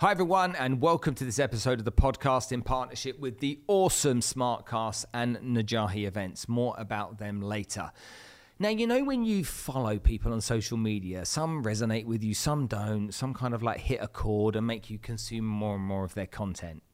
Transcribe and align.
Hi, 0.00 0.12
everyone, 0.12 0.54
and 0.54 0.80
welcome 0.80 1.16
to 1.16 1.24
this 1.24 1.40
episode 1.40 1.80
of 1.80 1.84
the 1.84 1.90
podcast 1.90 2.52
in 2.52 2.62
partnership 2.62 3.18
with 3.18 3.40
the 3.40 3.58
awesome 3.66 4.20
Smartkas 4.20 5.04
and 5.12 5.38
Najahi 5.38 6.06
events. 6.06 6.48
More 6.48 6.72
about 6.78 7.18
them 7.18 7.42
later. 7.42 7.90
Now, 8.60 8.68
you 8.68 8.86
know, 8.86 9.02
when 9.02 9.24
you 9.24 9.44
follow 9.44 9.98
people 9.98 10.32
on 10.32 10.40
social 10.40 10.76
media, 10.76 11.24
some 11.24 11.64
resonate 11.64 12.04
with 12.04 12.22
you, 12.22 12.32
some 12.32 12.68
don't, 12.68 13.12
some 13.12 13.34
kind 13.34 13.54
of 13.54 13.64
like 13.64 13.80
hit 13.80 13.98
a 14.00 14.06
chord 14.06 14.54
and 14.54 14.64
make 14.64 14.88
you 14.88 15.00
consume 15.00 15.44
more 15.44 15.74
and 15.74 15.84
more 15.84 16.04
of 16.04 16.14
their 16.14 16.28
content. 16.28 16.84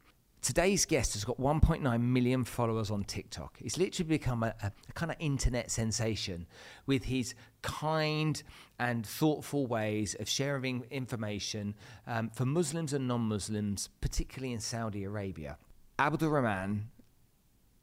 Today's 0.45 0.85
guest 0.85 1.15
has 1.15 1.25
got 1.25 1.41
1.9 1.41 2.01
million 2.03 2.45
followers 2.45 2.91
on 2.91 3.05
TikTok. 3.05 3.57
He's 3.57 3.79
literally 3.79 4.11
become 4.11 4.43
a, 4.43 4.55
a, 4.63 4.73
a, 4.91 4.93
kind 4.93 5.11
of 5.11 5.17
internet 5.19 5.71
sensation 5.71 6.47
with 6.85 7.05
his 7.05 7.35
kind 7.63 8.43
and 8.79 9.07
thoughtful 9.07 9.67
ways 9.67 10.15
of 10.21 10.29
sharing 10.29 10.85
information 10.91 11.75
um, 12.07 12.29
for 12.29 12.45
Muslims 12.45 12.93
and 12.93 13.09
non 13.09 13.23
Muslims, 13.23 13.89
particularly 14.03 14.53
in 14.53 14.61
Saudi 14.61 15.05
Arabia. 15.05 15.57
Abdul 15.99 16.29
Rahman 16.29 16.91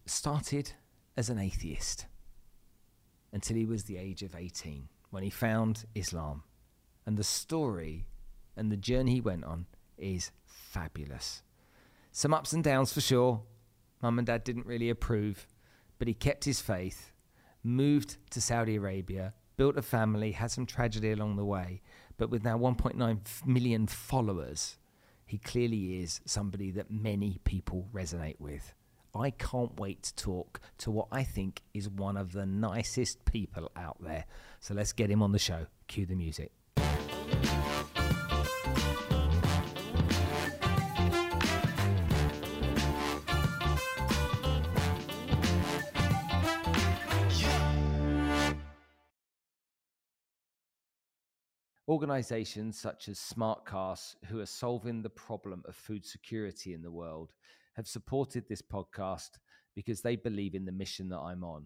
started 0.06 0.74
as 1.18 1.32
an 1.32 1.40
atheist 1.40 2.06
until 3.34 3.58
he 3.58 3.66
was 3.66 3.86
the 3.86 3.98
age 3.98 4.22
of 4.22 4.36
18 4.36 4.88
when 5.10 5.24
he 5.24 5.32
found 5.32 5.86
Islam. 5.96 6.44
And 7.08 7.18
the 7.18 7.24
story 7.24 8.06
and 8.56 8.72
the 8.72 8.78
journey 8.78 9.14
he 9.14 9.22
went 9.22 9.46
on 9.46 9.66
is 9.98 10.30
fabulous. 10.46 11.42
Some 12.12 12.34
ups 12.34 12.52
and 12.52 12.64
downs 12.64 12.92
for 12.92 13.02
sure. 13.02 13.42
Mum 14.02 14.18
and 14.18 14.28
dad 14.28 14.44
didn't 14.44 14.66
really 14.66 14.90
approve, 14.90 15.48
but 15.98 16.08
he 16.08 16.14
kept 16.14 16.44
his 16.44 16.60
faith, 16.60 17.14
moved 17.64 18.18
to 18.32 18.42
Saudi 18.42 18.76
Arabia, 18.76 19.34
built 19.56 19.78
a 19.78 19.82
family, 19.82 20.34
had 20.34 20.52
some 20.52 20.66
tragedy 20.66 21.12
along 21.12 21.36
the 21.36 21.46
way, 21.46 21.82
but 22.18 22.30
with 22.30 22.44
now 22.44 22.58
1.9 22.58 23.46
million 23.46 23.88
followers, 23.88 24.78
he 25.26 25.38
clearly 25.38 26.02
is 26.02 26.20
somebody 26.26 26.72
that 26.72 26.92
many 26.92 27.40
people 27.46 27.88
resonate 27.94 28.40
with. 28.40 28.74
I 29.16 29.30
can't 29.30 29.80
wait 29.80 30.04
to 30.04 30.16
talk 30.16 30.60
to 30.80 30.92
what 30.92 31.08
I 31.12 31.24
think 31.24 31.62
is 31.74 31.90
one 31.90 32.18
of 32.18 32.32
the 32.34 32.46
nicest 32.46 33.24
people 33.26 33.72
out 33.76 33.98
there. 34.02 34.26
So 34.60 34.74
let's 34.74 34.94
get 34.94 35.10
him 35.10 35.22
on 35.22 35.32
the 35.32 35.40
show. 35.40 35.68
Cue 35.88 36.06
the 36.06 36.16
music. 36.16 36.52
Organizations 51.88 52.80
such 52.80 53.10
as 53.10 53.18
Smartkas, 53.18 54.16
who 54.26 54.40
are 54.40 54.46
solving 54.46 55.02
the 55.02 55.10
problem 55.10 55.64
of 55.68 55.76
food 55.76 56.06
security 56.06 56.74
in 56.74 56.84
the 56.84 56.92
world, 56.92 57.34
have 57.76 57.88
supported 57.88 58.48
this 58.48 58.62
podcast 58.62 59.40
because 59.76 60.02
they 60.02 60.16
believe 60.16 60.54
in 60.54 60.66
the 60.66 60.72
mission 60.72 61.10
that 61.10 61.20
I'm 61.20 61.44
on. 61.44 61.66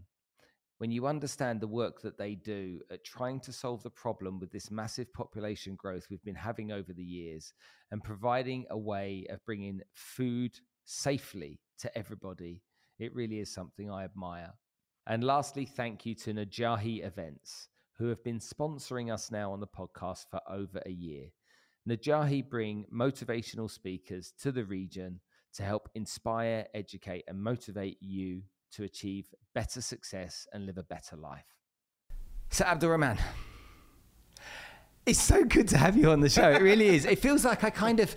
When 0.77 0.91
you 0.91 1.05
understand 1.05 1.59
the 1.59 1.67
work 1.67 2.01
that 2.01 2.17
they 2.17 2.35
do 2.35 2.79
at 2.89 3.03
trying 3.03 3.41
to 3.41 3.51
solve 3.51 3.83
the 3.83 3.89
problem 3.89 4.39
with 4.39 4.51
this 4.51 4.71
massive 4.71 5.11
population 5.13 5.75
growth 5.75 6.07
we've 6.09 6.23
been 6.23 6.35
having 6.35 6.71
over 6.71 6.93
the 6.93 7.03
years 7.03 7.53
and 7.91 8.03
providing 8.03 8.65
a 8.69 8.77
way 8.77 9.25
of 9.29 9.43
bringing 9.45 9.81
food 9.93 10.57
safely 10.85 11.59
to 11.79 11.97
everybody, 11.97 12.61
it 12.99 13.13
really 13.13 13.39
is 13.39 13.53
something 13.53 13.91
I 13.91 14.05
admire. 14.05 14.53
And 15.07 15.23
lastly, 15.23 15.65
thank 15.65 16.05
you 16.05 16.15
to 16.15 16.33
Najahi 16.33 17.05
Events 17.05 17.69
who 17.97 18.07
have 18.07 18.23
been 18.23 18.39
sponsoring 18.39 19.13
us 19.13 19.31
now 19.31 19.51
on 19.51 19.59
the 19.59 19.67
podcast 19.67 20.25
for 20.29 20.41
over 20.49 20.81
a 20.85 20.91
year. 20.91 21.27
Najahi 21.87 22.47
bring 22.47 22.85
motivational 22.93 23.69
speakers 23.69 24.33
to 24.41 24.51
the 24.51 24.65
region 24.65 25.19
to 25.53 25.63
help 25.63 25.89
inspire, 25.95 26.65
educate, 26.73 27.23
and 27.27 27.41
motivate 27.41 27.97
you 28.01 28.41
to 28.73 28.83
achieve 28.83 29.27
better 29.53 29.81
success 29.81 30.47
and 30.51 30.65
live 30.65 30.77
a 30.77 30.83
better 30.83 31.15
life. 31.15 31.45
So, 32.49 32.65
Abdurrahman, 32.65 33.17
it's 35.05 35.21
so 35.21 35.45
good 35.45 35.67
to 35.69 35.77
have 35.77 35.95
you 35.95 36.09
on 36.09 36.19
the 36.19 36.29
show. 36.29 36.49
It 36.51 36.61
really 36.61 36.87
is. 36.87 37.05
It 37.05 37.19
feels 37.19 37.45
like 37.45 37.63
I 37.63 37.69
kind 37.69 37.99
of, 37.99 38.15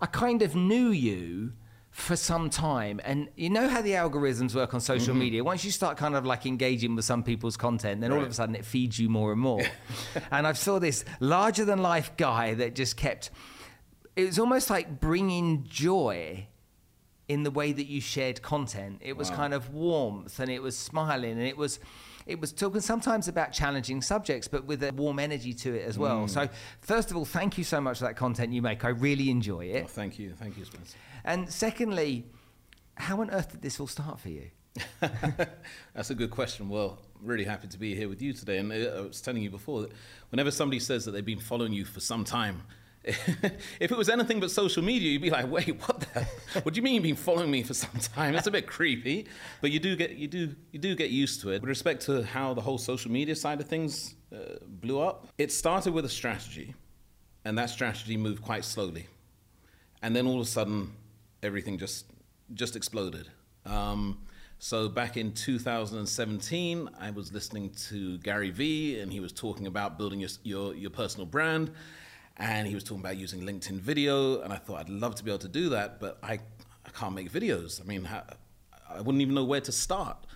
I 0.00 0.06
kind 0.06 0.42
of 0.42 0.56
knew 0.56 0.88
you 0.90 1.52
for 1.90 2.16
some 2.16 2.50
time. 2.50 3.00
And 3.04 3.28
you 3.36 3.50
know 3.50 3.68
how 3.68 3.82
the 3.82 3.92
algorithms 3.92 4.54
work 4.54 4.74
on 4.74 4.80
social 4.80 5.08
mm-hmm. 5.08 5.18
media? 5.18 5.44
Once 5.44 5.64
you 5.64 5.70
start 5.70 5.96
kind 5.96 6.14
of 6.14 6.24
like 6.24 6.46
engaging 6.46 6.94
with 6.94 7.04
some 7.04 7.22
people's 7.22 7.56
content, 7.56 8.00
then 8.00 8.10
right. 8.10 8.18
all 8.18 8.24
of 8.24 8.30
a 8.30 8.34
sudden 8.34 8.54
it 8.54 8.64
feeds 8.64 8.98
you 8.98 9.08
more 9.08 9.32
and 9.32 9.40
more. 9.40 9.62
and 10.30 10.46
I 10.46 10.52
saw 10.52 10.78
this 10.78 11.04
larger 11.18 11.64
than 11.64 11.80
life 11.80 12.12
guy 12.16 12.54
that 12.54 12.74
just 12.74 12.96
kept, 12.96 13.30
it 14.16 14.24
was 14.24 14.38
almost 14.38 14.70
like 14.70 15.00
bringing 15.00 15.64
joy 15.64 16.46
in 17.28 17.42
the 17.42 17.50
way 17.50 17.72
that 17.72 17.86
you 17.86 18.00
shared 18.00 18.42
content. 18.42 18.98
It 19.00 19.16
was 19.16 19.30
wow. 19.30 19.36
kind 19.36 19.54
of 19.54 19.72
warmth 19.72 20.38
and 20.38 20.50
it 20.50 20.62
was 20.62 20.76
smiling 20.76 21.32
and 21.32 21.42
it 21.46 21.56
was 21.56 21.80
it 22.26 22.40
was 22.40 22.52
talking 22.52 22.80
sometimes 22.80 23.28
about 23.28 23.52
challenging 23.52 24.02
subjects, 24.02 24.48
but 24.48 24.64
with 24.64 24.82
a 24.82 24.92
warm 24.92 25.18
energy 25.18 25.52
to 25.54 25.74
it 25.74 25.86
as 25.86 25.98
well. 25.98 26.24
Mm. 26.24 26.30
So, 26.30 26.48
first 26.80 27.10
of 27.10 27.16
all, 27.16 27.24
thank 27.24 27.58
you 27.58 27.64
so 27.64 27.80
much 27.80 27.98
for 27.98 28.04
that 28.04 28.16
content 28.16 28.52
you 28.52 28.62
make. 28.62 28.84
I 28.84 28.90
really 28.90 29.30
enjoy 29.30 29.66
it. 29.66 29.84
Oh, 29.84 29.88
thank 29.88 30.18
you. 30.18 30.34
Thank 30.38 30.56
you, 30.56 30.64
Spencer. 30.64 30.96
And 31.24 31.50
secondly, 31.50 32.24
how 32.94 33.20
on 33.20 33.30
earth 33.30 33.52
did 33.52 33.62
this 33.62 33.80
all 33.80 33.86
start 33.86 34.20
for 34.20 34.28
you? 34.28 34.50
That's 35.00 36.10
a 36.10 36.14
good 36.14 36.30
question. 36.30 36.68
Well, 36.68 36.98
really 37.22 37.44
happy 37.44 37.68
to 37.68 37.78
be 37.78 37.94
here 37.94 38.08
with 38.08 38.22
you 38.22 38.32
today. 38.32 38.58
And 38.58 38.72
uh, 38.72 38.98
I 38.98 39.00
was 39.00 39.20
telling 39.20 39.42
you 39.42 39.50
before 39.50 39.82
that 39.82 39.92
whenever 40.30 40.50
somebody 40.50 40.80
says 40.80 41.04
that 41.04 41.12
they've 41.12 41.24
been 41.24 41.40
following 41.40 41.72
you 41.72 41.84
for 41.84 42.00
some 42.00 42.24
time, 42.24 42.62
if 43.04 43.90
it 43.90 43.96
was 43.96 44.10
anything 44.10 44.40
but 44.40 44.50
social 44.50 44.82
media, 44.82 45.10
you'd 45.10 45.22
be 45.22 45.30
like, 45.30 45.50
"Wait, 45.50 45.80
what 45.80 46.00
the? 46.00 46.26
what 46.62 46.74
do 46.74 46.78
you 46.78 46.82
mean 46.82 46.94
you've 46.94 47.02
been 47.02 47.16
following 47.16 47.50
me 47.50 47.62
for 47.62 47.72
some 47.72 47.98
time?" 47.98 48.34
It's 48.34 48.46
a 48.46 48.50
bit 48.50 48.66
creepy, 48.66 49.26
but 49.62 49.70
you 49.70 49.80
do 49.80 49.96
get 49.96 50.16
you 50.16 50.28
do 50.28 50.54
you 50.70 50.78
do 50.78 50.94
get 50.94 51.08
used 51.10 51.40
to 51.42 51.50
it. 51.50 51.62
With 51.62 51.68
respect 51.68 52.02
to 52.06 52.22
how 52.22 52.52
the 52.52 52.60
whole 52.60 52.76
social 52.76 53.10
media 53.10 53.34
side 53.34 53.58
of 53.58 53.68
things 53.68 54.16
uh, 54.34 54.56
blew 54.66 55.00
up, 55.00 55.28
it 55.38 55.50
started 55.50 55.94
with 55.94 56.04
a 56.04 56.10
strategy, 56.10 56.74
and 57.46 57.56
that 57.56 57.70
strategy 57.70 58.18
moved 58.18 58.42
quite 58.42 58.66
slowly, 58.66 59.06
and 60.02 60.14
then 60.14 60.26
all 60.26 60.40
of 60.40 60.46
a 60.46 60.50
sudden, 60.50 60.92
everything 61.42 61.78
just 61.78 62.04
just 62.52 62.76
exploded. 62.76 63.28
Um, 63.64 64.18
so 64.58 64.90
back 64.90 65.16
in 65.16 65.32
2017, 65.32 66.90
I 67.00 67.10
was 67.12 67.32
listening 67.32 67.70
to 67.88 68.18
Gary 68.18 68.50
Vee, 68.50 69.00
and 69.00 69.10
he 69.10 69.20
was 69.20 69.32
talking 69.32 69.66
about 69.66 69.96
building 69.96 70.20
your 70.20 70.28
your, 70.42 70.74
your 70.74 70.90
personal 70.90 71.24
brand, 71.24 71.70
and 72.40 72.66
he 72.66 72.74
was 72.74 72.82
talking 72.82 73.00
about 73.00 73.18
using 73.18 73.42
LinkedIn 73.42 73.78
video, 73.78 74.40
and 74.40 74.52
I 74.52 74.56
thought 74.56 74.80
I'd 74.80 74.88
love 74.88 75.14
to 75.16 75.24
be 75.24 75.30
able 75.30 75.40
to 75.40 75.48
do 75.48 75.68
that, 75.68 76.00
but 76.00 76.18
I 76.22 76.40
I 76.84 76.90
can't 76.92 77.14
make 77.14 77.30
videos. 77.30 77.80
I 77.80 77.84
mean, 77.84 78.08
I 78.08 79.00
wouldn't 79.00 79.20
even 79.20 79.34
know 79.34 79.44
where 79.44 79.60
to 79.60 79.70
start. 79.70 80.26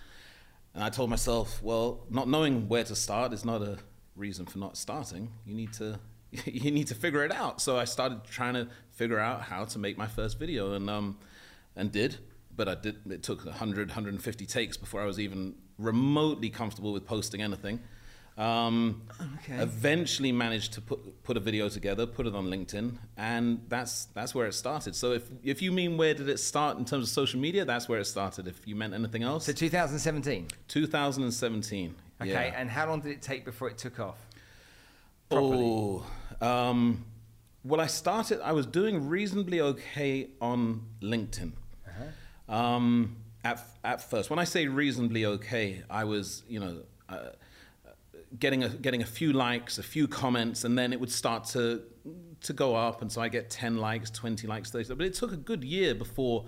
And 0.73 0.83
I 0.83 0.89
told 0.89 1.09
myself, 1.09 1.61
well, 1.63 2.05
not 2.09 2.29
knowing 2.29 2.67
where 2.67 2.83
to 2.83 2.95
start 2.95 3.33
is 3.33 3.43
not 3.43 3.61
a 3.61 3.77
reason 4.15 4.45
for 4.45 4.59
not 4.59 4.77
starting. 4.77 5.31
You 5.45 5.55
need 5.55 5.73
to 5.73 5.99
you 6.45 6.71
need 6.71 6.87
to 6.87 6.95
figure 6.95 7.23
it 7.25 7.31
out. 7.31 7.59
So 7.59 7.77
I 7.77 7.85
started 7.85 8.23
trying 8.23 8.53
to 8.53 8.67
figure 8.91 9.19
out 9.19 9.41
how 9.41 9.65
to 9.65 9.79
make 9.79 9.97
my 9.97 10.07
first 10.07 10.37
video 10.37 10.73
and 10.73 10.89
um, 10.89 11.17
and 11.75 11.91
did. 11.91 12.17
But 12.55 12.69
I 12.69 12.75
did. 12.75 12.97
It 13.11 13.23
took 13.23 13.43
100, 13.43 13.89
150 13.89 14.45
takes 14.45 14.77
before 14.77 15.01
I 15.01 15.05
was 15.05 15.19
even 15.19 15.55
remotely 15.77 16.49
comfortable 16.49 16.93
with 16.93 17.05
posting 17.05 17.41
anything. 17.41 17.79
Um, 18.37 19.03
okay. 19.39 19.61
Eventually 19.61 20.33
managed 20.33 20.73
to 20.73 20.81
put 20.81 21.23
put 21.23 21.37
a 21.37 21.39
video 21.39 21.69
together, 21.69 22.05
put 22.05 22.27
it 22.27 22.35
on 22.35 22.47
LinkedIn, 22.47 22.97
and 23.15 23.61
that's 23.69 24.05
that's 24.13 24.35
where 24.35 24.45
it 24.45 24.53
started. 24.53 24.93
So 24.93 25.13
if 25.13 25.29
if 25.41 25.61
you 25.61 25.71
mean 25.71 25.95
where 25.95 26.13
did 26.13 26.27
it 26.27 26.39
start 26.39 26.77
in 26.77 26.83
terms 26.83 27.05
of 27.05 27.09
social 27.09 27.39
media, 27.39 27.63
that's 27.63 27.87
where 27.87 27.99
it 27.99 28.05
started. 28.05 28.47
If 28.47 28.67
you 28.67 28.75
meant 28.75 28.93
anything 28.93 29.23
else, 29.23 29.45
so 29.45 29.53
2017. 29.53 30.47
2017. 30.67 31.95
Okay, 32.21 32.29
yeah. 32.29 32.41
and 32.41 32.69
how 32.69 32.87
long 32.87 32.99
did 32.99 33.11
it 33.11 33.21
take 33.21 33.45
before 33.45 33.69
it 33.69 33.77
took 33.77 33.99
off? 33.99 34.17
Properly? 35.29 36.03
Oh, 36.41 36.45
um, 36.45 37.05
well, 37.63 37.79
I 37.79 37.87
started. 37.87 38.41
I 38.41 38.51
was 38.51 38.65
doing 38.65 39.07
reasonably 39.07 39.61
okay 39.61 40.27
on 40.41 40.81
LinkedIn. 41.01 41.53
Uh-huh. 41.87 42.53
Um, 42.53 43.15
at 43.45 43.65
at 43.85 44.01
first, 44.09 44.29
when 44.29 44.39
I 44.39 44.43
say 44.43 44.67
reasonably 44.67 45.25
okay, 45.25 45.83
I 45.89 46.03
was 46.03 46.43
you 46.49 46.59
know. 46.59 46.81
Uh, 47.07 47.29
getting 48.39 48.63
a 48.63 48.69
getting 48.69 49.01
a 49.01 49.05
few 49.05 49.33
likes, 49.33 49.77
a 49.77 49.83
few 49.83 50.07
comments, 50.07 50.63
and 50.63 50.77
then 50.77 50.93
it 50.93 50.99
would 50.99 51.11
start 51.11 51.45
to 51.45 51.83
to 52.41 52.53
go 52.53 52.75
up, 52.75 53.01
and 53.01 53.11
so 53.11 53.21
I 53.21 53.29
get 53.29 53.49
ten 53.49 53.77
likes, 53.77 54.09
twenty 54.09 54.47
likes, 54.47 54.71
thirty. 54.71 54.93
But 54.93 55.05
it 55.05 55.13
took 55.13 55.31
a 55.31 55.37
good 55.37 55.63
year 55.63 55.95
before 55.95 56.45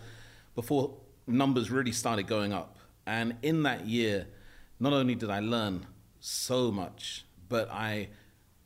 before 0.56 0.98
numbers 1.28 1.70
really 1.70 1.92
started 1.92 2.28
going 2.28 2.54
up. 2.54 2.78
And 3.06 3.36
in 3.42 3.64
that 3.64 3.86
year, 3.88 4.28
not 4.80 4.94
only 4.94 5.16
did 5.16 5.30
I 5.30 5.40
learn 5.40 5.86
so 6.20 6.72
much, 6.72 7.26
but 7.48 7.70
I 7.72 8.10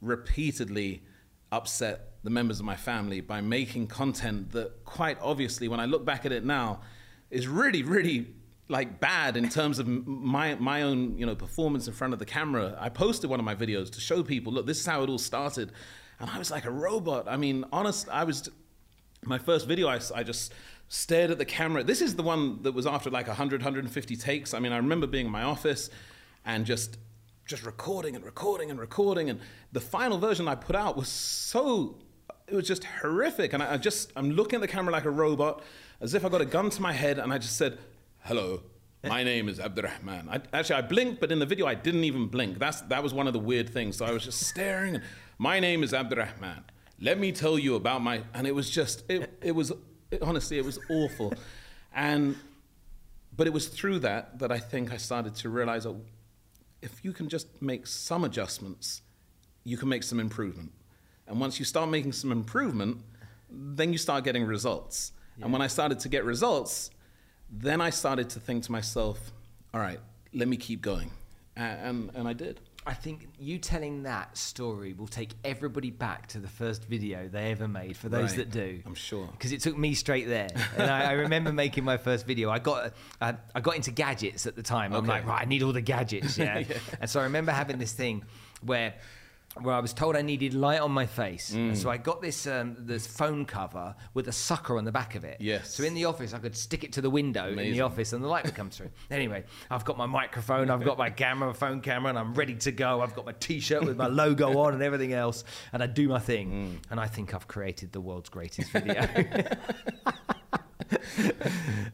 repeatedly 0.01 1.03
upset 1.51 2.13
the 2.23 2.29
members 2.29 2.59
of 2.59 2.65
my 2.65 2.75
family 2.75 3.21
by 3.21 3.41
making 3.41 3.88
content 3.88 4.51
that 4.51 4.85
quite 4.85 5.18
obviously 5.21 5.68
when 5.68 5.79
I 5.79 5.85
look 5.85 6.06
back 6.06 6.25
at 6.25 6.31
it 6.31 6.45
now 6.45 6.81
is 7.29 7.47
really 7.47 7.83
really 7.83 8.27
like 8.71 9.00
bad 9.00 9.35
in 9.38 9.50
terms 9.50 9.77
of 9.79 9.88
my 9.88 10.56
my 10.56 10.81
own 10.81 11.18
you 11.18 11.25
know 11.25 11.35
performance 11.35 11.88
in 11.88 11.94
front 11.94 12.13
of 12.13 12.19
the 12.19 12.25
camera. 12.25 12.75
I 12.79 12.89
posted 12.89 13.29
one 13.29 13.39
of 13.39 13.45
my 13.45 13.56
videos 13.56 13.91
to 13.91 14.00
show 14.01 14.23
people, 14.23 14.53
look, 14.53 14.65
this 14.65 14.79
is 14.79 14.85
how 14.85 15.03
it 15.03 15.09
all 15.09 15.19
started, 15.19 15.71
and 16.19 16.29
I 16.29 16.39
was 16.39 16.50
like 16.50 16.65
a 16.65 16.71
robot. 16.71 17.27
I 17.27 17.38
mean, 17.38 17.65
honest, 17.71 18.09
I 18.09 18.23
was. 18.23 18.50
my 19.23 19.38
first 19.38 19.68
video, 19.68 19.88
I, 19.88 20.00
I 20.15 20.23
just 20.23 20.53
stared 20.88 21.31
at 21.31 21.38
the 21.38 21.45
camera. 21.45 21.83
This 21.83 22.01
is 22.01 22.15
the 22.15 22.23
one 22.23 22.63
that 22.63 22.73
was 22.73 22.88
after 22.88 23.09
like 23.09 23.27
100, 23.27 23.62
150 23.62 24.15
takes. 24.15 24.53
I 24.53 24.59
mean, 24.59 24.71
I 24.71 24.77
remember 24.77 25.07
being 25.07 25.27
in 25.27 25.31
my 25.31 25.44
office 25.44 25.89
and 26.45 26.65
just 26.65 26.97
just 27.45 27.63
recording 27.65 28.15
and 28.15 28.23
recording 28.23 28.71
and 28.71 28.79
recording. 28.79 29.29
And 29.29 29.39
the 29.73 29.81
final 29.81 30.18
version 30.18 30.47
I 30.47 30.56
put 30.56 30.75
out 30.75 30.95
was 30.95 31.09
so 31.09 31.97
it 32.47 32.56
was 32.56 32.68
just 32.68 32.83
horrific. 32.83 33.53
And 33.53 33.62
I, 33.62 33.73
I 33.73 33.77
just 33.77 34.12
I'm 34.15 34.31
looking 34.31 34.56
at 34.56 34.62
the 34.62 34.68
camera 34.68 34.91
like 34.91 35.06
a 35.06 35.09
robot, 35.09 35.62
as 36.00 36.13
if 36.13 36.23
I 36.25 36.29
got 36.29 36.41
a 36.41 36.45
gun 36.45 36.69
to 36.69 36.81
my 36.81 36.94
head, 36.94 37.19
and 37.19 37.33
I 37.33 37.38
just 37.38 37.57
said, 37.57 37.77
"Hello." 38.21 38.63
My 39.03 39.23
name 39.23 39.50
is 39.50 39.59
Abdurrahman. 39.59 40.29
I, 40.29 40.41
actually, 40.53 40.75
I 40.75 40.81
blinked, 40.81 41.19
but 41.19 41.31
in 41.31 41.39
the 41.39 41.45
video, 41.45 41.65
I 41.65 41.73
didn't 41.73 42.03
even 42.03 42.27
blink. 42.27 42.59
That's, 42.59 42.81
that 42.81 43.01
was 43.01 43.15
one 43.15 43.25
of 43.25 43.33
the 43.33 43.39
weird 43.39 43.68
things. 43.69 43.97
So 43.97 44.06
I 44.06 44.12
was 44.12 44.23
just 44.23 44.41
staring. 44.41 44.95
And, 44.95 45.03
my 45.39 45.59
name 45.59 45.81
is 45.81 45.91
Abdurrahman. 45.91 46.63
Let 47.00 47.18
me 47.18 47.31
tell 47.31 47.57
you 47.57 47.73
about 47.73 48.03
my. 48.03 48.21
And 48.35 48.45
it 48.45 48.53
was 48.53 48.69
just, 48.69 49.03
it, 49.09 49.35
it 49.41 49.53
was, 49.53 49.71
it, 50.12 50.21
honestly, 50.21 50.59
it 50.59 50.65
was 50.65 50.77
awful. 50.89 51.33
And, 51.95 52.35
but 53.35 53.47
it 53.47 53.53
was 53.53 53.68
through 53.69 54.00
that 54.00 54.38
that 54.38 54.51
I 54.51 54.59
think 54.59 54.94
I 54.94 54.97
started 54.97 55.33
to 55.38 55.50
realize 55.50 55.88
oh, 55.88 56.01
if 56.81 57.03
you 57.03 57.12
can 57.12 57.27
just 57.27 57.47
make 57.59 57.88
some 57.88 58.23
adjustments, 58.23 59.01
you 59.63 59.77
can 59.77 59.89
make 59.89 60.03
some 60.03 60.19
improvement. 60.19 60.71
And 61.27 61.39
once 61.39 61.57
you 61.57 61.65
start 61.65 61.89
making 61.89 62.12
some 62.12 62.31
improvement, 62.31 63.00
then 63.50 63.91
you 63.91 63.97
start 63.97 64.23
getting 64.23 64.45
results. 64.45 65.12
Yeah. 65.38 65.45
And 65.45 65.53
when 65.53 65.62
I 65.62 65.68
started 65.68 66.00
to 66.01 66.09
get 66.09 66.23
results, 66.23 66.91
then 67.51 67.81
I 67.81 67.89
started 67.89 68.30
to 68.31 68.39
think 68.39 68.63
to 68.63 68.71
myself, 68.71 69.19
all 69.74 69.81
right, 69.81 70.00
let 70.33 70.48
me 70.48 70.57
keep 70.57 70.81
going. 70.81 71.12
And, 71.56 72.09
and 72.15 72.27
I 72.27 72.33
did. 72.33 72.62
I 72.86 72.95
think 72.95 73.27
you 73.38 73.59
telling 73.59 74.03
that 74.03 74.36
story 74.36 74.94
will 74.94 75.07
take 75.07 75.33
everybody 75.44 75.92
back 75.92 76.25
to 76.30 76.39
the 76.39 76.48
first 76.48 76.86
video 76.86 77.27
they 77.27 77.51
ever 77.51 77.68
made. 77.68 77.95
For 77.95 78.09
those 78.09 78.31
right. 78.31 78.38
that 78.38 78.51
do, 78.51 78.81
I'm 78.88 78.95
sure, 78.95 79.27
because 79.27 79.51
it 79.51 79.62
took 79.62 79.77
me 79.77 79.94
straight 79.94 80.27
there. 80.27 80.48
and 80.77 80.89
I, 80.89 81.09
I, 81.09 81.12
remember 81.12 81.53
making 81.53 81.83
my 81.83 81.98
first 81.98 82.25
video. 82.25 82.50
I 82.50 82.57
got 82.57 82.94
uh, 83.19 83.33
I 83.54 83.62
got 83.62 83.75
into 83.75 83.92
gadgets 83.92 84.47
at 84.47 84.56
the 84.56 84.63
time. 84.63 84.94
I'm 84.94 85.06
like, 85.06 85.27
right, 85.27 85.44
I 85.44 85.45
need 85.45 85.62
all 85.62 85.74
the 85.74 85.81
gadgets, 85.81 86.38
yeah? 86.39 86.57
yeah. 86.57 86.77
And 87.00 87.07
so 87.07 87.19
I 87.19 87.24
remember 87.24 87.51
having 87.51 87.77
this 87.77 87.94
thing 87.94 88.24
where 88.63 88.95
where 89.59 89.75
I 89.75 89.80
was 89.80 89.94
told 89.94 90.15
I 90.15 90.21
needed 90.21 90.53
light 90.53 90.80
on 90.80 90.92
my 90.92 91.06
face. 91.06 91.51
Mm. 91.53 91.75
So 91.75 91.89
I 91.89 91.98
got 91.98 92.21
this 92.21 92.48
um, 92.48 92.75
this 92.80 93.06
phone 93.06 93.45
cover 93.45 93.95
with 94.13 94.27
a 94.27 94.31
sucker 94.31 94.77
on 94.77 94.86
the 94.86 94.92
back 94.92 95.15
of 95.15 95.24
it. 95.24 95.38
Yes. 95.39 95.74
So 95.75 95.83
in 95.83 95.94
the 95.94 96.06
office, 96.06 96.33
I 96.33 96.39
could 96.39 96.56
stick 96.56 96.83
it 96.83 96.94
to 96.94 97.01
the 97.01 97.09
window 97.09 97.48
Amazing. 97.51 97.71
in 97.71 97.74
the 97.77 97.81
office, 97.81 98.13
and 98.13 98.24
the 98.24 98.27
light 98.27 98.45
would 98.45 98.56
come 98.56 98.69
through. 98.69 98.92
anyway, 99.12 99.44
I've 99.69 99.83
got 99.86 99.98
my 99.98 100.06
microphone, 100.06 100.69
I've 100.69 100.83
got 100.83 100.98
my 100.98 101.09
camera, 101.09 101.53
phone 101.53 101.81
camera, 101.81 102.09
and 102.09 102.19
I'm 102.19 102.33
ready 102.33 102.56
to 102.56 102.71
go. 102.71 103.01
I've 103.01 103.13
got 103.15 103.25
my 103.25 103.33
T-shirt 103.33 103.83
with 103.83 103.98
my 103.98 104.07
logo 104.21 104.57
on 104.59 104.74
and 104.74 104.83
everything 104.83 105.13
else, 105.13 105.44
and 105.74 105.83
I 105.83 105.88
do 105.88 106.07
my 106.07 106.19
thing. 106.19 106.51
Mm. 106.51 106.92
And 106.92 107.00
I 107.00 107.07
think 107.07 107.33
I've 107.33 107.47
created 107.47 107.92
the 107.92 108.01
world's 108.01 108.30
greatest 108.30 108.71
video. 108.71 109.01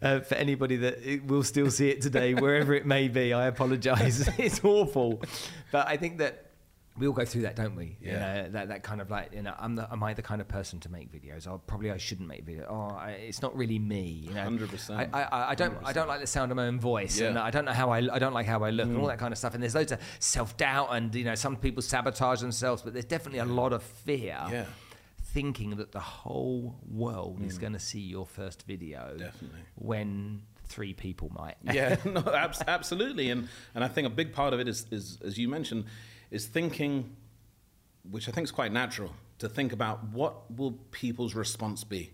uh, 0.02 0.20
for 0.22 0.36
anybody 0.36 0.78
that 0.78 1.24
will 1.26 1.44
still 1.44 1.72
see 1.72 1.90
it 1.90 2.02
today, 2.02 2.34
wherever 2.34 2.74
it 2.74 2.86
may 2.86 3.08
be, 3.08 3.34
I 3.34 3.48
apologise. 3.48 4.28
it's 4.38 4.64
awful, 4.64 5.22
but 5.72 5.88
I 5.88 5.98
think 5.98 6.20
that 6.20 6.47
we 6.98 7.08
all 7.08 7.14
go 7.14 7.26
through 7.26 7.44
that, 7.44 7.56
don't 7.56 7.76
we? 7.76 7.96
Yeah. 8.02 8.12
You 8.12 8.20
know, 8.44 8.50
that, 8.52 8.68
that 8.70 8.84
kind 8.84 9.02
of 9.02 9.10
like, 9.10 9.34
you 9.34 9.44
know, 9.44 9.54
I'm 9.58 9.76
the, 9.76 9.92
am 9.92 10.04
I 10.04 10.14
the 10.14 10.22
kind 10.22 10.42
of 10.42 10.48
person 10.48 10.80
to 10.82 10.92
make 10.92 11.12
videos? 11.12 11.50
Or 11.50 11.60
probably 11.60 11.92
I 11.92 11.98
shouldn't 11.98 12.28
make 12.28 12.46
videos. 12.46 12.66
Oh, 12.70 12.96
I, 12.96 13.12
it's 13.12 13.42
not 13.42 13.56
really 13.56 13.78
me. 13.78 14.24
You 14.28 14.34
know, 14.34 14.44
hundred 14.44 14.70
percent. 14.70 15.14
I, 15.14 15.24
I, 15.24 15.50
I, 15.52 15.56
don't, 15.56 15.80
100%. 15.82 15.86
I 15.86 15.94
don't 15.94 16.08
like 16.08 16.22
the 16.22 16.28
sound 16.28 16.52
of 16.52 16.56
my 16.56 16.66
own 16.66 16.80
voice, 16.80 17.20
yeah. 17.20 17.28
and 17.28 17.38
I 17.38 17.52
don't 17.52 17.66
know 17.66 17.74
how 17.74 17.92
I, 17.92 18.00
I 18.12 18.20
don't 18.20 18.34
like 18.34 18.48
how 18.48 18.64
I 18.64 18.72
look, 18.72 18.88
mm. 18.88 18.92
and 18.92 18.98
all 19.00 19.06
mm. 19.06 19.10
that 19.10 19.20
kind 19.20 19.32
of 19.32 19.38
stuff. 19.38 19.54
And 19.54 19.62
there's 19.62 19.76
loads 19.76 19.92
of 19.92 20.00
self 20.20 20.58
doubt, 20.58 20.90
and 20.92 21.14
you 21.14 21.24
know, 21.24 21.36
some 21.36 21.56
people 21.56 21.82
sabotage 21.82 22.42
themselves, 22.42 22.82
but 22.82 22.94
there's 22.94 23.06
definitely 23.06 23.40
a 23.40 23.46
lot 23.46 23.74
of 23.74 23.84
fear. 23.84 24.40
Yeah. 24.50 24.66
Thinking 25.22 25.76
that 25.76 25.92
the 25.92 26.00
whole 26.00 26.78
world 26.90 27.42
mm. 27.42 27.48
is 27.48 27.60
going 27.60 27.74
to 27.74 27.80
see 27.80 28.00
your 28.00 28.26
first 28.26 28.66
video, 28.66 29.14
definitely, 29.20 29.60
when 29.76 30.42
three 30.66 30.94
people 30.94 31.32
might. 31.36 31.58
yeah, 31.64 31.98
no, 32.06 32.24
absolutely, 32.68 33.30
and 33.30 33.48
and 33.76 33.84
I 33.84 33.88
think 33.88 34.08
a 34.08 34.10
big 34.10 34.34
part 34.34 34.54
of 34.54 34.60
it 34.60 34.68
is, 34.68 34.88
is 34.90 35.20
as 35.24 35.38
you 35.38 35.48
mentioned 35.48 35.86
is 36.32 36.46
thinking, 36.46 37.16
which 38.10 38.28
I 38.28 38.32
think 38.32 38.46
is 38.46 38.52
quite 38.52 38.72
natural, 38.72 39.12
to 39.40 39.48
think 39.48 39.72
about 39.74 40.04
what 40.06 40.50
will 40.58 40.72
people's 40.92 41.36
response 41.36 41.84
be, 41.84 42.12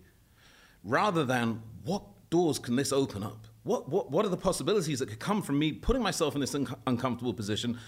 rather 0.82 1.24
than 1.24 1.62
what 1.84 2.02
doors 2.30 2.58
can 2.58 2.76
this 2.76 2.92
open 2.92 3.22
up? 3.22 3.46
What, 3.62 3.88
what, 3.88 4.10
what 4.10 4.26
are 4.26 4.28
the 4.28 4.36
possibilities 4.36 4.98
that 4.98 5.08
could 5.08 5.20
come 5.20 5.40
from 5.40 5.58
me 5.58 5.72
putting 5.72 6.02
myself 6.02 6.34
in 6.34 6.40
this 6.40 6.54
un- 6.54 6.66
uncomfortable 6.86 7.32
position? 7.32 7.78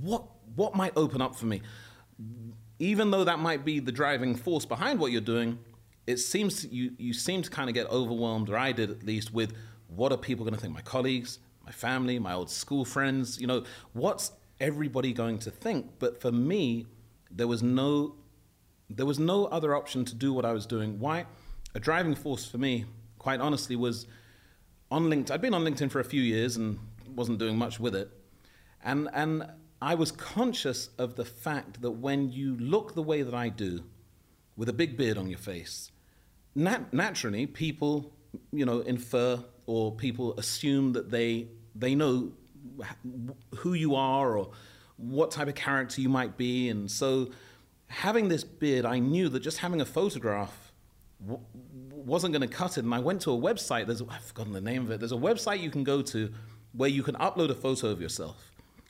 What, 0.00 0.24
what 0.54 0.74
might 0.74 0.92
open 0.96 1.22
up 1.22 1.34
for 1.34 1.46
me? 1.46 1.62
Even 2.78 3.10
though 3.10 3.24
that 3.24 3.38
might 3.38 3.64
be 3.64 3.80
the 3.80 3.92
driving 3.92 4.34
force 4.34 4.66
behind 4.66 4.98
what 4.98 5.12
you're 5.12 5.20
doing, 5.20 5.58
it 6.06 6.18
seems 6.18 6.66
you, 6.66 6.92
you 6.98 7.12
seem 7.12 7.42
to 7.42 7.48
kind 7.48 7.70
of 7.70 7.74
get 7.74 7.86
overwhelmed, 7.90 8.50
or 8.50 8.58
I 8.58 8.72
did 8.72 8.90
at 8.90 9.04
least, 9.04 9.32
with 9.32 9.54
what 9.86 10.12
are 10.12 10.18
people 10.18 10.44
going 10.44 10.54
to 10.54 10.60
think? 10.60 10.74
My 10.74 10.82
colleagues, 10.82 11.38
my 11.64 11.72
family, 11.72 12.18
my 12.18 12.34
old 12.34 12.50
school 12.50 12.84
friends, 12.84 13.40
you 13.40 13.46
know, 13.46 13.64
what's 13.92 14.32
everybody 14.62 15.12
going 15.12 15.38
to 15.40 15.50
think. 15.50 15.98
But 15.98 16.22
for 16.22 16.32
me, 16.32 16.86
there 17.30 17.48
was 17.48 17.62
no 17.62 18.14
there 18.88 19.06
was 19.06 19.18
no 19.18 19.46
other 19.46 19.74
option 19.74 20.04
to 20.04 20.14
do 20.14 20.32
what 20.34 20.44
I 20.44 20.52
was 20.52 20.66
doing. 20.66 20.98
Why? 20.98 21.24
A 21.74 21.80
driving 21.80 22.14
force 22.14 22.44
for 22.44 22.58
me, 22.58 22.84
quite 23.18 23.40
honestly, 23.40 23.74
was 23.74 24.06
on 24.90 25.04
LinkedIn. 25.04 25.30
I'd 25.30 25.40
been 25.40 25.54
on 25.54 25.64
LinkedIn 25.64 25.90
for 25.90 25.98
a 26.00 26.04
few 26.04 26.20
years 26.20 26.56
and 26.56 26.78
wasn't 27.14 27.38
doing 27.38 27.56
much 27.56 27.80
with 27.80 27.94
it. 27.94 28.10
And 28.84 29.08
and 29.12 29.46
I 29.80 29.94
was 29.94 30.12
conscious 30.12 30.90
of 30.98 31.16
the 31.16 31.24
fact 31.24 31.82
that 31.82 31.92
when 31.92 32.30
you 32.30 32.56
look 32.56 32.94
the 32.94 33.02
way 33.02 33.22
that 33.22 33.34
I 33.34 33.48
do, 33.48 33.82
with 34.56 34.68
a 34.68 34.72
big 34.72 34.96
beard 34.96 35.18
on 35.18 35.28
your 35.28 35.38
face, 35.38 35.90
nat- 36.54 36.92
naturally 36.92 37.46
people, 37.46 38.12
you 38.52 38.64
know, 38.64 38.80
infer 38.80 39.42
or 39.66 39.92
people 39.92 40.38
assume 40.38 40.92
that 40.92 41.10
they 41.10 41.48
they 41.74 41.94
know 41.94 42.32
who 43.56 43.74
you 43.74 43.94
are 43.94 44.36
or 44.36 44.50
what 44.96 45.30
type 45.30 45.48
of 45.48 45.54
character 45.54 46.00
you 46.00 46.08
might 46.08 46.36
be. 46.36 46.68
And 46.68 46.90
so, 46.90 47.30
having 47.88 48.28
this 48.28 48.44
beard, 48.44 48.84
I 48.84 48.98
knew 48.98 49.28
that 49.28 49.40
just 49.40 49.58
having 49.58 49.80
a 49.80 49.84
photograph 49.84 50.72
w- 51.20 51.42
wasn't 51.90 52.32
going 52.32 52.48
to 52.48 52.54
cut 52.54 52.78
it. 52.78 52.84
And 52.84 52.94
I 52.94 53.00
went 53.00 53.20
to 53.22 53.32
a 53.32 53.36
website. 53.36 53.86
There's 53.86 54.02
I've 54.02 54.24
forgotten 54.24 54.52
the 54.52 54.60
name 54.60 54.82
of 54.82 54.90
it. 54.90 55.00
There's 55.00 55.12
a 55.12 55.16
website 55.16 55.60
you 55.60 55.70
can 55.70 55.84
go 55.84 56.02
to 56.02 56.32
where 56.72 56.88
you 56.88 57.02
can 57.02 57.14
upload 57.16 57.50
a 57.50 57.54
photo 57.54 57.88
of 57.88 58.00
yourself. 58.00 58.48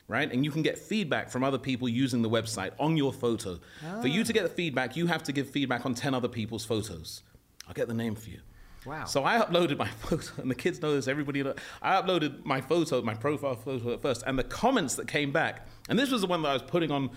Right? 0.09 0.31
And 0.31 0.43
you 0.43 0.51
can 0.51 0.61
get 0.61 0.77
feedback 0.77 1.29
from 1.29 1.43
other 1.43 1.57
people 1.57 1.87
using 1.87 2.21
the 2.21 2.29
website 2.29 2.71
on 2.77 2.97
your 2.97 3.13
photo. 3.13 3.57
For 4.01 4.07
you 4.07 4.23
to 4.23 4.31
ah. 4.31 4.33
get 4.33 4.43
the 4.43 4.49
feedback, 4.49 4.97
you 4.97 5.07
have 5.07 5.23
to 5.23 5.31
give 5.31 5.49
feedback 5.49 5.85
on 5.85 5.95
10 5.95 6.13
other 6.13 6.27
people's 6.27 6.65
photos. 6.65 7.23
I'll 7.67 7.73
get 7.73 7.87
the 7.87 7.93
name 7.93 8.15
for 8.15 8.29
you. 8.29 8.41
Wow. 8.85 9.05
So 9.05 9.23
I 9.23 9.39
uploaded 9.39 9.77
my 9.77 9.87
photo, 9.99 10.41
and 10.41 10.49
the 10.49 10.55
kids 10.55 10.81
know 10.81 10.93
this, 10.95 11.07
everybody 11.07 11.43
knows. 11.43 11.57
I 11.81 12.01
uploaded 12.01 12.45
my 12.45 12.61
photo, 12.61 13.01
my 13.01 13.13
profile 13.13 13.55
photo 13.55 13.93
at 13.93 14.01
first, 14.01 14.23
and 14.25 14.37
the 14.37 14.43
comments 14.43 14.95
that 14.95 15.07
came 15.07 15.31
back, 15.31 15.67
and 15.89 15.97
this 15.97 16.11
was 16.11 16.21
the 16.21 16.27
one 16.27 16.41
that 16.43 16.49
I 16.49 16.53
was 16.53 16.63
putting 16.63 16.91
on 16.91 17.11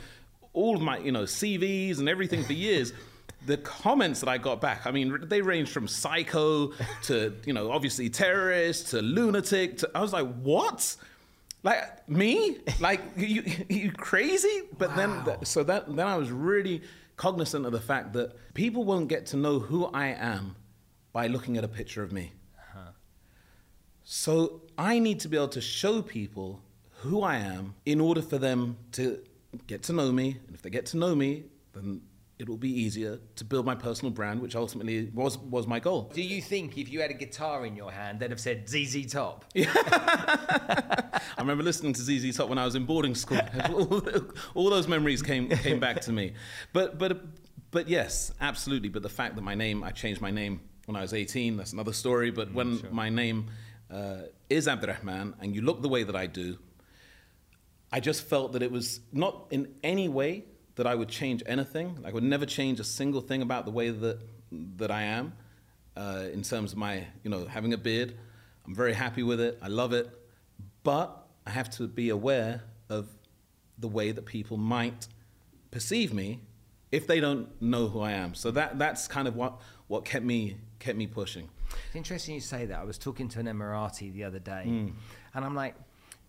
all 0.53 0.77
of 0.77 0.83
my, 0.83 0.99
you 0.99 1.13
know, 1.13 1.25
CVs 1.25 1.99
and 1.99 2.09
everything 2.09 2.43
for 2.43 2.53
years. 2.53 2.93
the 3.47 3.57
comments 3.59 4.21
that 4.21 4.29
I 4.29 4.39
got 4.39 4.61
back, 4.61 4.87
I 4.87 4.91
mean, 4.91 5.19
they 5.29 5.41
ranged 5.41 5.71
from 5.71 5.87
psycho 5.87 6.73
to, 7.05 7.35
you 7.45 7.53
know, 7.53 7.71
obviously 7.71 8.11
terrorist 8.11 8.89
to 8.89 9.03
lunatic. 9.03 9.79
To, 9.79 9.91
I 9.95 10.01
was 10.01 10.13
like, 10.13 10.27
what? 10.43 10.97
Like 11.63 12.09
me? 12.09 12.59
Like 12.81 13.03
you, 13.17 13.45
you 13.69 13.93
crazy? 13.93 14.63
But 14.77 14.91
wow. 14.97 15.23
then, 15.25 15.45
so 15.45 15.63
that 15.65 15.95
then 15.95 16.07
I 16.07 16.17
was 16.17 16.31
really 16.31 16.83
cognizant 17.17 17.67
of 17.67 17.73
the 17.73 17.81
fact 17.81 18.13
that 18.15 18.33
people 18.55 18.85
won't 18.85 19.09
get 19.09 19.27
to 19.27 19.37
know 19.37 19.59
who 19.59 19.87
I 19.87 20.09
am 20.09 20.57
by 21.17 21.29
looking 21.29 21.57
at 21.57 21.65
a 21.65 21.69
picture 21.81 22.03
of 22.03 22.13
me. 22.13 22.31
Uh-huh. 22.59 22.91
So 24.05 24.61
I 24.77 24.99
need 24.99 25.19
to 25.21 25.29
be 25.29 25.37
able 25.39 25.49
to 25.61 25.63
show 25.63 26.03
people 26.03 26.61
who 26.99 27.23
I 27.23 27.37
am 27.37 27.75
in 27.87 28.03
order 28.03 28.21
for 28.21 28.37
them 28.37 28.77
to 28.93 29.21
get 29.67 29.83
to 29.85 29.95
know 29.95 30.13
me. 30.13 30.37
And 30.47 30.55
if 30.55 30.61
they 30.61 30.69
get 30.69 30.85
to 30.93 30.99
know 30.99 31.15
me, 31.15 31.45
then 31.73 32.03
it 32.39 32.47
will 32.47 32.59
be 32.59 32.69
easier 32.69 33.19
to 33.37 33.45
build 33.47 33.65
my 33.65 33.75
personal 33.75 34.13
brand, 34.13 34.43
which 34.43 34.55
ultimately 34.55 35.09
was 35.15 35.39
was 35.39 35.67
my 35.67 35.81
goal. 35.81 36.13
Do 36.13 36.21
you 36.21 36.43
think 36.43 36.77
if 36.77 36.91
you 36.93 37.01
had 37.01 37.11
a 37.11 37.19
guitar 37.25 37.65
in 37.65 37.77
your 37.77 37.91
hand, 37.91 38.21
they'd 38.21 38.31
have 38.31 38.45
said 38.49 38.69
ZZ 38.69 39.11
Top? 39.11 39.47
Yeah. 39.55 39.73
I 41.39 41.41
remember 41.41 41.65
listening 41.65 41.95
to 41.95 42.03
ZZ 42.03 42.37
Top 42.37 42.51
when 42.51 42.59
I 42.59 42.67
was 42.67 42.75
in 42.75 42.85
boarding 42.85 43.15
school. 43.15 43.41
all, 43.71 44.03
all, 44.55 44.69
those 44.69 44.87
memories 44.87 45.23
came 45.23 45.49
came 45.49 45.81
back 45.81 46.03
to 46.03 46.13
me. 46.13 46.35
But 46.75 46.99
but 46.99 47.25
but 47.71 47.89
yes, 47.89 48.33
absolutely. 48.39 48.91
But 48.91 49.03
the 49.03 49.15
fact 49.21 49.35
that 49.37 49.43
my 49.43 49.55
name, 49.55 49.83
I 49.83 49.93
changed 49.93 50.21
my 50.21 50.31
name 50.31 50.61
when 50.87 50.97
I 50.97 51.03
was 51.03 51.13
18. 51.13 51.57
That's 51.57 51.73
another 51.73 51.93
story. 51.93 52.31
But 52.31 52.51
mm, 52.51 52.55
when 52.55 52.81
sure. 52.81 52.91
my 52.91 53.11
name 53.11 53.49
uh, 53.91 54.23
is 54.49 54.67
Abdurrahman 54.67 55.35
and 55.41 55.55
you 55.55 55.63
look 55.63 55.83
the 55.83 55.89
way 55.89 56.03
that 56.03 56.17
I 56.17 56.27
do, 56.27 56.59
I 57.93 58.01
just 58.01 58.23
felt 58.25 58.53
that 58.53 58.63
it 58.63 58.73
was 58.73 59.01
not 59.13 59.47
in 59.51 59.75
any 59.85 60.09
way 60.09 60.45
that 60.77 60.87
I 60.87 60.95
would 60.95 61.09
change 61.09 61.43
anything. 61.47 61.99
I 62.05 62.11
would 62.11 62.25
never 62.25 62.47
change 62.47 62.81
a 62.81 62.85
single 62.85 63.21
thing 63.21 63.43
about 63.43 63.65
the 63.65 63.71
way 63.71 63.91
that 63.91 64.19
that 64.77 64.91
I 64.91 65.03
am 65.03 65.33
uh, 65.97 66.25
in 66.33 66.43
terms 66.43 66.73
of 66.73 66.79
my, 66.79 67.05
you 67.25 67.31
know, 67.31 67.47
having 67.47 67.73
a 67.73 67.79
beard. 67.79 68.17
I'm 68.67 68.75
very 68.75 68.93
happy 68.93 69.23
with 69.23 69.41
it. 69.41 69.59
I 69.61 69.69
love 69.69 69.93
it. 69.93 70.09
But 70.83 71.27
I 71.47 71.51
have 71.51 71.71
to 71.71 71.89
be 71.89 72.11
aware 72.11 72.63
of 72.89 73.09
the 73.79 73.89
way 73.89 74.13
that 74.13 74.25
people 74.27 74.57
might 74.57 75.09
perceive 75.71 76.13
me 76.13 76.41
if 76.93 77.07
they 77.07 77.21
don't 77.21 77.61
know 77.61 77.89
who 77.89 78.01
I 78.01 78.13
am. 78.13 78.35
So 78.35 78.51
that 78.53 78.79
that's 78.79 79.09
kind 79.09 79.27
of 79.27 79.37
what 79.37 79.61
what 79.89 80.05
kept 80.05 80.25
me 80.25 80.57
kept 80.87 80.97
me 80.97 81.07
pushing. 81.09 81.49
It's 81.89 81.97
interesting 81.97 82.35
you 82.37 82.41
say 82.41 82.67
that. 82.67 82.79
I 82.79 82.85
was 82.85 82.97
talking 82.97 83.29
to 83.31 83.41
an 83.41 83.47
Emirati 83.47 84.13
the 84.13 84.23
other 84.25 84.39
day, 84.39 84.65
Mm. 84.67 84.93
and 85.35 85.45
I'm 85.45 85.55
like, 85.55 85.75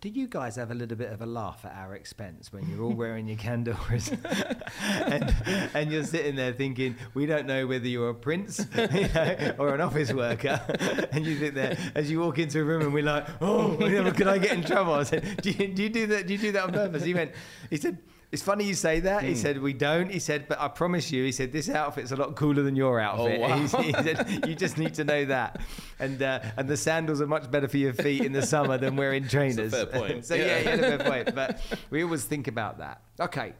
do 0.00 0.08
you 0.08 0.26
guys 0.28 0.54
have 0.56 0.70
a 0.70 0.74
little 0.74 0.96
bit 0.96 1.12
of 1.12 1.22
a 1.22 1.26
laugh 1.26 1.64
at 1.64 1.74
our 1.76 1.94
expense 1.96 2.52
when 2.52 2.68
you're 2.68 2.82
all 2.84 2.92
wearing 2.92 3.26
your 3.26 3.36
kanduras 3.36 4.06
and, 5.06 5.34
and 5.74 5.90
you're 5.92 6.04
sitting 6.04 6.36
there 6.36 6.52
thinking, 6.52 6.94
we 7.14 7.26
don't 7.26 7.46
know 7.46 7.66
whether 7.66 7.86
you're 7.88 8.10
a 8.10 8.14
prince 8.14 8.64
you 8.76 9.08
know, 9.14 9.54
or 9.58 9.74
an 9.74 9.80
office 9.80 10.12
worker? 10.12 10.60
and 11.12 11.24
you 11.26 11.36
sit 11.38 11.54
there 11.54 11.76
as 11.96 12.08
you 12.10 12.20
walk 12.20 12.38
into 12.38 12.60
a 12.60 12.64
room 12.64 12.82
and 12.82 12.92
we're 12.94 13.02
like, 13.02 13.26
oh, 13.40 13.76
could 14.14 14.28
I 14.28 14.38
get 14.38 14.52
in 14.52 14.62
trouble? 14.64 14.94
I 14.94 15.02
said, 15.04 15.40
do 15.42 15.50
you, 15.50 15.66
do 15.68 15.82
you 15.84 15.88
do 15.88 16.06
that? 16.08 16.26
Do 16.28 16.32
you 16.32 16.38
do 16.38 16.52
that 16.52 16.64
on 16.64 16.72
purpose? 16.72 17.02
He 17.02 17.14
went, 17.14 17.32
he 17.68 17.76
said, 17.76 17.98
it's 18.30 18.42
funny 18.42 18.64
you 18.64 18.74
say 18.74 19.00
that. 19.00 19.22
He 19.22 19.34
said, 19.34 19.60
we 19.62 19.72
don't. 19.72 20.10
He 20.10 20.18
said, 20.18 20.48
but 20.48 20.60
I 20.60 20.68
promise 20.68 21.10
you, 21.10 21.24
he 21.24 21.32
said, 21.32 21.50
this 21.50 21.68
outfit's 21.70 22.12
a 22.12 22.16
lot 22.16 22.36
cooler 22.36 22.62
than 22.62 22.76
your 22.76 23.00
outfit. 23.00 23.38
Oh, 23.38 23.40
wow. 23.48 23.56
He, 23.58 23.86
he 23.86 23.92
said, 23.92 24.44
you 24.46 24.54
just 24.54 24.76
need 24.76 24.94
to 24.94 25.04
know 25.04 25.24
that. 25.24 25.60
And 25.98 26.22
uh, 26.22 26.40
and 26.56 26.68
the 26.68 26.76
sandals 26.76 27.20
are 27.22 27.26
much 27.26 27.50
better 27.50 27.68
for 27.68 27.78
your 27.78 27.94
feet 27.94 28.22
in 28.22 28.32
the 28.32 28.42
summer 28.42 28.76
than 28.76 28.96
wearing 28.96 29.26
trainers. 29.36 29.72
fair 29.72 29.86
point. 29.86 30.24
so 30.26 30.34
yeah, 30.34 30.44
Yeah. 30.44 30.58
yeah, 30.60 30.72
a 30.74 30.78
fair 30.78 30.98
point. 31.24 31.34
But 31.34 31.60
we 31.90 32.02
always 32.02 32.24
think 32.24 32.48
about 32.48 32.78
that. 32.78 33.00
Okay. 33.18 33.54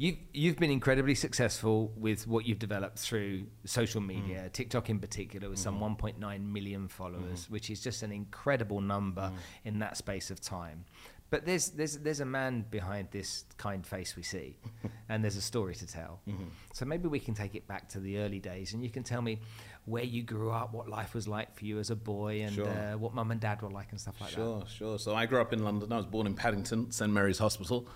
You've, 0.00 0.16
you've 0.32 0.56
been 0.58 0.70
incredibly 0.70 1.16
successful 1.16 1.92
with 1.96 2.24
what 2.28 2.46
you've 2.46 2.60
developed 2.60 2.98
through 3.00 3.46
social 3.64 4.00
media, 4.00 4.44
Mm. 4.46 4.52
TikTok 4.52 4.90
in 4.90 5.00
particular, 5.00 5.50
with 5.50 5.58
Mm-hmm. 5.58 5.80
some 5.80 5.96
1.9 5.96 6.52
million 6.52 6.86
followers, 6.86 7.50
which 7.50 7.68
is 7.68 7.80
just 7.80 8.04
an 8.04 8.12
incredible 8.12 8.80
number 8.80 9.22
Mm. 9.22 9.36
in 9.64 9.78
that 9.80 9.96
space 9.96 10.30
of 10.30 10.40
time. 10.40 10.84
But 11.30 11.44
there's, 11.44 11.70
there's, 11.70 11.98
there's 11.98 12.20
a 12.20 12.24
man 12.24 12.64
behind 12.70 13.08
this 13.10 13.44
kind 13.58 13.86
face 13.86 14.16
we 14.16 14.22
see, 14.22 14.56
and 15.10 15.22
there's 15.22 15.36
a 15.36 15.42
story 15.42 15.74
to 15.74 15.86
tell. 15.86 16.20
Mm-hmm. 16.26 16.44
So 16.72 16.86
maybe 16.86 17.06
we 17.08 17.20
can 17.20 17.34
take 17.34 17.54
it 17.54 17.66
back 17.68 17.88
to 17.90 18.00
the 18.00 18.18
early 18.18 18.38
days, 18.40 18.72
and 18.72 18.82
you 18.82 18.88
can 18.88 19.02
tell 19.02 19.20
me 19.20 19.40
where 19.84 20.04
you 20.04 20.22
grew 20.22 20.50
up, 20.50 20.72
what 20.72 20.88
life 20.88 21.14
was 21.14 21.28
like 21.28 21.54
for 21.54 21.66
you 21.66 21.78
as 21.78 21.90
a 21.90 21.96
boy, 21.96 22.42
and 22.42 22.54
Sure. 22.54 22.68
uh, 22.68 22.96
what 22.96 23.14
mum 23.14 23.30
and 23.30 23.40
dad 23.40 23.60
were 23.60 23.70
like, 23.70 23.88
and 23.90 24.00
stuff 24.00 24.18
like 24.20 24.30
that. 24.30 24.36
Sure, 24.36 24.64
sure. 24.68 24.98
So 24.98 25.14
I 25.14 25.26
grew 25.26 25.40
up 25.40 25.52
in 25.52 25.62
London. 25.64 25.92
I 25.92 25.96
was 25.98 26.06
born 26.06 26.26
in 26.26 26.34
Paddington, 26.34 26.90
St 26.92 27.12
Mary's 27.12 27.38
Hospital, 27.38 27.88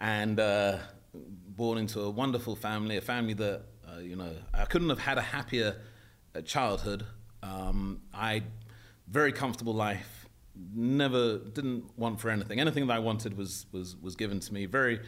and 0.00 0.40
uh, 0.40 0.78
born 1.14 1.78
into 1.78 2.00
a 2.00 2.10
wonderful 2.10 2.56
family, 2.56 2.96
a 2.96 3.00
family 3.00 3.34
that 3.34 3.62
uh, 3.88 3.98
you 3.98 4.16
know 4.16 4.34
I 4.54 4.64
couldn't 4.64 4.88
have 4.88 4.98
had 4.98 5.18
a 5.18 5.22
happier 5.22 5.76
uh, 6.34 6.40
childhood. 6.40 7.04
Um, 7.44 8.02
I 8.12 8.42
very 9.08 9.32
comfortable 9.32 9.74
life. 9.74 10.21
Never 10.54 11.38
didn't 11.38 11.98
want 11.98 12.20
for 12.20 12.30
anything. 12.30 12.60
Anything 12.60 12.86
that 12.86 12.94
I 12.94 12.98
wanted 12.98 13.36
was 13.36 13.66
was 13.72 13.96
was 13.96 14.16
given 14.16 14.40
to 14.40 14.52
me. 14.52 14.66
Very, 14.66 14.94
you 14.94 15.00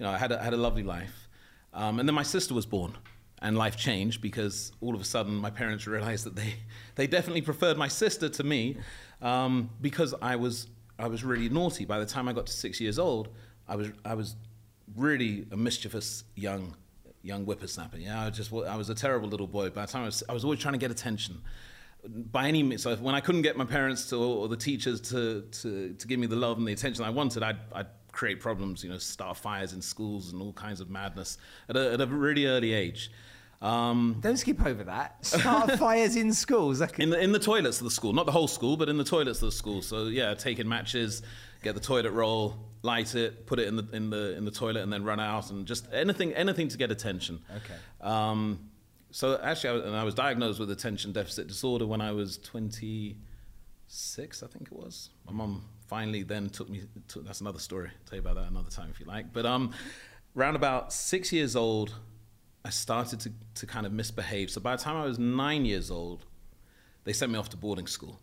know, 0.00 0.10
I 0.10 0.18
had 0.18 0.32
a, 0.32 0.42
had 0.42 0.52
a 0.52 0.58
lovely 0.58 0.82
life. 0.82 1.28
Um, 1.72 2.00
and 2.00 2.08
then 2.08 2.14
my 2.14 2.22
sister 2.22 2.52
was 2.52 2.66
born, 2.66 2.98
and 3.40 3.56
life 3.56 3.76
changed 3.76 4.20
because 4.20 4.72
all 4.80 4.94
of 4.94 5.00
a 5.00 5.04
sudden 5.04 5.34
my 5.34 5.50
parents 5.50 5.86
realized 5.86 6.26
that 6.26 6.36
they 6.36 6.54
they 6.96 7.06
definitely 7.06 7.42
preferred 7.42 7.78
my 7.78 7.88
sister 7.88 8.28
to 8.28 8.44
me 8.44 8.76
um, 9.22 9.70
because 9.80 10.14
I 10.20 10.36
was 10.36 10.66
I 10.98 11.08
was 11.08 11.24
really 11.24 11.48
naughty. 11.48 11.84
By 11.84 11.98
the 11.98 12.06
time 12.06 12.28
I 12.28 12.32
got 12.32 12.46
to 12.46 12.52
six 12.52 12.80
years 12.80 12.98
old, 12.98 13.28
I 13.68 13.76
was 13.76 13.88
I 14.04 14.14
was 14.14 14.36
really 14.96 15.46
a 15.50 15.56
mischievous 15.56 16.24
young 16.34 16.74
young 17.22 17.44
whippersnapper. 17.44 17.98
Yeah, 17.98 18.26
I 18.26 18.30
just 18.30 18.52
I 18.52 18.76
was 18.76 18.90
a 18.90 18.94
terrible 18.94 19.28
little 19.28 19.46
boy. 19.46 19.70
By 19.70 19.86
the 19.86 19.92
time 19.92 20.02
I 20.02 20.06
was 20.06 20.22
I 20.28 20.32
was 20.32 20.44
always 20.44 20.60
trying 20.60 20.74
to 20.74 20.78
get 20.78 20.90
attention. 20.90 21.40
By 22.08 22.48
any 22.48 22.62
means, 22.62 22.82
so 22.82 22.96
when 22.96 23.14
I 23.14 23.20
couldn't 23.20 23.42
get 23.42 23.56
my 23.56 23.64
parents 23.64 24.08
to 24.10 24.16
or 24.16 24.48
the 24.48 24.56
teachers 24.56 25.00
to, 25.02 25.42
to, 25.42 25.92
to 25.94 26.06
give 26.06 26.18
me 26.18 26.26
the 26.26 26.36
love 26.36 26.56
and 26.58 26.66
the 26.66 26.72
attention 26.72 27.04
I 27.04 27.10
wanted, 27.10 27.42
I'd, 27.42 27.58
I'd 27.74 27.86
create 28.12 28.40
problems, 28.40 28.82
you 28.82 28.90
know, 28.90 28.98
start 28.98 29.36
fires 29.36 29.72
in 29.72 29.82
schools 29.82 30.32
and 30.32 30.40
all 30.40 30.52
kinds 30.52 30.80
of 30.80 30.90
madness 30.90 31.38
at 31.68 31.76
a, 31.76 31.92
at 31.92 32.00
a 32.00 32.06
really 32.06 32.46
early 32.46 32.72
age. 32.72 33.10
Um, 33.62 34.16
Don't 34.20 34.38
skip 34.38 34.64
over 34.64 34.84
that. 34.84 35.24
Start 35.24 35.72
fires 35.78 36.16
in 36.16 36.32
schools. 36.32 36.80
Could- 36.80 37.00
in 37.00 37.10
the 37.10 37.20
in 37.20 37.32
the 37.32 37.38
toilets 37.38 37.78
of 37.78 37.84
the 37.84 37.90
school, 37.90 38.12
not 38.14 38.24
the 38.26 38.32
whole 38.32 38.48
school, 38.48 38.76
but 38.76 38.88
in 38.88 38.96
the 38.96 39.04
toilets 39.04 39.42
of 39.42 39.48
the 39.48 39.52
school. 39.56 39.82
So 39.82 40.04
yeah, 40.06 40.32
taking 40.34 40.66
matches, 40.66 41.22
get 41.62 41.74
the 41.74 41.80
toilet 41.80 42.12
roll, 42.12 42.56
light 42.82 43.14
it, 43.14 43.46
put 43.46 43.58
it 43.58 43.68
in 43.68 43.76
the 43.76 43.86
in 43.92 44.08
the 44.08 44.34
in 44.36 44.46
the 44.46 44.50
toilet, 44.50 44.82
and 44.82 44.90
then 44.90 45.04
run 45.04 45.20
out, 45.20 45.50
and 45.50 45.66
just 45.66 45.86
anything 45.92 46.32
anything 46.32 46.68
to 46.68 46.78
get 46.78 46.90
attention. 46.90 47.40
Okay. 47.50 47.74
Um, 48.00 48.69
so 49.10 49.38
actually, 49.42 49.70
I 49.70 49.72
was, 49.72 49.84
and 49.84 49.96
I 49.96 50.04
was 50.04 50.14
diagnosed 50.14 50.60
with 50.60 50.70
attention 50.70 51.12
deficit 51.12 51.48
disorder 51.48 51.86
when 51.86 52.00
I 52.00 52.12
was 52.12 52.38
26, 52.38 54.42
I 54.42 54.46
think 54.46 54.68
it 54.70 54.72
was. 54.72 55.10
My 55.26 55.32
mum 55.32 55.64
finally 55.88 56.22
then 56.22 56.48
took 56.50 56.68
me. 56.68 56.82
To, 57.08 57.20
that's 57.20 57.40
another 57.40 57.58
story. 57.58 57.88
I'll 57.88 58.08
tell 58.08 58.16
you 58.16 58.20
about 58.22 58.36
that 58.36 58.50
another 58.50 58.70
time 58.70 58.88
if 58.92 59.00
you 59.00 59.06
like. 59.06 59.32
But 59.32 59.46
um, 59.46 59.72
around 60.36 60.56
about 60.56 60.92
six 60.92 61.32
years 61.32 61.56
old, 61.56 61.94
I 62.64 62.70
started 62.70 63.20
to 63.20 63.32
to 63.56 63.66
kind 63.66 63.86
of 63.86 63.92
misbehave. 63.92 64.50
So 64.50 64.60
by 64.60 64.76
the 64.76 64.82
time 64.82 64.96
I 64.96 65.04
was 65.04 65.18
nine 65.18 65.64
years 65.64 65.90
old, 65.90 66.24
they 67.04 67.12
sent 67.12 67.32
me 67.32 67.38
off 67.38 67.48
to 67.50 67.56
boarding 67.56 67.86
school, 67.86 68.20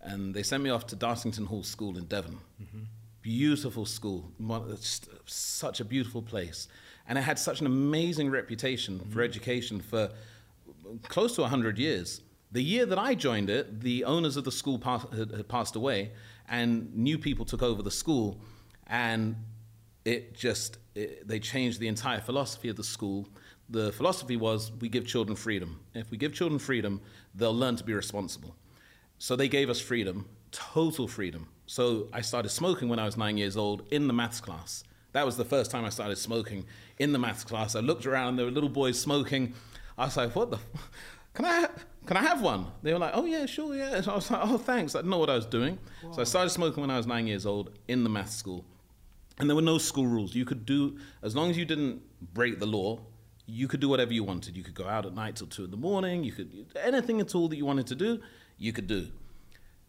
and 0.00 0.34
they 0.34 0.42
sent 0.42 0.62
me 0.62 0.70
off 0.70 0.86
to 0.88 0.96
Dartington 0.96 1.46
Hall 1.46 1.62
School 1.62 1.96
in 1.98 2.04
Devon. 2.04 2.38
Beautiful 3.22 3.86
school, 3.86 4.30
One- 4.36 4.70
it's 4.70 4.98
just 5.00 5.08
such 5.26 5.80
a 5.80 5.84
beautiful 5.84 6.20
place, 6.20 6.68
and 7.08 7.18
it 7.18 7.22
had 7.22 7.38
such 7.38 7.60
an 7.60 7.66
amazing 7.66 8.30
reputation 8.30 8.98
for 8.98 9.04
mm-hmm. 9.04 9.20
education 9.20 9.80
for 9.80 10.10
close 11.08 11.34
to 11.36 11.42
100 11.42 11.78
years. 11.78 12.22
The 12.52 12.62
year 12.62 12.86
that 12.86 12.98
I 12.98 13.14
joined 13.14 13.50
it, 13.50 13.80
the 13.80 14.04
owners 14.04 14.36
of 14.36 14.44
the 14.44 14.52
school 14.52 14.78
pa- 14.78 15.06
had, 15.14 15.32
had 15.32 15.48
passed 15.48 15.76
away, 15.76 16.12
and 16.48 16.94
new 16.94 17.18
people 17.18 17.44
took 17.44 17.62
over 17.62 17.82
the 17.82 17.90
school, 17.90 18.38
and 18.86 19.36
it 20.04 20.34
just 20.34 20.78
it, 20.94 21.26
they 21.26 21.40
changed 21.40 21.80
the 21.80 21.88
entire 21.88 22.20
philosophy 22.20 22.68
of 22.68 22.76
the 22.76 22.84
school. 22.84 23.26
The 23.68 23.92
philosophy 23.92 24.36
was 24.36 24.70
we 24.80 24.88
give 24.88 25.06
children 25.06 25.36
freedom. 25.36 25.80
If 25.94 26.10
we 26.10 26.16
give 26.16 26.32
children 26.32 26.58
freedom, 26.58 27.00
they'll 27.34 27.56
learn 27.56 27.76
to 27.76 27.84
be 27.84 27.94
responsible. 27.94 28.54
So 29.18 29.36
they 29.36 29.48
gave 29.48 29.70
us 29.70 29.80
freedom, 29.80 30.28
total 30.52 31.08
freedom. 31.08 31.48
So 31.66 32.08
I 32.12 32.20
started 32.20 32.50
smoking 32.50 32.88
when 32.88 32.98
I 32.98 33.04
was 33.04 33.16
nine 33.16 33.38
years 33.38 33.56
old 33.56 33.82
in 33.90 34.06
the 34.06 34.12
maths 34.12 34.40
class. 34.40 34.84
That 35.14 35.24
was 35.24 35.36
the 35.36 35.44
first 35.44 35.70
time 35.70 35.84
I 35.84 35.90
started 35.90 36.16
smoking 36.16 36.66
in 36.98 37.12
the 37.12 37.18
maths 37.20 37.44
class. 37.44 37.76
I 37.76 37.80
looked 37.80 38.04
around, 38.04 38.36
there 38.36 38.46
were 38.46 38.52
little 38.52 38.68
boys 38.68 38.98
smoking. 39.00 39.54
I 39.96 40.06
was 40.06 40.16
like, 40.16 40.34
what 40.34 40.50
the? 40.50 40.56
F- 40.56 40.90
can 41.34 41.44
I, 41.44 41.68
can 42.04 42.16
I 42.16 42.22
have 42.22 42.42
one? 42.42 42.66
They 42.82 42.92
were 42.92 42.98
like, 42.98 43.12
oh 43.14 43.24
yeah, 43.24 43.46
sure, 43.46 43.76
yeah. 43.76 44.00
So 44.00 44.10
I 44.12 44.14
was 44.16 44.30
like, 44.30 44.40
oh 44.42 44.58
thanks. 44.58 44.94
I 44.96 44.98
didn't 44.98 45.10
know 45.10 45.18
what 45.18 45.30
I 45.30 45.36
was 45.36 45.46
doing. 45.46 45.78
So 46.12 46.20
I 46.20 46.24
started 46.24 46.50
smoking 46.50 46.80
when 46.80 46.90
I 46.90 46.96
was 46.96 47.06
nine 47.06 47.28
years 47.28 47.46
old 47.46 47.70
in 47.86 48.02
the 48.02 48.10
maths 48.10 48.34
school. 48.34 48.64
And 49.38 49.48
there 49.48 49.54
were 49.54 49.62
no 49.62 49.78
school 49.78 50.06
rules. 50.06 50.34
You 50.34 50.44
could 50.44 50.66
do, 50.66 50.98
as 51.22 51.34
long 51.36 51.48
as 51.48 51.56
you 51.56 51.64
didn't 51.64 52.02
break 52.34 52.58
the 52.58 52.66
law, 52.66 53.00
you 53.46 53.68
could 53.68 53.80
do 53.80 53.88
whatever 53.88 54.12
you 54.12 54.24
wanted. 54.24 54.56
You 54.56 54.64
could 54.64 54.74
go 54.74 54.88
out 54.88 55.06
at 55.06 55.14
night 55.14 55.36
till 55.36 55.46
two 55.46 55.64
in 55.64 55.70
the 55.70 55.76
morning. 55.76 56.24
You 56.24 56.32
could, 56.32 56.66
anything 56.82 57.20
at 57.20 57.34
all 57.36 57.48
that 57.48 57.56
you 57.56 57.64
wanted 57.64 57.86
to 57.88 57.94
do, 57.94 58.20
you 58.58 58.72
could 58.72 58.88
do. 58.88 59.08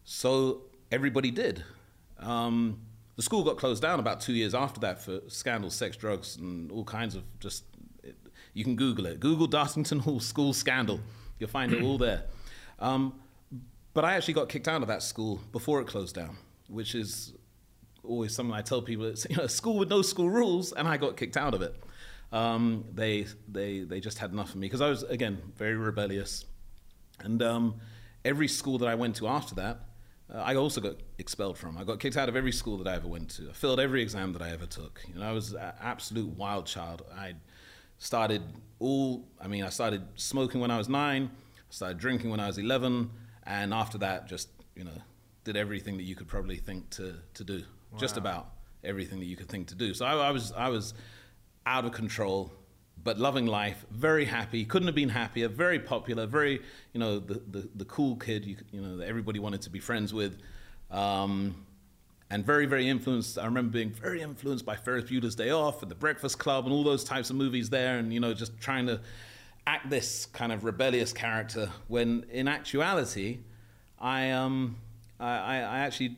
So 0.04 0.62
everybody 0.92 1.32
did. 1.32 1.64
Um, 2.20 2.80
the 3.16 3.22
school 3.22 3.42
got 3.42 3.56
closed 3.56 3.82
down 3.82 3.98
about 3.98 4.20
two 4.20 4.34
years 4.34 4.54
after 4.54 4.78
that 4.80 5.00
for 5.00 5.20
scandals, 5.28 5.74
sex, 5.74 5.96
drugs, 5.96 6.36
and 6.36 6.70
all 6.70 6.84
kinds 6.84 7.14
of 7.14 7.24
just. 7.40 7.64
It, 8.02 8.14
you 8.52 8.62
can 8.62 8.76
Google 8.76 9.06
it. 9.06 9.20
Google 9.20 9.48
Dartington 9.48 10.00
Hall 10.00 10.20
school 10.20 10.52
scandal. 10.52 11.00
You'll 11.38 11.50
find 11.50 11.72
it 11.72 11.82
all 11.82 11.98
there. 11.98 12.24
Um, 12.78 13.14
but 13.94 14.04
I 14.04 14.14
actually 14.14 14.34
got 14.34 14.50
kicked 14.50 14.68
out 14.68 14.82
of 14.82 14.88
that 14.88 15.02
school 15.02 15.40
before 15.52 15.80
it 15.80 15.86
closed 15.86 16.14
down, 16.14 16.36
which 16.68 16.94
is 16.94 17.32
always 18.04 18.34
something 18.34 18.54
I 18.54 18.60
tell 18.60 18.82
people. 18.82 19.06
It's 19.06 19.26
you 19.30 19.36
know, 19.36 19.44
a 19.44 19.48
school 19.48 19.78
with 19.78 19.88
no 19.88 20.02
school 20.02 20.28
rules, 20.28 20.72
and 20.72 20.86
I 20.86 20.98
got 20.98 21.16
kicked 21.16 21.38
out 21.38 21.54
of 21.54 21.62
it. 21.62 21.74
Um, 22.32 22.84
they 22.92 23.26
they 23.48 23.80
they 23.80 24.00
just 24.00 24.18
had 24.18 24.32
enough 24.32 24.50
of 24.50 24.56
me 24.56 24.66
because 24.66 24.82
I 24.82 24.90
was 24.90 25.04
again 25.04 25.40
very 25.56 25.76
rebellious, 25.76 26.44
and 27.20 27.42
um, 27.42 27.76
every 28.24 28.48
school 28.48 28.76
that 28.78 28.88
I 28.88 28.94
went 28.94 29.16
to 29.16 29.28
after 29.28 29.54
that, 29.54 29.80
uh, 30.32 30.38
I 30.38 30.56
also 30.56 30.80
got 30.80 30.96
expelled 31.18 31.56
from. 31.56 31.78
I 31.78 31.84
got 31.84 32.00
kicked 32.00 32.16
out 32.16 32.28
of 32.28 32.36
every 32.36 32.52
school 32.52 32.78
that 32.78 32.88
I 32.88 32.94
ever 32.96 33.06
went 33.06 33.30
to. 33.30 33.48
I 33.48 33.52
failed 33.52 33.78
every 33.80 34.02
exam 34.02 34.32
that 34.32 34.42
I 34.42 34.50
ever 34.50 34.66
took. 34.66 35.02
You 35.06 35.20
know, 35.20 35.26
I 35.26 35.32
was 35.32 35.52
an 35.52 35.72
absolute 35.80 36.28
wild 36.36 36.66
child. 36.66 37.02
I 37.16 37.34
started 37.98 38.42
all. 38.78 39.28
I 39.40 39.46
mean, 39.46 39.64
I 39.64 39.68
started 39.68 40.02
smoking 40.16 40.60
when 40.60 40.70
I 40.70 40.78
was 40.78 40.88
nine. 40.88 41.30
I 41.56 41.60
started 41.70 41.98
drinking 41.98 42.30
when 42.30 42.40
I 42.40 42.46
was 42.46 42.58
eleven, 42.58 43.10
and 43.44 43.72
after 43.72 43.98
that, 43.98 44.26
just 44.26 44.48
you 44.74 44.84
know, 44.84 44.98
did 45.44 45.56
everything 45.56 45.96
that 45.96 46.04
you 46.04 46.14
could 46.14 46.28
probably 46.28 46.56
think 46.56 46.90
to 46.90 47.14
to 47.34 47.44
do. 47.44 47.62
Just 47.98 48.18
about 48.18 48.50
everything 48.84 49.20
that 49.20 49.24
you 49.24 49.36
could 49.36 49.48
think 49.48 49.68
to 49.68 49.74
do. 49.74 49.94
So 49.94 50.04
I, 50.04 50.28
I 50.28 50.30
was 50.30 50.52
I 50.52 50.68
was 50.68 50.92
out 51.64 51.84
of 51.84 51.92
control, 51.92 52.52
but 53.06 53.18
loving 53.18 53.46
life, 53.46 53.86
very 53.90 54.24
happy. 54.24 54.64
Couldn't 54.64 54.88
have 54.88 54.96
been 54.96 55.08
happier. 55.08 55.48
Very 55.48 55.78
popular. 55.78 56.26
Very 56.26 56.60
you 56.92 57.00
know 57.00 57.20
the 57.20 57.40
the, 57.48 57.68
the 57.74 57.84
cool 57.86 58.16
kid. 58.16 58.44
You 58.44 58.56
you 58.72 58.82
know 58.82 58.98
that 58.98 59.08
everybody 59.08 59.38
wanted 59.38 59.62
to 59.62 59.70
be 59.70 59.78
friends 59.78 60.12
with. 60.12 60.36
Um, 60.90 61.66
and 62.28 62.44
very, 62.44 62.66
very 62.66 62.88
influenced. 62.88 63.38
I 63.38 63.44
remember 63.44 63.70
being 63.70 63.90
very 63.90 64.20
influenced 64.20 64.66
by 64.66 64.74
Ferris 64.74 65.04
Bueller's 65.04 65.36
Day 65.36 65.50
Off 65.50 65.82
and 65.82 65.88
The 65.90 65.94
Breakfast 65.94 66.40
Club 66.40 66.64
and 66.64 66.72
all 66.72 66.82
those 66.82 67.04
types 67.04 67.30
of 67.30 67.36
movies 67.36 67.70
there, 67.70 67.98
and 67.98 68.12
you 68.12 68.18
know, 68.18 68.34
just 68.34 68.58
trying 68.60 68.88
to 68.88 69.00
act 69.64 69.88
this 69.88 70.26
kind 70.26 70.50
of 70.50 70.64
rebellious 70.64 71.12
character. 71.12 71.70
When 71.86 72.26
in 72.32 72.48
actuality, 72.48 73.38
I 74.00 74.30
um, 74.30 74.76
I, 75.20 75.36
I 75.38 75.56
I 75.58 75.78
actually 75.78 76.16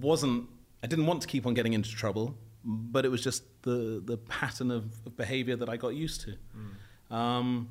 wasn't. 0.00 0.48
I 0.82 0.86
didn't 0.86 1.06
want 1.06 1.20
to 1.20 1.28
keep 1.28 1.46
on 1.46 1.52
getting 1.52 1.74
into 1.74 1.90
trouble, 1.90 2.34
but 2.64 3.04
it 3.04 3.10
was 3.10 3.22
just 3.22 3.44
the 3.62 4.02
the 4.04 4.16
pattern 4.16 4.70
of, 4.70 4.84
of 5.06 5.16
behavior 5.16 5.56
that 5.56 5.68
I 5.68 5.76
got 5.76 5.94
used 5.94 6.22
to. 6.22 6.36
Um, 7.14 7.68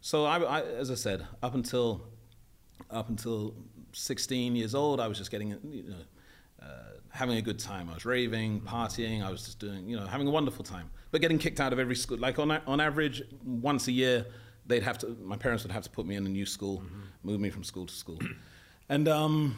so 0.00 0.24
I, 0.24 0.38
I, 0.38 0.62
as 0.62 0.90
I 0.90 0.94
said, 0.96 1.26
up 1.42 1.54
until 1.54 2.02
up 2.90 3.08
until 3.08 3.54
16 3.92 4.56
years 4.56 4.74
old, 4.74 5.00
I 5.00 5.06
was 5.06 5.18
just 5.18 5.30
getting, 5.30 5.50
you 5.70 5.84
know, 5.84 5.96
uh, 6.62 6.66
having 7.10 7.36
a 7.36 7.42
good 7.42 7.58
time. 7.58 7.88
I 7.88 7.94
was 7.94 8.04
raving, 8.04 8.60
partying. 8.62 9.22
I 9.22 9.30
was 9.30 9.44
just 9.44 9.58
doing, 9.58 9.88
you 9.88 9.96
know, 9.96 10.06
having 10.06 10.26
a 10.26 10.30
wonderful 10.30 10.64
time. 10.64 10.90
But 11.10 11.20
getting 11.20 11.38
kicked 11.38 11.60
out 11.60 11.72
of 11.72 11.78
every 11.78 11.96
school, 11.96 12.18
like 12.18 12.38
on 12.38 12.50
on 12.50 12.80
average, 12.80 13.22
once 13.44 13.88
a 13.88 13.92
year, 13.92 14.26
they'd 14.66 14.82
have 14.82 14.98
to. 14.98 15.16
My 15.22 15.36
parents 15.36 15.62
would 15.62 15.72
have 15.72 15.84
to 15.84 15.90
put 15.90 16.06
me 16.06 16.16
in 16.16 16.26
a 16.26 16.28
new 16.28 16.46
school, 16.46 16.78
mm-hmm. 16.78 17.00
move 17.22 17.40
me 17.40 17.50
from 17.50 17.64
school 17.64 17.86
to 17.86 17.94
school. 17.94 18.18
and 18.88 19.08
um, 19.08 19.56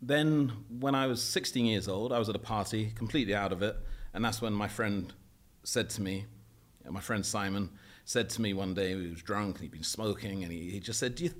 then 0.00 0.52
when 0.80 0.94
I 0.94 1.06
was 1.06 1.22
16 1.22 1.66
years 1.66 1.88
old, 1.88 2.12
I 2.12 2.18
was 2.18 2.28
at 2.28 2.36
a 2.36 2.40
party, 2.40 2.92
completely 2.94 3.34
out 3.34 3.52
of 3.52 3.62
it, 3.62 3.76
and 4.14 4.24
that's 4.24 4.40
when 4.42 4.52
my 4.52 4.68
friend 4.68 5.12
said 5.64 5.90
to 5.90 6.02
me, 6.02 6.26
my 6.88 7.00
friend 7.00 7.24
Simon 7.24 7.70
said 8.04 8.28
to 8.30 8.42
me 8.42 8.52
one 8.52 8.74
day, 8.74 9.00
he 9.00 9.08
was 9.08 9.22
drunk 9.22 9.56
and 9.56 9.62
he'd 9.62 9.70
been 9.70 9.82
smoking, 9.82 10.42
and 10.42 10.52
he, 10.52 10.70
he 10.70 10.80
just 10.80 10.98
said, 10.98 11.14
do 11.14 11.24
you, 11.24 11.30
do 11.30 11.36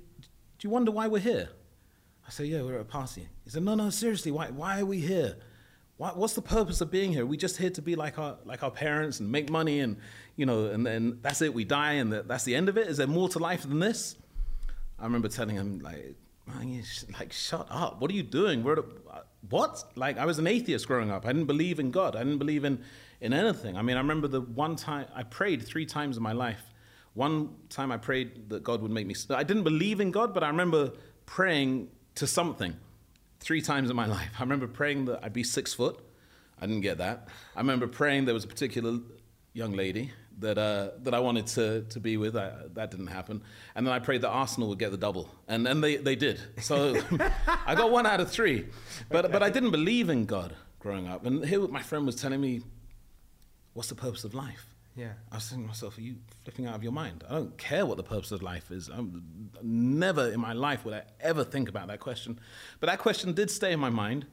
you 0.61 0.69
wonder 0.69 0.91
why 0.91 1.07
we're 1.07 1.19
here? 1.19 1.49
I 2.25 2.31
said, 2.31 2.47
yeah, 2.47 2.61
we're 2.61 2.75
at 2.75 2.81
a 2.81 2.85
party. 2.85 3.27
He 3.43 3.49
said, 3.49 3.63
no, 3.63 3.75
no, 3.75 3.89
seriously, 3.89 4.31
why, 4.31 4.47
why 4.47 4.79
are 4.79 4.85
we 4.85 4.99
here? 4.99 5.35
Why, 5.97 6.09
what's 6.09 6.33
the 6.33 6.41
purpose 6.41 6.81
of 6.81 6.89
being 6.89 7.11
here? 7.11 7.23
Are 7.23 7.27
we 7.27 7.37
just 7.37 7.57
here 7.57 7.69
to 7.69 7.81
be 7.81 7.95
like 7.95 8.17
our, 8.17 8.37
like 8.45 8.63
our 8.63 8.71
parents 8.71 9.19
and 9.19 9.31
make 9.31 9.49
money 9.49 9.81
and, 9.81 9.97
you 10.35 10.45
know, 10.45 10.67
and 10.67 10.85
then 10.85 11.19
that's 11.21 11.41
it, 11.41 11.53
we 11.53 11.65
die 11.65 11.93
and 11.93 12.11
that's 12.11 12.45
the 12.45 12.55
end 12.55 12.69
of 12.69 12.77
it? 12.77 12.87
Is 12.87 12.97
there 12.97 13.07
more 13.07 13.29
to 13.29 13.39
life 13.39 13.63
than 13.63 13.79
this? 13.79 14.15
I 14.97 15.03
remember 15.03 15.27
telling 15.27 15.55
him, 15.55 15.79
like, 15.79 16.15
like, 16.47 17.31
shut 17.31 17.67
up. 17.69 18.01
What 18.01 18.11
are 18.11 18.13
you 18.13 18.23
doing? 18.23 18.63
We're 18.63 18.83
what? 19.49 19.83
Like, 19.95 20.17
I 20.17 20.25
was 20.25 20.39
an 20.39 20.47
atheist 20.47 20.87
growing 20.87 21.11
up. 21.11 21.25
I 21.25 21.33
didn't 21.33 21.47
believe 21.47 21.79
in 21.79 21.91
God. 21.91 22.15
I 22.15 22.19
didn't 22.19 22.37
believe 22.37 22.63
in, 22.65 22.83
in 23.21 23.33
anything. 23.33 23.77
I 23.77 23.81
mean, 23.81 23.97
I 23.97 23.99
remember 23.99 24.27
the 24.27 24.41
one 24.41 24.75
time, 24.75 25.07
I 25.15 25.23
prayed 25.23 25.63
three 25.63 25.85
times 25.85 26.17
in 26.17 26.23
my 26.23 26.33
life. 26.33 26.63
One 27.13 27.55
time 27.69 27.91
I 27.91 27.97
prayed 27.97 28.49
that 28.49 28.63
God 28.63 28.81
would 28.81 28.91
make 28.91 29.05
me, 29.05 29.15
I 29.29 29.43
didn't 29.43 29.63
believe 29.63 29.99
in 29.99 30.11
God, 30.11 30.33
but 30.33 30.43
I 30.43 30.47
remember 30.47 30.91
praying 31.25 31.89
to 32.15 32.27
something 32.27 32.75
three 33.39 33.61
times 33.61 33.89
in 33.89 33.95
my 33.95 34.05
life. 34.17 34.29
I 34.37 34.41
remember 34.41 34.67
praying 34.67 35.05
that 35.05 35.23
I'd 35.23 35.33
be 35.33 35.43
six 35.43 35.73
foot. 35.73 35.99
I 36.59 36.65
didn't 36.65 36.81
get 36.81 36.97
that. 36.99 37.27
I 37.55 37.59
remember 37.59 37.87
praying 37.87 38.25
there 38.25 38.33
was 38.33 38.45
a 38.45 38.47
particular 38.47 38.99
young 39.53 39.73
lady 39.73 40.11
that 40.39 40.57
uh, 40.57 40.89
that 41.03 41.13
I 41.13 41.19
wanted 41.19 41.47
to 41.47 41.83
to 41.89 41.99
be 41.99 42.17
with. 42.17 42.35
I, 42.35 42.51
that 42.73 42.91
didn't 42.91 43.07
happen. 43.07 43.43
And 43.75 43.85
then 43.85 43.93
I 43.93 43.99
prayed 43.99 44.21
that 44.21 44.29
Arsenal 44.29 44.69
would 44.69 44.79
get 44.79 44.91
the 44.91 44.97
double, 44.97 45.29
and 45.47 45.65
then 45.65 45.81
they, 45.81 45.97
they 45.97 46.15
did. 46.15 46.39
So 46.61 46.95
I 47.65 47.75
got 47.75 47.91
one 47.91 48.05
out 48.05 48.19
of 48.19 48.31
three. 48.31 48.67
But 49.09 49.25
okay. 49.25 49.31
but 49.31 49.43
I 49.43 49.49
didn't 49.49 49.71
believe 49.71 50.09
in 50.09 50.25
God 50.25 50.55
growing 50.79 51.07
up. 51.07 51.25
And 51.25 51.45
here 51.45 51.67
my 51.67 51.81
friend 51.81 52.05
was 52.05 52.15
telling 52.15 52.41
me, 52.41 52.61
"What's 53.73 53.89
the 53.89 53.95
purpose 53.95 54.23
of 54.23 54.33
life?" 54.33 54.73
Yeah. 54.95 55.13
I 55.31 55.35
was 55.35 55.49
thinking 55.49 55.65
to 55.65 55.69
myself, 55.69 55.97
are 55.97 56.01
you 56.01 56.17
flipping 56.43 56.67
out 56.67 56.75
of 56.75 56.83
your 56.83 56.91
mind? 56.91 57.23
I 57.27 57.33
don't 57.33 57.57
care 57.57 57.83
what 57.83 57.97
the 57.97 58.03
purpose 58.03 58.31
of 58.31 58.43
life 58.43 58.69
is. 58.69 58.89
I'm, 58.89 59.49
never 59.63 60.29
in 60.29 60.39
my 60.39 60.53
life 60.53 60.85
would 60.85 60.93
I 60.93 61.01
ever 61.19 61.43
think 61.43 61.67
about 61.67 61.87
that 61.87 61.99
question. 61.99 62.39
But 62.79 62.87
that 62.87 62.99
question 62.99 63.33
did 63.33 63.49
stay 63.49 63.71
in 63.71 63.79
my 63.79 63.89
mind 63.89 64.27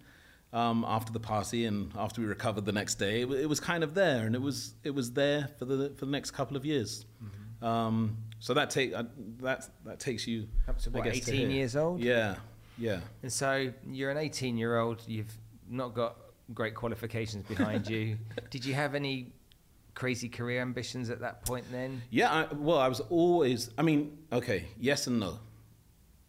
um, 0.52 0.84
after 0.86 1.12
the 1.12 1.20
party 1.20 1.64
and 1.66 1.92
after 1.96 2.20
we 2.20 2.26
recovered 2.26 2.64
the 2.64 2.72
next 2.72 2.96
day. 2.96 3.22
It, 3.22 3.30
it, 3.30 3.48
was 3.48 3.60
kind 3.60 3.84
of 3.84 3.94
there, 3.94 4.26
and 4.26 4.34
it 4.34 4.42
was 4.42 4.74
it 4.82 4.94
was 4.94 5.12
there 5.12 5.48
for 5.58 5.64
the 5.64 5.90
for 5.90 6.06
the 6.06 6.10
next 6.10 6.32
couple 6.32 6.56
of 6.56 6.64
years. 6.64 7.04
Mm-hmm. 7.22 7.64
Um, 7.64 8.16
so 8.38 8.54
that 8.54 8.70
take 8.70 8.94
uh, 8.94 9.04
that 9.38 9.68
that 9.84 10.00
takes 10.00 10.26
you 10.26 10.48
up 10.68 10.78
to 10.80 10.90
what, 10.90 11.06
18 11.06 11.50
years 11.50 11.76
old. 11.76 12.00
Yeah, 12.00 12.36
yeah. 12.78 13.00
And 13.22 13.32
so 13.32 13.72
you're 13.86 14.10
an 14.10 14.16
18 14.16 14.56
year 14.56 14.78
old. 14.78 15.02
You've 15.06 15.32
not 15.68 15.94
got 15.94 16.16
great 16.54 16.74
qualifications 16.74 17.46
behind 17.46 17.88
you. 17.88 18.18
Did 18.50 18.64
you 18.64 18.74
have 18.74 18.94
any 18.94 19.32
crazy 19.94 20.28
career 20.28 20.60
ambitions 20.60 21.10
at 21.10 21.20
that 21.20 21.44
point 21.44 21.64
then? 21.70 22.02
Yeah, 22.10 22.32
I, 22.32 22.54
well, 22.54 22.78
I 22.78 22.88
was 22.88 23.00
always, 23.00 23.70
I 23.78 23.82
mean, 23.82 24.18
okay, 24.32 24.66
yes 24.78 25.06
and 25.06 25.20
no. 25.20 25.38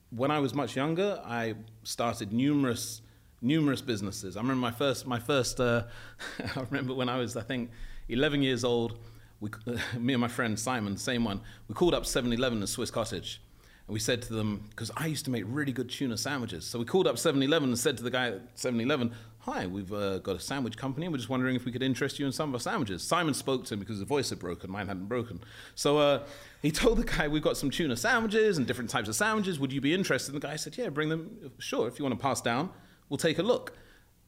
When 0.09 0.29
I 0.29 0.39
was 0.39 0.53
much 0.53 0.75
younger, 0.75 1.21
I 1.25 1.55
started 1.83 2.33
numerous, 2.33 3.01
numerous 3.41 3.81
businesses. 3.81 4.37
I 4.37 4.41
remember 4.41 4.61
my 4.61 4.71
first, 4.71 5.07
my 5.07 5.19
first, 5.19 5.59
uh, 5.59 5.83
I 6.55 6.61
remember 6.61 6.93
when 6.93 7.09
I 7.09 7.17
was, 7.17 7.35
I 7.35 7.41
think, 7.41 7.71
11 8.09 8.41
years 8.41 8.63
old, 8.63 8.99
we, 9.39 9.49
uh, 9.67 9.77
me 9.99 10.13
and 10.13 10.21
my 10.21 10.27
friend 10.27 10.59
Simon, 10.59 10.97
same 10.97 11.23
one, 11.23 11.41
we 11.67 11.75
called 11.75 11.93
up 11.93 12.05
7 12.05 12.31
Eleven 12.31 12.61
in 12.61 12.67
Swiss 12.67 12.91
Cottage. 12.91 13.41
And 13.87 13.93
we 13.93 13.99
said 13.99 14.21
to 14.23 14.33
them, 14.33 14.67
because 14.69 14.91
I 14.95 15.07
used 15.07 15.25
to 15.25 15.31
make 15.31 15.43
really 15.47 15.71
good 15.71 15.89
tuna 15.89 16.17
sandwiches. 16.17 16.65
So 16.65 16.77
we 16.77 16.85
called 16.85 17.07
up 17.07 17.17
7 17.17 17.41
Eleven 17.41 17.69
and 17.69 17.79
said 17.79 17.97
to 17.97 18.03
the 18.03 18.11
guy 18.11 18.27
at 18.27 18.41
7 18.55 18.79
Eleven, 18.79 19.13
Hi, 19.45 19.65
we've 19.65 19.91
uh, 19.91 20.19
got 20.19 20.35
a 20.35 20.39
sandwich 20.39 20.77
company. 20.77 21.07
We're 21.07 21.17
just 21.17 21.29
wondering 21.29 21.55
if 21.55 21.65
we 21.65 21.71
could 21.71 21.81
interest 21.81 22.19
you 22.19 22.27
in 22.27 22.31
some 22.31 22.49
of 22.49 22.53
our 22.53 22.59
sandwiches. 22.59 23.01
Simon 23.01 23.33
spoke 23.33 23.65
to 23.65 23.73
him 23.73 23.79
because 23.79 23.97
his 23.97 24.07
voice 24.07 24.29
had 24.29 24.37
broken, 24.37 24.69
mine 24.69 24.87
hadn't 24.87 25.07
broken. 25.07 25.41
So 25.73 25.97
uh, 25.97 26.25
he 26.61 26.69
told 26.71 26.99
the 26.99 27.03
guy, 27.03 27.27
We've 27.27 27.41
got 27.41 27.57
some 27.57 27.71
tuna 27.71 27.97
sandwiches 27.97 28.59
and 28.59 28.67
different 28.67 28.91
types 28.91 29.09
of 29.09 29.15
sandwiches. 29.15 29.59
Would 29.59 29.73
you 29.73 29.81
be 29.81 29.95
interested? 29.95 30.35
And 30.35 30.43
the 30.43 30.47
guy 30.47 30.57
said, 30.57 30.77
Yeah, 30.77 30.89
bring 30.89 31.09
them. 31.09 31.51
Sure, 31.57 31.87
if 31.87 31.97
you 31.97 32.05
want 32.05 32.15
to 32.15 32.21
pass 32.21 32.39
down, 32.39 32.69
we'll 33.11 33.17
take 33.17 33.37
a 33.37 33.43
look. 33.43 33.73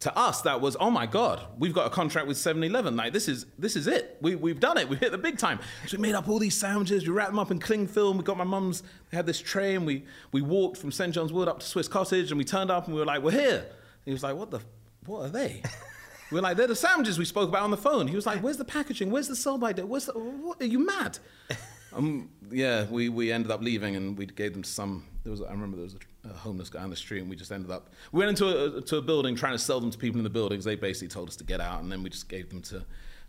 To 0.01 0.15
us, 0.17 0.41
that 0.41 0.59
was, 0.59 0.75
oh 0.81 0.91
my 0.91 1.05
God, 1.05 1.41
we've 1.57 1.73
got 1.73 1.87
a 1.87 1.89
contract 1.89 2.27
with 2.27 2.35
7 2.35 2.61
Eleven. 2.61 2.97
Like, 2.97 3.13
this 3.13 3.29
is, 3.29 3.45
this 3.57 3.77
is 3.77 3.87
it. 3.87 4.17
We, 4.19 4.35
we've 4.35 4.59
done 4.59 4.77
it. 4.77 4.89
We 4.89 4.97
hit 4.97 5.13
the 5.13 5.17
big 5.17 5.37
time. 5.37 5.59
So 5.87 5.95
we 5.95 6.01
made 6.01 6.13
up 6.13 6.27
all 6.27 6.39
these 6.39 6.57
sandwiches. 6.57 7.07
We 7.07 7.13
wrapped 7.13 7.29
them 7.29 7.39
up 7.39 7.51
in 7.51 7.59
cling 7.59 7.87
film. 7.87 8.17
We 8.17 8.23
got 8.25 8.35
my 8.35 8.43
mum's, 8.43 8.83
they 9.09 9.15
had 9.15 9.25
this 9.25 9.39
tray, 9.39 9.75
and 9.75 9.85
we, 9.85 10.03
we 10.33 10.41
walked 10.41 10.75
from 10.75 10.91
St. 10.91 11.13
John's 11.13 11.31
Wood 11.31 11.47
up 11.47 11.61
to 11.61 11.65
Swiss 11.65 11.87
Cottage, 11.87 12.31
and 12.31 12.37
we 12.37 12.43
turned 12.43 12.69
up 12.69 12.85
and 12.85 12.93
we 12.93 12.99
were 12.99 13.05
like, 13.05 13.23
We're 13.23 13.31
here. 13.31 13.59
And 13.59 14.03
he 14.03 14.11
was 14.11 14.23
like, 14.23 14.35
What 14.35 14.51
the 14.51 14.59
what 15.05 15.25
are 15.25 15.29
they? 15.29 15.61
we 16.31 16.39
are 16.39 16.41
like, 16.41 16.57
they're 16.57 16.67
the 16.67 16.75
sandwiches 16.75 17.17
we 17.17 17.25
spoke 17.25 17.49
about 17.49 17.63
on 17.63 17.71
the 17.71 17.77
phone. 17.77 18.07
He 18.07 18.15
was 18.15 18.25
like, 18.25 18.41
where's 18.41 18.57
the 18.57 18.65
packaging? 18.65 19.11
Where's 19.11 19.27
the 19.27 19.35
sell 19.35 19.57
by 19.57 19.73
date? 19.73 19.87
Where's 19.87 20.05
the, 20.05 20.13
what, 20.13 20.61
are 20.61 20.65
you 20.65 20.85
mad? 20.85 21.19
um, 21.93 22.29
yeah, 22.51 22.85
we, 22.85 23.09
we 23.09 23.31
ended 23.31 23.51
up 23.51 23.61
leaving 23.61 23.95
and 23.95 24.17
we 24.17 24.25
gave 24.25 24.53
them 24.53 24.63
some, 24.63 25.05
there 25.23 25.31
was, 25.31 25.41
I 25.41 25.51
remember 25.51 25.77
there 25.77 25.85
was 25.85 25.95
a, 25.95 25.99
a, 26.29 26.33
homeless 26.33 26.69
guy 26.69 26.81
on 26.81 26.89
the 26.89 26.95
street 26.95 27.21
and 27.21 27.29
we 27.29 27.35
just 27.35 27.51
ended 27.51 27.71
up, 27.71 27.89
we 28.11 28.19
went 28.19 28.29
into 28.29 28.77
a, 28.77 28.81
to 28.81 28.97
a 28.97 29.01
building 29.01 29.35
trying 29.35 29.53
to 29.53 29.59
sell 29.59 29.79
them 29.79 29.91
to 29.91 29.97
people 29.97 30.19
in 30.19 30.23
the 30.23 30.29
buildings. 30.29 30.63
They 30.63 30.75
basically 30.75 31.09
told 31.09 31.29
us 31.29 31.35
to 31.37 31.43
get 31.43 31.61
out 31.61 31.81
and 31.81 31.91
then 31.91 32.03
we 32.03 32.09
just 32.09 32.29
gave 32.29 32.49
them 32.49 32.61
to, 32.63 32.83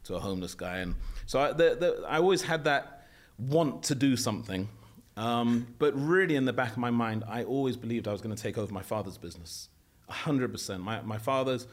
to 0.05 0.15
a 0.15 0.21
homeless 0.21 0.55
guy. 0.55 0.79
And 0.79 0.95
so 1.27 1.41
I, 1.41 1.53
the, 1.53 1.77
the, 1.79 2.05
I 2.09 2.19
always 2.19 2.43
had 2.43 2.65
that 2.65 3.07
want 3.39 3.85
to 3.85 3.95
do 3.95 4.17
something. 4.17 4.69
Um, 5.17 5.69
but 5.79 5.93
really 5.95 6.37
in 6.37 6.45
the 6.45 6.53
back 6.53 6.73
of 6.73 6.79
my 6.79 6.91
mind, 6.91 7.25
I 7.29 7.45
always 7.45 7.77
believed 7.77 8.09
I 8.09 8.13
was 8.13 8.21
going 8.21 8.35
to 8.35 8.43
take 8.43 8.59
over 8.59 8.73
my 8.73 8.83
father's 8.83 9.19
business. 9.19 9.69
100%. 10.11 10.81
My, 10.81 11.01
my 11.03 11.19
father's, 11.19 11.67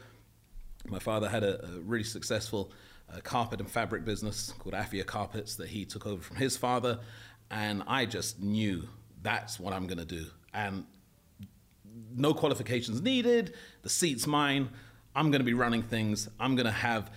my 0.86 0.98
father 0.98 1.28
had 1.28 1.42
a, 1.42 1.64
a 1.64 1.80
really 1.80 2.04
successful 2.04 2.72
uh, 3.12 3.20
carpet 3.22 3.60
and 3.60 3.70
fabric 3.70 4.04
business 4.04 4.54
called 4.58 4.74
Afia 4.74 5.04
Carpets 5.04 5.56
that 5.56 5.68
he 5.68 5.84
took 5.84 6.06
over 6.06 6.22
from 6.22 6.36
his 6.36 6.56
father. 6.56 7.00
And 7.50 7.82
I 7.86 8.06
just 8.06 8.40
knew 8.40 8.88
that's 9.22 9.60
what 9.60 9.72
I'm 9.72 9.86
going 9.86 9.98
to 9.98 10.04
do. 10.04 10.26
And 10.54 10.86
no 12.14 12.34
qualifications 12.34 13.00
needed. 13.02 13.54
The 13.82 13.88
seat's 13.88 14.26
mine. 14.26 14.68
I'm 15.14 15.30
going 15.30 15.40
to 15.40 15.44
be 15.44 15.54
running 15.54 15.82
things. 15.82 16.28
I'm 16.40 16.56
going 16.56 16.66
to 16.66 16.72
have, 16.72 17.10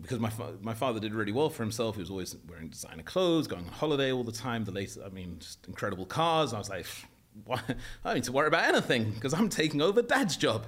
because 0.00 0.20
my, 0.20 0.30
fa- 0.30 0.54
my 0.60 0.74
father 0.74 1.00
did 1.00 1.14
really 1.14 1.32
well 1.32 1.50
for 1.50 1.62
himself. 1.62 1.96
He 1.96 2.00
was 2.00 2.10
always 2.10 2.36
wearing 2.48 2.68
designer 2.68 3.02
clothes, 3.02 3.46
going 3.48 3.64
on 3.66 3.72
holiday 3.72 4.12
all 4.12 4.22
the 4.24 4.32
time. 4.32 4.64
The 4.64 4.72
latest, 4.72 4.98
I 5.04 5.08
mean, 5.08 5.36
just 5.40 5.66
incredible 5.66 6.06
cars. 6.06 6.52
I 6.54 6.58
was 6.58 6.70
like, 6.70 6.86
why? 7.44 7.60
I 7.68 7.74
don't 8.04 8.14
need 8.14 8.24
to 8.24 8.32
worry 8.32 8.48
about 8.48 8.64
anything 8.64 9.10
because 9.12 9.34
I'm 9.34 9.48
taking 9.48 9.82
over 9.82 10.02
dad's 10.02 10.36
job. 10.36 10.66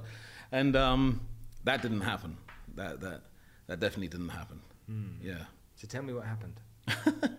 And 0.50 0.74
um, 0.76 1.20
that 1.64 1.82
didn't 1.82 2.02
happen. 2.02 2.36
That, 2.74 3.00
that, 3.00 3.22
that 3.68 3.80
definitely 3.80 4.08
didn't 4.08 4.30
happen. 4.30 4.60
Mm. 4.90 5.16
Yeah. 5.22 5.44
So 5.76 5.86
tell 5.86 6.02
me 6.02 6.12
what 6.12 6.24
happened. 6.24 6.60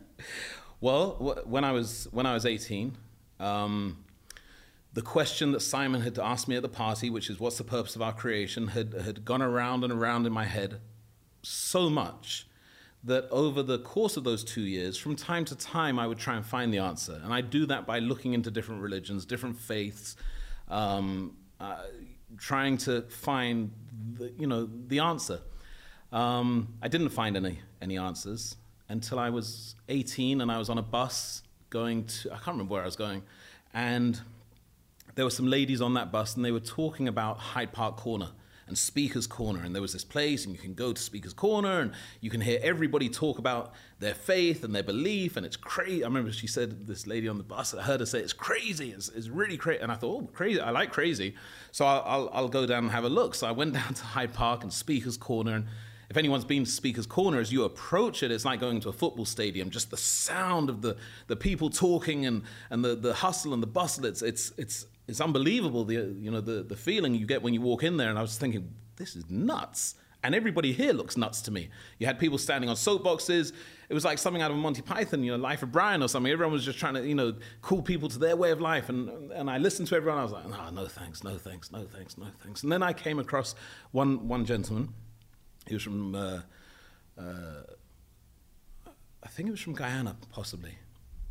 well, 0.81 1.13
w- 1.13 1.41
when 1.45 1.63
I 1.63 1.71
was, 1.71 2.07
when 2.11 2.25
I 2.25 2.33
was 2.33 2.45
18, 2.45 2.95
um, 3.39 4.03
the 4.93 5.01
question 5.01 5.51
that 5.51 5.61
Simon 5.61 6.01
had 6.01 6.19
asked 6.19 6.47
me 6.47 6.55
at 6.55 6.61
the 6.61 6.69
party, 6.69 7.09
which 7.09 7.29
is 7.29 7.39
what's 7.39 7.57
the 7.57 7.63
purpose 7.63 7.95
of 7.95 8.01
our 8.01 8.13
creation, 8.13 8.67
had, 8.67 8.93
had 8.93 9.25
gone 9.25 9.41
around 9.41 9.83
and 9.83 9.91
around 9.91 10.25
in 10.27 10.33
my 10.33 10.45
head 10.45 10.79
so 11.41 11.89
much 11.89 12.47
that 13.03 13.27
over 13.31 13.61
the 13.61 13.79
course 13.79 14.15
of 14.15 14.23
those 14.23 14.43
two 14.43 14.61
years, 14.61 14.97
from 14.97 15.15
time 15.15 15.45
to 15.45 15.55
time, 15.55 15.99
I 15.99 16.07
would 16.07 16.19
try 16.19 16.35
and 16.35 16.45
find 16.45 16.73
the 16.73 16.77
answer. 16.77 17.19
And 17.23 17.33
I 17.33 17.41
do 17.41 17.65
that 17.65 17.85
by 17.85 17.99
looking 17.99 18.33
into 18.33 18.49
different 18.49 18.81
religions, 18.81 19.25
different 19.25 19.57
faiths, 19.57 20.15
um, 20.69 21.35
uh, 21.59 21.83
trying 22.37 22.77
to 22.77 23.01
find, 23.03 23.71
the, 24.13 24.31
you 24.37 24.47
know, 24.47 24.69
the 24.87 24.99
answer. 24.99 25.39
Um, 26.11 26.75
I 26.81 26.87
didn't 26.87 27.09
find 27.09 27.35
any, 27.35 27.59
any 27.81 27.97
answers 27.97 28.55
until 28.87 29.17
I 29.19 29.31
was 29.31 29.75
18 29.89 30.39
and 30.39 30.51
I 30.51 30.57
was 30.57 30.69
on 30.69 30.77
a 30.77 30.83
bus 30.83 31.41
going 31.69 32.05
to, 32.05 32.31
I 32.31 32.35
can't 32.35 32.47
remember 32.49 32.73
where 32.73 32.83
I 32.83 32.85
was 32.85 32.95
going, 32.95 33.23
and 33.73 34.21
there 35.15 35.25
were 35.25 35.31
some 35.31 35.47
ladies 35.47 35.81
on 35.81 35.93
that 35.95 36.11
bus 36.11 36.35
and 36.35 36.43
they 36.43 36.51
were 36.51 36.59
talking 36.59 37.07
about 37.07 37.37
Hyde 37.37 37.71
Park 37.71 37.97
Corner 37.97 38.29
and 38.67 38.77
Speaker's 38.77 39.27
Corner. 39.27 39.61
And 39.63 39.75
there 39.75 39.81
was 39.81 39.93
this 39.93 40.03
place, 40.03 40.45
and 40.45 40.55
you 40.55 40.59
can 40.59 40.73
go 40.73 40.93
to 40.93 41.01
Speaker's 41.01 41.33
Corner, 41.33 41.79
and 41.79 41.91
you 42.21 42.29
can 42.29 42.41
hear 42.41 42.59
everybody 42.61 43.09
talk 43.09 43.37
about 43.37 43.73
their 43.99 44.13
faith 44.13 44.63
and 44.63 44.73
their 44.73 44.83
belief. 44.83 45.37
And 45.37 45.45
it's 45.45 45.57
crazy. 45.57 46.03
I 46.03 46.07
remember 46.07 46.31
she 46.31 46.47
said, 46.47 46.87
this 46.87 47.05
lady 47.05 47.27
on 47.27 47.37
the 47.37 47.43
bus, 47.43 47.73
I 47.73 47.81
heard 47.81 47.99
her 47.99 48.05
say, 48.05 48.19
it's 48.19 48.33
crazy. 48.33 48.91
It's, 48.91 49.09
it's 49.09 49.29
really 49.29 49.57
crazy. 49.57 49.81
And 49.81 49.91
I 49.91 49.95
thought, 49.95 50.23
oh, 50.23 50.29
crazy. 50.33 50.59
I 50.59 50.71
like 50.71 50.91
crazy. 50.91 51.35
So 51.71 51.85
I'll, 51.85 52.03
I'll, 52.05 52.29
I'll 52.33 52.49
go 52.49 52.65
down 52.65 52.83
and 52.83 52.91
have 52.91 53.03
a 53.03 53.09
look. 53.09 53.35
So 53.35 53.47
I 53.47 53.51
went 53.51 53.73
down 53.75 53.93
to 53.93 54.03
Hyde 54.03 54.33
Park 54.33 54.63
and 54.63 54.71
Speaker's 54.71 55.17
Corner. 55.17 55.55
And 55.55 55.65
if 56.09 56.17
anyone's 56.17 56.45
been 56.45 56.63
to 56.63 56.71
Speaker's 56.71 57.07
Corner, 57.07 57.39
as 57.39 57.51
you 57.51 57.63
approach 57.63 58.23
it, 58.23 58.31
it's 58.31 58.45
like 58.45 58.59
going 58.59 58.79
to 58.81 58.89
a 58.89 58.93
football 58.93 59.25
stadium. 59.25 59.71
Just 59.71 59.91
the 59.91 59.97
sound 59.97 60.69
of 60.69 60.81
the, 60.81 60.95
the 61.27 61.35
people 61.35 61.69
talking 61.69 62.25
and, 62.25 62.43
and 62.69 62.83
the, 62.83 62.95
the 62.95 63.13
hustle 63.13 63.53
and 63.53 63.61
the 63.61 63.67
bustle. 63.67 64.05
It's, 64.05 64.21
it's, 64.21 64.53
it's 64.57 64.85
it's 65.07 65.21
unbelievable 65.21 65.83
the 65.83 66.15
you 66.19 66.31
know 66.31 66.41
the 66.41 66.63
the 66.63 66.75
feeling 66.75 67.15
you 67.15 67.25
get 67.25 67.41
when 67.41 67.53
you 67.53 67.61
walk 67.61 67.83
in 67.83 67.97
there. 67.97 68.09
And 68.09 68.17
I 68.17 68.21
was 68.21 68.37
thinking, 68.37 68.73
this 68.95 69.15
is 69.15 69.29
nuts. 69.29 69.95
And 70.25 70.33
everybody 70.33 70.71
here 70.71 70.93
looks 70.93 71.17
nuts 71.17 71.41
to 71.41 71.51
me. 71.51 71.69
You 71.99 72.07
had 72.07 72.17
people 72.17 72.37
standing 72.37 72.69
on 72.69 72.77
soapboxes. 72.77 73.51
It 73.89 73.93
was 73.93 74.05
like 74.05 74.17
something 74.17 74.41
out 74.41 74.51
of 74.51 74.57
Monty 74.57 74.81
Python, 74.81 75.21
you 75.21 75.31
know, 75.31 75.37
Life 75.37 75.63
of 75.63 75.73
Brian 75.73 76.01
or 76.01 76.07
something. 76.07 76.31
Everyone 76.31 76.53
was 76.53 76.63
just 76.63 76.79
trying 76.79 76.93
to, 76.93 77.05
you 77.05 77.13
know, 77.13 77.35
cool 77.61 77.81
people 77.81 78.07
to 78.07 78.17
their 78.17 78.37
way 78.37 78.51
of 78.51 78.61
life. 78.61 78.87
And 78.87 79.31
and 79.33 79.49
I 79.49 79.57
listened 79.57 79.89
to 79.89 79.95
everyone. 79.97 80.19
I 80.19 80.23
was 80.23 80.31
like, 80.31 80.47
no, 80.47 80.69
no 80.69 80.85
thanks, 80.85 81.25
no 81.25 81.37
thanks, 81.37 81.73
no 81.73 81.83
thanks, 81.83 82.17
no 82.17 82.27
thanks. 82.41 82.63
And 82.63 82.71
then 82.71 82.81
I 82.81 82.93
came 82.93 83.19
across 83.19 83.53
one 83.91 84.29
one 84.29 84.45
gentleman. 84.45 84.93
He 85.67 85.73
was 85.73 85.83
from, 85.83 86.15
uh, 86.15 86.41
uh, 87.17 87.63
I 89.23 89.29
think 89.29 89.47
it 89.47 89.51
was 89.51 89.61
from 89.61 89.73
Guyana, 89.73 90.15
possibly, 90.31 90.77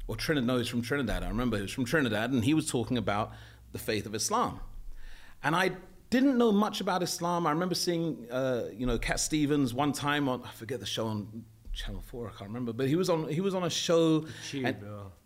or 0.07 0.17
Trinidad. 0.17 0.47
No, 0.47 0.55
he 0.55 0.59
was 0.61 0.69
from 0.69 0.83
Trinidad. 0.83 1.23
I 1.23 1.29
remember 1.29 1.57
he 1.57 1.63
was 1.63 1.73
from 1.73 1.85
Trinidad, 1.85 2.31
and 2.31 2.45
he 2.45 2.55
was 2.55 2.67
talking 2.67 2.97
about 2.97 3.33
the 3.73 3.79
faith 3.79 4.07
of 4.07 4.15
Islam. 4.15 4.61
And 5.43 5.57
I 5.57 5.73
didn't 6.11 6.39
know 6.39 6.53
much 6.53 6.81
about 6.81 7.03
Islam. 7.03 7.47
I 7.47 7.51
remember 7.51 7.75
seeing, 7.75 8.27
uh, 8.31 8.65
you 8.77 8.87
know, 8.87 8.99
Cat 8.99 9.19
Stevens 9.19 9.75
one 9.75 9.93
time 9.93 10.29
on 10.29 10.43
I 10.45 10.51
forget 10.51 10.79
the 10.79 10.87
show 10.87 11.07
on 11.07 11.45
Channel 11.73 12.03
Four. 12.03 12.29
I 12.29 12.31
can't 12.31 12.51
remember, 12.51 12.73
but 12.73 12.87
he 12.87 12.97
was 12.97 13.09
on 13.09 13.29
he 13.29 13.41
was 13.41 13.55
on 13.55 13.65
a 13.65 13.71
show. 13.71 14.27
Tube 14.49 14.77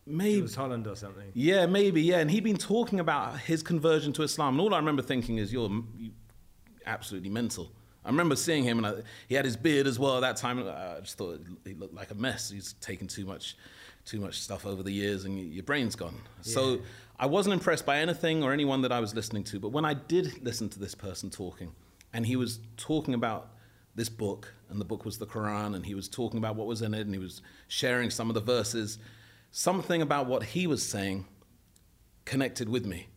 maybe 0.06 0.40
Jools 0.40 0.54
Holland 0.54 0.86
or 0.86 0.96
something. 0.96 1.30
Yeah, 1.34 1.66
maybe. 1.66 2.00
Yeah, 2.02 2.18
and 2.18 2.30
he'd 2.30 2.44
been 2.44 2.56
talking 2.56 3.00
about 3.00 3.40
his 3.40 3.62
conversion 3.62 4.12
to 4.14 4.22
Islam, 4.22 4.54
and 4.54 4.60
all 4.60 4.74
I 4.74 4.78
remember 4.78 5.02
thinking 5.02 5.38
is, 5.38 5.52
"You're 5.52 5.70
you, 5.96 6.12
absolutely 6.86 7.30
mental." 7.30 7.70
I 8.04 8.08
remember 8.08 8.36
seeing 8.36 8.62
him, 8.62 8.78
and 8.78 8.86
I, 8.86 9.02
he 9.28 9.34
had 9.34 9.44
his 9.44 9.56
beard 9.56 9.88
as 9.88 9.98
well 9.98 10.16
at 10.16 10.20
that 10.20 10.36
time. 10.36 10.60
I 10.60 11.00
just 11.00 11.18
thought 11.18 11.44
he 11.64 11.74
looked 11.74 11.94
like 11.94 12.12
a 12.12 12.14
mess. 12.14 12.50
He's 12.50 12.74
taken 12.74 13.08
too 13.08 13.26
much, 13.26 13.56
too 14.04 14.20
much 14.20 14.40
stuff 14.40 14.64
over 14.64 14.84
the 14.84 14.92
years, 14.92 15.24
and 15.24 15.52
your 15.52 15.64
brain's 15.64 15.96
gone. 15.96 16.14
Yeah. 16.44 16.52
So 16.54 16.80
I 17.18 17.26
wasn't 17.26 17.54
impressed 17.54 17.86
by 17.86 17.98
anything 17.98 18.42
or 18.42 18.52
anyone 18.52 18.82
that 18.82 18.92
I 18.92 19.00
was 19.00 19.14
listening 19.14 19.44
to. 19.44 19.58
But 19.58 19.70
when 19.70 19.84
I 19.84 19.94
did 19.94 20.42
listen 20.44 20.68
to 20.70 20.78
this 20.78 20.94
person 20.94 21.30
talking, 21.30 21.72
and 22.12 22.26
he 22.26 22.36
was 22.36 22.60
talking 22.76 23.14
about 23.14 23.52
this 23.94 24.08
book, 24.10 24.52
and 24.68 24.80
the 24.80 24.84
book 24.84 25.04
was 25.04 25.16
the 25.18 25.26
Quran, 25.26 25.74
and 25.74 25.86
he 25.86 25.94
was 25.94 26.08
talking 26.08 26.38
about 26.38 26.56
what 26.56 26.66
was 26.66 26.82
in 26.82 26.92
it, 26.92 27.00
and 27.00 27.14
he 27.14 27.18
was 27.18 27.40
sharing 27.68 28.10
some 28.10 28.28
of 28.28 28.34
the 28.34 28.40
verses, 28.40 28.98
something 29.50 30.02
about 30.02 30.26
what 30.26 30.42
he 30.42 30.66
was 30.66 30.86
saying 30.86 31.26
connected 32.26 32.68
with 32.68 32.84
me. 32.84 33.08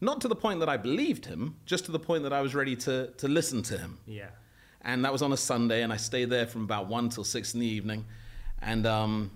Not 0.00 0.20
to 0.20 0.28
the 0.28 0.36
point 0.36 0.60
that 0.60 0.68
I 0.68 0.76
believed 0.76 1.26
him, 1.26 1.56
just 1.64 1.86
to 1.86 1.92
the 1.92 1.98
point 1.98 2.24
that 2.24 2.32
I 2.32 2.42
was 2.42 2.54
ready 2.54 2.76
to, 2.76 3.08
to 3.16 3.28
listen 3.28 3.62
to 3.64 3.78
him. 3.78 3.98
Yeah. 4.06 4.28
And 4.82 5.04
that 5.04 5.12
was 5.12 5.22
on 5.22 5.32
a 5.32 5.36
Sunday, 5.36 5.82
and 5.82 5.92
I 5.92 5.96
stayed 5.96 6.28
there 6.30 6.46
from 6.46 6.64
about 6.64 6.86
one 6.88 7.08
till 7.08 7.24
six 7.24 7.54
in 7.54 7.60
the 7.60 7.66
evening. 7.66 8.04
And, 8.60 8.86
um, 8.86 9.30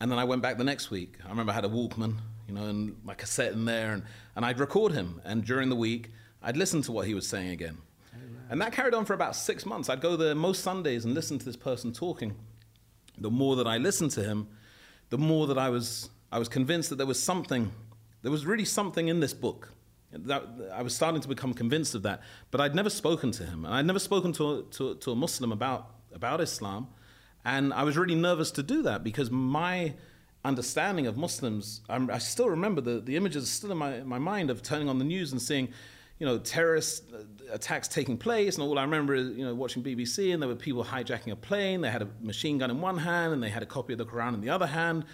and 0.00 0.10
then 0.10 0.18
I 0.18 0.24
went 0.24 0.42
back 0.42 0.58
the 0.58 0.64
next 0.64 0.90
week. 0.90 1.16
I 1.24 1.30
remember 1.30 1.52
I 1.52 1.54
had 1.54 1.64
a 1.64 1.68
Walkman 1.68 2.18
you 2.48 2.54
know, 2.54 2.64
and 2.64 2.96
my 3.04 3.14
cassette 3.14 3.52
in 3.52 3.64
there, 3.64 3.92
and, 3.92 4.02
and 4.36 4.44
I'd 4.44 4.58
record 4.58 4.92
him. 4.92 5.20
And 5.24 5.44
during 5.44 5.68
the 5.68 5.76
week, 5.76 6.10
I'd 6.42 6.56
listen 6.56 6.82
to 6.82 6.92
what 6.92 7.06
he 7.06 7.14
was 7.14 7.26
saying 7.26 7.50
again. 7.50 7.78
And 8.50 8.60
that 8.60 8.72
carried 8.72 8.94
on 8.94 9.04
for 9.04 9.14
about 9.14 9.34
six 9.34 9.64
months. 9.64 9.88
I'd 9.88 10.02
go 10.02 10.16
there 10.16 10.34
most 10.34 10.62
Sundays 10.62 11.04
and 11.04 11.14
listen 11.14 11.38
to 11.38 11.44
this 11.44 11.56
person 11.56 11.92
talking. 11.92 12.34
The 13.18 13.30
more 13.30 13.56
that 13.56 13.66
I 13.66 13.78
listened 13.78 14.10
to 14.12 14.22
him, 14.22 14.48
the 15.08 15.18
more 15.18 15.46
that 15.46 15.58
I 15.58 15.70
was, 15.70 16.10
I 16.30 16.38
was 16.38 16.48
convinced 16.48 16.90
that 16.90 16.96
there 16.96 17.06
was 17.06 17.22
something, 17.22 17.72
there 18.22 18.30
was 18.30 18.44
really 18.44 18.64
something 18.64 19.08
in 19.08 19.20
this 19.20 19.32
book. 19.32 19.72
That, 20.12 20.44
I 20.72 20.82
was 20.82 20.94
starting 20.94 21.20
to 21.22 21.28
become 21.28 21.54
convinced 21.54 21.94
of 21.94 22.02
that. 22.02 22.20
But 22.50 22.60
I'd 22.60 22.74
never 22.74 22.90
spoken 22.90 23.30
to 23.32 23.44
him. 23.44 23.64
And 23.64 23.74
I'd 23.74 23.86
never 23.86 23.98
spoken 23.98 24.32
to, 24.34 24.66
to, 24.72 24.94
to 24.96 25.10
a 25.12 25.16
Muslim 25.16 25.50
about, 25.50 25.90
about 26.12 26.40
Islam. 26.40 26.88
And 27.44 27.72
I 27.72 27.82
was 27.82 27.96
really 27.96 28.14
nervous 28.14 28.50
to 28.52 28.62
do 28.62 28.82
that 28.82 29.02
because 29.02 29.30
my 29.30 29.94
understanding 30.44 31.06
of 31.06 31.16
Muslims, 31.16 31.80
I'm, 31.88 32.10
i 32.10 32.18
still 32.18 32.50
remember 32.50 32.80
the, 32.80 33.00
the 33.00 33.16
images 33.16 33.44
are 33.44 33.46
still 33.46 33.72
in 33.72 33.78
my, 33.78 34.00
my 34.00 34.18
mind 34.18 34.50
of 34.50 34.62
turning 34.62 34.88
on 34.88 34.98
the 34.98 35.04
news 35.04 35.32
and 35.32 35.40
seeing, 35.40 35.68
you 36.18 36.26
know, 36.26 36.38
terrorist 36.38 37.04
uh, 37.12 37.52
attacks 37.52 37.88
taking 37.88 38.18
place. 38.18 38.56
And 38.56 38.64
all 38.64 38.78
I 38.78 38.82
remember 38.82 39.14
is, 39.14 39.30
you 39.30 39.44
know, 39.44 39.54
watching 39.54 39.82
BBC 39.82 40.32
and 40.32 40.42
there 40.42 40.48
were 40.48 40.54
people 40.54 40.84
hijacking 40.84 41.32
a 41.32 41.36
plane. 41.36 41.80
They 41.80 41.90
had 41.90 42.02
a 42.02 42.08
machine 42.20 42.58
gun 42.58 42.70
in 42.70 42.80
one 42.80 42.98
hand 42.98 43.32
and 43.32 43.42
they 43.42 43.48
had 43.48 43.62
a 43.62 43.66
copy 43.66 43.94
of 43.94 43.98
the 43.98 44.06
Quran 44.06 44.34
in 44.34 44.40
the 44.40 44.50
other 44.50 44.66
hand. 44.66 45.04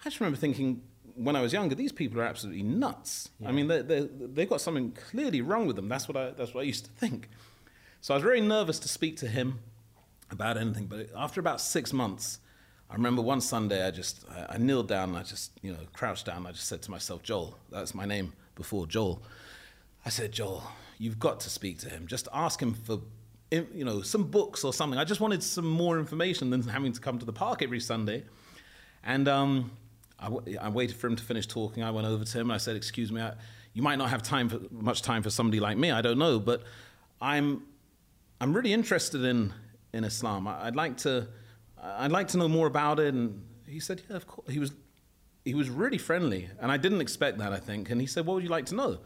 I 0.00 0.04
just 0.04 0.20
remember 0.20 0.38
thinking 0.38 0.82
when 1.14 1.36
I 1.36 1.42
was 1.42 1.52
younger, 1.52 1.74
these 1.74 1.92
people 1.92 2.20
are 2.20 2.24
absolutely 2.24 2.62
nuts. 2.62 3.30
Yeah. 3.40 3.48
I 3.48 3.52
mean, 3.52 3.66
they, 3.66 3.82
they 3.82 4.00
they've 4.00 4.48
got 4.48 4.60
something 4.60 4.92
clearly 4.92 5.42
wrong 5.42 5.66
with 5.66 5.76
them. 5.76 5.88
That's 5.88 6.08
what, 6.08 6.16
I, 6.16 6.30
that's 6.30 6.54
what 6.54 6.60
I 6.60 6.64
used 6.64 6.84
to 6.84 6.90
think. 6.92 7.28
So 8.00 8.14
I 8.14 8.16
was 8.16 8.22
very 8.22 8.40
nervous 8.40 8.78
to 8.80 8.88
speak 8.88 9.16
to 9.18 9.26
him 9.26 9.58
about 10.30 10.56
anything. 10.56 10.86
But 10.86 11.10
after 11.16 11.40
about 11.40 11.60
six 11.60 11.92
months, 11.92 12.38
I 12.90 12.94
remember 12.94 13.20
one 13.20 13.40
Sunday 13.40 13.86
I 13.86 13.90
just 13.90 14.24
I, 14.30 14.54
I 14.54 14.58
kneeled 14.58 14.88
down 14.88 15.10
and 15.10 15.18
I 15.18 15.22
just 15.22 15.52
you 15.62 15.72
know 15.72 15.78
crouched 15.92 16.26
down. 16.26 16.46
I 16.46 16.52
just 16.52 16.66
said 16.66 16.82
to 16.82 16.90
myself, 16.90 17.22
Joel, 17.22 17.58
that's 17.70 17.94
my 17.94 18.06
name 18.06 18.32
before 18.54 18.86
Joel. 18.86 19.22
I 20.06 20.10
said, 20.10 20.32
Joel, 20.32 20.62
you've 20.98 21.18
got 21.18 21.40
to 21.40 21.50
speak 21.50 21.78
to 21.80 21.88
him. 21.88 22.06
Just 22.06 22.28
ask 22.32 22.60
him 22.60 22.74
for 22.74 23.00
you 23.50 23.84
know 23.84 24.02
some 24.02 24.24
books 24.24 24.64
or 24.64 24.72
something. 24.72 24.98
I 24.98 25.04
just 25.04 25.20
wanted 25.20 25.42
some 25.42 25.66
more 25.66 25.98
information 25.98 26.50
than 26.50 26.62
having 26.62 26.92
to 26.92 27.00
come 27.00 27.18
to 27.18 27.26
the 27.26 27.32
park 27.32 27.62
every 27.62 27.80
Sunday. 27.80 28.24
And 29.04 29.28
um, 29.28 29.70
waited 30.70 30.96
for 30.96 31.06
him 31.06 31.16
to 31.16 31.22
finish 31.22 31.46
talking. 31.46 31.82
I 31.82 31.90
went 31.90 32.06
over 32.06 32.24
to 32.24 32.38
him 32.38 32.46
and 32.46 32.54
I 32.54 32.58
said, 32.58 32.74
"Excuse 32.76 33.12
me, 33.12 33.20
I, 33.20 33.34
you 33.74 33.82
might 33.82 33.96
not 33.96 34.10
have 34.10 34.22
time 34.22 34.48
for 34.48 34.60
much 34.70 35.02
time 35.02 35.22
for 35.22 35.30
somebody 35.30 35.60
like 35.60 35.76
me. 35.76 35.90
I 35.90 36.00
don't 36.00 36.18
know, 36.18 36.38
but 36.38 36.62
I'm 37.20 37.62
I'm 38.40 38.54
really 38.54 38.72
interested 38.72 39.24
in 39.24 39.52
in 39.92 40.04
Islam. 40.04 40.48
I, 40.48 40.66
I'd 40.66 40.76
like 40.76 40.96
to." 40.98 41.28
I'd 41.96 42.12
like 42.12 42.28
to 42.28 42.38
know 42.38 42.48
more 42.48 42.66
about 42.66 43.00
it. 43.00 43.14
And 43.14 43.44
he 43.66 43.80
said, 43.80 44.02
yeah, 44.08 44.16
of 44.16 44.26
course. 44.26 44.48
He 44.50 44.58
was, 44.58 44.72
he 45.44 45.54
was 45.54 45.68
really 45.70 45.98
friendly. 45.98 46.48
And 46.60 46.70
I 46.70 46.76
didn't 46.76 47.00
expect 47.00 47.38
that, 47.38 47.52
I 47.52 47.58
think. 47.58 47.90
And 47.90 48.00
he 48.00 48.06
said, 48.06 48.26
what 48.26 48.34
would 48.34 48.44
you 48.44 48.50
like 48.50 48.66
to 48.66 48.74
know? 48.74 48.98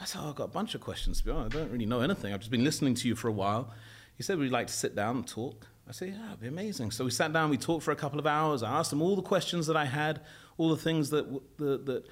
I 0.00 0.04
said, 0.06 0.20
oh, 0.24 0.30
I've 0.30 0.34
got 0.34 0.44
a 0.44 0.48
bunch 0.48 0.74
of 0.74 0.80
questions. 0.80 1.18
To 1.18 1.24
be 1.24 1.30
honest, 1.30 1.56
I 1.56 1.60
don't 1.60 1.70
really 1.70 1.86
know 1.86 2.00
anything. 2.00 2.32
I've 2.32 2.40
just 2.40 2.50
been 2.50 2.64
listening 2.64 2.94
to 2.94 3.08
you 3.08 3.14
for 3.14 3.28
a 3.28 3.32
while. 3.32 3.72
He 4.16 4.22
said, 4.22 4.38
would 4.38 4.44
you 4.44 4.50
like 4.50 4.66
to 4.66 4.72
sit 4.72 4.94
down 4.94 5.16
and 5.16 5.26
talk? 5.26 5.66
I 5.88 5.92
said, 5.92 6.08
yeah, 6.08 6.28
it'd 6.28 6.40
be 6.40 6.46
amazing. 6.46 6.90
So 6.90 7.04
we 7.04 7.10
sat 7.10 7.32
down, 7.32 7.50
we 7.50 7.58
talked 7.58 7.84
for 7.84 7.90
a 7.90 7.96
couple 7.96 8.18
of 8.18 8.26
hours. 8.26 8.62
I 8.62 8.70
asked 8.78 8.92
him 8.92 9.02
all 9.02 9.16
the 9.16 9.22
questions 9.22 9.66
that 9.66 9.76
I 9.76 9.84
had, 9.84 10.20
all 10.56 10.70
the 10.70 10.76
things 10.76 11.10
that, 11.10 11.30
that, 11.58 11.86
that, 11.86 12.04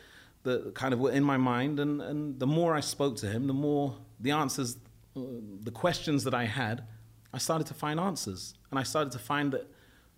that 0.42 0.74
kind 0.74 0.92
of 0.92 1.00
were 1.00 1.10
in 1.10 1.24
my 1.24 1.36
mind. 1.36 1.80
And, 1.80 2.02
and 2.02 2.38
the 2.38 2.46
more 2.46 2.74
I 2.74 2.80
spoke 2.80 3.16
to 3.18 3.26
him, 3.26 3.46
the 3.46 3.54
more 3.54 3.96
the 4.20 4.32
answers, 4.32 4.76
uh, 5.16 5.20
the 5.62 5.70
questions 5.70 6.24
that 6.24 6.34
I 6.34 6.44
had, 6.44 6.84
I 7.32 7.38
started 7.38 7.66
to 7.68 7.74
find 7.74 7.98
answers. 7.98 8.54
And 8.70 8.78
I 8.78 8.82
started 8.82 9.12
to 9.12 9.18
find 9.18 9.52
that 9.52 9.71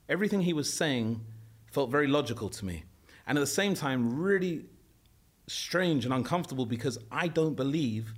Everything 0.09 0.43
he 0.43 0.53
was 0.53 0.73
saying 0.73 1.21
felt 1.73 1.91
very 1.91 2.07
logical 2.07 2.49
to 2.51 2.65
me. 2.65 2.85
And 3.27 3.39
at 3.39 3.41
the 3.41 3.47
same 3.47 3.75
time, 3.75 4.21
really 4.21 4.67
strange 5.47 6.05
and 6.05 6.13
uncomfortable 6.13 6.67
because 6.67 6.99
I 7.11 7.29
don't 7.29 7.55
believe, 7.55 8.13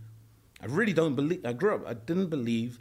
I 0.61 0.67
really 0.67 0.93
don't 0.93 1.15
believe, 1.15 1.45
I 1.45 1.53
grew 1.53 1.75
up, 1.75 1.87
I 1.87 1.95
didn't 1.95 2.29
believe 2.29 2.79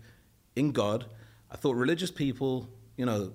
in 0.56 0.72
God. 0.72 1.06
I 1.52 1.58
thought 1.58 1.76
religious 1.76 2.12
people, 2.12 2.68
you 2.98 3.06
know, 3.06 3.32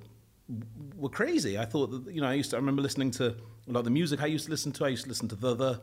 were 0.97 1.09
crazy. 1.09 1.59
I 1.59 1.65
thought 1.65 1.91
that, 1.91 2.13
you 2.13 2.21
know, 2.21 2.29
I 2.29 2.35
used 2.35 2.51
to, 2.51 2.57
I 2.57 2.59
remember 2.59 2.83
listening 2.83 3.11
to 3.13 3.29
a 3.29 3.73
lot 3.73 3.81
of 3.81 3.85
the 3.85 3.91
music 3.91 4.23
I 4.23 4.27
used 4.27 4.47
to 4.47 4.51
listen 4.51 4.73
to. 4.73 4.85
I 4.85 4.89
used 4.89 5.05
to 5.05 5.09
listen 5.09 5.29
to 5.29 5.37
the, 5.37 5.55
the 5.55 5.81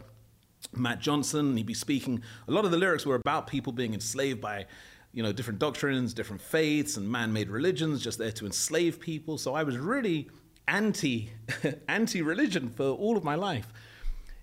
Matt 0.75 0.99
Johnson, 0.99 1.55
he'd 1.55 1.65
be 1.65 1.73
speaking. 1.73 2.21
A 2.47 2.51
lot 2.51 2.65
of 2.65 2.71
the 2.71 2.77
lyrics 2.77 3.05
were 3.05 3.15
about 3.15 3.47
people 3.47 3.71
being 3.71 3.93
enslaved 3.93 4.41
by 4.41 4.65
you 5.13 5.23
know, 5.23 5.31
different 5.31 5.59
doctrines, 5.59 6.13
different 6.13 6.41
faiths, 6.41 6.97
and 6.97 7.09
man-made 7.09 7.49
religions 7.49 8.03
just 8.03 8.17
there 8.17 8.31
to 8.31 8.45
enslave 8.45 8.99
people. 8.99 9.37
So 9.37 9.55
I 9.55 9.63
was 9.63 9.77
really 9.77 10.29
anti 10.67 11.29
anti-religion 11.87 12.69
for 12.69 12.89
all 12.89 13.17
of 13.17 13.23
my 13.23 13.35
life. 13.35 13.71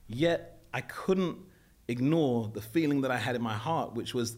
Yet 0.09 0.61
I 0.73 0.81
couldn't 0.81 1.39
ignore 1.89 2.51
the 2.53 2.63
feeling 2.63 3.03
that 3.03 3.11
I 3.11 3.19
had 3.19 3.37
in 3.37 3.43
my 3.43 3.55
heart, 3.55 3.95
which 3.95 4.15
was, 4.15 4.37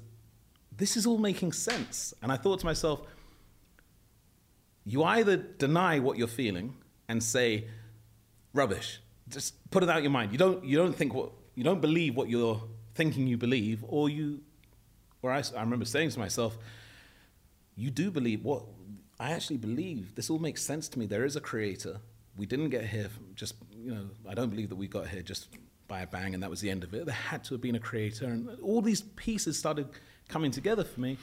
this 0.77 0.97
is 0.97 1.07
all 1.07 1.19
making 1.19 1.53
sense. 1.53 2.13
And 2.23 2.31
I 2.31 2.37
thought 2.37 2.61
to 2.61 2.67
myself, 2.67 3.03
you 4.85 5.03
either 5.05 5.37
deny 5.37 5.99
what 5.99 6.17
you're 6.17 6.29
feeling 6.29 6.77
and 7.09 7.23
say, 7.23 7.67
rubbish, 8.53 9.01
just 9.29 9.71
put 9.71 9.83
it 9.83 9.89
out 9.89 10.03
your 10.03 10.11
mind. 10.11 10.33
You 10.33 10.39
don't, 10.39 10.65
you 10.65 10.77
don't 10.77 10.95
think 10.95 11.15
what, 11.15 11.33
you 11.55 11.65
don't 11.65 11.81
believe 11.81 12.17
what 12.17 12.29
you're 12.29 12.63
thinking 12.95 13.27
you 13.27 13.37
believe, 13.37 13.85
or 13.89 14.09
you 14.09 14.41
where 15.21 15.33
I, 15.33 15.43
I 15.57 15.61
remember 15.61 15.85
saying 15.85 16.11
to 16.11 16.19
myself, 16.19 16.57
you 17.75 17.91
do 17.91 18.11
believe 18.11 18.45
what 18.45 18.65
I 19.19 19.33
actually 19.33 19.59
believe. 19.59 20.15
This 20.15 20.31
all 20.31 20.39
makes 20.39 20.63
sense 20.63 20.89
to 20.89 20.99
me. 20.99 21.07
There 21.07 21.25
is 21.25 21.37
a 21.37 21.41
creator. 21.41 21.99
We 22.37 22.47
didn't 22.47 22.71
get 22.71 22.85
here 22.87 23.09
just, 23.35 23.55
you 23.71 23.95
know, 23.95 24.07
I 24.29 24.35
don't 24.35 24.51
believe 24.51 24.69
that 24.69 24.77
we 24.77 24.89
got 24.89 25.09
here 25.09 25.23
just 25.23 25.49
by 25.89 26.01
a 26.01 26.07
bang 26.07 26.35
and 26.35 26.43
that 26.43 26.51
was 26.51 26.61
the 26.61 26.71
end 26.71 26.85
of 26.85 26.93
it. 26.95 27.07
There 27.07 27.15
had 27.15 27.45
to 27.45 27.55
have 27.55 27.61
been 27.61 27.77
a 27.77 27.81
creator. 27.81 28.27
And 28.27 28.49
all 28.61 28.83
these 28.83 29.03
pieces 29.03 29.59
started 29.59 29.89
coming 30.29 30.51
together 30.51 30.85
for 30.85 31.01
me. 31.01 31.19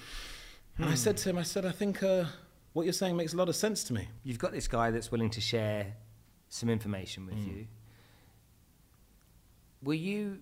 And 0.77 0.89
I 0.89 0.95
said 0.95 1.17
to 1.17 1.29
him, 1.29 1.37
I 1.37 1.43
said, 1.43 1.65
I 1.65 1.71
think 1.71 2.01
uh, 2.01 2.25
what 2.73 2.83
you're 2.83 2.93
saying 2.93 3.15
makes 3.15 3.33
a 3.33 3.37
lot 3.37 3.49
of 3.49 3.55
sense 3.55 3.83
to 3.85 3.93
me. 3.93 4.07
You've 4.23 4.39
got 4.39 4.51
this 4.51 4.67
guy 4.67 4.89
that's 4.89 5.11
willing 5.11 5.29
to 5.31 5.41
share 5.41 5.93
some 6.49 6.69
information 6.69 7.25
with 7.25 7.35
mm. 7.35 7.47
you. 7.47 7.67
Were 9.83 9.93
you 9.93 10.39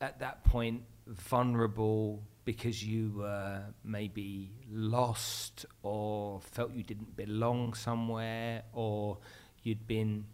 at 0.00 0.20
that 0.20 0.44
point 0.44 0.82
vulnerable 1.08 2.22
because 2.44 2.84
you 2.84 3.12
were 3.16 3.62
maybe 3.84 4.50
lost 4.70 5.66
or 5.82 6.40
felt 6.40 6.72
you 6.72 6.82
didn't 6.82 7.16
belong 7.16 7.74
somewhere 7.74 8.62
or 8.72 9.18
you'd 9.62 9.86
been 9.86 10.24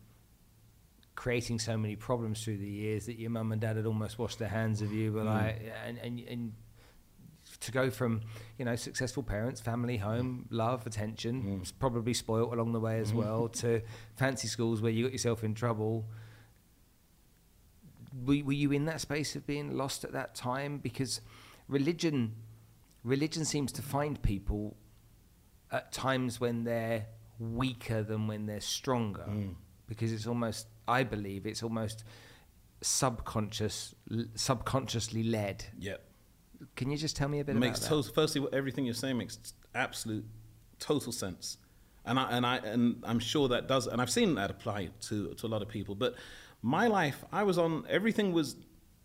creating 1.14 1.58
so 1.58 1.76
many 1.76 1.96
problems 1.96 2.42
through 2.44 2.58
the 2.58 2.66
years 2.68 3.06
that 3.06 3.18
your 3.18 3.30
mum 3.30 3.52
and 3.52 3.60
dad 3.60 3.76
had 3.76 3.86
almost 3.86 4.18
washed 4.18 4.38
their 4.38 4.48
hands 4.48 4.82
of 4.82 4.92
you. 4.92 5.12
But 5.12 5.24
Mm. 5.24 5.34
like, 5.34 5.72
and, 5.86 5.98
and 5.98 6.20
and 6.28 6.52
to 7.60 7.70
go 7.72 7.90
from 7.90 8.22
you 8.58 8.64
know 8.64 8.74
successful 8.74 9.22
parents, 9.22 9.60
family, 9.60 9.96
home, 9.98 10.46
love, 10.50 10.86
attention, 10.86 11.42
Mm. 11.62 11.72
probably 11.78 12.14
spoilt 12.14 12.52
along 12.52 12.72
the 12.72 12.80
way 12.80 12.98
as 13.00 13.08
Mm-hmm. 13.08 13.18
well, 13.18 13.48
to 13.50 13.82
fancy 14.16 14.48
schools 14.48 14.80
where 14.82 14.90
you 14.92 15.04
got 15.04 15.12
yourself 15.12 15.44
in 15.44 15.54
trouble. 15.54 16.04
Were, 18.24 18.44
were 18.44 18.52
you 18.52 18.72
in 18.72 18.84
that 18.84 19.00
space 19.00 19.34
of 19.34 19.46
being 19.46 19.76
lost 19.76 20.04
at 20.04 20.12
that 20.12 20.34
time? 20.34 20.78
Because 20.78 21.20
religion, 21.68 22.34
religion 23.02 23.44
seems 23.44 23.72
to 23.72 23.82
find 23.82 24.20
people 24.22 24.76
at 25.72 25.92
times 25.92 26.40
when 26.40 26.64
they're 26.64 27.06
weaker 27.38 28.02
than 28.02 28.26
when 28.26 28.46
they're 28.46 28.60
stronger. 28.60 29.26
Mm. 29.28 29.54
Because 29.86 30.12
it's 30.12 30.26
almost, 30.26 30.68
I 30.86 31.02
believe, 31.02 31.46
it's 31.46 31.62
almost 31.62 32.04
subconscious, 32.80 33.94
l- 34.10 34.26
subconsciously 34.34 35.22
led. 35.24 35.64
Yeah. 35.78 35.96
Can 36.76 36.90
you 36.90 36.96
just 36.96 37.16
tell 37.16 37.28
me 37.28 37.40
a 37.40 37.44
bit 37.44 37.56
makes 37.56 37.78
about 37.78 37.88
total. 37.88 38.12
Firstly, 38.14 38.46
everything 38.52 38.84
you're 38.84 38.94
saying 38.94 39.18
makes 39.18 39.38
absolute, 39.74 40.24
total 40.78 41.12
sense, 41.12 41.58
and 42.06 42.18
I 42.18 42.30
and 42.30 42.46
I 42.46 42.56
and 42.58 43.02
I'm 43.04 43.18
sure 43.18 43.48
that 43.48 43.68
does, 43.68 43.86
and 43.86 44.00
I've 44.00 44.10
seen 44.10 44.34
that 44.36 44.50
apply 44.50 44.90
to 45.02 45.34
to 45.34 45.46
a 45.46 45.48
lot 45.48 45.62
of 45.62 45.68
people. 45.68 45.94
But 45.94 46.14
my 46.64 46.86
life, 46.88 47.22
I 47.30 47.42
was 47.42 47.58
on 47.58 47.84
everything 47.88 48.32
was, 48.32 48.56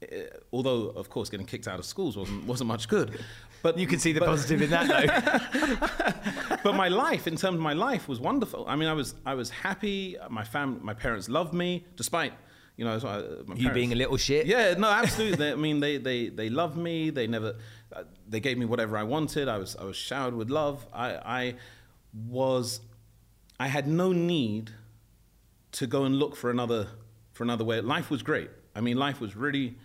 uh, 0.01 0.05
although 0.53 0.87
of 1.01 1.09
course 1.09 1.29
getting 1.29 1.45
kicked 1.45 1.67
out 1.67 1.77
of 1.77 1.85
schools 1.85 2.15
wasn't 2.15 2.45
wasn't 2.45 2.69
much 2.69 2.87
good, 2.87 3.19
but? 3.61 3.77
You 3.77 3.85
can 3.85 3.99
see 3.99 4.13
the 4.13 4.21
but- 4.21 4.27
positive 4.27 4.61
in 4.61 4.69
that, 4.69 4.87
though. 4.87 6.57
but 6.63 6.75
my 6.75 6.87
life, 6.87 7.27
in 7.27 7.35
terms 7.35 7.55
of 7.55 7.59
my 7.59 7.73
life, 7.73 8.07
was 8.07 8.19
wonderful. 8.19 8.63
I 8.67 8.75
mean, 8.77 8.87
I 8.87 8.93
was 8.93 9.13
I 9.25 9.33
was 9.35 9.49
happy. 9.49 10.15
My 10.29 10.45
fam, 10.45 10.79
my 10.81 10.93
parents 10.93 11.27
loved 11.27 11.53
me, 11.53 11.85
despite 11.97 12.31
you 12.77 12.85
know 12.85 12.97
so 12.97 13.07
I- 13.09 13.49
my 13.49 13.55
you 13.55 13.69
being 13.71 13.91
a 13.91 13.95
little 13.95 14.17
shit. 14.17 14.45
Yeah, 14.45 14.75
no, 14.77 14.89
absolutely. 14.89 15.37
They, 15.37 15.51
I 15.51 15.55
mean, 15.55 15.81
they 15.81 15.97
they 15.97 16.29
they 16.29 16.49
loved 16.49 16.77
me. 16.77 17.09
They 17.09 17.27
never 17.27 17.55
uh, 17.93 18.03
they 18.27 18.39
gave 18.39 18.57
me 18.57 18.65
whatever 18.65 18.95
I 18.97 19.03
wanted. 19.03 19.49
I 19.49 19.57
was 19.57 19.75
I 19.75 19.83
was 19.83 19.97
showered 19.97 20.33
with 20.33 20.49
love. 20.49 20.85
I 20.93 21.09
I 21.41 21.55
was 22.13 22.79
I 23.59 23.67
had 23.67 23.85
no 23.85 24.13
need 24.13 24.71
to 25.73 25.85
go 25.87 26.05
and 26.05 26.15
look 26.15 26.35
for 26.37 26.49
another 26.49 26.87
for 27.39 27.43
another 27.45 27.63
way. 27.63 27.79
Life 27.79 28.11
was 28.11 28.21
great. 28.21 28.49
I 28.75 28.81
mean, 28.81 28.97
life 28.97 29.21
was 29.21 29.33
really 29.33 29.77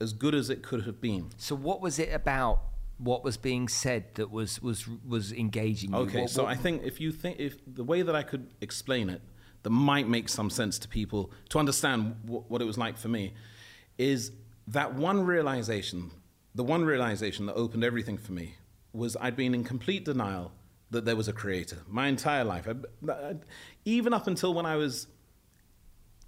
as 0.00 0.14
good 0.14 0.34
as 0.34 0.48
it 0.48 0.62
could 0.62 0.86
have 0.86 0.98
been. 0.98 1.28
So 1.36 1.54
what 1.54 1.82
was 1.82 1.98
it 1.98 2.10
about 2.10 2.60
what 2.96 3.22
was 3.22 3.36
being 3.36 3.68
said 3.68 4.02
that 4.14 4.30
was 4.30 4.62
was 4.62 4.88
was 5.06 5.30
engaging 5.30 5.90
you? 5.92 5.98
Okay, 5.98 6.22
What- 6.22 6.30
so 6.30 6.44
what- 6.44 6.52
I 6.52 6.56
think 6.56 6.84
if 6.84 7.02
you 7.02 7.12
think 7.12 7.38
if 7.38 7.54
the 7.66 7.84
way 7.84 8.00
that 8.00 8.16
I 8.16 8.22
could 8.22 8.46
explain 8.62 9.10
it 9.10 9.20
that 9.62 9.68
might 9.70 10.08
make 10.08 10.30
some 10.30 10.48
sense 10.48 10.78
to 10.78 10.88
people 10.88 11.30
to 11.50 11.58
understand 11.58 12.00
wh- 12.24 12.50
what 12.50 12.62
it 12.62 12.64
was 12.64 12.78
like 12.78 12.96
for 12.96 13.08
me 13.08 13.34
is 13.98 14.32
that 14.66 14.94
one 14.94 15.20
realization, 15.34 16.12
the 16.54 16.64
one 16.64 16.82
realization 16.86 17.44
that 17.44 17.54
opened 17.64 17.84
everything 17.84 18.16
for 18.16 18.32
me 18.32 18.54
was 18.94 19.18
I'd 19.20 19.36
been 19.36 19.54
in 19.54 19.64
complete 19.64 20.06
denial 20.06 20.52
that 20.90 21.04
there 21.04 21.16
was 21.22 21.28
a 21.28 21.32
creator 21.42 21.78
my 21.88 22.06
entire 22.08 22.44
life. 22.44 22.66
I, 22.66 22.74
I, 23.12 23.34
even 23.84 24.14
up 24.14 24.26
until 24.26 24.54
when 24.54 24.64
I 24.64 24.76
was 24.76 25.08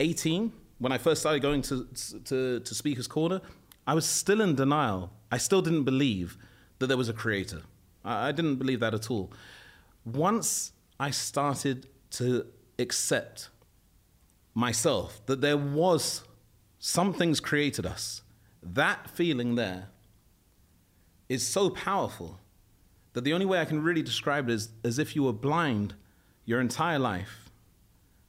18, 0.00 0.52
when 0.84 0.92
I 0.92 0.98
first 0.98 1.22
started 1.22 1.40
going 1.40 1.62
to, 1.62 1.88
to, 2.26 2.60
to 2.60 2.74
Speaker's 2.74 3.06
Corner, 3.06 3.40
I 3.86 3.94
was 3.94 4.04
still 4.04 4.42
in 4.42 4.54
denial. 4.54 5.10
I 5.32 5.38
still 5.38 5.62
didn't 5.62 5.84
believe 5.84 6.36
that 6.78 6.88
there 6.88 6.98
was 6.98 7.08
a 7.08 7.14
creator. 7.14 7.62
I, 8.04 8.28
I 8.28 8.32
didn't 8.32 8.56
believe 8.56 8.80
that 8.80 8.92
at 8.92 9.10
all. 9.10 9.32
Once 10.04 10.72
I 11.00 11.10
started 11.10 11.86
to 12.10 12.44
accept 12.78 13.48
myself 14.52 15.24
that 15.24 15.40
there 15.40 15.56
was 15.56 16.22
something's 16.78 17.40
created 17.40 17.86
us, 17.86 18.20
that 18.62 19.08
feeling 19.08 19.54
there 19.54 19.88
is 21.30 21.46
so 21.46 21.70
powerful 21.70 22.40
that 23.14 23.24
the 23.24 23.32
only 23.32 23.46
way 23.46 23.58
I 23.58 23.64
can 23.64 23.82
really 23.82 24.02
describe 24.02 24.50
it 24.50 24.52
is 24.52 24.68
as 24.84 24.98
if 24.98 25.16
you 25.16 25.22
were 25.22 25.32
blind 25.32 25.94
your 26.44 26.60
entire 26.60 26.98
life 26.98 27.48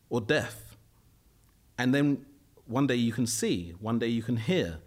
or 0.09 0.21
deaf. 0.21 0.77
And 1.77 1.93
then 1.93 2.25
one 2.67 2.87
day 2.87 2.95
you 2.95 3.11
can 3.11 3.27
see, 3.27 3.73
one 3.79 3.99
day 3.99 4.07
you 4.07 4.23
can 4.23 4.37
hear. 4.37 4.79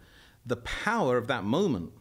The 0.45 0.57
power 0.57 1.17
of 1.17 1.27
that 1.27 1.43
moment 1.43 1.91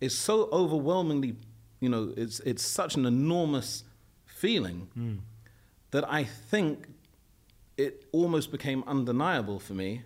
is 0.00 0.16
so 0.16 0.48
overwhelmingly, 0.52 1.36
you 1.80 1.88
know, 1.88 2.12
it's, 2.16 2.40
it's 2.40 2.62
such 2.62 2.94
an 2.96 3.06
enormous 3.06 3.84
feeling 4.26 5.22
that 5.90 6.10
I 6.10 6.24
think 6.24 6.88
it 7.76 8.04
almost 8.12 8.50
became 8.52 8.84
undeniable 8.86 9.58
for 9.58 9.74
me 9.74 10.02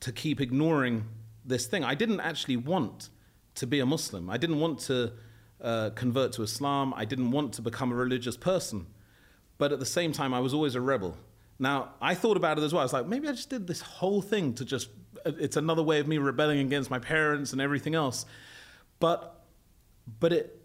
to 0.00 0.12
keep 0.12 0.40
ignoring 0.40 1.04
this 1.44 1.66
thing. 1.66 1.82
I 1.84 1.94
didn't 1.94 2.20
actually 2.20 2.56
want 2.56 3.08
to 3.56 3.66
be 3.66 3.80
a 3.80 3.86
Muslim. 3.86 4.30
I 4.30 4.36
didn't 4.36 4.60
want 4.60 4.78
to 4.80 5.12
uh, 5.60 5.90
convert 5.94 6.32
to 6.32 6.42
Islam. 6.42 6.92
I 6.94 7.04
didn't 7.04 7.30
want 7.30 7.52
to 7.54 7.62
become 7.62 7.92
a 7.92 7.94
religious 7.94 8.36
person. 8.36 8.86
But 9.56 9.72
at 9.72 9.78
the 9.78 9.86
same 9.86 10.12
time, 10.12 10.34
I 10.34 10.40
was 10.40 10.52
always 10.52 10.74
a 10.74 10.80
rebel. 10.80 11.16
Now, 11.58 11.90
I 12.00 12.14
thought 12.14 12.36
about 12.36 12.58
it 12.58 12.62
as 12.64 12.72
well. 12.72 12.80
I 12.80 12.84
was 12.84 12.92
like, 12.92 13.06
maybe 13.06 13.28
I 13.28 13.32
just 13.32 13.50
did 13.50 13.66
this 13.66 13.80
whole 13.80 14.22
thing 14.22 14.54
to 14.54 14.64
just, 14.64 14.88
it's 15.24 15.56
another 15.56 15.82
way 15.82 16.00
of 16.00 16.06
me 16.08 16.18
rebelling 16.18 16.58
against 16.58 16.90
my 16.90 16.98
parents 16.98 17.52
and 17.52 17.60
everything 17.60 17.94
else. 17.94 18.26
But, 19.00 19.44
but 20.20 20.32
it, 20.32 20.60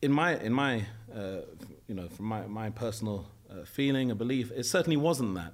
in 0.00 0.12
my, 0.12 0.38
in 0.38 0.52
my 0.52 0.86
uh, 1.14 1.42
you 1.92 1.94
know, 1.94 2.08
from 2.08 2.24
my, 2.24 2.46
my 2.46 2.70
personal 2.70 3.26
uh, 3.50 3.64
feeling 3.64 4.10
and 4.10 4.18
belief, 4.18 4.50
it 4.52 4.64
certainly 4.64 4.96
wasn't 4.96 5.34
that. 5.34 5.52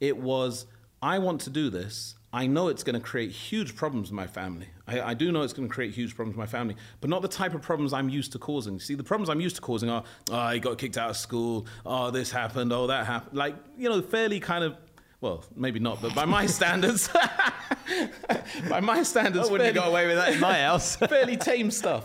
It 0.00 0.16
was, 0.16 0.66
I 1.00 1.20
want 1.20 1.40
to 1.42 1.50
do 1.50 1.70
this. 1.70 2.15
I 2.32 2.46
know 2.46 2.68
it's 2.68 2.82
going 2.82 2.94
to 2.94 3.00
create 3.00 3.30
huge 3.30 3.76
problems 3.76 4.10
in 4.10 4.16
my 4.16 4.26
family. 4.26 4.68
I, 4.86 5.00
I 5.00 5.14
do 5.14 5.32
know 5.32 5.42
it's 5.42 5.52
going 5.52 5.68
to 5.68 5.72
create 5.74 5.94
huge 5.94 6.14
problems 6.14 6.34
in 6.34 6.38
my 6.38 6.46
family, 6.46 6.76
but 7.00 7.08
not 7.08 7.22
the 7.22 7.28
type 7.28 7.54
of 7.54 7.62
problems 7.62 7.92
I'm 7.92 8.08
used 8.08 8.32
to 8.32 8.38
causing. 8.38 8.78
See, 8.80 8.94
the 8.94 9.04
problems 9.04 9.30
I'm 9.30 9.40
used 9.40 9.56
to 9.56 9.62
causing 9.62 9.88
are, 9.88 10.04
oh, 10.30 10.36
I 10.36 10.58
got 10.58 10.76
kicked 10.76 10.98
out 10.98 11.10
of 11.10 11.16
school. 11.16 11.66
Oh, 11.86 12.10
this 12.10 12.30
happened. 12.30 12.72
Oh, 12.72 12.88
that 12.88 13.06
happened. 13.06 13.36
Like, 13.38 13.54
you 13.78 13.88
know, 13.88 14.02
fairly 14.02 14.40
kind 14.40 14.64
of, 14.64 14.76
well, 15.20 15.44
maybe 15.54 15.78
not, 15.80 16.02
but 16.02 16.14
by 16.14 16.24
my 16.26 16.46
standards, 16.58 17.08
by 18.68 18.80
my 18.80 19.02
standards, 19.02 19.48
I 19.48 19.52
wouldn't 19.52 19.66
have 19.66 19.74
fairly- 19.74 19.74
got 19.74 19.88
away 19.88 20.06
with 20.06 20.16
that 20.16 20.32
in 20.34 20.40
my 20.40 20.58
house. 20.62 20.96
fairly 20.96 21.36
tame 21.36 21.70
stuff. 21.70 22.04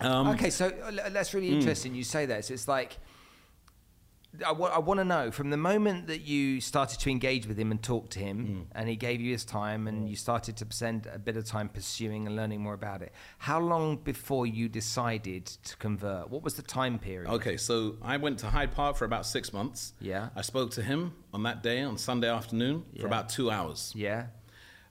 Um, 0.00 0.28
okay, 0.28 0.50
so 0.50 0.66
uh, 0.66 1.08
that's 1.08 1.32
really 1.32 1.48
interesting. 1.48 1.94
You 1.94 2.04
say 2.04 2.26
that. 2.26 2.44
So 2.44 2.52
it's 2.54 2.68
like 2.68 2.98
I 4.44 4.52
want 4.52 4.98
to 4.98 5.04
know 5.04 5.30
from 5.30 5.50
the 5.50 5.56
moment 5.56 6.08
that 6.08 6.22
you 6.22 6.60
started 6.60 6.98
to 7.00 7.10
engage 7.10 7.46
with 7.46 7.58
him 7.58 7.70
and 7.70 7.82
talk 7.82 8.10
to 8.10 8.18
him, 8.18 8.46
mm. 8.46 8.76
and 8.78 8.88
he 8.88 8.96
gave 8.96 9.20
you 9.20 9.32
his 9.32 9.44
time, 9.44 9.86
and 9.86 10.06
mm. 10.06 10.10
you 10.10 10.16
started 10.16 10.56
to 10.58 10.66
spend 10.70 11.06
a 11.12 11.18
bit 11.18 11.36
of 11.36 11.44
time 11.44 11.68
pursuing 11.68 12.26
and 12.26 12.36
learning 12.36 12.60
more 12.60 12.74
about 12.74 13.02
it. 13.02 13.12
How 13.38 13.60
long 13.60 13.96
before 13.98 14.46
you 14.46 14.68
decided 14.68 15.46
to 15.46 15.76
convert? 15.76 16.30
What 16.30 16.42
was 16.42 16.54
the 16.54 16.62
time 16.62 16.98
period? 16.98 17.30
Okay, 17.30 17.56
so 17.56 17.96
I 18.02 18.16
went 18.16 18.38
to 18.40 18.46
Hyde 18.46 18.72
Park 18.72 18.96
for 18.96 19.04
about 19.04 19.26
six 19.26 19.52
months. 19.52 19.92
Yeah. 20.00 20.30
I 20.34 20.42
spoke 20.42 20.70
to 20.72 20.82
him 20.82 21.14
on 21.32 21.42
that 21.44 21.62
day, 21.62 21.82
on 21.82 21.98
Sunday 21.98 22.28
afternoon, 22.28 22.84
Yeah. 22.92 23.02
for 23.02 23.06
about 23.06 23.28
two 23.28 23.50
hours. 23.50 23.92
Yeah. 23.94 24.26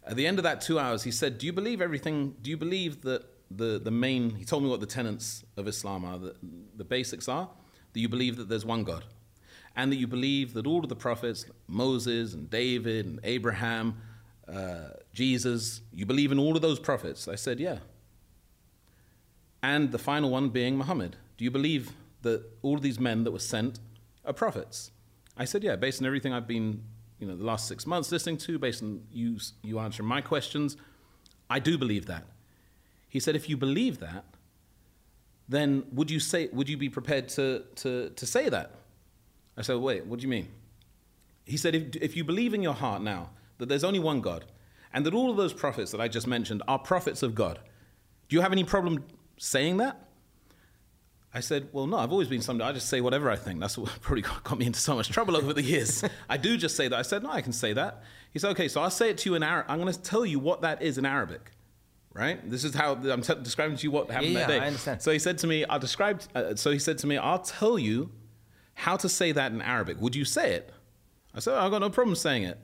At 0.05 0.15
the 0.15 0.27
end 0.27 0.37
of 0.37 0.43
that 0.43 0.61
two 0.61 0.79
hours, 0.79 1.03
he 1.03 1.11
said, 1.11 1.37
Do 1.37 1.45
you 1.45 1.53
believe 1.53 1.81
everything? 1.81 2.35
Do 2.41 2.49
you 2.49 2.57
believe 2.57 3.01
that 3.01 3.25
the, 3.51 3.79
the 3.79 3.91
main, 3.91 4.35
he 4.35 4.45
told 4.45 4.63
me 4.63 4.69
what 4.69 4.79
the 4.79 4.85
tenets 4.85 5.43
of 5.57 5.67
Islam 5.67 6.05
are, 6.05 6.17
the, 6.17 6.35
the 6.75 6.83
basics 6.83 7.27
are, 7.27 7.49
that 7.93 7.99
you 7.99 8.09
believe 8.09 8.37
that 8.37 8.49
there's 8.49 8.65
one 8.65 8.83
God, 8.83 9.05
and 9.75 9.91
that 9.91 9.97
you 9.97 10.07
believe 10.07 10.53
that 10.53 10.65
all 10.65 10.83
of 10.83 10.89
the 10.89 10.95
prophets, 10.95 11.45
Moses 11.67 12.33
and 12.33 12.49
David 12.49 13.05
and 13.05 13.19
Abraham, 13.23 13.97
uh, 14.47 14.89
Jesus, 15.13 15.81
you 15.93 16.05
believe 16.05 16.31
in 16.31 16.39
all 16.39 16.55
of 16.55 16.61
those 16.61 16.79
prophets? 16.79 17.27
I 17.27 17.35
said, 17.35 17.59
Yeah. 17.59 17.79
And 19.61 19.91
the 19.91 19.97
final 19.97 20.29
one 20.29 20.49
being 20.49 20.77
Muhammad. 20.77 21.15
Do 21.37 21.43
you 21.43 21.51
believe 21.51 21.91
that 22.21 22.43
all 22.61 22.75
of 22.75 22.81
these 22.81 22.99
men 22.99 23.23
that 23.23 23.31
were 23.31 23.39
sent 23.39 23.79
are 24.23 24.33
prophets? 24.33 24.91
I 25.37 25.45
said, 25.45 25.63
Yeah, 25.63 25.75
based 25.75 26.01
on 26.01 26.05
everything 26.05 26.33
I've 26.33 26.47
been, 26.47 26.83
you 27.19 27.27
know, 27.27 27.35
the 27.35 27.43
last 27.43 27.67
six 27.67 27.85
months 27.85 28.11
listening 28.11 28.37
to, 28.37 28.59
based 28.59 28.83
on 28.83 29.01
you, 29.11 29.37
you 29.63 29.79
answering 29.79 30.07
my 30.07 30.21
questions, 30.21 30.77
I 31.49 31.59
do 31.59 31.77
believe 31.77 32.05
that. 32.07 32.25
He 33.09 33.19
said, 33.19 33.35
if 33.35 33.47
you 33.49 33.55
believe 33.55 33.99
that, 33.99 34.25
then 35.47 35.83
would 35.93 36.09
you 36.09 36.19
say, 36.19 36.49
would 36.51 36.67
you 36.67 36.77
be 36.77 36.89
prepared 36.89 37.29
to, 37.29 37.63
to, 37.75 38.09
to 38.09 38.25
say 38.25 38.49
that? 38.49 38.71
I 39.57 39.61
said, 39.61 39.77
wait, 39.77 40.05
what 40.05 40.19
do 40.19 40.23
you 40.23 40.29
mean? 40.29 40.49
He 41.45 41.57
said, 41.57 41.75
if, 41.75 41.95
if 41.97 42.17
you 42.17 42.23
believe 42.23 42.53
in 42.53 42.61
your 42.61 42.73
heart 42.73 43.01
now 43.01 43.29
that 43.57 43.69
there's 43.69 43.83
only 43.83 43.99
one 43.99 44.21
God 44.21 44.45
and 44.93 45.05
that 45.05 45.13
all 45.13 45.29
of 45.29 45.37
those 45.37 45.53
prophets 45.53 45.91
that 45.91 46.01
I 46.01 46.07
just 46.07 46.27
mentioned 46.27 46.63
are 46.67 46.79
prophets 46.79 47.23
of 47.23 47.35
God, 47.35 47.59
do 48.27 48.35
you 48.35 48.41
have 48.41 48.51
any 48.51 48.63
problem 48.63 49.03
saying 49.37 49.77
that? 49.77 50.01
I 51.33 51.41
said, 51.41 51.67
well, 51.73 51.85
no, 51.85 51.97
I've 51.97 52.13
always 52.13 52.29
been 52.29 52.41
somebody, 52.41 52.69
I 52.69 52.71
just 52.71 52.87
say 52.87 53.01
whatever 53.01 53.29
I 53.29 53.35
think. 53.35 53.59
That's 53.59 53.77
what 53.77 53.89
probably 54.01 54.21
got, 54.21 54.43
got 54.45 54.57
me 54.57 54.65
into 54.67 54.79
so 54.79 54.95
much 54.95 55.09
trouble 55.09 55.35
over 55.35 55.53
the 55.53 55.61
years. 55.61 56.03
I 56.29 56.37
do 56.37 56.55
just 56.57 56.77
say 56.77 56.87
that. 56.87 56.97
I 56.97 57.01
said, 57.01 57.23
no, 57.23 57.29
I 57.29 57.41
can 57.41 57.51
say 57.51 57.73
that. 57.73 58.03
He 58.31 58.39
said, 58.39 58.51
okay, 58.51 58.69
so 58.69 58.81
I'll 58.81 58.89
say 58.89 59.09
it 59.09 59.17
to 59.19 59.29
you 59.29 59.35
in 59.35 59.43
Arabic. 59.43 59.69
I'm 59.69 59.79
going 59.81 59.91
to 59.91 60.01
tell 60.01 60.25
you 60.25 60.39
what 60.39 60.61
that 60.61 60.81
is 60.81 60.97
in 60.97 61.05
Arabic, 61.05 61.51
right? 62.13 62.49
This 62.49 62.63
is 62.63 62.73
how 62.73 62.93
I'm 62.93 63.21
t- 63.21 63.35
describing 63.43 63.75
to 63.75 63.83
you 63.83 63.91
what 63.91 64.09
happened 64.09 64.31
Yeah, 64.31 64.47
that 64.47 64.53
yeah, 64.53 64.59
day. 64.59 64.63
I 64.63 64.67
understand. 64.67 65.01
So 65.01 65.11
he 65.11 65.19
said 65.19 65.37
to 65.39 65.47
me, 65.47 65.65
I'll 65.65 65.79
describe, 65.79 66.21
uh, 66.33 66.55
so 66.55 66.71
he 66.71 66.79
said 66.79 66.97
to 66.99 67.07
me, 67.07 67.17
I'll 67.17 67.39
tell 67.39 67.77
you 67.77 68.11
how 68.75 68.97
to 68.97 69.09
say 69.09 69.31
that 69.31 69.51
in 69.51 69.61
Arabic. 69.61 69.99
Would 69.99 70.15
you 70.15 70.25
say 70.25 70.53
it? 70.53 70.71
I 71.33 71.39
said, 71.39 71.55
I've 71.55 71.71
got 71.71 71.81
no 71.81 71.89
problem 71.89 72.15
saying 72.15 72.43
it. 72.43 72.59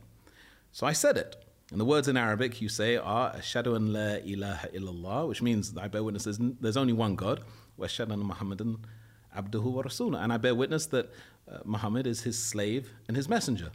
So 0.71 0.85
I 0.85 0.93
said 0.93 1.17
it. 1.17 1.35
And 1.71 1.79
the 1.79 1.85
words 1.85 2.07
in 2.07 2.17
Arabic 2.17 2.61
you 2.61 2.69
say 2.69 2.97
are 2.97 3.33
Ashadu 3.33 3.75
an 3.75 3.93
la 3.93 4.17
ilaha 4.25 4.67
illallah, 4.69 5.27
which 5.27 5.41
means 5.41 5.75
I 5.77 5.87
bear 5.87 6.03
witness 6.03 6.25
there's, 6.59 6.77
only 6.77 6.93
one 6.93 7.15
God, 7.15 7.43
wa 7.77 7.87
ashadu 7.87 8.11
anna 8.11 8.23
Muhammadan 8.25 8.77
abduhu 9.35 9.71
wa 9.71 9.83
rasulah. 9.83 10.21
And 10.21 10.33
I 10.33 10.37
bear 10.37 10.53
witness 10.53 10.85
that 10.87 11.09
uh, 11.49 11.59
Muhammad 11.63 12.07
is 12.07 12.21
his 12.21 12.37
slave 12.37 12.91
and 13.07 13.15
his 13.15 13.29
messenger. 13.29 13.71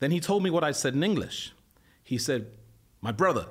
Then 0.00 0.10
he 0.10 0.20
told 0.20 0.42
me 0.42 0.50
what 0.50 0.64
I 0.64 0.72
said 0.72 0.94
in 0.94 1.02
English. 1.02 1.52
He 2.02 2.18
said, 2.18 2.46
My 3.00 3.10
brother, 3.12 3.46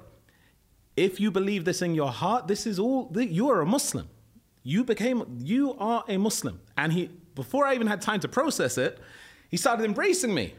if 0.96 1.20
you 1.20 1.32
believe 1.32 1.66
this 1.66 1.82
in 1.82 1.96
your 1.96 2.12
heart, 2.12 2.48
this 2.48 2.68
is 2.68 2.78
all, 2.78 3.12
you 3.16 3.50
are 3.50 3.62
a 3.62 3.66
Muslim. 3.66 4.08
You 4.62 4.84
became, 4.84 5.40
you 5.40 5.74
are 5.80 6.04
a 6.08 6.18
Muslim. 6.18 6.62
And 6.78 6.94
he, 6.94 7.10
before 7.36 7.66
I 7.66 7.74
even 7.76 7.88
had 7.88 8.02
time 8.02 8.20
to 8.22 8.28
process 8.28 8.78
it, 8.78 9.00
he 9.50 9.58
started 9.58 9.86
embracing 9.86 10.34
me. 10.34 10.56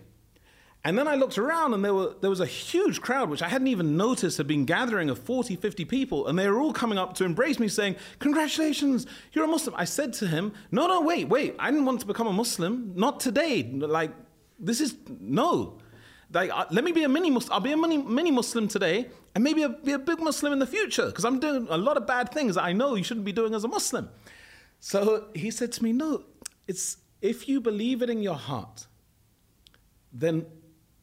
And 0.87 0.99
then 0.99 1.09
I 1.09 1.15
looked 1.15 1.39
around 1.39 1.73
and 1.73 1.83
there, 1.83 1.95
were, 1.95 2.15
there 2.21 2.29
was 2.29 2.41
a 2.41 2.47
huge 2.47 3.01
crowd, 3.01 3.31
which 3.31 3.41
I 3.41 3.49
hadn't 3.49 3.69
even 3.69 3.97
noticed 3.97 4.37
had 4.37 4.47
been 4.47 4.67
gathering 4.67 5.09
of 5.09 5.19
40, 5.19 5.57
50 5.57 5.87
people. 5.87 6.27
And 6.27 6.39
they 6.39 6.47
were 6.47 6.61
all 6.61 6.75
coming 6.75 6.99
up 6.99 7.15
to 7.15 7.25
embrace 7.25 7.59
me 7.59 7.69
saying, 7.69 7.97
Congratulations, 8.19 9.07
you're 9.33 9.45
a 9.45 9.49
Muslim. 9.49 9.75
I 9.79 9.87
said 9.87 10.13
to 10.15 10.27
him, 10.27 10.53
No, 10.71 10.87
no, 10.87 11.01
wait, 11.01 11.29
wait. 11.31 11.57
I 11.59 11.71
didn't 11.71 11.87
want 11.87 12.01
to 12.01 12.07
become 12.07 12.27
a 12.27 12.33
Muslim. 12.35 12.93
Not 12.95 13.19
today. 13.19 13.63
Like, 13.63 14.13
this 14.59 14.83
is, 14.83 14.95
no. 15.21 15.79
Like, 16.31 16.51
uh, 16.53 16.67
let 16.71 16.85
me 16.85 16.93
be 16.93 17.05
a 17.05 17.09
mini 17.09 17.31
Muslim. 17.31 17.55
I'll 17.55 17.61
be 17.61 17.73
a 17.73 17.77
mini, 17.79 17.97
mini 17.97 18.31
Muslim 18.31 18.69
today 18.69 19.09
and 19.35 19.43
maybe 19.43 19.63
a, 19.63 19.71
be 19.71 19.93
a 19.93 19.99
big 19.99 20.21
Muslim 20.21 20.53
in 20.53 20.59
the 20.59 20.67
future 20.67 21.07
because 21.07 21.25
I'm 21.25 21.41
doing 21.41 21.67
a 21.71 21.79
lot 21.79 21.97
of 21.97 22.07
bad 22.07 22.31
things 22.31 22.57
that 22.57 22.65
I 22.65 22.73
know 22.75 22.95
you 22.95 23.05
shouldn't 23.05 23.25
be 23.25 23.33
doing 23.33 23.55
as 23.55 23.65
a 23.65 23.69
Muslim. 23.69 24.11
So 24.81 25.29
he 25.35 25.51
said 25.51 25.73
to 25.73 25.83
me, 25.83 25.93
No, 25.93 26.25
it's 26.67 26.99
if 27.21 27.49
you 27.49 27.61
believe 27.61 28.03
it 28.03 28.11
in 28.11 28.23
your 28.23 28.37
heart, 28.37 28.87
then 30.13 30.47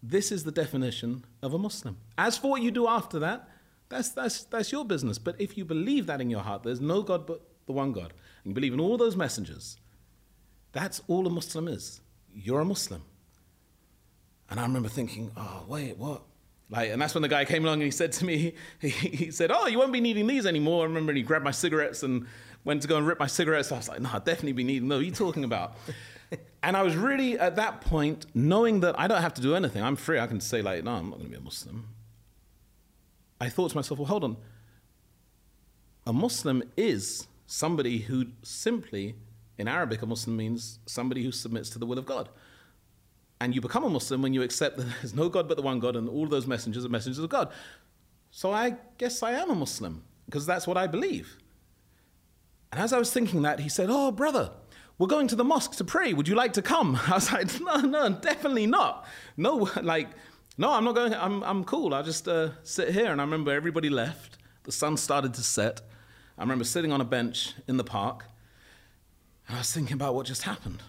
this 0.04 0.32
is 0.32 0.44
the 0.44 0.52
definition 0.52 1.26
of 1.42 1.54
a 1.54 1.58
Muslim. 1.58 1.98
As 2.18 2.38
for 2.38 2.52
what 2.52 2.62
you 2.62 2.72
do 2.72 2.88
after 2.88 3.20
that, 3.20 3.48
that's, 3.90 4.10
that's, 4.10 4.44
that's 4.46 4.72
your 4.72 4.86
business. 4.86 5.18
But 5.18 5.40
if 5.40 5.58
you 5.58 5.66
believe 5.66 6.06
that 6.08 6.22
in 6.22 6.30
your 6.30 6.42
heart, 6.42 6.64
there's 6.64 6.80
no 6.80 7.02
God 7.02 7.28
but 7.28 7.42
the 7.66 7.74
one 7.74 7.92
God, 7.92 8.14
and 8.44 8.52
you 8.52 8.54
believe 8.54 8.74
in 8.74 8.80
all 8.80 8.98
those 8.98 9.16
messengers, 9.16 9.78
that's 10.72 11.02
all 11.08 11.28
a 11.28 11.30
Muslim 11.30 11.68
is. 11.68 12.02
You're 12.34 12.62
a 12.62 12.66
Muslim. 12.66 13.04
And 14.50 14.60
I 14.60 14.64
remember 14.64 14.90
thinking, 14.90 15.32
oh, 15.36 15.66
wait, 15.68 15.98
what? 15.98 16.24
Like, 16.70 16.90
and 16.90 17.02
that's 17.02 17.14
when 17.14 17.22
the 17.22 17.28
guy 17.28 17.44
came 17.46 17.66
along 17.66 17.76
and 17.76 17.84
he 17.84 17.92
said 17.92 18.14
to 18.14 18.26
me, 18.26 18.54
he, 18.80 18.90
he 18.90 19.32
said, 19.32 19.52
oh, 19.52 19.68
you 19.68 19.78
won't 19.78 19.92
be 19.92 20.02
needing 20.02 20.26
these 20.26 20.46
anymore. 20.46 20.84
I 20.84 20.88
remember 20.88 21.14
he 21.14 21.22
grabbed 21.22 21.44
my 21.44 21.52
cigarettes 21.52 22.02
and 22.02 22.28
went 22.64 22.82
to 22.84 22.88
go 22.88 22.98
and 22.98 23.08
rip 23.08 23.20
my 23.20 23.28
cigarettes. 23.28 23.72
I 23.72 23.78
was 23.78 23.90
like, 23.90 24.00
no, 24.00 24.10
I'll 24.14 24.20
definitely 24.20 24.54
be 24.54 24.64
needing 24.64 24.88
those. 24.88 24.98
What 24.98 25.02
are 25.02 25.06
you 25.06 25.12
talking 25.12 25.44
about? 25.44 25.76
and 26.64 26.78
I 26.78 26.84
was 26.84 26.96
really 26.96 27.38
at 27.40 27.56
that 27.56 27.82
point 27.82 28.26
knowing 28.34 28.82
that 28.82 29.00
I 29.00 29.08
don't 29.08 29.22
have 29.22 29.34
to 29.36 29.42
do 29.42 29.56
anything. 29.56 29.84
I'm 29.84 29.96
free. 29.96 30.20
I 30.20 30.28
can 30.28 30.40
say 30.40 30.62
like, 30.62 30.84
no, 30.84 30.92
I'm 30.92 31.10
not 31.10 31.18
going 31.18 31.26
to 31.26 31.32
be 31.32 31.38
a 31.38 31.42
Muslim. 31.42 31.88
I 33.40 33.50
thought 33.50 33.72
to 33.72 33.76
myself, 33.76 34.00
well, 34.00 34.08
hold 34.08 34.24
on. 34.24 34.38
A 36.06 36.14
Muslim 36.14 36.64
is 36.78 37.28
somebody 37.48 38.00
who 38.00 38.28
simply, 38.44 39.16
in 39.58 39.68
Arabic, 39.68 40.02
a 40.02 40.06
Muslim 40.06 40.38
means 40.38 40.80
somebody 40.86 41.24
who 41.24 41.32
submits 41.32 41.70
to 41.72 41.80
the 41.80 41.86
will 41.86 41.98
of 41.98 42.06
God. 42.06 42.30
And 43.40 43.56
you 43.56 43.62
become 43.62 43.84
a 43.84 43.90
Muslim 43.90 44.22
when 44.22 44.34
you 44.34 44.44
accept 44.44 44.78
that 44.78 44.84
there's 45.02 45.16
no 45.16 45.28
God 45.28 45.48
but 45.48 45.58
the 45.58 45.64
one 45.64 45.80
God 45.80 45.96
and 45.96 46.08
all 46.08 46.28
those 46.28 46.46
messengers 46.46 46.86
are 46.86 46.90
messengers 46.90 47.20
of 47.20 47.30
God. 47.30 47.52
So 48.30 48.52
I 48.52 48.76
guess 48.98 49.24
I 49.24 49.32
am 49.32 49.50
a 49.50 49.56
Muslim 49.56 50.04
because 50.26 50.46
that's 50.46 50.68
what 50.68 50.78
I 50.78 50.88
believe. 50.88 51.41
And 52.72 52.80
as 52.80 52.94
I 52.94 53.00
was 53.00 53.12
thinking 53.12 53.42
that, 53.42 53.60
he 53.60 53.70
said, 53.70 53.90
Oh, 53.90 54.12
brother, 54.12 54.52
we're 54.98 55.08
going 55.08 55.28
to 55.30 55.36
the 55.36 55.44
mosque 55.44 55.74
to 55.78 55.84
pray. 55.84 56.14
Would 56.14 56.28
you 56.28 56.36
like 56.36 56.54
to 56.54 56.62
come? 56.62 56.96
I 57.08 57.16
was 57.16 57.32
like, 57.32 57.60
no, 57.60 57.78
no, 57.78 58.10
definitely 58.10 58.68
not. 58.68 59.08
No, 59.36 59.68
like, 59.82 60.10
no, 60.58 60.72
I'm 60.72 60.84
not 60.84 60.96
going. 60.96 61.14
I'm, 61.14 61.44
I'm 61.44 61.64
cool. 61.64 61.94
I'll 61.94 62.04
just 62.04 62.28
uh, 62.28 62.50
sit 62.64 62.90
here. 62.90 63.12
And 63.12 63.20
I 63.20 63.24
remember 63.24 63.52
everybody 63.52 63.90
left. 63.90 64.38
The 64.64 64.72
sun 64.72 64.98
started 64.98 65.34
to 65.34 65.42
set. 65.42 65.82
I 66.38 66.44
remember 66.44 66.64
sitting 66.64 66.92
on 66.92 67.02
a 67.02 67.06
bench 67.06 67.54
in 67.68 67.78
the 67.78 67.84
park. 67.84 68.26
And 69.48 69.58
I 69.58 69.62
was 69.62 69.74
thinking 69.74 69.96
about 69.96 70.14
what 70.14 70.28
just 70.28 70.44
happened. 70.44 70.84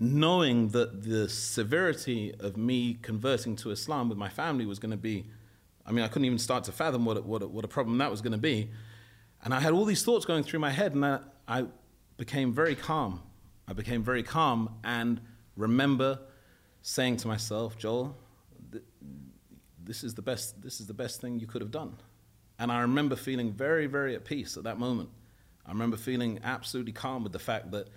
Knowing 0.00 0.70
that 0.70 1.04
the 1.04 1.28
severity 1.28 2.34
of 2.40 2.56
me 2.56 2.98
converting 3.00 3.54
to 3.56 3.70
Islam 3.70 4.08
with 4.08 4.18
my 4.18 4.28
family 4.28 4.66
was 4.66 4.80
going 4.80 4.90
to 4.90 4.96
be, 4.96 5.24
I 5.86 5.92
mean, 5.92 6.04
I 6.04 6.08
couldn't 6.08 6.26
even 6.26 6.38
start 6.38 6.64
to 6.64 6.72
fathom 6.72 7.04
what 7.04 7.24
what 7.24 7.48
what 7.48 7.64
a 7.64 7.68
problem 7.68 7.98
that 7.98 8.10
was 8.10 8.20
going 8.20 8.32
to 8.32 8.38
be. 8.38 8.70
And 9.44 9.54
I 9.54 9.60
had 9.60 9.72
all 9.72 9.84
these 9.84 10.02
thoughts 10.02 10.24
going 10.24 10.42
through 10.42 10.60
my 10.60 10.70
head, 10.70 10.94
and 10.94 11.04
I, 11.04 11.20
I 11.46 11.66
became 12.16 12.52
very 12.52 12.74
calm. 12.74 13.22
I 13.68 13.74
became 13.74 14.02
very 14.02 14.22
calm 14.22 14.76
and 14.84 15.20
remember 15.56 16.18
saying 16.82 17.18
to 17.18 17.28
myself, 17.28 17.78
Joel, 17.78 18.16
this 19.82 20.02
is 20.02 20.14
the 20.14 20.22
best, 20.22 20.60
this 20.62 20.80
is 20.80 20.86
the 20.86 20.94
best 20.94 21.20
thing 21.20 21.38
you 21.38 21.46
could 21.46 21.62
have 21.62 21.70
done. 21.70 21.96
And 22.58 22.70
I 22.70 22.80
remember 22.80 23.16
feeling 23.16 23.52
very, 23.52 23.86
very 23.86 24.14
at 24.14 24.24
peace 24.24 24.56
at 24.56 24.64
that 24.64 24.78
moment. 24.78 25.10
I 25.66 25.70
remember 25.70 25.96
feeling 25.96 26.40
absolutely 26.44 26.92
calm 26.92 27.22
with 27.22 27.32
the 27.32 27.38
fact 27.38 27.70
that 27.72 27.88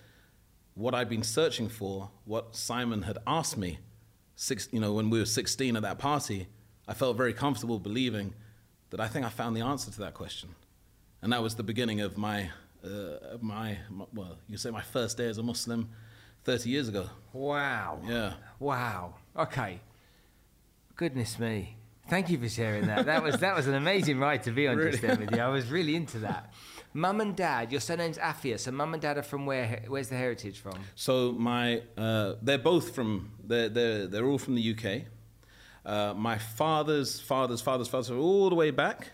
what 0.73 0.93
I'd 0.93 1.09
been 1.09 1.23
searching 1.23 1.69
for, 1.69 2.09
what 2.25 2.55
Simon 2.55 3.01
had 3.01 3.17
asked 3.27 3.57
me, 3.57 3.79
six, 4.35 4.69
you 4.71 4.79
know, 4.79 4.93
when 4.93 5.09
we 5.09 5.19
were 5.19 5.25
16 5.25 5.75
at 5.75 5.81
that 5.81 5.99
party, 5.99 6.47
I 6.87 6.93
felt 6.93 7.17
very 7.17 7.33
comfortable 7.33 7.79
believing 7.79 8.33
that 8.89 8.99
I 8.99 9.07
think 9.07 9.25
I 9.25 9.29
found 9.29 9.55
the 9.55 9.61
answer 9.61 9.91
to 9.91 9.99
that 9.99 10.13
question. 10.13 10.49
And 11.21 11.33
that 11.33 11.41
was 11.41 11.55
the 11.55 11.63
beginning 11.63 12.01
of 12.01 12.17
my 12.17 12.49
uh, 12.83 13.37
my, 13.41 13.77
my, 13.89 14.05
well, 14.13 14.37
you 14.47 14.57
say 14.57 14.69
my 14.69 14.81
first 14.81 15.17
day 15.17 15.27
as 15.27 15.37
a 15.37 15.43
Muslim 15.43 15.89
30 16.43 16.69
years 16.69 16.87
ago. 16.87 17.09
Wow. 17.33 17.99
Yeah. 18.05 18.33
Wow. 18.59 19.15
Okay. 19.35 19.81
Goodness 20.95 21.39
me. 21.39 21.77
Thank 22.09 22.29
you 22.29 22.37
for 22.37 22.47
sharing 22.47 22.87
that. 22.87 23.05
That 23.05 23.21
was 23.21 23.37
that 23.39 23.53
was 23.53 23.67
an 23.67 23.73
amazing 23.73 24.17
ride 24.17 24.43
to 24.43 24.51
be 24.51 24.67
on 24.67 24.77
really? 24.77 24.91
just 24.91 25.03
then 25.03 25.19
with 25.19 25.31
you. 25.31 25.41
I 25.41 25.49
was 25.49 25.69
really 25.69 25.93
into 25.95 26.19
that. 26.19 26.53
Mum 26.93 27.19
and 27.19 27.35
dad, 27.35 27.71
your 27.71 27.81
surname's 27.81 28.17
Afia. 28.17 28.57
So 28.57 28.71
mum 28.71 28.93
and 28.93 29.01
dad 29.01 29.17
are 29.17 29.23
from 29.23 29.45
where? 29.45 29.83
Where's 29.87 30.07
the 30.07 30.15
heritage 30.15 30.59
from? 30.59 30.79
So 30.95 31.33
my, 31.33 31.81
uh, 31.97 32.35
they're 32.41 32.57
both 32.57 32.95
from. 32.95 33.33
They're 33.43 33.67
they're 33.67 34.07
they're 34.07 34.25
all 34.25 34.37
from 34.37 34.55
the 34.55 34.71
UK. 34.73 35.03
Uh, 35.85 36.13
my 36.13 36.37
father's 36.37 37.19
father's 37.19 37.61
father's 37.61 37.89
father, 37.89 38.15
all 38.15 38.49
the 38.49 38.55
way 38.55 38.71
back 38.71 39.11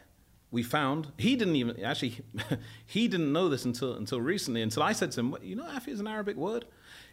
we 0.54 0.62
found 0.62 1.12
he 1.18 1.36
didn't 1.36 1.56
even 1.56 1.84
actually 1.84 2.20
he 2.86 3.08
didn't 3.08 3.34
know 3.34 3.50
this 3.50 3.66
until 3.66 3.96
until 3.96 4.22
recently 4.22 4.62
until 4.62 4.84
I 4.84 4.94
said 4.94 5.12
to 5.14 5.20
him, 5.20 5.36
you 5.42 5.56
know, 5.56 5.64
Afi 5.64 5.88
is 5.90 6.00
an 6.00 6.08
Arabic 6.08 6.38
word. 6.38 6.66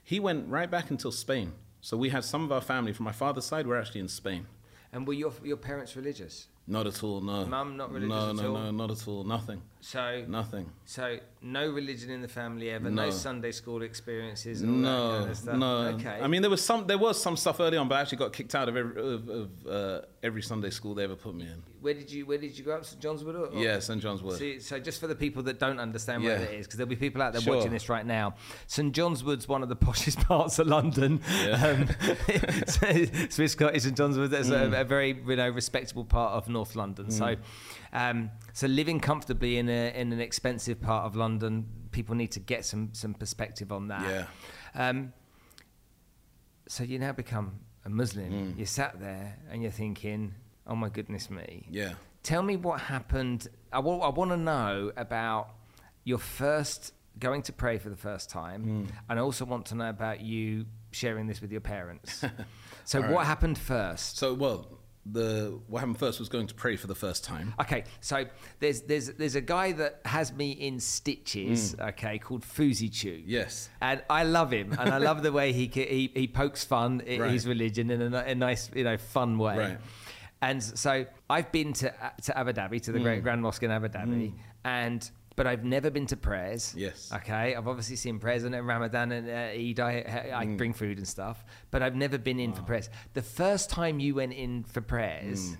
He 0.04 0.20
went 0.20 0.48
right 0.48 0.70
back 0.70 0.90
until 0.90 1.10
Spain. 1.10 1.54
So 1.80 1.96
we 1.96 2.10
had 2.10 2.22
some 2.22 2.44
of 2.44 2.52
our 2.52 2.60
family 2.60 2.92
from 2.92 3.04
my 3.04 3.12
father's 3.12 3.46
side 3.46 3.66
were 3.66 3.78
actually 3.78 4.02
in 4.02 4.08
Spain. 4.08 4.46
And 4.92 5.06
were 5.06 5.14
your 5.14 5.32
your 5.42 5.56
parents 5.56 5.96
religious? 5.96 6.48
Not 6.66 6.86
at 6.86 7.02
all. 7.02 7.22
No. 7.22 7.46
Mum 7.46 7.78
not 7.78 7.90
religious 7.90 8.10
no, 8.10 8.32
no. 8.32 8.52
No, 8.52 8.70
not 8.72 8.90
at 8.90 9.08
all. 9.08 9.24
Nothing. 9.24 9.62
So 9.80 10.24
nothing. 10.28 10.70
So 10.84 11.18
no 11.40 11.70
religion 11.70 12.10
in 12.10 12.20
the 12.20 12.28
family 12.28 12.70
ever. 12.70 12.90
No, 12.90 13.06
no 13.06 13.10
Sunday 13.10 13.50
school 13.50 13.82
experiences. 13.82 14.62
no, 14.62 15.24
kind 15.26 15.48
of 15.48 15.58
no. 15.58 15.76
Okay. 15.94 16.20
I 16.20 16.26
mean, 16.26 16.42
there 16.42 16.50
was 16.50 16.62
some. 16.62 16.86
There 16.86 16.98
was 16.98 17.20
some 17.20 17.36
stuff 17.36 17.60
early 17.60 17.78
on, 17.78 17.88
but 17.88 17.94
I 17.94 18.02
actually 18.02 18.18
got 18.18 18.32
kicked 18.32 18.54
out 18.54 18.68
of 18.68 18.76
every 18.76 19.00
of, 19.00 19.28
of 19.28 19.66
uh, 19.66 20.00
every 20.22 20.42
Sunday 20.42 20.70
school 20.70 20.94
they 20.94 21.04
ever 21.04 21.16
put 21.16 21.34
me 21.34 21.44
in. 21.44 21.62
Where 21.80 21.94
did 21.94 22.12
you 22.12 22.26
Where 22.26 22.36
did 22.36 22.58
you 22.58 22.64
grow 22.64 22.76
up? 22.76 22.84
St 22.84 23.00
John's 23.00 23.24
Wood? 23.24 23.36
Or? 23.36 23.48
Yeah, 23.54 23.78
St 23.78 24.02
John's 24.02 24.22
Wood. 24.22 24.38
See, 24.38 24.60
so 24.60 24.78
just 24.78 25.00
for 25.00 25.06
the 25.06 25.14
people 25.14 25.42
that 25.44 25.58
don't 25.58 25.80
understand 25.80 26.24
where 26.24 26.38
yeah. 26.38 26.44
it 26.44 26.60
is, 26.60 26.66
because 26.66 26.76
there'll 26.76 26.90
be 26.90 26.96
people 26.96 27.22
out 27.22 27.32
there 27.32 27.40
sure. 27.40 27.56
watching 27.56 27.72
this 27.72 27.88
right 27.88 28.04
now. 28.04 28.34
St 28.66 28.92
John's 28.92 29.24
Wood's 29.24 29.48
one 29.48 29.62
of 29.62 29.70
the 29.70 29.76
poshest 29.86 30.22
parts 30.26 30.58
of 30.58 30.66
London. 30.66 31.22
Yeah. 31.42 31.66
Um, 31.66 33.28
Swiss 33.30 33.54
Cottage 33.54 33.82
St 33.82 33.96
John's 33.96 34.18
Wood. 34.18 34.30
That's 34.30 34.50
mm. 34.50 34.74
a, 34.74 34.82
a, 34.82 34.84
very 34.84 35.18
you 35.26 35.36
know 35.36 35.48
respectable 35.48 36.04
part 36.04 36.32
of 36.32 36.48
North 36.48 36.76
London. 36.76 37.06
Mm. 37.06 37.12
So. 37.12 37.36
Um, 37.92 38.30
so 38.52 38.66
living 38.66 39.00
comfortably 39.00 39.58
in 39.58 39.68
a 39.68 39.92
in 39.94 40.12
an 40.12 40.20
expensive 40.20 40.80
part 40.80 41.06
of 41.06 41.16
London, 41.16 41.66
people 41.90 42.14
need 42.14 42.32
to 42.32 42.40
get 42.40 42.64
some 42.64 42.90
some 42.92 43.14
perspective 43.14 43.72
on 43.72 43.88
that. 43.88 44.08
Yeah. 44.08 44.88
Um, 44.88 45.12
so 46.68 46.84
you 46.84 46.98
now 46.98 47.12
become 47.12 47.60
a 47.84 47.88
Muslim. 47.88 48.30
Mm. 48.30 48.56
You're 48.56 48.66
sat 48.66 49.00
there 49.00 49.38
and 49.50 49.62
you're 49.62 49.72
thinking, 49.72 50.34
"Oh 50.66 50.76
my 50.76 50.88
goodness 50.88 51.30
me." 51.30 51.66
Yeah. 51.70 51.94
Tell 52.22 52.42
me 52.42 52.56
what 52.56 52.80
happened. 52.80 53.48
I, 53.72 53.76
w- 53.76 54.00
I 54.00 54.10
want 54.10 54.30
to 54.30 54.36
know 54.36 54.92
about 54.96 55.54
your 56.04 56.18
first 56.18 56.92
going 57.18 57.42
to 57.42 57.52
pray 57.52 57.78
for 57.78 57.88
the 57.88 57.96
first 57.96 58.30
time, 58.30 58.64
mm. 58.64 58.94
and 59.08 59.18
I 59.18 59.22
also 59.22 59.44
want 59.44 59.66
to 59.66 59.74
know 59.74 59.88
about 59.88 60.20
you 60.20 60.66
sharing 60.92 61.26
this 61.26 61.40
with 61.40 61.50
your 61.50 61.60
parents. 61.60 62.24
so, 62.84 63.02
what 63.02 63.26
happened 63.26 63.58
first? 63.58 64.18
So, 64.18 64.34
well, 64.34 64.79
the 65.06 65.58
what 65.66 65.80
happened 65.80 65.98
first 65.98 66.18
was 66.18 66.28
going 66.28 66.46
to 66.46 66.54
pray 66.54 66.76
for 66.76 66.86
the 66.86 66.94
first 66.94 67.24
time. 67.24 67.54
Okay, 67.60 67.84
so 68.00 68.26
there's 68.58 68.82
there's 68.82 69.08
there's 69.14 69.34
a 69.34 69.40
guy 69.40 69.72
that 69.72 70.00
has 70.04 70.32
me 70.32 70.52
in 70.52 70.78
stitches. 70.80 71.74
Mm. 71.74 71.88
Okay, 71.90 72.18
called 72.18 72.44
Foozy 72.44 72.88
Chu. 72.88 73.22
Yes, 73.24 73.70
and 73.80 74.02
I 74.10 74.24
love 74.24 74.52
him, 74.52 74.76
and 74.78 74.90
I 74.90 74.98
love 74.98 75.22
the 75.22 75.32
way 75.32 75.52
he 75.52 75.66
he, 75.66 76.10
he 76.14 76.28
pokes 76.28 76.64
fun 76.64 77.02
at 77.02 77.20
right. 77.20 77.30
his 77.30 77.46
religion 77.46 77.90
in 77.90 78.14
a, 78.14 78.18
a, 78.18 78.34
nice 78.34 78.70
you 78.74 78.84
know 78.84 78.96
fun 78.96 79.38
way. 79.38 79.56
Right. 79.56 79.78
And 80.42 80.62
so 80.62 81.04
I've 81.28 81.52
been 81.52 81.72
to 81.74 81.94
to 82.24 82.38
Abu 82.38 82.52
Dhabi 82.52 82.82
to 82.82 82.92
the 82.92 82.98
mm. 82.98 83.02
Great 83.02 83.22
Grand 83.22 83.42
Mosque 83.42 83.62
in 83.62 83.70
Abu 83.70 83.88
Dhabi, 83.88 84.32
mm. 84.32 84.32
and 84.64 85.10
but 85.40 85.46
I've 85.46 85.64
never 85.64 85.88
been 85.88 86.04
to 86.08 86.18
prayers. 86.18 86.74
Yes. 86.76 87.10
Okay. 87.14 87.54
I've 87.54 87.66
obviously 87.66 87.96
seen 87.96 88.18
prayers 88.18 88.44
and 88.44 88.54
Ramadan 88.66 89.10
and 89.10 89.26
uh, 89.26 89.58
Eid. 89.58 89.80
I, 89.80 90.32
I 90.34 90.44
Mm. 90.44 90.58
bring 90.58 90.74
food 90.74 90.98
and 90.98 91.08
stuff, 91.08 91.42
but 91.70 91.80
I've 91.82 91.94
never 91.96 92.18
been 92.18 92.38
in 92.38 92.52
for 92.52 92.60
prayers. 92.60 92.90
The 93.14 93.22
first 93.22 93.70
time 93.70 94.00
you 94.00 94.14
went 94.16 94.34
in 94.34 94.64
for 94.64 94.82
Mm. 94.82 94.86
prayers. 94.86 95.56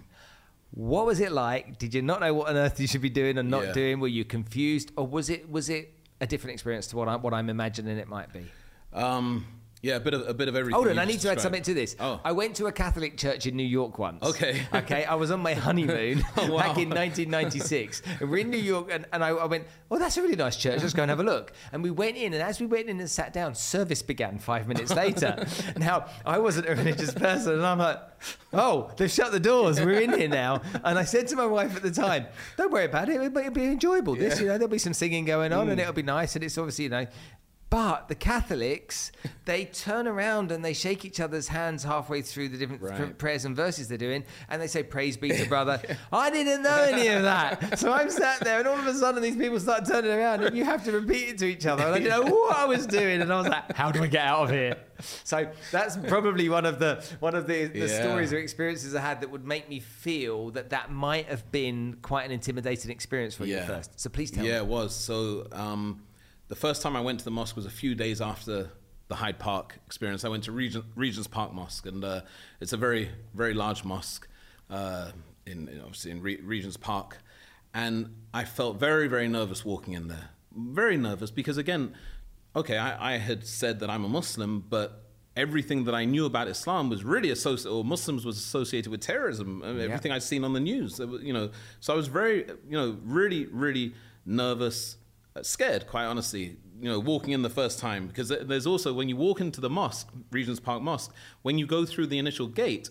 What 0.73 1.07
was 1.07 1.19
it 1.21 1.33
like? 1.33 1.79
Did 1.79 1.95
you 1.95 2.03
not 2.03 2.21
know 2.21 2.35
what 2.35 2.51
on 2.51 2.57
earth 2.59 2.79
you 2.79 2.87
should 2.87 3.01
be 3.01 3.09
doing 3.09 3.39
and 3.39 3.49
not 3.49 3.65
Yeah. 3.69 3.73
doing? 3.73 4.01
Were 4.01 4.09
you 4.09 4.27
confused, 4.27 4.93
or 4.99 5.07
was 5.07 5.31
it 5.31 5.51
was 5.51 5.71
it 5.71 5.95
a 6.21 6.27
different 6.27 6.53
experience 6.53 6.87
to 6.89 6.97
what 6.99 7.09
I 7.09 7.17
what 7.17 7.33
I'm 7.33 7.49
imagining 7.49 7.97
it 7.97 8.07
might 8.07 8.31
be? 8.35 8.45
Um, 8.93 9.47
yeah, 9.83 9.97
a 9.97 10.01
bit 10.01 10.15
of 10.15 10.29
a 10.29 10.35
bit 10.35 10.49
of 10.49 10.57
everything. 10.57 10.75
Hold 10.75 10.89
on, 10.89 10.99
I 10.99 11.05
need 11.05 11.21
to 11.21 11.31
add 11.31 11.41
something 11.41 11.63
to 11.63 11.75
this. 11.75 11.97
Oh, 11.99 12.21
I 12.25 12.33
went 12.33 12.57
to 12.57 12.67
a 12.67 12.73
Catholic 12.73 13.17
church 13.17 13.47
in 13.47 13.57
New 13.57 13.63
York 13.65 13.99
once. 13.99 14.23
Okay. 14.23 14.63
Okay, 14.75 15.05
I 15.05 15.15
was 15.15 15.31
on 15.31 15.41
my 15.41 15.55
honeymoon 15.67 16.23
Oh, 16.37 16.53
wow. 16.53 16.59
back 16.59 16.79
in 16.79 16.89
1996. 16.91 18.03
We're 18.21 18.39
in 18.39 18.51
New 18.51 18.57
York, 18.59 18.89
and, 18.93 19.07
and 19.13 19.23
I, 19.25 19.29
I 19.31 19.45
went, 19.47 19.65
Oh, 19.91 19.99
that's 19.99 20.17
a 20.17 20.23
really 20.23 20.37
nice 20.37 20.57
church. 20.57 20.81
Let's 20.83 20.95
go 20.95 21.03
and 21.03 21.11
have 21.11 21.21
a 21.21 21.25
look. 21.25 21.53
And 21.73 21.83
we 21.83 21.91
went 21.91 22.17
in, 22.17 22.33
and 22.35 22.43
as 22.43 22.61
we 22.61 22.67
went 22.67 22.89
in 22.89 22.99
and 23.01 23.11
sat 23.11 23.33
down, 23.33 23.55
service 23.55 24.03
began 24.03 24.39
five 24.39 24.69
minutes 24.69 24.95
later. 24.95 25.45
now, 25.77 26.07
I 26.25 26.39
wasn't 26.39 26.69
a 26.69 26.75
religious 26.75 27.13
person, 27.13 27.55
and 27.55 27.67
I'm 27.67 27.79
like, 27.79 27.99
Oh, 28.53 28.91
they've 28.97 29.11
shut 29.11 29.33
the 29.33 29.41
doors. 29.41 29.81
We're 29.81 30.01
in 30.01 30.17
here 30.19 30.29
now. 30.29 30.63
And 30.85 30.99
I 30.99 31.05
said 31.05 31.29
to 31.29 31.37
my 31.37 31.47
wife 31.47 31.77
at 31.77 31.83
the 31.83 31.91
time, 31.91 32.27
Don't 32.57 32.71
worry 32.73 32.85
about 32.85 33.09
it. 33.09 33.17
It'll 33.17 33.31
be, 33.31 33.41
it'll 33.41 33.53
be 33.53 33.65
enjoyable. 33.65 34.15
This, 34.15 34.41
you 34.41 34.47
know, 34.47 34.53
there'll 34.59 34.69
be 34.69 34.79
some 34.79 34.95
singing 34.95 35.25
going 35.25 35.53
on, 35.53 35.67
Mm. 35.69 35.73
and 35.73 35.81
it'll 35.81 35.93
be 35.93 36.03
nice. 36.03 36.35
And 36.37 36.45
it's 36.45 36.57
obviously, 36.59 36.85
you 36.85 36.91
know, 36.91 37.07
but 37.71 38.09
the 38.09 38.15
Catholics, 38.17 39.13
they 39.45 39.65
turn 39.65 40.09
around 40.09 40.51
and 40.51 40.65
they 40.65 40.73
shake 40.73 41.05
each 41.05 41.21
other's 41.21 41.49
hands 41.49 41.85
halfway 41.85 42.21
through 42.21 42.49
the 42.49 42.59
different 42.59 42.83
Right. 42.83 42.97
pr- 42.97 43.05
prayers 43.15 43.45
and 43.45 43.55
verses 43.55 43.87
they're 43.89 43.97
doing, 43.97 44.25
and 44.49 44.61
they 44.61 44.67
say, 44.67 44.83
Praise 44.83 45.17
be 45.17 45.31
to 45.31 45.45
brother. 45.49 45.81
I 46.13 46.31
didn't 46.31 46.63
know 46.63 46.77
any 46.83 47.09
of 47.09 47.23
that. 47.23 47.79
So 47.79 47.93
I'm 47.93 48.11
sat 48.11 48.41
there, 48.41 48.59
and 48.59 48.67
all 48.69 48.79
of 48.79 48.87
a 48.87 48.95
sudden, 48.95 49.23
these 49.23 49.37
people 49.37 49.61
start 49.61 49.85
turning 49.87 50.11
around, 50.11 50.43
and 50.45 50.57
you 50.57 50.65
have 50.65 50.85
to 50.85 50.93
repeat 50.93 51.29
it 51.31 51.39
to 51.39 51.47
each 51.47 51.65
other. 51.67 51.85
And 51.85 51.95
I 51.95 51.99
didn't 51.99 52.27
know 52.27 52.31
what 52.35 52.57
I 52.57 52.65
was 52.65 52.87
doing, 52.87 53.23
and 53.23 53.33
I 53.33 53.37
was 53.39 53.49
like, 53.49 53.73
How 53.75 53.91
do 53.93 54.01
we 54.01 54.09
get 54.09 54.27
out 54.27 54.45
of 54.45 54.51
here? 54.51 54.77
So 55.25 55.51
that's 55.71 55.97
probably 55.97 56.49
one 56.49 56.67
of 56.67 56.79
the 56.79 57.03
one 57.21 57.35
of 57.35 57.47
the, 57.47 57.67
the 57.67 57.79
Yeah. 57.81 58.03
stories 58.03 58.33
or 58.33 58.39
experiences 58.39 58.95
I 58.95 59.01
had 59.01 59.21
that 59.23 59.31
would 59.31 59.47
make 59.47 59.69
me 59.69 59.81
feel 59.81 60.51
that 60.51 60.71
that 60.71 60.91
might 60.91 61.27
have 61.27 61.51
been 61.51 61.97
quite 62.03 62.27
an 62.27 62.33
intimidating 62.33 62.91
experience 62.91 63.35
for 63.35 63.47
you 63.47 63.55
Yeah. 63.55 63.61
at 63.61 63.67
first. 63.67 63.99
So 64.01 64.11
please 64.11 64.31
tell 64.31 64.45
yeah, 64.45 64.51
me. 64.51 64.57
Yeah, 64.57 64.63
it 64.63 64.67
was. 64.67 64.95
So 64.95 65.47
um, 65.53 66.03
the 66.51 66.57
first 66.57 66.83
time 66.83 66.97
I 66.97 67.01
went 67.01 67.21
to 67.21 67.25
the 67.25 67.31
mosque 67.31 67.55
was 67.55 67.65
a 67.65 67.71
few 67.71 67.95
days 67.95 68.21
after 68.21 68.71
the 69.07 69.15
Hyde 69.15 69.39
Park 69.39 69.79
experience. 69.87 70.25
I 70.25 70.29
went 70.29 70.45
to 70.45 70.53
Regent, 70.53 70.85
Regent's 70.97 71.29
Park 71.29 71.55
Mosque, 71.55 71.87
and 71.87 72.05
uh, 72.05 72.23
it's 72.61 72.73
a 72.73 72.77
very, 72.77 73.09
very 73.35 73.55
large 73.55 73.85
mosque 73.85 74.29
uh, 74.69 75.13
in, 75.47 75.69
in 75.69 75.81
obviously 75.81 76.11
in 76.11 76.21
Re- 76.21 76.41
Regent's 76.43 76.77
Park. 76.77 77.19
And 77.73 78.17
I 78.35 78.45
felt 78.45 78.81
very, 78.81 79.07
very 79.07 79.29
nervous 79.29 79.65
walking 79.65 79.95
in 79.95 80.09
there. 80.09 80.31
Very 80.53 80.97
nervous 80.97 81.31
because 81.31 81.57
again, 81.57 81.95
okay, 82.57 82.77
I, 82.77 83.15
I 83.15 83.19
had 83.19 83.47
said 83.47 83.79
that 83.79 83.89
I'm 83.89 84.05
a 84.05 84.09
Muslim, 84.09 84.65
but 84.69 85.05
everything 85.37 85.85
that 85.85 85.95
I 85.95 86.05
knew 86.05 86.27
about 86.27 86.49
Islam 86.49 86.91
was 86.91 87.05
really 87.05 87.31
associated, 87.31 87.73
or 87.73 87.85
Muslims 87.85 88.27
was 88.27 88.39
associated 88.39 88.91
with 88.91 89.03
terrorism. 89.03 89.63
I 89.63 89.69
mean, 89.69 89.83
Everything 89.83 90.11
I'd 90.11 90.25
seen 90.25 90.43
on 90.43 90.53
the 90.53 90.61
news, 90.61 90.99
you 90.99 91.33
know. 91.33 91.51
So 91.79 91.93
I 91.93 91.97
was 91.97 92.09
very, 92.09 92.39
you 92.69 92.77
know, 92.77 92.99
really, 93.05 93.47
really 93.47 93.95
nervous, 94.27 94.97
scared, 95.43 95.87
quite 95.87 96.05
honestly. 96.05 96.57
You 96.81 96.89
know, 96.89 96.99
walking 96.99 97.33
in 97.33 97.43
the 97.43 97.51
first 97.51 97.79
time 97.79 98.07
because 98.07 98.29
there's 98.29 98.67
also 98.67 98.95
when 98.95 99.09
you 99.09 99.17
walk 99.17 99.41
into 99.41 99.61
the 99.61 99.69
mosque, 99.69 100.09
Regent's 100.31 100.61
Park 100.61 100.83
Mosque, 100.83 101.13
when 101.43 101.59
you 101.59 101.67
go 101.67 101.85
through 101.85 102.07
the 102.07 102.19
initial 102.19 102.47
gate. 102.47 102.91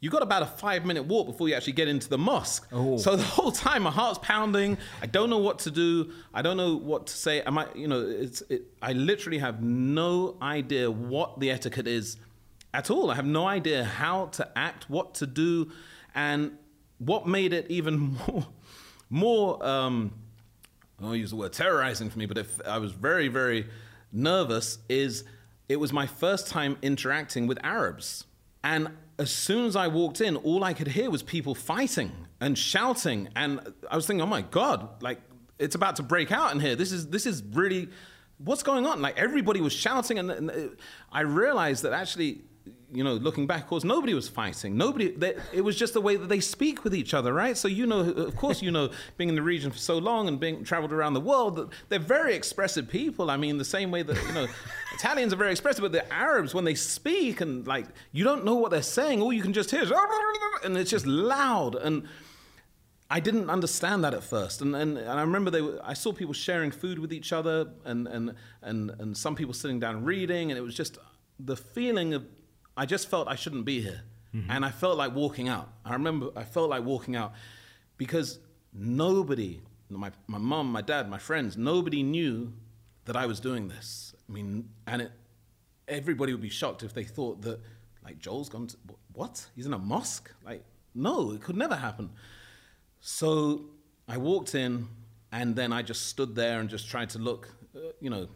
You 0.00 0.10
got 0.10 0.22
about 0.22 0.42
a 0.42 0.46
five 0.46 0.84
minute 0.84 1.06
walk 1.06 1.26
before 1.26 1.48
you 1.48 1.56
actually 1.56 1.72
get 1.72 1.88
into 1.88 2.08
the 2.08 2.18
mosque. 2.18 2.68
So 2.98 3.16
the 3.16 3.24
whole 3.24 3.50
time 3.50 3.82
my 3.82 3.90
heart's 3.90 4.20
pounding. 4.22 4.78
I 5.02 5.06
don't 5.06 5.28
know 5.28 5.38
what 5.38 5.58
to 5.60 5.72
do. 5.72 6.12
I 6.32 6.40
don't 6.40 6.56
know 6.56 6.76
what 6.76 7.08
to 7.08 7.12
say. 7.12 7.40
Am 7.42 7.58
I, 7.58 7.66
you 7.74 7.88
know, 7.88 8.06
it's, 8.06 8.40
it, 8.42 8.62
I 8.80 8.92
literally 8.92 9.38
have 9.38 9.60
no 9.60 10.36
idea 10.40 10.88
what 10.88 11.40
the 11.40 11.50
etiquette 11.50 11.88
is 11.88 12.16
at 12.72 12.92
all. 12.92 13.10
I 13.10 13.16
have 13.16 13.26
no 13.26 13.46
idea 13.48 13.84
how 13.84 14.26
to 14.26 14.48
act, 14.56 14.88
what 14.88 15.14
to 15.16 15.26
do. 15.26 15.72
And 16.14 16.52
what 16.98 17.26
made 17.26 17.52
it 17.52 17.66
even 17.68 17.98
more, 18.28 18.46
more 19.10 19.66
um, 19.66 20.12
I 21.00 21.04
won't 21.04 21.18
use 21.18 21.30
the 21.30 21.36
word 21.36 21.52
terrorizing 21.52 22.10
for 22.10 22.18
me, 22.18 22.26
but 22.26 22.38
if 22.38 22.60
I 22.66 22.78
was 22.78 22.92
very, 22.92 23.28
very 23.28 23.66
nervous, 24.12 24.78
is 24.88 25.24
it 25.68 25.76
was 25.78 25.92
my 25.92 26.06
first 26.06 26.48
time 26.48 26.76
interacting 26.82 27.46
with 27.46 27.58
Arabs. 27.62 28.24
And 28.64 28.88
as 29.18 29.30
soon 29.30 29.66
as 29.66 29.76
I 29.76 29.88
walked 29.88 30.20
in, 30.20 30.36
all 30.36 30.64
I 30.64 30.72
could 30.74 30.88
hear 30.88 31.10
was 31.10 31.22
people 31.22 31.54
fighting 31.54 32.12
and 32.40 32.58
shouting. 32.58 33.28
And 33.36 33.60
I 33.90 33.96
was 33.96 34.06
thinking, 34.06 34.22
oh 34.22 34.26
my 34.26 34.42
God, 34.42 35.02
like 35.02 35.20
it's 35.58 35.74
about 35.74 35.96
to 35.96 36.02
break 36.02 36.32
out 36.32 36.52
in 36.52 36.60
here. 36.60 36.74
This 36.74 36.92
is 36.92 37.08
this 37.08 37.26
is 37.26 37.42
really 37.52 37.88
what's 38.38 38.62
going 38.62 38.86
on? 38.86 39.00
Like 39.02 39.18
everybody 39.18 39.60
was 39.60 39.72
shouting, 39.72 40.18
and, 40.18 40.30
and 40.30 40.50
it- 40.50 40.80
I 41.12 41.20
realized 41.20 41.82
that 41.84 41.92
actually, 41.92 42.42
you 42.92 43.04
know, 43.04 43.14
looking 43.14 43.46
back, 43.46 43.62
of 43.62 43.66
course, 43.66 43.84
nobody 43.84 44.14
was 44.14 44.28
fighting. 44.28 44.76
Nobody. 44.76 45.10
They, 45.10 45.34
it 45.52 45.60
was 45.60 45.76
just 45.76 45.92
the 45.92 46.00
way 46.00 46.16
that 46.16 46.28
they 46.28 46.40
speak 46.40 46.84
with 46.84 46.94
each 46.94 47.12
other, 47.12 47.34
right? 47.34 47.56
So 47.56 47.68
you 47.68 47.86
know, 47.86 48.00
of 48.00 48.34
course, 48.36 48.62
you 48.62 48.70
know, 48.70 48.90
being 49.18 49.28
in 49.28 49.34
the 49.34 49.42
region 49.42 49.70
for 49.70 49.78
so 49.78 49.98
long 49.98 50.26
and 50.26 50.40
being 50.40 50.64
traveled 50.64 50.92
around 50.92 51.12
the 51.12 51.20
world, 51.20 51.56
that 51.56 51.68
they're 51.90 51.98
very 51.98 52.34
expressive 52.34 52.88
people. 52.88 53.30
I 53.30 53.36
mean, 53.36 53.58
the 53.58 53.64
same 53.64 53.90
way 53.90 54.02
that 54.02 54.16
you 54.26 54.32
know, 54.32 54.46
Italians 54.94 55.34
are 55.34 55.36
very 55.36 55.50
expressive, 55.50 55.82
but 55.82 55.92
the 55.92 56.10
Arabs, 56.12 56.54
when 56.54 56.64
they 56.64 56.74
speak 56.74 57.42
and 57.42 57.66
like, 57.66 57.86
you 58.12 58.24
don't 58.24 58.44
know 58.44 58.54
what 58.54 58.70
they're 58.70 58.82
saying. 58.82 59.20
All 59.20 59.32
you 59.32 59.42
can 59.42 59.52
just 59.52 59.70
hear 59.70 59.82
is, 59.82 59.92
and 60.64 60.76
it's 60.76 60.90
just 60.90 61.06
loud 61.06 61.74
and. 61.74 62.08
I 63.10 63.20
didn't 63.20 63.48
understand 63.48 64.04
that 64.04 64.12
at 64.12 64.22
first, 64.22 64.60
and, 64.60 64.76
and, 64.76 64.98
and 64.98 65.08
I 65.08 65.22
remember 65.22 65.50
they 65.50 65.62
were, 65.62 65.80
I 65.82 65.94
saw 65.94 66.12
people 66.12 66.34
sharing 66.34 66.70
food 66.70 66.98
with 66.98 67.10
each 67.10 67.32
other, 67.32 67.70
and, 67.86 68.06
and 68.06 68.34
and 68.60 68.90
and 68.98 69.16
some 69.16 69.34
people 69.34 69.54
sitting 69.54 69.80
down 69.80 70.04
reading, 70.04 70.50
and 70.50 70.58
it 70.58 70.60
was 70.60 70.74
just 70.74 70.98
the 71.40 71.56
feeling 71.56 72.12
of 72.12 72.26
I 72.78 72.86
just 72.86 73.10
felt 73.10 73.26
I 73.26 73.34
shouldn't 73.34 73.64
be 73.64 73.80
here, 73.80 74.02
and 74.48 74.64
I 74.64 74.70
felt 74.70 74.96
like 74.96 75.12
walking 75.14 75.48
out. 75.48 75.68
I 75.84 75.94
remember 75.94 76.30
I 76.36 76.44
felt 76.44 76.70
like 76.70 76.84
walking 76.84 77.16
out 77.16 77.32
because 77.96 78.38
nobody, 78.72 79.60
my 79.90 80.12
my 80.28 80.38
mom, 80.38 80.70
my 80.70 80.82
dad, 80.82 81.10
my 81.10 81.18
friends, 81.18 81.56
nobody 81.56 82.02
knew 82.04 82.52
that 83.06 83.16
I 83.16 83.26
was 83.26 83.40
doing 83.40 83.68
this. 83.68 84.14
I 84.28 84.32
mean, 84.32 84.68
and 84.86 85.02
it 85.02 85.12
everybody 85.88 86.32
would 86.32 86.42
be 86.42 86.50
shocked 86.50 86.82
if 86.84 86.92
they 86.94 87.04
thought 87.04 87.42
that 87.42 87.58
like 88.04 88.18
Joel's 88.20 88.48
gone 88.48 88.68
to 88.68 88.76
what? 89.12 89.34
He's 89.56 89.66
in 89.66 89.72
a 89.72 89.78
mosque? 89.78 90.30
Like 90.46 90.62
no, 90.94 91.32
it 91.32 91.42
could 91.42 91.56
never 91.56 91.76
happen. 91.76 92.10
So 93.00 93.64
I 94.06 94.18
walked 94.18 94.54
in, 94.54 94.88
and 95.32 95.56
then 95.56 95.72
I 95.72 95.82
just 95.82 96.06
stood 96.06 96.36
there 96.36 96.60
and 96.60 96.68
just 96.68 96.88
tried 96.88 97.10
to 97.10 97.18
look, 97.18 97.48
uh, 97.74 97.80
you 98.00 98.10
know, 98.10 98.28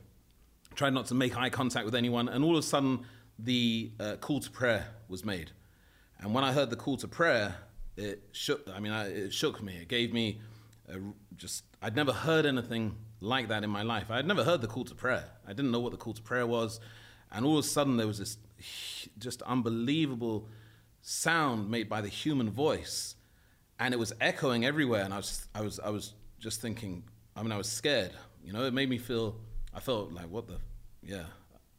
tried 0.74 0.94
not 0.94 1.06
to 1.06 1.14
make 1.14 1.36
eye 1.36 1.50
contact 1.50 1.84
with 1.84 1.94
anyone. 1.94 2.28
And 2.28 2.44
all 2.44 2.56
of 2.56 2.64
a 2.64 2.66
sudden, 2.66 3.04
the 3.38 3.92
uh, 3.98 4.16
call 4.20 4.40
to 4.40 4.50
prayer 4.50 4.86
was 5.08 5.24
made. 5.24 5.50
And 6.18 6.32
when 6.34 6.44
I 6.44 6.52
heard 6.52 6.70
the 6.70 6.76
call 6.76 6.96
to 6.98 7.08
prayer, 7.08 7.56
it 7.96 8.22
shook. 8.32 8.68
I 8.72 8.80
mean, 8.80 8.92
I, 8.92 9.08
it 9.08 9.32
shook 9.32 9.62
me. 9.62 9.76
It 9.76 9.88
gave 9.88 10.12
me 10.12 10.40
a, 10.88 10.98
just. 11.36 11.64
I'd 11.80 11.96
never 11.96 12.12
heard 12.12 12.46
anything 12.46 12.96
like 13.20 13.48
that 13.48 13.64
in 13.64 13.70
my 13.70 13.82
life. 13.82 14.10
I 14.10 14.16
had 14.16 14.26
never 14.26 14.44
heard 14.44 14.60
the 14.60 14.68
call 14.68 14.84
to 14.84 14.94
prayer. 14.94 15.24
I 15.46 15.52
didn't 15.52 15.70
know 15.70 15.80
what 15.80 15.92
the 15.92 15.98
call 15.98 16.14
to 16.14 16.22
prayer 16.22 16.46
was. 16.46 16.80
And 17.30 17.44
all 17.44 17.58
of 17.58 17.64
a 17.64 17.68
sudden, 17.68 17.96
there 17.96 18.06
was 18.06 18.18
this 18.18 18.36
just 19.18 19.42
unbelievable 19.42 20.48
sound 21.02 21.68
made 21.70 21.88
by 21.88 22.00
the 22.00 22.08
human 22.08 22.50
voice 22.50 23.16
and 23.78 23.92
it 23.92 23.96
was 23.96 24.12
echoing 24.20 24.64
everywhere 24.64 25.02
and 25.04 25.12
i 25.12 25.16
was 25.16 25.48
i 25.54 25.60
was 25.60 25.80
i 25.80 25.90
was 25.90 26.14
just 26.38 26.60
thinking 26.60 27.02
i 27.34 27.42
mean 27.42 27.50
i 27.50 27.56
was 27.56 27.68
scared 27.68 28.12
you 28.44 28.52
know 28.52 28.64
it 28.64 28.72
made 28.72 28.88
me 28.88 28.98
feel 28.98 29.36
i 29.74 29.80
felt 29.80 30.12
like 30.12 30.26
what 30.30 30.46
the 30.46 30.56
yeah 31.02 31.24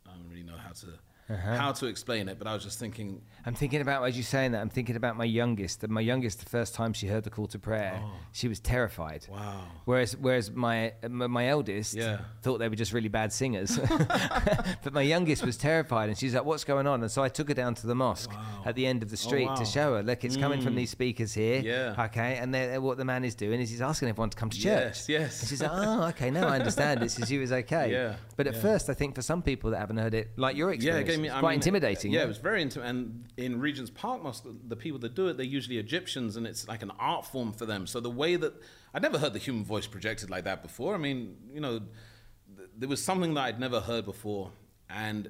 i 0.05 0.11
don't 0.13 0.29
really 0.29 0.43
know 0.43 0.57
how 0.57 0.71
to 0.71 0.87
Uh-huh. 1.29 1.55
how 1.55 1.71
to 1.71 1.87
explain 1.87 2.27
it 2.27 2.37
but 2.37 2.47
i 2.47 2.53
was 2.53 2.63
just 2.63 2.79
thinking 2.79 3.21
I'm 3.45 3.55
thinking 3.55 3.81
about 3.81 4.03
as 4.05 4.15
you 4.15 4.23
saying 4.23 4.53
that. 4.53 4.61
I'm 4.61 4.69
thinking 4.69 4.95
about 4.95 5.17
my 5.17 5.25
youngest. 5.25 5.83
And 5.83 5.91
my 5.91 6.01
youngest, 6.01 6.39
the 6.39 6.49
first 6.49 6.73
time 6.73 6.93
she 6.93 7.07
heard 7.07 7.23
the 7.25 7.29
call 7.29 7.47
to 7.47 7.59
prayer, 7.59 7.99
oh. 8.01 8.11
she 8.31 8.47
was 8.47 8.59
terrified. 8.59 9.25
Oh. 9.29 9.33
wow 9.33 9.65
Whereas, 9.85 10.15
whereas 10.15 10.51
my 10.51 10.93
my 11.09 11.49
eldest 11.49 11.93
Yeah. 11.93 12.19
thought 12.41 12.59
they 12.59 12.69
were 12.69 12.75
just 12.75 12.93
really 12.93 13.09
bad 13.09 13.33
singers, 13.33 13.77
but 14.83 14.93
my 14.93 15.01
youngest 15.01 15.45
was 15.45 15.57
terrified, 15.57 16.07
and 16.07 16.17
she's 16.17 16.33
like, 16.33 16.45
"What's 16.45 16.63
going 16.63 16.87
on?" 16.87 17.01
And 17.01 17.11
so 17.11 17.21
I 17.21 17.27
took 17.27 17.49
her 17.49 17.53
down 17.53 17.75
to 17.75 17.87
the 17.87 17.95
mosque 17.95 18.31
at 18.65 18.75
the 18.75 18.85
end 18.85 19.03
of 19.03 19.09
the 19.09 19.19
oh, 19.21 19.27
street 19.27 19.47
wow. 19.47 19.55
to 19.55 19.65
show 19.65 19.95
her, 19.95 20.03
"Look, 20.03 20.23
it's 20.23 20.37
coming 20.37 20.61
from 20.61 20.73
mm. 20.73 20.77
these 20.77 20.91
speakers 20.91 21.33
here." 21.33 21.59
Yeah. 21.61 22.05
Okay, 22.05 22.37
and 22.37 22.53
they're, 22.53 22.77
uh, 22.77 22.81
what 22.81 22.97
the 22.97 23.05
man 23.05 23.25
is 23.25 23.35
doing 23.35 23.59
is 23.59 23.69
he's 23.69 23.81
asking 23.81 24.07
everyone 24.07 24.29
to 24.29 24.37
come 24.37 24.49
to 24.49 24.57
church. 24.57 24.63
Yes, 24.63 25.09
yes. 25.09 25.39
And 25.41 25.49
she's 25.49 25.61
like, 25.61 25.71
"Oh, 25.73 26.03
okay, 26.09 26.31
now 26.31 26.47
I 26.47 26.55
understand. 26.59 27.03
It's 27.03 27.27
she 27.27 27.37
was 27.37 27.51
okay." 27.51 27.83
Yeah, 27.93 28.15
But 28.37 28.47
at 28.47 28.55
yeah. 28.55 28.61
first, 28.61 28.89
I 28.89 28.93
think 28.93 29.13
for 29.13 29.21
some 29.21 29.41
people 29.41 29.71
that 29.71 29.79
haven't 29.79 29.97
heard 29.97 30.13
it, 30.13 30.31
like 30.37 30.55
your 30.55 30.71
experience, 30.71 31.09
it 31.09 31.12
gave 31.13 31.21
me 31.21 31.27
it's 31.29 31.35
I 31.35 31.39
quite 31.39 31.51
mean, 31.51 31.59
intimidating. 31.59 32.11
yeah 32.11 32.23
it 32.23 32.27
was 32.27 32.37
very 32.37 32.61
intimidating. 32.61 32.97
and 32.97 33.25
in 33.37 33.59
regent's 33.59 33.91
park 33.91 34.21
mosque 34.23 34.43
the, 34.43 34.55
the 34.67 34.75
people 34.75 34.99
that 34.99 35.15
do 35.15 35.27
it 35.27 35.37
they're 35.37 35.45
usually 35.45 35.77
egyptians 35.77 36.35
and 36.37 36.45
it's 36.45 36.67
like 36.67 36.81
an 36.83 36.91
art 36.99 37.25
form 37.25 37.51
for 37.53 37.65
them 37.65 37.87
so 37.87 37.99
the 37.99 38.09
way 38.09 38.35
that 38.35 38.53
i'd 38.93 39.01
never 39.01 39.17
heard 39.17 39.33
the 39.33 39.39
human 39.39 39.63
voice 39.63 39.87
projected 39.87 40.29
like 40.29 40.43
that 40.43 40.61
before 40.61 40.93
i 40.93 40.97
mean 40.97 41.35
you 41.53 41.61
know 41.61 41.79
th- 41.79 42.69
there 42.77 42.89
was 42.89 43.03
something 43.03 43.33
that 43.33 43.41
i'd 43.41 43.59
never 43.59 43.79
heard 43.79 44.05
before 44.05 44.51
and 44.89 45.29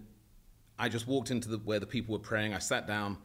i 0.79 0.89
just 0.89 1.07
walked 1.07 1.31
into 1.31 1.49
the, 1.49 1.57
where 1.59 1.79
the 1.79 1.87
people 1.87 2.13
were 2.13 2.19
praying 2.19 2.53
i 2.53 2.59
sat 2.59 2.87
down 2.87 3.17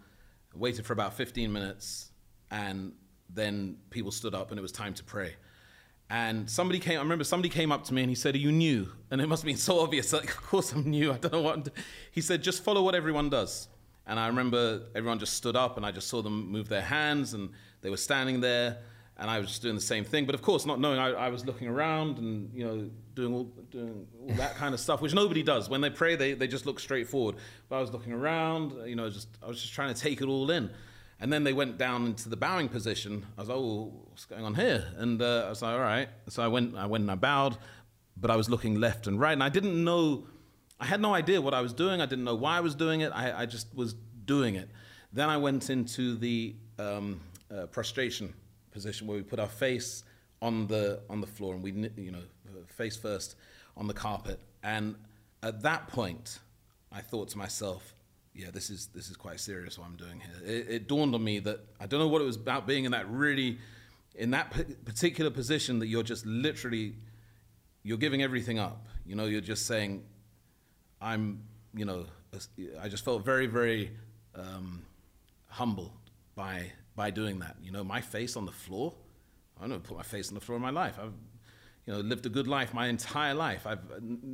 waited 0.55 0.85
for 0.87 0.93
about 0.93 1.15
15 1.15 1.53
minutes 1.53 2.11
and 2.51 2.93
then 3.31 3.77
people 3.91 4.11
stood 4.11 4.35
up 4.35 4.51
and 4.51 4.59
it 4.59 4.63
was 4.63 4.73
time 4.73 4.95
to 4.95 5.05
pray 5.05 5.35
And 6.11 6.49
somebody 6.49 6.79
came, 6.79 6.99
I 6.99 7.03
remember 7.03 7.25
somebody 7.25 7.51
came 7.51 7.71
up 7.71 7.85
to 7.85 7.95
me 7.95 8.03
and 8.03 8.11
he 8.11 8.15
said, 8.15 8.35
Are 8.35 8.39
you 8.39 8.51
new? 8.51 8.89
And 9.11 9.21
it 9.21 9.29
must 9.29 9.43
have 9.43 9.47
been 9.47 9.57
so 9.57 9.81
obvious. 9.81 10.13
Like, 10.19 10.31
of 10.31 10.43
course 10.43 10.73
I'm 10.73 10.89
new. 10.89 11.13
I 11.13 11.19
don't 11.19 11.33
know 11.33 11.43
what 11.43 11.55
I'm. 11.57 11.65
He 12.13 12.21
said, 12.21 12.43
Just 12.43 12.65
follow 12.65 12.83
what 12.83 12.95
everyone 12.95 13.29
does. 13.29 13.69
And 14.07 14.19
I 14.19 14.29
remember 14.29 14.85
everyone 14.95 15.19
just 15.19 15.35
stood 15.35 15.55
up 15.55 15.77
and 15.77 15.85
I 15.85 15.93
just 15.93 16.09
saw 16.09 16.23
them 16.23 16.51
move 16.51 16.69
their 16.69 16.83
hands 16.83 17.35
and 17.35 17.51
they 17.83 17.91
were 17.91 17.99
standing 17.99 18.41
there 18.41 18.79
and 19.19 19.29
I 19.31 19.39
was 19.39 19.49
just 19.49 19.63
doing 19.63 19.75
the 19.75 19.81
same 19.81 20.05
thing. 20.05 20.27
But 20.27 20.35
of 20.35 20.43
course, 20.43 20.65
not 20.65 20.81
knowing, 20.81 20.99
I, 20.99 21.11
I 21.11 21.29
was 21.29 21.45
looking 21.45 21.67
around 21.67 22.19
and, 22.19 22.51
you 22.55 22.65
know, 22.65 22.91
doing 23.15 23.35
all, 23.35 23.45
doing 23.71 24.07
all 24.21 24.35
that 24.37 24.55
kind 24.55 24.75
of 24.75 24.81
stuff, 24.81 25.03
which 25.03 25.13
nobody 25.13 25.43
does. 25.43 25.69
When 25.69 25.81
they 25.81 25.91
pray, 25.91 26.15
they, 26.15 26.35
they 26.35 26.47
just 26.47 26.67
look 26.67 26.79
straight 26.79 27.09
forward. 27.09 27.35
But 27.69 27.77
I 27.77 27.81
was 27.81 27.93
looking 27.93 28.13
around, 28.13 28.73
you 28.87 28.95
know, 28.95 29.11
just 29.11 29.29
I 29.43 29.49
was 29.49 29.61
just 29.61 29.73
trying 29.73 29.93
to 29.93 30.01
take 30.01 30.21
it 30.21 30.29
all 30.29 30.51
in. 30.51 30.71
And 31.21 31.33
then 31.33 31.43
they 31.45 31.53
went 31.53 31.79
down 31.79 32.07
into 32.07 32.29
the 32.29 32.37
bowing 32.37 32.69
position. 32.69 33.27
I 33.37 33.41
was 33.41 33.49
like, 33.49 33.59
oh, 33.59 33.93
what's 34.09 34.25
going 34.25 34.45
on 34.45 34.55
here? 34.55 34.85
And 34.97 35.21
uh, 35.21 35.45
I 35.47 35.49
was 35.49 35.63
like, 35.63 35.75
all 35.75 35.81
right. 35.81 36.09
So 36.29 36.43
I 36.43 36.49
went, 36.49 36.77
I 36.77 36.87
went 36.87 37.03
and 37.03 37.11
I 37.11 37.17
bowed, 37.17 37.59
but 38.17 38.31
I 38.31 38.37
was 38.37 38.49
looking 38.49 38.77
left 38.77 39.07
and 39.07 39.19
right. 39.19 39.33
And 39.33 39.43
I 39.43 39.49
didn't 39.49 39.83
know, 39.83 40.27
I 40.79 40.87
had 40.87 41.01
no 41.01 41.15
idea 41.15 41.41
what 41.41 41.55
I 41.55 41.61
was 41.61 41.73
doing. 41.73 42.01
I 42.01 42.07
didn't 42.07 42.25
know 42.25 42.37
why 42.37 42.57
I 42.57 42.61
was 42.61 42.77
doing 42.77 43.01
it. 43.01 43.11
I, 43.13 43.43
I 43.43 43.47
just 43.47 43.75
was 43.75 43.95
doing 44.27 44.55
it. 44.55 44.71
Then 45.13 45.29
I 45.29 45.39
went 45.39 45.71
into 45.71 46.17
the 46.17 46.55
um, 46.79 47.21
uh, 47.51 47.67
prostration 47.67 48.33
position 48.71 49.09
where 49.09 49.17
we 49.17 49.25
put 49.25 49.41
our 49.41 49.49
face 49.49 50.05
on 50.41 50.69
the, 50.69 51.01
on 51.11 51.21
the 51.21 51.27
floor 51.27 51.55
and 51.55 51.63
we, 51.65 51.73
you 51.97 52.13
know, 52.13 52.23
face 52.69 52.97
first 52.97 53.35
on 53.77 53.89
the 53.89 53.95
carpet. 53.95 54.39
And 54.63 54.95
at 55.43 55.63
that 55.63 55.89
point, 55.89 56.39
I 56.93 57.01
thought 57.01 57.29
to 57.31 57.39
myself, 57.39 57.95
yeah, 58.39 58.53
this 58.53 58.71
is 58.71 58.87
this 58.95 59.11
is 59.11 59.17
quite 59.17 59.41
serious 59.41 59.77
what 59.77 59.89
I'm 59.89 59.97
doing 59.97 60.21
here. 60.21 60.55
It, 60.55 60.67
it, 60.69 60.89
dawned 60.89 61.13
on 61.13 61.25
me 61.25 61.41
that 61.41 61.59
I 61.81 61.87
don't 61.87 61.99
know 61.99 62.07
what 62.07 62.23
it 62.23 62.25
was 62.25 62.37
about 62.37 62.69
being 62.69 62.85
in 62.85 62.93
that 62.93 63.11
really, 63.11 63.59
in 64.15 64.31
that 64.31 64.55
particular 64.85 65.29
position 65.29 65.81
that 65.81 65.89
you're 65.89 66.05
just 66.05 66.25
literally, 66.25 66.95
you're 67.83 67.99
giving 67.99 68.23
everything 68.23 68.61
up. 68.61 68.87
You 69.05 69.17
know, 69.17 69.25
you're 69.25 69.41
just 69.41 69.67
saying, 69.67 70.05
I'm, 71.03 71.43
you 71.75 71.85
know, 71.85 72.07
I 72.81 72.89
just 72.89 73.05
felt 73.05 73.25
very 73.25 73.47
very 73.47 73.91
um, 74.37 74.85
humbled 75.49 75.91
by 76.37 76.71
by 76.95 77.11
doing 77.11 77.41
that. 77.41 77.57
You 77.61 77.73
know, 77.73 77.83
my 77.83 78.01
face 78.01 78.37
on 78.37 78.47
the 78.47 78.53
floor. 78.53 78.95
I 79.61 79.67
don't 79.67 79.83
put 79.83 79.97
my 79.97 80.05
face 80.05 80.29
on 80.29 80.37
the 80.37 80.41
floor 80.41 80.55
in 80.55 80.63
my 80.63 80.71
life. 80.71 80.97
I've 81.03 81.13
you 81.89 81.95
know, 81.95 82.01
lived 82.01 82.27
a 82.27 82.29
good 82.29 82.47
life 82.47 82.75
my 82.75 82.87
entire 82.89 83.33
life. 83.33 83.67
I've, 83.67 83.81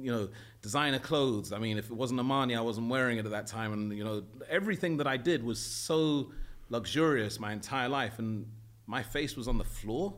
you 0.02 0.10
know, 0.10 0.28
designer 0.60 0.98
clothes. 0.98 1.52
I 1.52 1.60
mean, 1.60 1.78
if 1.78 1.88
it 1.88 1.92
wasn't 1.92 2.18
Armani, 2.18 2.58
I 2.58 2.60
wasn't 2.60 2.88
wearing 2.88 3.18
it 3.18 3.26
at 3.26 3.30
that 3.30 3.46
time. 3.46 3.72
And, 3.72 3.96
you 3.96 4.02
know, 4.02 4.24
everything 4.50 4.96
that 4.96 5.06
I 5.06 5.16
did 5.16 5.44
was 5.44 5.60
so 5.60 6.32
luxurious 6.68 7.38
my 7.38 7.52
entire 7.52 7.88
life. 7.88 8.18
And 8.18 8.46
my 8.88 9.04
face 9.04 9.36
was 9.36 9.46
on 9.46 9.56
the 9.56 9.64
floor. 9.64 10.14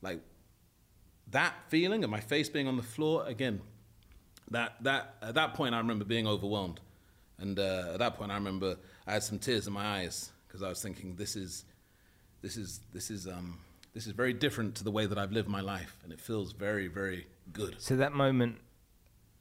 Like, 0.00 0.22
that 1.32 1.52
feeling 1.68 2.02
of 2.02 2.08
my 2.08 2.20
face 2.20 2.48
being 2.48 2.66
on 2.66 2.78
the 2.78 2.82
floor, 2.82 3.26
again, 3.26 3.60
that, 4.50 4.82
that, 4.84 5.16
at 5.20 5.34
that 5.34 5.52
point, 5.52 5.74
I 5.74 5.78
remember 5.78 6.06
being 6.06 6.26
overwhelmed. 6.26 6.80
And 7.36 7.58
uh, 7.58 7.90
at 7.92 7.98
that 7.98 8.14
point, 8.16 8.30
I 8.30 8.36
remember 8.36 8.78
I 9.06 9.12
had 9.12 9.22
some 9.22 9.38
tears 9.38 9.66
in 9.66 9.74
my 9.74 9.84
eyes 9.98 10.30
because 10.46 10.62
I 10.62 10.70
was 10.70 10.80
thinking, 10.80 11.14
this 11.14 11.36
is, 11.36 11.66
this 12.40 12.56
is, 12.56 12.80
this 12.94 13.10
is, 13.10 13.26
um, 13.26 13.58
this 13.98 14.06
is 14.06 14.12
very 14.12 14.32
different 14.32 14.76
to 14.76 14.84
the 14.84 14.92
way 14.92 15.06
that 15.06 15.18
I've 15.18 15.32
lived 15.32 15.48
my 15.48 15.60
life, 15.60 15.98
and 16.04 16.12
it 16.12 16.20
feels 16.20 16.52
very, 16.52 16.86
very 16.86 17.26
good. 17.52 17.74
So 17.78 17.96
that 17.96 18.12
moment, 18.12 18.58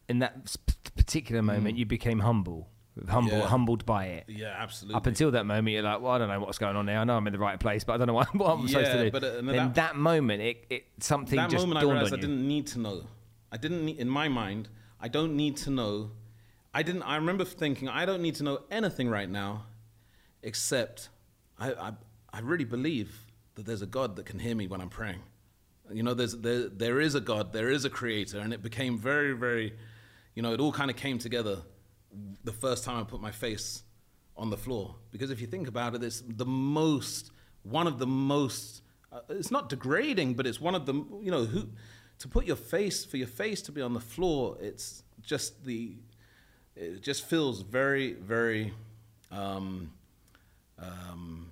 in 0.09 0.17
that 0.17 0.57
particular 0.95 1.43
moment, 1.43 1.75
mm. 1.75 1.79
you 1.79 1.85
became 1.85 2.17
humble, 2.17 2.67
humble, 3.07 3.37
yeah. 3.37 3.45
humbled 3.45 3.85
by 3.85 4.05
it. 4.05 4.23
Yeah, 4.27 4.55
absolutely. 4.57 4.95
Up 4.95 5.05
until 5.05 5.29
that 5.29 5.45
moment, 5.45 5.75
you're 5.75 5.83
like, 5.83 6.01
well, 6.01 6.13
I 6.13 6.17
don't 6.17 6.29
know 6.29 6.39
what's 6.39 6.57
going 6.57 6.75
on 6.75 6.87
there. 6.87 6.97
I 6.97 7.03
know 7.03 7.17
I'm 7.17 7.27
in 7.27 7.33
the 7.33 7.39
right 7.39 7.59
place, 7.59 7.83
but 7.83 7.93
I 7.93 7.97
don't 7.97 8.07
know 8.07 8.13
what, 8.15 8.33
what 8.33 8.49
I'm 8.49 8.61
yeah, 8.61 8.67
supposed 8.67 8.91
to 8.93 9.03
do. 9.03 9.11
But 9.11 9.23
uh, 9.23 9.33
then 9.35 9.45
that, 9.45 9.75
that, 9.75 9.95
moment, 9.95 10.41
it, 10.41 10.65
it 10.71 10.85
something 11.01 11.37
that 11.37 11.51
just 11.51 11.67
moment 11.67 11.81
dawned 11.81 11.91
I 11.91 12.01
realized 12.01 12.13
on 12.13 12.19
I 12.19 12.21
didn't 12.21 12.47
need 12.47 12.65
to 12.65 12.79
know. 12.79 13.03
I 13.51 13.57
didn't 13.57 13.85
need, 13.85 13.99
in 13.99 14.09
my 14.09 14.27
mind. 14.27 14.69
I 14.99 15.07
don't 15.07 15.35
need 15.35 15.57
to 15.57 15.69
know. 15.69 16.09
I 16.73 16.81
didn't. 16.81 17.03
I 17.03 17.17
remember 17.17 17.45
thinking 17.45 17.89
I 17.89 18.07
don't 18.07 18.23
need 18.23 18.33
to 18.35 18.43
know 18.43 18.61
anything 18.71 19.07
right 19.07 19.29
now, 19.29 19.67
except 20.41 21.09
I, 21.59 21.73
I, 21.73 21.91
I 22.33 22.39
really 22.39 22.65
believe 22.65 23.26
that 23.57 23.65
there's 23.65 23.81
a 23.81 23.87
God 23.87 24.15
that 24.15 24.25
can 24.25 24.37
hear 24.39 24.55
me 24.55 24.67
when 24.67 24.79
I'm 24.79 24.89
praying. 24.89 25.21
You 25.91 26.03
know, 26.03 26.13
there's, 26.13 26.37
there, 26.37 26.69
there 26.69 27.01
is 27.01 27.15
a 27.15 27.19
God, 27.19 27.53
there 27.53 27.69
is 27.69 27.85
a 27.85 27.89
creator, 27.89 28.39
and 28.39 28.53
it 28.53 28.61
became 28.61 28.97
very, 28.99 29.33
very, 29.33 29.73
you 30.35 30.43
know, 30.43 30.53
it 30.53 30.59
all 30.59 30.71
kind 30.71 30.91
of 30.91 30.95
came 30.95 31.17
together 31.17 31.57
the 32.43 32.51
first 32.51 32.83
time 32.83 32.99
I 32.99 33.03
put 33.03 33.19
my 33.19 33.31
face 33.31 33.81
on 34.37 34.51
the 34.51 34.57
floor. 34.57 34.95
Because 35.11 35.31
if 35.31 35.41
you 35.41 35.47
think 35.47 35.67
about 35.67 35.95
it, 35.95 36.03
it's 36.03 36.21
the 36.21 36.45
most, 36.45 37.31
one 37.63 37.87
of 37.87 37.97
the 37.97 38.05
most, 38.05 38.83
uh, 39.11 39.21
it's 39.29 39.49
not 39.49 39.69
degrading, 39.69 40.35
but 40.35 40.45
it's 40.45 40.61
one 40.61 40.75
of 40.75 40.85
the, 40.85 40.93
you 40.93 41.31
know, 41.31 41.45
who, 41.45 41.69
to 42.19 42.27
put 42.27 42.45
your 42.45 42.55
face, 42.55 43.05
for 43.05 43.17
your 43.17 43.27
face 43.27 43.61
to 43.63 43.71
be 43.71 43.81
on 43.81 43.93
the 43.93 43.99
floor, 43.99 44.57
it's 44.61 45.03
just 45.23 45.65
the, 45.65 45.95
it 46.75 47.01
just 47.01 47.25
feels 47.25 47.61
very, 47.61 48.13
very 48.13 48.71
um, 49.31 49.91
um, 50.77 51.49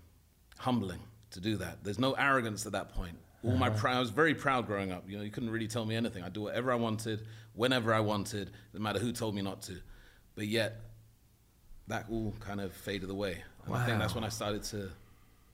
humbling 0.59 0.99
to 1.35 1.41
do 1.41 1.57
that. 1.57 1.83
There's 1.83 1.99
no 1.99 2.13
arrogance 2.13 2.65
at 2.65 2.71
that 2.71 2.89
point. 2.95 3.17
All 3.43 3.51
uh-huh. 3.51 3.59
my 3.59 3.69
pride, 3.69 3.97
I 3.97 3.99
was 3.99 4.09
very 4.09 4.33
proud 4.33 4.65
growing 4.65 4.91
up. 4.91 5.03
You 5.07 5.17
know, 5.17 5.23
you 5.23 5.29
couldn't 5.29 5.51
really 5.51 5.67
tell 5.67 5.85
me 5.85 5.95
anything. 5.95 6.23
I 6.23 6.29
do 6.29 6.41
whatever 6.41 6.71
I 6.71 6.75
wanted, 6.75 7.27
whenever 7.53 7.93
I 7.93 7.99
wanted, 7.99 8.51
no 8.73 8.79
matter 8.79 8.99
who 8.99 9.11
told 9.11 9.35
me 9.35 9.41
not 9.41 9.61
to. 9.63 9.79
But 10.35 10.47
yet, 10.47 10.81
that 11.87 12.07
all 12.09 12.33
kind 12.39 12.59
of 12.59 12.73
faded 12.73 13.09
away. 13.09 13.43
And 13.65 13.73
wow. 13.73 13.79
I 13.79 13.85
think 13.85 13.99
that's 13.99 14.15
when 14.15 14.23
I 14.23 14.29
started 14.29 14.63
to, 14.63 14.89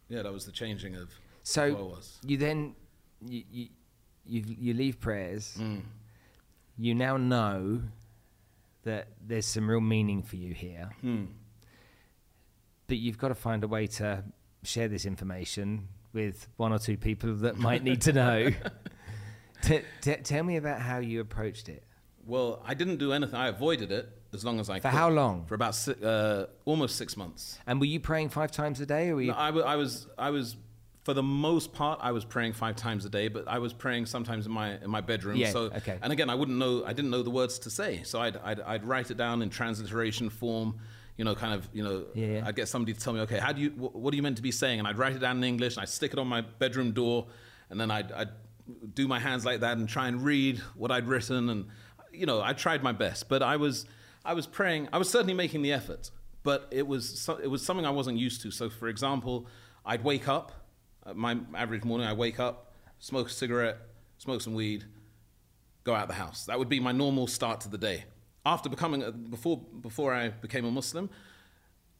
yeah, 0.07 0.21
that 0.21 0.31
was 0.31 0.45
the 0.45 0.51
changing 0.51 0.95
of 0.95 1.09
so 1.43 1.71
who 1.71 1.77
I 1.77 1.81
was. 1.81 2.19
You 2.25 2.37
then, 2.37 2.75
you, 3.25 3.43
you, 3.51 3.67
you, 4.25 4.43
you 4.47 4.73
leave 4.73 4.99
prayers. 4.99 5.57
Mm. 5.59 5.81
You 6.77 6.95
now 6.95 7.17
know 7.17 7.81
that 8.83 9.09
there's 9.25 9.45
some 9.45 9.69
real 9.69 9.81
meaning 9.81 10.23
for 10.23 10.35
you 10.35 10.53
here. 10.53 10.91
Mm. 11.03 11.27
But 12.87 12.97
you've 12.97 13.17
got 13.17 13.29
to 13.29 13.35
find 13.35 13.63
a 13.63 13.67
way 13.67 13.87
to 13.87 14.23
share 14.63 14.87
this 14.87 15.05
information 15.05 15.87
with 16.13 16.47
one 16.57 16.73
or 16.73 16.79
two 16.79 16.97
people 16.97 17.33
that 17.35 17.57
might 17.57 17.83
need 17.83 18.01
to 18.01 18.13
know. 18.13 18.49
t- 19.63 19.81
t- 20.01 20.15
tell 20.15 20.43
me 20.43 20.57
about 20.57 20.81
how 20.81 20.99
you 20.99 21.21
approached 21.21 21.69
it. 21.69 21.83
Well, 22.25 22.61
I 22.65 22.73
didn't 22.73 22.97
do 22.97 23.13
anything. 23.13 23.35
I 23.35 23.47
avoided 23.47 23.91
it 23.91 24.09
as 24.33 24.45
long 24.45 24.59
as 24.59 24.69
I 24.69 24.75
could 24.75 24.83
For 24.83 24.89
could. 24.89 24.97
how 24.97 25.09
long? 25.09 25.45
For 25.45 25.55
about 25.55 25.75
si- 25.75 25.95
uh, 26.03 26.45
almost 26.65 26.95
six 26.95 27.17
months. 27.17 27.57
And 27.65 27.79
were 27.79 27.85
you 27.85 27.99
praying 27.99 28.29
five 28.29 28.51
times 28.51 28.79
a 28.79 28.85
day, 28.85 29.09
or 29.09 29.15
were 29.15 29.21
you? 29.21 29.31
No, 29.31 29.37
I, 29.37 29.47
w- 29.47 29.65
I 29.65 29.75
was. 29.75 30.07
I 30.17 30.29
was. 30.29 30.55
For 31.03 31.15
the 31.15 31.23
most 31.23 31.73
part, 31.73 31.97
I 32.03 32.11
was 32.11 32.23
praying 32.23 32.53
five 32.53 32.75
times 32.75 33.05
a 33.05 33.09
day, 33.09 33.27
but 33.27 33.47
I 33.47 33.57
was 33.57 33.73
praying 33.73 34.05
sometimes 34.05 34.45
in 34.45 34.51
my 34.51 34.75
in 34.77 34.89
my 34.91 35.01
bedroom. 35.01 35.35
Yeah, 35.37 35.49
so, 35.49 35.61
okay. 35.77 35.97
And 35.99 36.13
again, 36.13 36.29
I 36.29 36.35
wouldn't 36.35 36.59
know. 36.59 36.85
I 36.85 36.93
didn't 36.93 37.09
know 37.09 37.23
the 37.23 37.31
words 37.31 37.57
to 37.59 37.71
say, 37.71 38.03
so 38.03 38.21
I'd 38.21 38.37
I'd, 38.37 38.59
I'd 38.61 38.85
write 38.85 39.09
it 39.09 39.17
down 39.17 39.41
in 39.41 39.49
transliteration 39.49 40.29
form 40.29 40.77
you 41.17 41.25
know, 41.25 41.35
kind 41.35 41.53
of, 41.53 41.67
you 41.73 41.83
know, 41.83 42.05
yeah. 42.13 42.43
I'd 42.45 42.55
get 42.55 42.67
somebody 42.67 42.93
to 42.93 42.99
tell 42.99 43.13
me, 43.13 43.19
okay, 43.21 43.37
how 43.37 43.51
do 43.51 43.61
you, 43.61 43.69
wh- 43.71 43.95
what 43.95 44.13
are 44.13 44.15
you 44.15 44.23
meant 44.23 44.37
to 44.37 44.41
be 44.41 44.51
saying? 44.51 44.79
And 44.79 44.87
I'd 44.87 44.97
write 44.97 45.15
it 45.15 45.19
down 45.19 45.37
in 45.37 45.43
English 45.43 45.75
and 45.75 45.83
I'd 45.83 45.89
stick 45.89 46.13
it 46.13 46.19
on 46.19 46.27
my 46.27 46.41
bedroom 46.41 46.91
door 46.91 47.27
and 47.69 47.79
then 47.79 47.91
I'd, 47.91 48.11
I'd 48.11 48.29
do 48.93 49.07
my 49.07 49.19
hands 49.19 49.45
like 49.45 49.59
that 49.59 49.77
and 49.77 49.87
try 49.87 50.07
and 50.07 50.23
read 50.23 50.59
what 50.75 50.91
I'd 50.91 51.07
written. 51.07 51.49
And, 51.49 51.67
you 52.11 52.25
know, 52.25 52.41
I 52.41 52.53
tried 52.53 52.81
my 52.83 52.91
best, 52.91 53.29
but 53.29 53.43
I 53.43 53.57
was, 53.57 53.85
I 54.25 54.33
was 54.33 54.47
praying, 54.47 54.89
I 54.93 54.97
was 54.97 55.09
certainly 55.09 55.33
making 55.33 55.61
the 55.61 55.73
effort, 55.73 56.11
but 56.43 56.67
it 56.71 56.87
was, 56.87 57.19
so, 57.19 57.37
it 57.37 57.47
was 57.47 57.63
something 57.65 57.85
I 57.85 57.91
wasn't 57.91 58.17
used 58.17 58.41
to. 58.43 58.51
So 58.51 58.69
for 58.69 58.87
example, 58.87 59.47
I'd 59.85 60.03
wake 60.03 60.27
up, 60.27 60.51
uh, 61.05 61.13
my 61.13 61.37
average 61.55 61.83
morning, 61.83 62.07
I 62.07 62.13
wake 62.13 62.39
up, 62.39 62.71
smoke 62.99 63.27
a 63.27 63.31
cigarette, 63.31 63.77
smoke 64.17 64.41
some 64.41 64.53
weed, 64.53 64.85
go 65.83 65.93
out 65.93 66.07
the 66.07 66.13
house. 66.13 66.45
That 66.45 66.57
would 66.59 66.69
be 66.69 66.79
my 66.79 66.91
normal 66.91 67.27
start 67.27 67.61
to 67.61 67.69
the 67.69 67.77
day 67.77 68.05
after 68.45 68.69
becoming 68.69 69.03
a, 69.03 69.11
before 69.11 69.57
before 69.57 70.13
I 70.13 70.29
became 70.29 70.65
a 70.65 70.71
Muslim, 70.71 71.09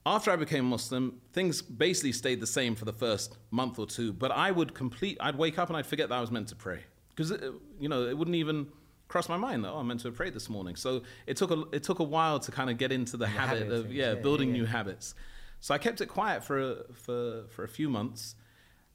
after 0.05 0.31
I 0.31 0.35
became 0.35 0.65
a 0.65 0.69
Muslim, 0.69 1.21
things 1.33 1.61
basically 1.61 2.11
stayed 2.11 2.39
the 2.39 2.47
same 2.47 2.75
for 2.75 2.85
the 2.85 2.93
first 2.93 3.37
month 3.51 3.77
or 3.77 3.85
two. 3.85 4.13
But 4.13 4.31
I 4.31 4.51
would 4.51 4.73
complete. 4.73 5.17
I'd 5.19 5.37
wake 5.37 5.59
up 5.59 5.69
and 5.69 5.77
I'd 5.77 5.85
forget 5.85 6.09
that 6.09 6.15
I 6.15 6.21
was 6.21 6.31
meant 6.31 6.47
to 6.49 6.55
pray 6.55 6.81
because 7.09 7.31
uh, 7.31 7.51
you 7.79 7.89
know 7.89 8.07
it 8.07 8.17
wouldn't 8.17 8.35
even 8.35 8.67
cross 9.07 9.27
my 9.27 9.37
mind 9.37 9.65
that 9.65 9.69
oh 9.69 9.77
I'm 9.77 9.87
meant 9.87 9.99
to 10.01 10.11
pray 10.11 10.29
this 10.29 10.49
morning. 10.49 10.75
So 10.75 11.03
it 11.27 11.37
took 11.37 11.51
a 11.51 11.63
it 11.71 11.83
took 11.83 11.99
a 11.99 12.03
while 12.03 12.39
to 12.39 12.51
kind 12.51 12.69
of 12.69 12.77
get 12.77 12.91
into 12.91 13.13
the, 13.13 13.25
the 13.25 13.27
habit 13.27 13.71
of 13.71 13.93
yeah, 13.93 14.13
yeah 14.13 14.15
building 14.15 14.49
yeah. 14.49 14.61
new 14.61 14.65
habits. 14.65 15.13
So 15.59 15.75
I 15.75 15.77
kept 15.77 16.01
it 16.01 16.07
quiet 16.07 16.43
for 16.43 16.85
for 16.93 17.43
for 17.49 17.63
a 17.63 17.67
few 17.67 17.89
months, 17.89 18.35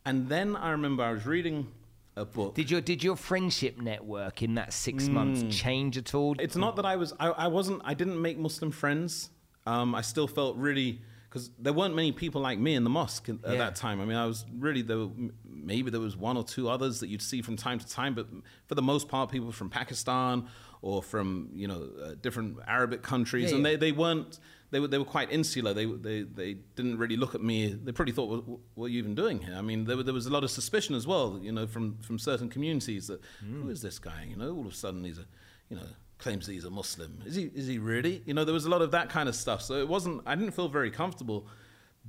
and 0.05 0.29
then 0.29 0.57
I 0.57 0.71
remember 0.71 1.05
I 1.05 1.13
was 1.13 1.27
reading 1.27 1.69
a 2.17 2.25
book. 2.25 2.55
Did 2.55 2.71
your 2.71 2.81
did 2.81 3.05
your 3.05 3.17
friendship 3.17 3.79
network 3.79 4.43
in 4.43 4.55
that 4.55 4.73
six 4.73 5.05
mm. 5.05 5.13
months 5.13 5.57
change 5.57 5.99
at 5.99 6.15
all? 6.15 6.35
It's 6.39 6.57
not 6.57 6.77
that 6.77 6.87
I 6.87 6.97
was 6.97 7.13
I, 7.21 7.29
I 7.29 7.47
wasn't 7.49 7.83
I 7.85 7.95
didn't 7.95 8.21
make 8.21 8.39
Muslim 8.39 8.71
friends. 8.71 9.31
Um, 9.67 9.95
I 9.95 10.01
still 10.01 10.29
felt 10.29 10.57
really 10.57 11.01
because 11.29 11.51
there 11.59 11.73
weren't 11.73 11.95
many 11.95 12.13
people 12.13 12.41
like 12.41 12.59
me 12.59 12.75
in 12.75 12.85
the 12.85 12.91
mosque 12.91 13.29
at 13.29 13.37
Yeah. 13.45 13.59
that 13.59 13.77
time. 13.77 14.01
I 14.01 14.05
mean, 14.07 14.17
I 14.17 14.27
was 14.27 14.47
really 14.59 14.83
there. 14.83 14.99
were- 14.99 15.11
Maybe 15.45 15.91
there 15.91 16.01
was 16.01 16.17
one 16.17 16.37
or 16.37 16.45
two 16.45 16.69
others 16.69 17.01
that 17.01 17.09
you'd 17.09 17.21
see 17.21 17.43
from 17.43 17.57
time 17.57 17.81
to 17.81 17.87
time, 17.89 18.15
but 18.15 18.29
for 18.67 18.77
the 18.77 18.83
most 18.83 19.09
part, 19.09 19.33
people 19.33 19.51
from 19.51 19.69
Pakistan 19.69 20.47
or 20.81 21.03
from 21.03 21.51
you 21.55 21.67
know 21.67 21.89
uh, 22.03 22.15
different 22.23 22.59
Arabic 22.67 23.03
countries, 23.03 23.51
Yeah, 23.51 23.57
and 23.57 23.65
yeah. 23.65 23.73
they, 23.73 23.77
they 23.77 23.93
weren't. 23.93 24.39
They 24.71 24.81
were 24.81 24.89
they 24.89 24.99
were 24.99 25.05
quite 25.05 25.31
insular. 25.31 25.73
They 25.73 25.87
they 25.87 26.23
they 26.23 26.55
didn't 26.75 26.99
really 26.99 27.17
look 27.17 27.35
at 27.35 27.43
me. 27.43 27.69
They 27.69 27.93
probably 27.93 28.13
thought, 28.13 28.29
what, 28.29 28.61
what 28.75 28.87
are 28.87 28.89
you 28.89 28.99
even 28.99 29.15
doing 29.15 29.41
here? 29.41 29.55
I 29.55 29.63
mean, 29.63 29.85
there, 29.85 29.97
were- 29.97 30.03
there 30.03 30.15
was 30.15 30.27
a 30.27 30.31
lot 30.31 30.45
of 30.45 30.51
suspicion 30.51 30.95
as 30.95 31.07
well. 31.07 31.39
You 31.41 31.53
know, 31.53 31.67
from 31.67 31.99
from 31.99 32.19
certain 32.19 32.49
communities 32.49 33.07
that 33.07 33.21
hmm. 33.41 33.63
who 33.63 33.69
is 33.71 33.83
this 33.83 33.99
guy? 33.99 34.27
You 34.29 34.37
know, 34.37 34.55
all 34.55 34.67
of 34.67 34.73
a 34.73 34.77
sudden 34.77 35.05
he's 35.05 35.19
a 35.19 35.27
you 35.69 35.77
know 35.77 35.87
claims 36.19 36.47
that 36.47 36.53
he's 36.53 36.65
a 36.65 36.71
Muslim. 36.71 37.23
Is 37.25 37.35
he 37.35 37.45
is 37.55 37.67
he 37.67 37.79
really? 37.79 38.23
You 38.27 38.35
know, 38.35 38.45
there 38.45 38.55
was 38.55 38.65
a 38.65 38.71
lot 38.71 38.83
of 38.83 38.91
that 38.91 39.09
kind 39.09 39.29
of 39.29 39.37
stuff. 39.37 39.63
So 39.63 39.75
it 39.75 39.89
wasn't. 39.89 40.23
I 40.27 40.35
didn't 40.35 40.53
feel 40.53 40.69
very 40.69 40.91
comfortable 40.91 41.47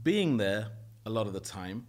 being 0.01 0.37
there 0.37 0.69
a 1.05 1.09
lot 1.09 1.27
of 1.27 1.33
the 1.33 1.39
time. 1.39 1.87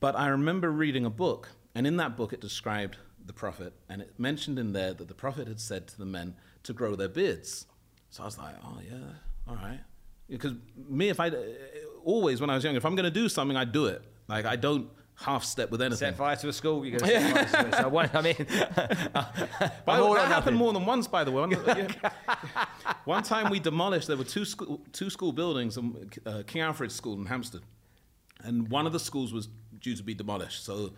But 0.00 0.16
I 0.16 0.28
remember 0.28 0.70
reading 0.70 1.04
a 1.04 1.10
book, 1.10 1.48
and 1.74 1.86
in 1.86 1.96
that 1.98 2.16
book 2.16 2.32
it 2.32 2.40
described 2.40 2.96
the 3.24 3.32
Prophet, 3.32 3.72
and 3.88 4.02
it 4.02 4.18
mentioned 4.18 4.58
in 4.58 4.72
there 4.72 4.94
that 4.94 5.08
the 5.08 5.14
Prophet 5.14 5.48
had 5.48 5.60
said 5.60 5.88
to 5.88 5.98
the 5.98 6.06
men 6.06 6.36
to 6.62 6.72
grow 6.72 6.94
their 6.94 7.08
beards. 7.08 7.66
So 8.10 8.22
I 8.22 8.26
was 8.26 8.38
like, 8.38 8.54
oh, 8.64 8.78
yeah, 8.88 9.14
all 9.48 9.56
right. 9.56 9.80
Because 10.28 10.52
me, 10.88 11.08
if 11.08 11.20
I, 11.20 11.30
always 12.04 12.40
when 12.40 12.50
I 12.50 12.54
was 12.54 12.64
young, 12.64 12.76
if 12.76 12.84
I'm 12.84 12.94
going 12.94 13.04
to 13.04 13.10
do 13.10 13.28
something, 13.28 13.56
I 13.56 13.64
do 13.64 13.86
it. 13.86 14.02
Like, 14.28 14.44
I 14.44 14.56
don't 14.56 14.88
half 15.16 15.44
step 15.44 15.70
with 15.70 15.80
anything. 15.82 15.98
Set 15.98 16.16
fire 16.16 16.36
to 16.36 16.48
a 16.48 16.52
school. 16.52 16.84
You 16.84 16.98
go. 16.98 16.98
Set 17.06 17.50
fire 17.50 17.64
to 17.64 17.68
it. 17.68 17.74
So 17.74 18.18
I 18.18 18.22
mean, 18.22 18.36
by 19.84 19.96
I'm 19.96 20.02
all 20.02 20.14
that 20.14 20.28
happened 20.28 20.56
more 20.56 20.72
than 20.72 20.86
once, 20.86 21.06
by 21.06 21.24
the 21.24 21.32
way. 21.32 21.42
One, 23.04 23.22
time 23.22 23.50
we 23.50 23.60
demolished. 23.60 24.08
There 24.08 24.16
were 24.16 24.24
two 24.24 24.44
school, 24.44 24.80
two 24.92 25.10
school 25.10 25.32
buildings, 25.32 25.78
uh, 25.78 26.42
King 26.46 26.62
Alfred 26.62 26.92
School 26.92 27.14
in 27.14 27.26
Hampstead, 27.26 27.62
and 28.42 28.68
one 28.68 28.86
of 28.86 28.92
the 28.92 29.00
schools 29.00 29.32
was 29.32 29.48
due 29.80 29.94
to 29.96 30.02
be 30.02 30.14
demolished. 30.14 30.64
So 30.64 30.92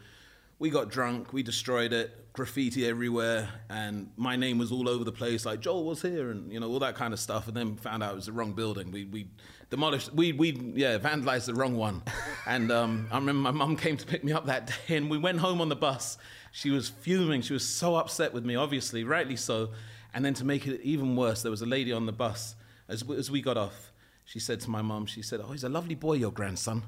we 0.58 0.70
got 0.70 0.90
drunk, 0.90 1.32
we 1.32 1.42
destroyed 1.42 1.92
it, 1.92 2.32
graffiti 2.32 2.86
everywhere, 2.86 3.48
and 3.70 4.10
my 4.16 4.36
name 4.36 4.58
was 4.58 4.72
all 4.72 4.88
over 4.88 5.04
the 5.04 5.12
place. 5.12 5.44
Like 5.46 5.60
Joel 5.60 5.84
was 5.84 6.02
here, 6.02 6.30
and 6.30 6.52
you 6.52 6.58
know 6.60 6.68
all 6.68 6.80
that 6.80 6.94
kind 6.94 7.12
of 7.12 7.20
stuff. 7.20 7.46
And 7.48 7.56
then 7.56 7.76
found 7.76 8.02
out 8.02 8.12
it 8.12 8.16
was 8.16 8.26
the 8.26 8.32
wrong 8.32 8.52
building. 8.52 8.90
We 8.90 9.04
we 9.04 9.28
demolished. 9.70 10.12
We 10.12 10.32
we 10.32 10.50
yeah 10.74 10.98
vandalized 10.98 11.46
the 11.46 11.54
wrong 11.54 11.76
one. 11.76 12.02
and 12.46 12.72
um, 12.72 13.08
I 13.10 13.16
remember 13.16 13.40
my 13.40 13.50
mum 13.50 13.76
came 13.76 13.96
to 13.96 14.06
pick 14.06 14.24
me 14.24 14.32
up 14.32 14.46
that 14.46 14.66
day, 14.66 14.96
and 14.96 15.10
we 15.10 15.18
went 15.18 15.38
home 15.38 15.60
on 15.60 15.68
the 15.68 15.76
bus. 15.76 16.18
She 16.50 16.70
was 16.70 16.88
fuming. 16.88 17.42
She 17.42 17.52
was 17.52 17.64
so 17.64 17.96
upset 17.96 18.32
with 18.32 18.44
me, 18.44 18.56
obviously, 18.56 19.04
rightly 19.04 19.36
so. 19.36 19.70
And 20.14 20.24
then 20.24 20.34
to 20.34 20.44
make 20.44 20.66
it 20.66 20.80
even 20.82 21.14
worse, 21.14 21.42
there 21.42 21.50
was 21.50 21.62
a 21.62 21.66
lady 21.66 21.92
on 21.92 22.06
the 22.06 22.12
bus 22.12 22.56
as 22.88 23.04
as 23.10 23.30
we 23.30 23.42
got 23.42 23.56
off. 23.56 23.92
She 24.24 24.40
said 24.40 24.60
to 24.60 24.70
my 24.70 24.82
mum, 24.82 25.06
she 25.06 25.22
said, 25.22 25.40
"Oh, 25.40 25.52
he's 25.52 25.64
a 25.64 25.68
lovely 25.68 25.94
boy, 25.94 26.14
your 26.14 26.32
grandson." 26.32 26.82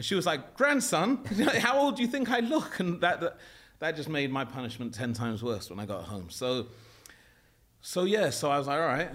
And 0.00 0.04
she 0.06 0.14
was 0.14 0.24
like, 0.24 0.56
"Grandson, 0.56 1.22
how 1.58 1.78
old 1.78 1.96
do 1.96 2.02
you 2.02 2.08
think 2.08 2.30
I 2.30 2.40
look?" 2.40 2.80
And 2.80 3.02
that, 3.02 3.20
that 3.20 3.36
that 3.80 3.96
just 3.96 4.08
made 4.08 4.32
my 4.32 4.46
punishment 4.46 4.94
ten 4.94 5.12
times 5.12 5.42
worse 5.42 5.68
when 5.68 5.78
I 5.78 5.84
got 5.84 6.04
home. 6.04 6.30
So, 6.30 6.68
so 7.82 8.04
yeah, 8.04 8.30
so 8.30 8.50
I 8.50 8.56
was 8.56 8.66
like, 8.66 8.80
"All 8.80 8.86
right, 8.86 9.10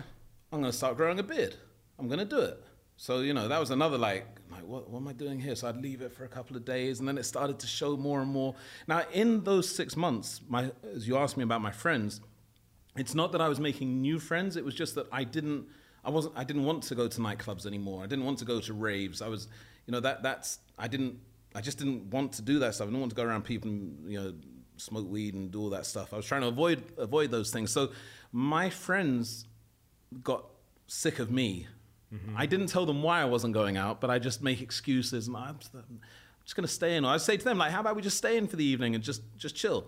I'm 0.51 0.61
gonna 0.61 0.71
start 0.71 0.95
growing 0.95 1.17
a 1.17 1.23
beard. 1.23 1.55
I'm 1.97 2.07
gonna 2.07 2.23
do 2.23 2.38
it." 2.38 2.63
So 2.97 3.21
you 3.21 3.33
know, 3.33 3.47
that 3.47 3.59
was 3.59 3.71
another 3.71 3.97
like, 3.97 4.27
like 4.51 4.63
what, 4.67 4.88
what 4.88 4.99
am 4.99 5.07
I 5.07 5.13
doing 5.13 5.39
here? 5.39 5.55
So 5.55 5.67
I'd 5.67 5.77
leave 5.77 6.03
it 6.03 6.11
for 6.11 6.23
a 6.23 6.27
couple 6.27 6.55
of 6.55 6.65
days, 6.65 6.99
and 6.99 7.07
then 7.07 7.17
it 7.17 7.23
started 7.23 7.57
to 7.57 7.65
show 7.65 7.97
more 7.97 8.21
and 8.21 8.29
more. 8.29 8.53
Now, 8.88 9.05
in 9.11 9.43
those 9.43 9.67
six 9.67 9.97
months, 9.97 10.41
my 10.47 10.71
as 10.93 11.07
you 11.07 11.17
asked 11.17 11.36
me 11.36 11.43
about 11.43 11.63
my 11.63 11.71
friends, 11.71 12.21
it's 12.95 13.15
not 13.15 13.31
that 13.31 13.41
I 13.41 13.49
was 13.49 13.59
making 13.59 14.01
new 14.01 14.19
friends. 14.19 14.55
It 14.55 14.63
was 14.63 14.75
just 14.75 14.93
that 14.93 15.07
I 15.11 15.23
didn't, 15.23 15.65
I 16.03 16.11
wasn't, 16.11 16.38
I 16.38 16.43
didn't 16.43 16.63
want 16.63 16.83
to 16.83 16.93
go 16.93 17.07
to 17.07 17.19
nightclubs 17.19 17.65
anymore. 17.65 18.03
I 18.03 18.05
didn't 18.05 18.25
want 18.25 18.38
to 18.38 18.45
go 18.45 18.59
to 18.59 18.73
raves. 18.75 19.23
I 19.23 19.29
was, 19.29 19.47
you 19.86 19.91
know, 19.91 19.99
that 19.99 20.23
that's, 20.23 20.59
I 20.77 20.88
didn't, 20.88 21.19
I 21.53 21.61
just 21.61 21.77
didn't 21.77 22.09
want 22.09 22.33
to 22.33 22.41
do 22.41 22.59
that 22.59 22.75
stuff. 22.75 22.86
I 22.86 22.89
didn't 22.89 22.99
want 22.99 23.11
to 23.11 23.15
go 23.15 23.23
around 23.23 23.43
people 23.43 23.69
and, 23.69 24.11
you 24.11 24.19
know, 24.21 24.33
smoke 24.77 25.09
weed 25.09 25.33
and 25.33 25.51
do 25.51 25.61
all 25.61 25.69
that 25.69 25.86
stuff. 25.86 26.13
I 26.13 26.17
was 26.17 26.25
trying 26.25 26.41
to 26.41 26.47
avoid 26.47 26.83
avoid 26.97 27.31
those 27.31 27.49
things. 27.51 27.71
So 27.71 27.91
my 28.31 28.69
friends 28.69 29.45
got 30.21 30.45
sick 30.88 31.19
of 31.19 31.31
me. 31.31 31.67
I 32.38 32.45
didn't 32.45 32.67
tell 32.67 32.86
them 32.86 33.03
why 33.03 33.21
I 33.21 33.25
wasn't 33.25 33.53
going 33.53 33.75
out, 33.75 33.99
but 33.99 34.09
I 34.09 34.19
just 34.19 34.41
make 34.41 34.61
excuses. 34.61 35.27
And 35.27 35.36
I'm 35.36 35.57
just, 35.59 35.71
just 36.43 36.55
going 36.55 36.67
to 36.67 36.73
stay 36.73 36.95
in. 36.95 37.03
Or 37.03 37.11
I 37.13 37.17
say 37.17 37.36
to 37.36 37.43
them, 37.43 37.57
like, 37.57 37.71
how 37.71 37.81
about 37.81 37.95
we 37.95 38.01
just 38.01 38.17
stay 38.17 38.38
in 38.38 38.47
for 38.47 38.55
the 38.55 38.63
evening 38.63 38.95
and 38.95 39.03
just 39.03 39.21
just 39.38 39.55
chill 39.55 39.88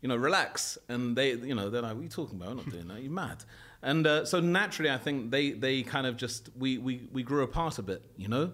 you 0.00 0.08
know, 0.08 0.16
relax. 0.16 0.78
And 0.88 1.16
they, 1.16 1.32
you 1.32 1.54
know, 1.54 1.70
they're 1.70 1.82
like, 1.82 1.94
what 1.94 2.00
are 2.00 2.04
you 2.04 2.08
talking 2.08 2.36
about? 2.36 2.50
I'm 2.50 2.56
not 2.58 2.70
doing 2.70 2.88
that. 2.88 3.02
You're 3.02 3.12
mad. 3.12 3.44
And 3.82 4.06
uh, 4.06 4.24
so 4.24 4.40
naturally, 4.40 4.90
I 4.90 4.98
think 4.98 5.30
they, 5.30 5.52
they 5.52 5.82
kind 5.82 6.06
of 6.06 6.16
just, 6.16 6.50
we, 6.56 6.78
we, 6.78 7.08
we 7.12 7.22
grew 7.22 7.42
apart 7.42 7.78
a 7.78 7.82
bit, 7.82 8.02
you 8.16 8.28
know? 8.28 8.52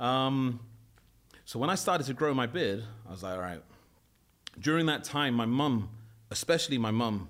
Um, 0.00 0.60
so 1.44 1.58
when 1.58 1.70
I 1.70 1.74
started 1.74 2.06
to 2.06 2.14
grow 2.14 2.32
my 2.32 2.46
beard, 2.46 2.82
I 3.06 3.10
was 3.10 3.22
like, 3.22 3.34
all 3.34 3.40
right. 3.40 3.62
During 4.58 4.86
that 4.86 5.04
time, 5.04 5.34
my 5.34 5.46
mum, 5.46 5.90
especially 6.30 6.78
my 6.78 6.90
mum, 6.90 7.28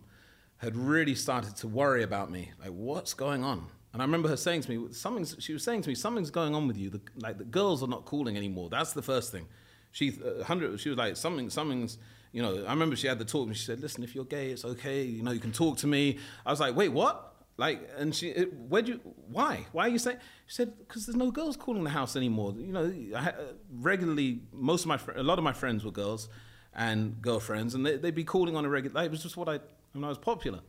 had 0.58 0.76
really 0.76 1.14
started 1.14 1.56
to 1.56 1.68
worry 1.68 2.02
about 2.02 2.30
me. 2.30 2.52
Like, 2.60 2.70
what's 2.70 3.12
going 3.12 3.44
on? 3.44 3.66
And 3.92 4.00
I 4.00 4.04
remember 4.04 4.28
her 4.28 4.36
saying 4.36 4.62
to 4.62 4.70
me, 4.70 4.92
something's, 4.92 5.36
she 5.40 5.52
was 5.52 5.64
saying 5.64 5.82
to 5.82 5.88
me, 5.88 5.94
something's 5.94 6.30
going 6.30 6.54
on 6.54 6.68
with 6.68 6.76
you. 6.76 6.90
The, 6.90 7.00
like, 7.16 7.38
the 7.38 7.44
girls 7.44 7.82
are 7.82 7.88
not 7.88 8.04
calling 8.04 8.36
anymore. 8.36 8.68
That's 8.70 8.92
the 8.92 9.02
first 9.02 9.32
thing. 9.32 9.46
She, 9.90 10.10
uh, 10.24 10.36
100, 10.36 10.78
she 10.78 10.90
was 10.90 10.98
like, 10.98 11.16
something, 11.16 11.50
something's, 11.50 11.98
you 12.30 12.42
know, 12.42 12.64
I 12.66 12.70
remember 12.70 12.94
she 12.94 13.08
had 13.08 13.18
the 13.18 13.24
talk 13.24 13.48
and 13.48 13.56
she 13.56 13.64
said, 13.64 13.80
listen, 13.80 14.04
if 14.04 14.14
you're 14.14 14.24
gay, 14.24 14.50
it's 14.50 14.64
okay. 14.64 15.02
You 15.02 15.24
know, 15.24 15.32
you 15.32 15.40
can 15.40 15.50
talk 15.50 15.78
to 15.78 15.88
me. 15.88 16.18
I 16.46 16.50
was 16.50 16.60
like, 16.60 16.76
wait, 16.76 16.90
what? 16.90 17.29
Like, 17.60 17.90
and 17.98 18.14
she, 18.14 18.28
it, 18.30 18.54
where'd 18.54 18.88
you, 18.88 19.00
why? 19.30 19.66
Why 19.72 19.84
are 19.84 19.88
you 19.90 19.98
saying? 19.98 20.16
She 20.46 20.54
said, 20.54 20.78
because 20.78 21.04
there's 21.04 21.14
no 21.14 21.30
girls 21.30 21.58
calling 21.58 21.84
the 21.84 21.90
house 21.90 22.16
anymore. 22.16 22.54
You 22.56 22.72
know, 22.72 22.90
I, 23.14 23.34
regularly, 23.70 24.40
most 24.50 24.84
of 24.84 24.86
my, 24.86 24.96
fr- 24.96 25.10
a 25.10 25.22
lot 25.22 25.36
of 25.36 25.44
my 25.44 25.52
friends 25.52 25.84
were 25.84 25.90
girls 25.90 26.30
and 26.72 27.20
girlfriends, 27.20 27.74
and 27.74 27.84
they, 27.84 27.98
they'd 27.98 28.14
be 28.14 28.24
calling 28.24 28.56
on 28.56 28.64
a 28.64 28.68
regular, 28.70 28.94
like, 28.94 29.04
it 29.04 29.10
was 29.10 29.22
just 29.22 29.36
what 29.36 29.46
I, 29.46 29.60
when 29.92 30.04
I 30.04 30.08
was 30.08 30.16
popular. 30.16 30.60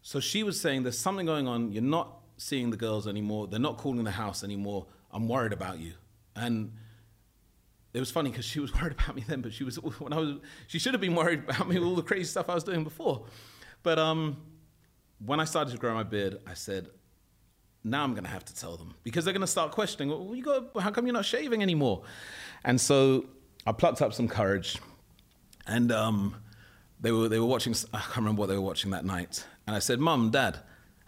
So 0.00 0.20
she 0.20 0.42
was 0.42 0.58
saying, 0.58 0.84
there's 0.84 0.98
something 0.98 1.26
going 1.26 1.46
on. 1.46 1.70
You're 1.70 1.82
not 1.82 2.20
seeing 2.38 2.70
the 2.70 2.78
girls 2.78 3.06
anymore. 3.06 3.46
They're 3.46 3.60
not 3.60 3.76
calling 3.76 4.02
the 4.02 4.12
house 4.12 4.42
anymore. 4.42 4.86
I'm 5.10 5.28
worried 5.28 5.52
about 5.52 5.80
you. 5.80 5.92
And 6.34 6.72
it 7.92 8.00
was 8.00 8.10
funny 8.10 8.30
because 8.30 8.46
she 8.46 8.58
was 8.58 8.72
worried 8.80 8.92
about 8.92 9.14
me 9.14 9.22
then, 9.28 9.42
but 9.42 9.52
she 9.52 9.64
was 9.64 9.76
when 9.98 10.14
I 10.14 10.18
was 10.18 10.36
she 10.66 10.78
should 10.78 10.94
have 10.94 11.02
been 11.02 11.14
worried 11.14 11.40
about 11.40 11.68
me 11.68 11.78
with 11.78 11.86
all 11.86 11.94
the 11.94 12.02
crazy 12.02 12.24
stuff 12.24 12.48
I 12.48 12.54
was 12.54 12.64
doing 12.64 12.84
before. 12.84 13.26
But 13.82 13.98
um, 13.98 14.38
when 15.24 15.40
I 15.40 15.44
started 15.44 15.70
to 15.72 15.78
grow 15.78 15.94
my 15.94 16.02
beard, 16.02 16.40
I 16.46 16.54
said, 16.54 16.88
now 17.84 18.04
I'm 18.04 18.12
going 18.12 18.24
to 18.24 18.30
have 18.30 18.44
to 18.44 18.54
tell 18.54 18.76
them 18.76 18.94
because 19.02 19.24
they're 19.24 19.34
going 19.34 19.40
to 19.40 19.46
start 19.46 19.72
questioning. 19.72 20.08
Well, 20.08 20.34
you 20.34 20.42
got 20.42 20.80
how 20.80 20.90
come 20.90 21.06
you're 21.06 21.14
not 21.14 21.24
shaving 21.24 21.62
anymore? 21.62 22.02
And 22.64 22.80
so 22.80 23.26
I 23.66 23.72
plucked 23.72 24.00
up 24.02 24.12
some 24.14 24.28
courage, 24.28 24.78
and 25.66 25.90
um, 25.90 26.36
they 27.00 27.10
were 27.10 27.28
they 27.28 27.40
were 27.40 27.46
watching. 27.46 27.74
I 27.92 27.98
can't 27.98 28.16
remember 28.18 28.40
what 28.40 28.46
they 28.46 28.54
were 28.54 28.60
watching 28.60 28.92
that 28.92 29.04
night. 29.04 29.44
And 29.66 29.74
I 29.74 29.80
said, 29.80 29.98
Mum, 29.98 30.30
Dad, 30.30 30.58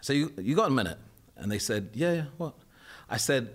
said, 0.01 0.17
you, 0.17 0.31
you 0.37 0.55
got 0.55 0.67
a 0.67 0.73
minute? 0.73 0.97
And 1.35 1.51
they 1.51 1.59
said, 1.59 1.89
Yeah, 1.93 2.13
yeah. 2.13 2.25
What? 2.37 2.55
I 3.09 3.17
said, 3.17 3.49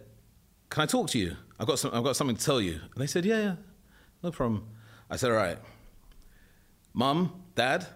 Can 0.68 0.82
I 0.82 0.86
talk 0.86 1.08
to 1.10 1.18
you? 1.18 1.36
I've 1.58 1.66
got 1.66 1.78
some, 1.78 1.90
I've 1.94 2.04
got 2.04 2.16
something 2.16 2.36
to 2.36 2.44
tell 2.44 2.60
you. 2.60 2.72
And 2.72 2.96
they 2.96 3.06
said, 3.06 3.24
Yeah, 3.24 3.38
yeah, 3.38 3.54
no 4.22 4.30
problem. 4.30 4.66
I 5.08 5.16
said, 5.16 5.30
All 5.30 5.36
right, 5.36 5.58
Mum, 6.92 7.42
Dad, 7.54 7.86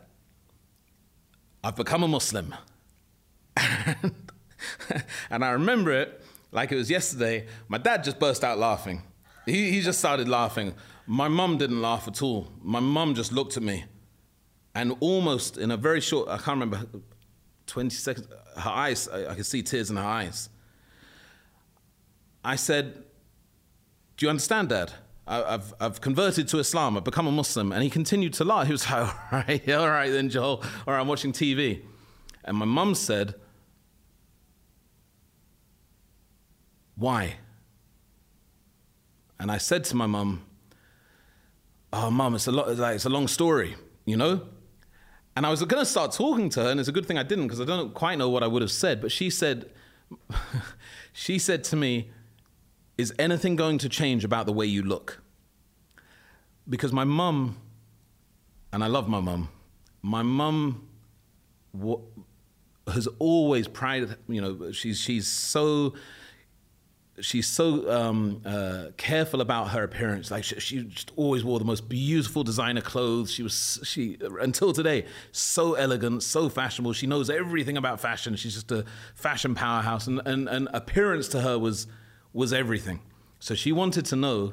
I've 1.64 1.76
become 1.76 2.02
a 2.02 2.08
Muslim. 2.08 2.54
and, 3.56 5.42
I 5.44 5.50
remember 5.52 5.92
it 5.92 6.22
like 6.52 6.70
it 6.70 6.76
was 6.76 6.90
yesterday. 6.90 7.46
My 7.68 7.78
dad 7.78 8.04
just 8.04 8.20
burst 8.20 8.44
out 8.44 8.58
laughing. 8.58 9.02
He, 9.46 9.72
he 9.72 9.80
just 9.80 9.98
started 9.98 10.28
laughing. 10.28 10.74
My 11.06 11.28
mum 11.28 11.56
didn't 11.56 11.80
laugh 11.80 12.06
at 12.06 12.20
all. 12.20 12.48
My 12.62 12.80
mum 12.80 13.14
just 13.14 13.32
looked 13.32 13.56
at 13.56 13.62
me 13.62 13.84
and 14.74 14.94
almost 15.00 15.56
in 15.56 15.70
a 15.70 15.76
very 15.76 16.00
short, 16.02 16.28
I 16.28 16.36
can't 16.36 16.60
remember, 16.60 16.86
20 17.66 17.90
seconds, 17.90 18.28
her 18.56 18.70
eyes, 18.70 19.08
I, 19.08 19.30
I 19.30 19.34
could 19.34 19.46
see 19.46 19.62
tears 19.62 19.90
in 19.90 19.96
her 19.96 20.02
eyes. 20.02 20.50
I 22.44 22.56
said, 22.56 23.04
Do 24.16 24.26
you 24.26 24.30
understand, 24.30 24.68
Dad? 24.68 24.92
I've, 25.26 25.72
I've 25.80 26.00
converted 26.00 26.48
to 26.48 26.58
Islam, 26.58 26.96
I've 26.96 27.04
become 27.04 27.26
a 27.26 27.32
Muslim. 27.32 27.72
And 27.72 27.82
he 27.82 27.88
continued 27.88 28.34
to 28.34 28.44
lie. 28.44 28.66
He 28.66 28.72
was 28.72 28.88
like, 28.90 29.08
All 29.32 29.38
right, 29.38 29.62
yeah, 29.66 29.76
all 29.76 29.88
right 29.88 30.10
then, 30.10 30.28
Joel. 30.28 30.62
All 30.86 30.94
right, 30.94 31.00
I'm 31.00 31.08
watching 31.08 31.32
TV. 31.32 31.82
And 32.44 32.56
my 32.58 32.66
mum 32.66 32.94
said, 32.94 33.34
Why? 36.96 37.36
And 39.40 39.50
I 39.50 39.58
said 39.58 39.84
to 39.84 39.96
my 39.96 40.06
mum, 40.06 40.44
Oh, 41.92 42.10
mum, 42.10 42.34
it's 42.34 42.46
a, 42.46 42.52
lot, 42.52 42.76
like, 42.76 42.96
it's 42.96 43.04
a 43.04 43.10
long 43.10 43.28
story, 43.28 43.76
you 44.04 44.16
know? 44.16 44.42
And 45.36 45.46
I 45.46 45.50
was 45.50 45.62
going 45.62 45.82
to 45.82 45.88
start 45.88 46.12
talking 46.12 46.48
to 46.50 46.62
her, 46.62 46.70
and 46.70 46.78
it's 46.78 46.88
a 46.88 46.92
good 46.92 47.06
thing 47.06 47.18
I 47.18 47.22
didn't 47.22 47.46
because 47.46 47.60
I 47.60 47.64
don't 47.64 47.94
quite 47.94 48.18
know 48.18 48.28
what 48.28 48.42
I 48.42 48.46
would 48.46 48.62
have 48.62 48.70
said. 48.70 49.00
But 49.00 49.10
she 49.10 49.30
said, 49.30 49.70
she 51.12 51.38
said 51.38 51.64
to 51.64 51.76
me, 51.76 52.10
"Is 52.96 53.12
anything 53.18 53.56
going 53.56 53.78
to 53.78 53.88
change 53.88 54.24
about 54.24 54.46
the 54.46 54.52
way 54.52 54.66
you 54.66 54.82
look?" 54.82 55.22
Because 56.68 56.92
my 56.92 57.04
mum, 57.04 57.56
and 58.72 58.82
I 58.82 58.86
love 58.86 59.08
my 59.08 59.20
mum, 59.20 59.48
my 60.02 60.22
mum 60.22 60.88
wa- 61.72 62.00
has 62.86 63.06
always 63.18 63.68
prided, 63.68 64.16
you 64.28 64.40
know, 64.40 64.72
she's 64.72 64.98
she's 64.98 65.26
so 65.26 65.94
she's 67.20 67.46
so 67.46 67.90
um, 67.90 68.42
uh, 68.44 68.86
careful 68.96 69.40
about 69.40 69.70
her 69.70 69.82
appearance. 69.82 70.30
Like 70.30 70.44
she, 70.44 70.58
she, 70.60 70.82
just 70.84 71.12
always 71.16 71.44
wore 71.44 71.58
the 71.58 71.64
most 71.64 71.88
beautiful 71.88 72.44
designer 72.44 72.80
clothes. 72.80 73.32
She 73.32 73.42
was 73.42 73.80
she 73.84 74.18
until 74.40 74.72
today 74.72 75.06
so 75.32 75.74
elegant, 75.74 76.22
so 76.22 76.48
fashionable. 76.48 76.92
She 76.92 77.06
knows 77.06 77.30
everything 77.30 77.76
about 77.76 78.00
fashion. 78.00 78.36
She's 78.36 78.54
just 78.54 78.72
a 78.72 78.84
fashion 79.14 79.54
powerhouse, 79.54 80.06
and 80.06 80.20
and, 80.26 80.48
and 80.48 80.68
appearance 80.72 81.28
to 81.28 81.40
her 81.40 81.58
was 81.58 81.86
was 82.34 82.52
everything. 82.52 83.00
So 83.38 83.54
she 83.54 83.72
wanted 83.72 84.04
to 84.06 84.16
know: 84.16 84.52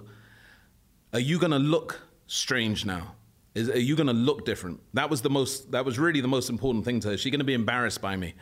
Are 1.11 1.19
you 1.19 1.37
gonna 1.37 1.59
look 1.59 1.99
strange 2.27 2.85
now? 2.85 3.15
Is, 3.53 3.69
are 3.69 3.79
you 3.79 3.97
gonna 3.97 4.13
look 4.13 4.45
different? 4.45 4.79
That 4.93 5.09
was 5.09 5.21
the 5.21 5.29
most. 5.29 5.71
That 5.73 5.83
was 5.83 5.99
really 5.99 6.21
the 6.21 6.29
most 6.29 6.49
important 6.49 6.85
thing 6.85 7.01
to 7.01 7.09
her. 7.09 7.13
Is 7.15 7.19
she 7.19 7.29
gonna 7.29 7.43
be 7.43 7.53
embarrassed 7.53 8.01
by 8.01 8.15
me? 8.15 8.35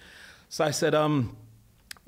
So 0.50 0.64
I 0.64 0.70
said, 0.70 0.94
um 0.94 1.36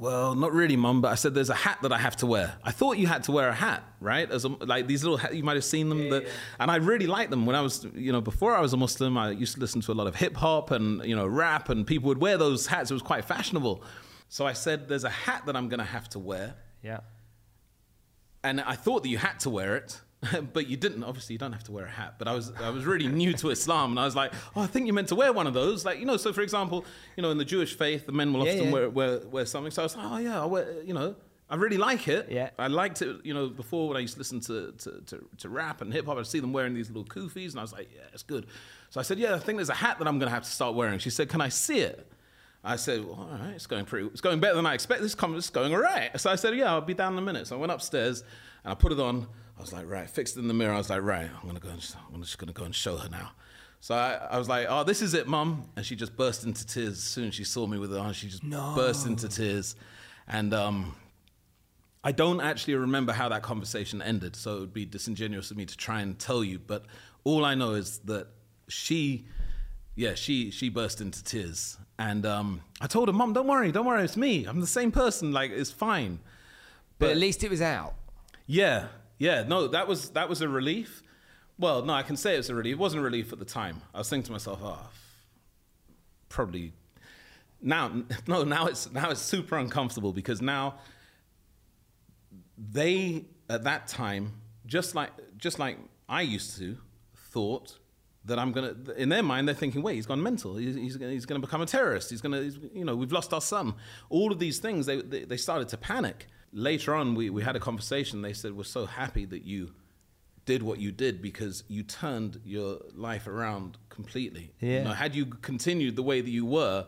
well, 0.02 0.34
not 0.34 0.52
really, 0.52 0.76
mum, 0.76 1.00
but 1.00 1.12
I 1.12 1.16
said 1.16 1.36
there's 1.36 1.52
a 1.52 1.54
hat 1.54 1.78
that 1.84 1.92
I 1.92 2.00
have 2.00 2.16
to 2.18 2.26
wear. 2.26 2.56
I 2.64 2.72
thought 2.72 2.98
you 2.98 3.06
had 3.06 3.22
to 3.26 3.32
wear 3.32 3.50
a 3.50 3.54
hat, 3.54 3.84
right? 4.00 4.30
As 4.32 4.46
a, 4.46 4.48
like 4.48 4.88
these 4.88 5.04
little 5.04 5.18
hats, 5.18 5.36
you 5.36 5.44
might 5.44 5.58
have 5.58 5.64
seen 5.64 5.90
them. 5.90 6.00
Yeah, 6.00 6.22
yeah. 6.22 6.30
And 6.60 6.72
I 6.72 6.78
really 6.78 7.06
liked 7.06 7.30
them 7.30 7.46
when 7.46 7.56
I 7.56 7.62
was, 7.62 7.86
you 7.94 8.12
know, 8.12 8.20
before 8.20 8.56
I 8.56 8.62
was 8.62 8.74
a 8.74 8.78
Muslim, 8.78 9.16
I 9.16 9.30
used 9.30 9.54
to 9.54 9.60
listen 9.60 9.80
to 9.82 9.92
a 9.92 9.94
lot 9.94 10.08
of 10.08 10.16
hip 10.16 10.36
hop 10.36 10.72
and, 10.72 11.06
you 11.06 11.16
know, 11.16 11.28
rap, 11.28 11.70
and 11.70 11.86
people 11.86 12.08
would 12.08 12.18
wear 12.18 12.36
those 12.40 12.66
hats. 12.66 12.90
It 12.90 12.96
was 12.96 13.04
quite 13.04 13.26
fashionable. 13.26 13.84
So 14.28 14.48
I 14.48 14.54
said, 14.54 14.88
there's 14.88 15.04
a 15.04 15.10
hat 15.12 15.46
that 15.46 15.56
I'm 15.56 15.70
going 15.70 15.78
to 15.78 15.86
have 15.86 16.10
to 16.10 16.20
wear. 16.20 16.56
Yeah. 16.82 17.02
And 18.44 18.62
I 18.62 18.74
thought 18.74 19.04
that 19.04 19.10
you 19.10 19.18
had 19.18 19.40
to 19.42 19.50
wear 19.50 19.76
it. 19.76 20.02
but 20.54 20.68
you 20.68 20.78
didn't. 20.78 21.04
Obviously, 21.04 21.34
you 21.34 21.40
don't 21.40 21.54
have 21.54 21.64
to 21.64 21.72
wear 21.72 21.86
a 21.86 21.90
hat. 21.90 22.16
But 22.20 22.28
I 22.28 22.34
was 22.34 22.52
I 22.60 22.70
was 22.70 22.86
really 22.86 23.08
new 23.08 23.34
to 23.34 23.50
Islam, 23.50 23.92
and 23.92 24.00
I 24.00 24.06
was 24.06 24.16
like, 24.16 24.32
oh, 24.56 24.62
I 24.62 24.68
think 24.68 24.86
you're 24.86 24.94
meant 24.94 25.08
to 25.08 25.16
wear 25.16 25.34
one 25.34 25.48
of 25.48 25.56
those. 25.56 25.84
Like 25.84 26.00
you 26.00 26.06
know, 26.06 26.18
so 26.18 26.32
for 26.32 26.42
example, 26.42 26.86
you 27.16 27.24
know, 27.24 27.32
in 27.32 27.40
the 27.40 27.46
Jewish 27.46 27.76
faith, 27.76 28.06
the 28.06 28.12
men 28.12 28.32
will 28.32 28.46
yeah, 28.46 28.54
often 28.54 28.66
yeah. 28.66 28.72
Wear, 28.72 28.90
wear 28.90 29.20
wear 29.20 29.46
something. 29.48 29.72
So 29.72 29.82
I 29.82 29.86
was 29.86 29.98
like, 29.98 30.06
oh 30.08 30.18
yeah, 30.18 30.42
I 30.42 30.46
wear, 30.46 30.84
you 30.84 30.94
know. 30.94 31.16
I 31.50 31.56
really 31.56 31.78
like 31.78 32.08
it. 32.08 32.32
Yeah. 32.32 32.52
I 32.58 32.68
liked 32.68 33.02
it, 33.02 33.26
you 33.26 33.34
know, 33.34 33.50
before 33.50 33.90
when 33.90 33.98
I 33.98 34.00
used 34.00 34.14
to 34.14 34.20
listen 34.22 34.40
to, 34.40 34.72
to, 34.72 35.02
to, 35.08 35.28
to 35.40 35.50
rap 35.50 35.82
and 35.82 35.92
hip 35.92 36.06
hop, 36.06 36.18
I'd 36.18 36.26
see 36.26 36.40
them 36.40 36.54
wearing 36.54 36.74
these 36.74 36.88
little 36.88 37.04
kufis, 37.04 37.52
and 37.52 37.60
I 37.60 37.62
was 37.62 37.74
like, 37.74 37.90
yeah, 37.94 38.04
it's 38.14 38.24
good. 38.24 38.48
So 38.90 39.02
I 39.02 39.04
said, 39.04 39.20
yeah, 39.20 39.36
I 39.36 39.40
think 39.40 39.58
there's 39.58 39.70
a 39.70 39.74
hat 39.74 40.00
that 40.00 40.08
I'm 40.08 40.18
going 40.18 40.30
to 40.30 40.34
have 40.34 40.44
to 40.44 40.50
start 40.50 40.76
wearing. 40.76 40.98
She 41.00 41.10
said, 41.10 41.28
can 41.28 41.42
I 41.42 41.50
see 41.50 41.80
it? 41.80 42.10
I 42.64 42.76
said, 42.76 43.04
well, 43.04 43.28
all 43.32 43.38
right, 43.40 43.56
it's 43.56 43.66
going 43.66 43.86
pretty, 43.86 44.08
it's 44.08 44.22
going 44.22 44.40
better 44.40 44.56
than 44.56 44.66
I 44.66 44.74
expected. 44.76 45.04
This 45.04 45.16
is 45.16 45.50
going 45.50 45.74
all 45.74 45.82
right. 45.82 46.12
So 46.20 46.30
I 46.30 46.36
said, 46.36 46.56
yeah, 46.56 46.72
I'll 46.72 46.82
be 46.82 46.94
down 46.94 47.14
in 47.14 47.20
a 47.20 47.22
minute. 47.22 47.48
So 47.48 47.56
I 47.56 47.60
went 47.60 47.72
upstairs 47.72 48.24
and 48.64 48.72
I 48.72 48.76
put 48.76 48.92
it 48.92 49.00
on. 49.00 49.28
I 49.58 49.62
was 49.62 49.74
like, 49.74 49.90
right, 49.90 50.10
fixed 50.10 50.38
in 50.38 50.48
the 50.48 50.54
mirror. 50.54 50.74
I 50.74 50.78
was 50.78 50.90
like, 50.90 51.02
right, 51.02 51.30
I'm 51.30 51.48
gonna 51.48 51.60
go. 51.60 51.70
And, 51.70 51.96
I'm 52.14 52.22
just 52.22 52.38
gonna 52.38 52.54
go 52.54 52.64
and 52.64 52.74
show 52.74 52.98
her 52.98 53.10
now. 53.10 53.32
So 53.80 53.96
I, 53.96 54.14
I, 54.32 54.38
was 54.38 54.48
like, 54.48 54.68
oh, 54.70 54.84
this 54.84 55.02
is 55.02 55.16
it, 55.16 55.28
mum. 55.28 55.66
And 55.76 55.84
she 55.84 55.96
just 55.96 56.16
burst 56.16 56.44
into 56.44 56.66
tears 56.68 56.94
as 56.94 57.00
soon 57.00 57.30
as 57.30 57.36
she 57.36 57.44
saw 57.44 57.66
me 57.66 57.80
with 57.80 57.92
it 57.92 57.98
on. 57.98 58.14
She 58.14 58.28
just 58.28 58.44
no. 58.44 58.74
burst 58.76 59.08
into 59.08 59.28
tears. 59.28 59.76
And 60.28 60.54
um, 60.54 60.96
I 62.04 62.12
don't 62.12 62.42
actually 62.42 62.76
remember 62.76 63.12
how 63.12 63.30
that 63.30 63.42
conversation 63.42 64.02
ended, 64.02 64.36
so 64.36 64.58
it 64.58 64.60
would 64.60 64.74
be 64.74 64.86
disingenuous 64.86 65.50
of 65.50 65.58
me 65.58 65.66
to 65.66 65.76
try 65.76 66.02
and 66.02 66.18
tell 66.18 66.44
you. 66.44 66.60
But 66.60 66.86
all 67.24 67.44
I 67.44 67.56
know 67.56 67.72
is 67.72 68.00
that 68.06 68.28
she, 68.68 69.26
yeah, 69.96 70.14
she 70.14 70.52
she 70.52 70.70
burst 70.70 71.02
into 71.02 71.24
tears. 71.24 71.78
And 72.02 72.26
um, 72.26 72.62
I 72.82 72.88
told 72.88 73.10
her, 73.10 73.14
Mom, 73.14 73.32
don't 73.32 73.46
worry, 73.46 73.72
don't 73.72 73.86
worry, 73.86 74.04
it's 74.04 74.18
me. 74.18 74.46
I'm 74.46 74.60
the 74.60 74.66
same 74.66 74.92
person. 74.92 75.32
Like 75.32 75.52
it's 75.52 75.70
fine. 75.70 76.18
But, 76.98 77.06
but 77.06 77.12
at 77.12 77.18
least 77.18 77.44
it 77.44 77.52
was 77.52 77.62
out. 77.62 77.94
Yeah, 78.48 78.88
yeah, 79.20 79.44
no, 79.44 79.68
that 79.68 79.88
was 79.88 80.10
that 80.10 80.28
was 80.28 80.42
a 80.42 80.50
relief. 80.50 81.04
Well, 81.60 81.86
no, 81.86 81.94
I 81.94 82.02
can 82.02 82.18
say 82.18 82.34
it 82.34 82.38
was 82.38 82.50
a 82.50 82.56
relief. 82.56 82.74
It 82.74 82.80
wasn't 82.80 83.02
a 83.02 83.04
relief 83.04 83.32
at 83.32 83.38
the 83.38 83.46
time. 83.46 83.84
I 83.94 84.00
was 84.00 84.10
thinking 84.10 84.26
to 84.26 84.32
myself, 84.32 84.60
oh, 84.64 84.90
probably 86.28 86.74
now. 87.62 87.92
No, 88.28 88.44
now 88.44 88.66
it's 88.66 88.92
now 88.92 89.12
it's 89.12 89.22
super 89.22 89.60
uncomfortable 89.60 90.12
because 90.12 90.42
now 90.42 90.80
they 92.58 93.26
at 93.48 93.64
that 93.66 93.88
time, 93.88 94.42
just 94.66 94.96
like 94.96 95.12
just 95.38 95.60
like 95.60 95.78
I 96.10 96.22
used 96.22 96.58
to, 96.58 96.80
thought 97.16 97.78
that 98.26 98.38
I'm 98.38 98.52
gonna. 98.52 98.76
In 98.98 99.10
their 99.10 99.24
mind, 99.24 99.48
they're 99.48 99.56
thinking, 99.56 99.82
"Wait, 99.82 99.96
he's 99.96 100.06
gone 100.06 100.22
mental. 100.22 100.56
He's, 100.56 100.76
he's, 100.76 101.00
he's 101.00 101.26
gonna 101.26 101.40
become 101.40 101.62
a 101.62 101.66
terrorist. 101.66 102.10
He's 102.10 102.22
gonna, 102.22 102.42
he's, 102.42 102.60
you 102.74 102.86
know, 102.86 102.96
we've 102.96 103.12
lost 103.12 103.34
our 103.34 103.42
son." 103.42 103.74
All 104.10 104.32
of 104.32 104.40
these 104.40 104.60
things, 104.60 104.86
they, 104.86 105.02
they, 105.02 105.26
they 105.26 105.38
started 105.38 105.70
to 105.70 105.78
panic 105.78 106.28
later 106.54 106.94
on, 106.94 107.16
we, 107.16 107.30
we 107.30 107.44
had 107.44 107.56
a 107.56 107.60
conversation. 107.60 108.22
They 108.22 108.34
said, 108.34 108.54
We're 108.54 108.64
so 108.64 108.86
happy 108.86 109.26
that 109.26 109.44
you 109.44 109.74
did 110.46 110.64
what 110.64 110.80
you 110.80 110.92
did 110.92 111.22
because 111.22 111.64
you 111.68 111.84
turned 111.84 112.42
your 112.44 112.80
life 112.96 113.28
around 113.28 113.78
completely. 113.90 114.52
Yeah. 114.60 114.80
You 114.80 114.84
know, 114.86 114.94
had 114.94 115.16
you 115.16 115.26
continued 115.26 115.96
the 115.96 116.04
way 116.04 116.22
that 116.22 116.30
you 116.30 116.46
were, 116.46 116.88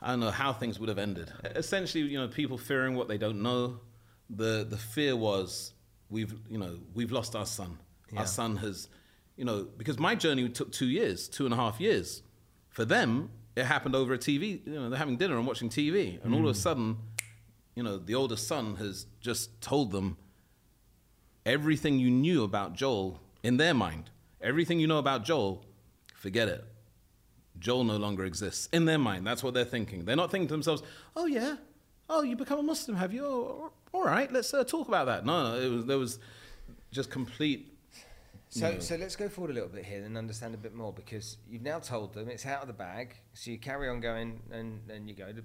I 0.00 0.10
don't 0.10 0.20
know 0.20 0.30
how 0.30 0.52
things 0.52 0.78
would 0.78 0.88
have 0.88 0.98
ended. 0.98 1.32
Essentially, 1.44 2.04
you 2.04 2.18
know, 2.18 2.28
people 2.28 2.58
fearing 2.58 2.94
what 2.94 3.08
they 3.08 3.18
don't 3.18 3.42
know. 3.42 3.80
The 4.28 4.66
the 4.68 4.76
fear 4.76 5.14
was 5.14 5.72
we've 6.10 6.34
you 6.48 6.58
know 6.58 6.78
we've 6.94 7.12
lost 7.12 7.36
our 7.36 7.46
son. 7.46 7.78
Yeah. 8.12 8.20
Our 8.20 8.26
son 8.26 8.56
has, 8.56 8.88
you 9.36 9.44
know, 9.44 9.66
because 9.76 9.98
my 9.98 10.14
journey 10.14 10.48
took 10.48 10.72
two 10.72 10.86
years, 10.86 11.28
two 11.28 11.44
and 11.44 11.54
a 11.54 11.56
half 11.56 11.80
years. 11.80 12.22
For 12.68 12.84
them, 12.84 13.30
it 13.54 13.64
happened 13.64 13.94
over 13.94 14.12
a 14.14 14.18
TV. 14.18 14.66
You 14.66 14.74
know, 14.74 14.90
they're 14.90 14.98
having 14.98 15.16
dinner 15.16 15.38
and 15.38 15.46
watching 15.46 15.70
TV, 15.70 16.22
and 16.22 16.32
mm. 16.32 16.36
all 16.36 16.48
of 16.48 16.54
a 16.54 16.58
sudden 16.58 16.98
you 17.76 17.82
know, 17.82 17.98
the 17.98 18.14
oldest 18.14 18.48
son 18.48 18.76
has 18.76 19.06
just 19.20 19.60
told 19.60 19.92
them 19.92 20.16
everything 21.44 22.00
you 22.00 22.10
knew 22.10 22.42
about 22.42 22.72
Joel 22.72 23.20
in 23.42 23.58
their 23.58 23.74
mind. 23.74 24.10
Everything 24.40 24.80
you 24.80 24.86
know 24.86 24.98
about 24.98 25.24
Joel, 25.24 25.64
forget 26.14 26.48
it. 26.48 26.64
Joel 27.58 27.84
no 27.84 27.98
longer 27.98 28.24
exists. 28.24 28.68
In 28.72 28.86
their 28.86 28.98
mind, 28.98 29.26
that's 29.26 29.42
what 29.42 29.54
they're 29.54 29.64
thinking. 29.64 30.04
They're 30.04 30.16
not 30.16 30.30
thinking 30.30 30.48
to 30.48 30.54
themselves, 30.54 30.82
oh, 31.14 31.26
yeah, 31.26 31.56
oh, 32.08 32.22
you 32.22 32.34
become 32.34 32.58
a 32.58 32.62
Muslim, 32.62 32.96
have 32.96 33.12
you? 33.12 33.24
Oh, 33.24 33.72
all 33.92 34.04
right, 34.04 34.32
let's 34.32 34.52
uh, 34.52 34.64
talk 34.64 34.88
about 34.88 35.06
that. 35.06 35.24
No, 35.24 35.50
no, 35.50 35.60
it 35.60 35.70
was, 35.70 35.86
there 35.86 35.98
was 35.98 36.18
just 36.90 37.10
complete. 37.10 37.75
So, 38.58 38.78
so 38.80 38.96
let's 38.96 39.16
go 39.16 39.28
forward 39.28 39.50
a 39.50 39.54
little 39.54 39.68
bit 39.68 39.84
here 39.84 40.02
and 40.02 40.16
understand 40.16 40.54
a 40.54 40.58
bit 40.58 40.74
more 40.74 40.92
because 40.92 41.36
you've 41.48 41.62
now 41.62 41.78
told 41.78 42.14
them 42.14 42.28
it's 42.28 42.46
out 42.46 42.62
of 42.62 42.68
the 42.68 42.72
bag. 42.72 43.14
So 43.34 43.50
you 43.50 43.58
carry 43.58 43.88
on 43.88 44.00
going 44.00 44.40
and, 44.50 44.80
and 44.90 45.08
you 45.08 45.14
go 45.14 45.32
to 45.32 45.42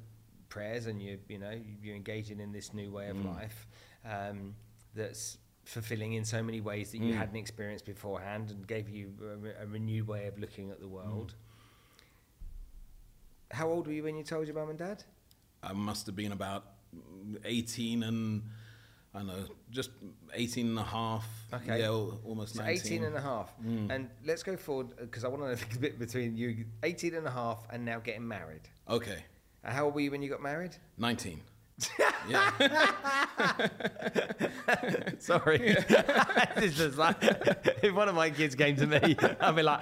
prayers 0.52 0.86
and 0.86 1.02
you 1.02 1.18
you 1.30 1.40
know 1.40 1.58
you're 1.82 1.96
engaging 1.96 2.40
in 2.40 2.52
this 2.52 2.74
new 2.74 2.92
way 2.92 3.10
of 3.10 3.18
mm. 3.18 3.34
life 3.34 3.68
um, 4.06 4.54
that's 4.94 5.38
fulfilling 5.64 6.14
in 6.14 6.26
so 6.26 6.44
many 6.44 6.60
ways 6.62 6.92
that 6.92 6.98
you 7.00 7.14
mm. 7.14 7.18
hadn't 7.18 7.38
experienced 7.38 7.86
beforehand 7.86 8.52
and 8.52 8.68
gave 8.68 8.90
you 8.90 9.14
a, 9.22 9.64
a, 9.64 9.68
renewed 9.68 10.08
way 10.08 10.28
of 10.28 10.38
looking 10.38 10.70
at 10.72 10.80
the 10.80 10.88
world. 10.88 11.34
Mm. 13.52 13.56
How 13.56 13.70
old 13.70 13.88
were 13.88 13.94
you 13.94 14.04
when 14.04 14.18
you 14.18 14.24
told 14.24 14.48
your 14.48 14.56
mum 14.56 14.70
and 14.70 14.80
dad? 14.80 15.04
I 15.64 15.74
must 15.74 16.06
have 16.08 16.16
been 16.16 16.32
about 16.32 16.66
18 17.46 18.04
and 18.04 18.42
I 19.14 19.20
don't 19.20 19.28
know, 19.28 19.46
just 19.70 19.92
18 20.34 20.68
and 20.68 20.80
a 20.80 20.84
half. 20.84 21.28
Okay. 21.54 21.82
Yeah, 21.82 21.90
almost 21.90 22.56
so 22.56 22.64
19. 22.64 22.86
18 22.86 23.04
and 23.04 23.16
a 23.16 23.22
half. 23.22 23.54
Mm. 23.62 23.92
And 23.92 24.10
let's 24.26 24.42
go 24.42 24.56
forward 24.56 24.96
because 24.98 25.26
I 25.26 25.28
want 25.28 25.44
to 25.44 25.50
know 25.50 25.56
the 25.56 25.80
bit 25.80 26.00
between 26.00 26.38
you 26.38 26.66
18 26.84 27.16
and 27.16 27.28
a 27.28 27.32
half 27.32 27.68
and 27.72 27.84
now 27.84 28.00
getting 28.00 28.26
married. 28.26 28.70
Okay. 28.90 29.26
How 29.64 29.86
old 29.86 29.96
were 29.96 30.02
you 30.02 30.12
when 30.12 30.22
you 30.22 30.30
got 30.30 30.42
married? 30.42 30.76
19. 30.98 31.42
yeah. 32.30 32.52
Sorry. 35.20 35.60
like 36.96 37.18
if 37.84 37.94
one 37.94 38.08
of 38.08 38.16
my 38.16 38.30
kids 38.30 38.56
came 38.56 38.76
to 38.78 38.88
me, 38.88 39.18
I'd 39.40 39.56
be 39.56 39.64
like, 39.64 39.82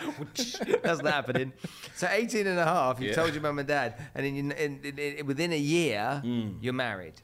that's 0.82 1.02
not 1.02 1.14
happening. 1.14 1.54
So 1.96 2.08
18 2.10 2.48
and 2.48 2.60
a 2.60 2.66
half, 2.66 3.00
you 3.00 3.10
yeah. 3.10 3.16
told 3.16 3.34
your 3.34 3.42
mum 3.42 3.60
and 3.60 3.68
dad, 3.68 3.96
and 4.16 4.26
in, 4.26 4.52
in, 4.52 4.80
in, 4.98 5.26
within 5.26 5.54
a 5.54 5.58
year, 5.58 6.22
mm. 6.24 6.56
you're 6.62 6.74
married. 6.74 7.22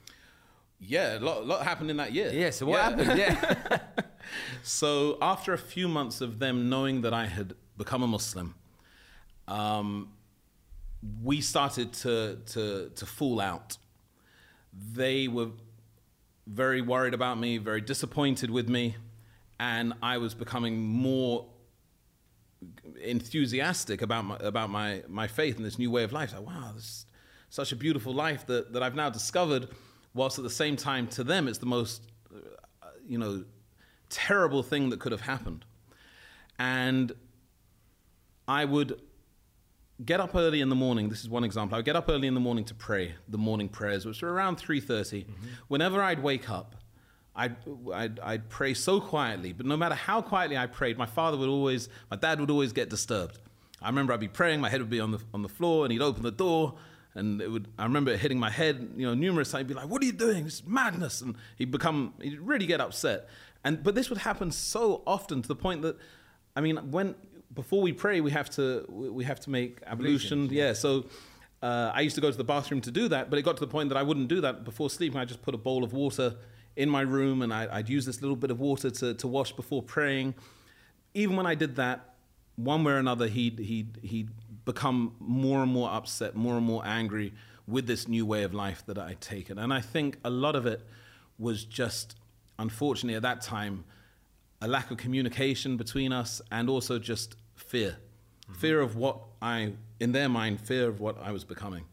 Yeah, 0.79 1.17
a 1.17 1.19
lot, 1.19 1.45
lot 1.45 1.63
happened 1.63 1.89
in 1.89 1.97
that 1.97 2.11
year. 2.11 2.31
Yeah, 2.33 2.49
so 2.49 2.65
what 2.65 2.77
yeah. 2.77 2.89
happened? 2.89 3.19
Yeah. 3.19 3.79
so 4.63 5.17
after 5.21 5.53
a 5.53 5.57
few 5.57 5.87
months 5.87 6.21
of 6.21 6.39
them 6.39 6.69
knowing 6.69 7.01
that 7.01 7.13
I 7.13 7.25
had 7.25 7.53
become 7.77 8.03
a 8.03 8.07
Muslim, 8.07 8.55
um, 9.47 10.09
we 11.23 11.41
started 11.41 11.93
to, 11.93 12.39
to, 12.47 12.91
to 12.95 13.05
fall 13.05 13.39
out. 13.39 13.77
They 14.93 15.27
were 15.27 15.49
very 16.47 16.81
worried 16.81 17.13
about 17.13 17.39
me, 17.39 17.57
very 17.57 17.81
disappointed 17.81 18.51
with 18.51 18.69
me, 18.69 18.95
and 19.59 19.93
I 20.01 20.17
was 20.17 20.33
becoming 20.33 20.79
more 20.79 21.45
enthusiastic 23.01 24.01
about 24.01 24.25
my, 24.25 24.37
about 24.37 24.69
my, 24.69 25.03
my 25.07 25.27
faith 25.27 25.57
and 25.57 25.65
this 25.65 25.79
new 25.79 25.91
way 25.91 26.03
of 26.03 26.11
life. 26.11 26.33
Like, 26.33 26.45
wow, 26.45 26.71
this 26.75 26.83
is 26.83 27.05
such 27.49 27.71
a 27.71 27.75
beautiful 27.75 28.13
life 28.13 28.45
that, 28.47 28.73
that 28.73 28.83
I've 28.83 28.95
now 28.95 29.09
discovered, 29.09 29.67
whilst 30.15 30.39
at 30.39 30.43
the 30.43 30.49
same 30.49 30.75
time, 30.75 31.07
to 31.09 31.23
them, 31.23 31.47
it's 31.47 31.59
the 31.59 31.67
most, 31.67 32.01
uh, 32.33 32.87
you 33.07 33.19
know, 33.19 33.43
terrible 34.09 34.63
thing 34.63 34.89
that 34.89 34.99
could 34.99 35.11
have 35.11 35.21
happened. 35.21 35.65
And 36.57 37.11
I 38.47 38.65
would 38.65 38.99
get 40.03 40.19
up 40.19 40.33
early 40.35 40.61
in 40.61 40.69
the 40.69 40.75
morning. 40.75 41.09
This 41.09 41.21
is 41.21 41.29
one 41.29 41.43
example. 41.43 41.75
I 41.75 41.79
would 41.79 41.85
get 41.85 41.95
up 41.95 42.09
early 42.09 42.27
in 42.27 42.33
the 42.33 42.39
morning 42.39 42.65
to 42.65 42.73
pray 42.73 43.15
the 43.27 43.37
morning 43.37 43.69
prayers, 43.69 44.05
which 44.05 44.21
were 44.21 44.33
around 44.33 44.57
3.30. 44.57 44.85
Mm-hmm. 44.85 45.31
Whenever 45.67 46.01
I'd 46.01 46.23
wake 46.23 46.49
up, 46.49 46.75
I'd, 47.35 47.57
I'd, 47.93 48.19
I'd, 48.21 48.49
pray 48.49 48.73
so 48.73 49.01
quietly, 49.01 49.51
but 49.51 49.65
no 49.65 49.75
matter 49.75 49.95
how 49.95 50.21
quietly 50.21 50.57
I 50.57 50.67
prayed, 50.67 50.97
my 50.97 51.05
father 51.05 51.35
would 51.37 51.49
always, 51.49 51.89
my 52.09 52.15
dad 52.15 52.39
would 52.39 52.49
always 52.49 52.71
get 52.71 52.89
disturbed. 52.89 53.39
I 53.81 53.89
remember 53.89 54.13
I'd 54.13 54.21
be 54.21 54.29
praying, 54.29 54.61
my 54.61 54.69
head 54.69 54.79
would 54.79 54.89
be 54.89 55.01
on 55.01 55.11
the, 55.11 55.19
on 55.33 55.41
the 55.41 55.49
floor, 55.49 55.83
and 55.83 55.91
he'd 55.91 56.01
open 56.01 56.23
the 56.23 56.31
door, 56.31 56.75
And 57.15 57.41
it 57.41 57.49
would, 57.49 57.69
I 57.79 57.83
remember 57.83 58.11
it 58.11 58.19
hitting 58.19 58.39
my 58.39 58.49
head, 58.49 58.93
you 58.97 59.07
know, 59.07 59.13
numerous 59.13 59.49
times. 59.51 59.61
He'd 59.61 59.67
be 59.69 59.73
like, 59.73 59.87
"What 59.87 60.01
are 60.01 60.05
you 60.05 60.11
doing? 60.11 60.45
It's 60.45 60.65
madness!" 60.65 61.21
And 61.21 61.35
he'd 61.55 61.71
become, 61.71 62.13
he'd 62.21 62.39
really 62.39 62.65
get 62.65 62.81
upset. 62.81 63.29
And 63.63 63.81
but 63.81 63.95
this 63.95 64.09
would 64.09 64.19
happen 64.19 64.51
so 64.51 65.01
often 65.07 65.41
to 65.41 65.47
the 65.47 65.55
point 65.55 65.81
that, 65.83 65.97
I 66.55 66.61
mean, 66.61 66.91
when 66.91 67.15
before 67.53 67.81
we 67.81 67.93
pray, 67.93 68.21
we 68.21 68.31
have 68.31 68.49
to 68.51 68.85
we 68.89 69.23
have 69.23 69.39
to 69.41 69.49
make 69.49 69.79
ablution. 69.85 70.49
Yeah. 70.51 70.73
So 70.73 71.05
uh, 71.63 71.91
I 71.93 72.01
used 72.01 72.15
to 72.15 72.21
go 72.21 72.29
to 72.29 72.37
the 72.37 72.43
bathroom 72.43 72.81
to 72.81 72.91
do 72.91 73.07
that, 73.07 73.29
but 73.29 73.39
it 73.39 73.43
got 73.43 73.57
to 73.57 73.61
the 73.61 73.71
point 73.71 73.89
that 73.89 73.97
I 73.97 74.03
wouldn't 74.03 74.27
do 74.27 74.41
that 74.41 74.63
before 74.63 74.89
sleeping. 74.89 75.19
I 75.19 75.25
just 75.25 75.41
put 75.41 75.55
a 75.55 75.57
bowl 75.57 75.83
of 75.83 75.93
water 75.93 76.35
in 76.75 76.89
my 76.89 77.01
room, 77.01 77.41
and 77.41 77.53
I, 77.53 77.77
would 77.77 77.89
use 77.89 78.05
this 78.05 78.21
little 78.21 78.35
bit 78.35 78.51
of 78.51 78.59
water 78.59 78.91
to 78.91 79.13
to 79.13 79.27
wash 79.27 79.53
before 79.53 79.81
praying. 79.81 80.35
Even 81.13 81.37
when 81.37 81.47
I 81.47 81.55
did 81.55 81.77
that, 81.77 82.15
one 82.57 82.83
way 82.83 82.93
or 82.93 82.97
another, 82.97 83.27
he'd 83.27 83.59
he'd 83.59 83.97
he'd 84.03 84.29
become 84.65 85.15
more 85.19 85.61
and 85.63 85.71
more 85.71 85.89
upset, 85.89 86.35
more 86.35 86.57
and 86.57 86.65
more 86.65 86.81
angry 86.85 87.33
with 87.67 87.87
this 87.87 88.07
new 88.07 88.25
way 88.25 88.43
of 88.43 88.53
life 88.53 88.83
that 88.87 88.97
I'd 88.97 89.21
taken. 89.21 89.57
And 89.57 89.73
I 89.73 89.81
think 89.81 90.17
a 90.23 90.29
lot 90.29 90.55
of 90.55 90.65
it 90.65 90.81
was 91.39 91.63
just, 91.63 92.15
unfortunately, 92.59 93.15
at 93.15 93.21
that 93.23 93.41
time, 93.41 93.85
a 94.61 94.67
lack 94.67 94.91
of 94.91 94.97
communication 94.97 95.77
between 95.77 96.11
us 96.11 96.41
and 96.51 96.69
also 96.69 96.99
just 96.99 97.35
fear. 97.55 97.97
Mm-hmm. 98.49 98.53
Fear 98.59 98.81
of 98.81 98.95
what 98.95 99.19
I, 99.41 99.73
in 99.99 100.11
their 100.11 100.29
mind, 100.29 100.61
fear 100.61 100.87
of 100.87 100.99
what 100.99 101.17
I 101.21 101.31
was 101.31 101.43
becoming. 101.43 101.85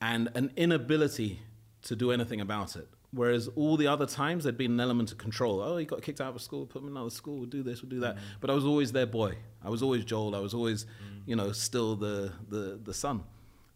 And 0.00 0.30
an 0.34 0.52
inability 0.56 1.40
to 1.82 1.96
do 1.96 2.10
anything 2.12 2.40
about 2.40 2.76
it. 2.76 2.88
Whereas 3.10 3.48
all 3.56 3.78
the 3.78 3.86
other 3.86 4.04
times 4.04 4.44
there'd 4.44 4.58
been 4.58 4.72
an 4.72 4.80
element 4.80 5.12
of 5.12 5.18
control. 5.18 5.60
Oh, 5.60 5.78
he 5.78 5.86
got 5.86 6.02
kicked 6.02 6.20
out 6.20 6.34
of 6.34 6.42
school, 6.42 6.66
put 6.66 6.82
him 6.82 6.88
in 6.88 6.96
another 6.96 7.10
school, 7.10 7.38
we'll 7.38 7.46
do 7.46 7.62
this, 7.62 7.82
we'll 7.82 7.88
do 7.88 8.00
that. 8.00 8.16
Mm. 8.16 8.20
But 8.40 8.50
I 8.50 8.54
was 8.54 8.66
always 8.66 8.92
their 8.92 9.06
boy. 9.06 9.34
I 9.64 9.70
was 9.70 9.82
always 9.82 10.04
Joel. 10.04 10.34
I 10.34 10.40
was 10.40 10.52
always, 10.52 10.84
mm. 10.84 11.22
you 11.24 11.34
know, 11.34 11.52
still 11.52 11.96
the, 11.96 12.32
the, 12.50 12.78
the 12.82 12.92
son 12.92 13.24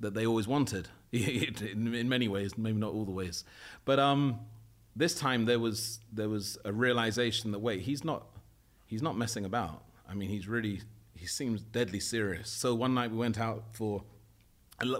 that 0.00 0.12
they 0.12 0.26
always 0.26 0.46
wanted 0.46 0.88
in, 1.12 1.94
in, 1.94 2.08
many 2.08 2.28
ways, 2.28 2.58
maybe 2.58 2.78
not 2.78 2.92
all 2.92 3.06
the 3.06 3.12
ways. 3.12 3.44
But 3.86 3.98
um, 3.98 4.40
this 4.94 5.14
time 5.14 5.46
there 5.46 5.58
was, 5.58 6.00
there 6.12 6.28
was 6.28 6.58
a 6.66 6.72
realization 6.72 7.52
that, 7.52 7.60
wait, 7.60 7.80
he's 7.80 8.04
not, 8.04 8.26
he's 8.86 9.02
not 9.02 9.16
messing 9.16 9.46
about. 9.46 9.82
I 10.06 10.14
mean, 10.14 10.28
he's 10.28 10.46
really, 10.46 10.82
he 11.16 11.26
seems 11.26 11.62
deadly 11.62 12.00
serious. 12.00 12.50
So 12.50 12.74
one 12.74 12.92
night 12.92 13.10
we 13.10 13.16
went 13.16 13.40
out 13.40 13.64
for, 13.72 14.02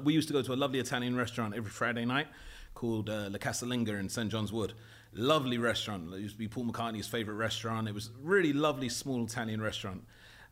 we 0.04 0.14
used 0.14 0.28
to 0.28 0.32
go 0.32 0.40
to 0.40 0.54
a 0.54 0.56
lovely 0.56 0.78
Italian 0.78 1.16
restaurant 1.16 1.54
every 1.54 1.70
Friday 1.70 2.06
night 2.06 2.28
called 2.74 3.08
uh, 3.08 3.28
La 3.30 3.38
Casalinga 3.38 3.98
in 3.98 4.08
St. 4.08 4.30
John's 4.30 4.52
Wood. 4.52 4.74
Lovely 5.12 5.58
restaurant. 5.58 6.12
It 6.14 6.20
used 6.20 6.34
to 6.34 6.38
be 6.38 6.48
Paul 6.48 6.64
McCartney's 6.64 7.06
favorite 7.06 7.34
restaurant. 7.34 7.88
It 7.88 7.94
was 7.94 8.08
a 8.08 8.10
really 8.22 8.52
lovely, 8.52 8.88
small 8.88 9.22
Italian 9.24 9.60
restaurant, 9.60 10.04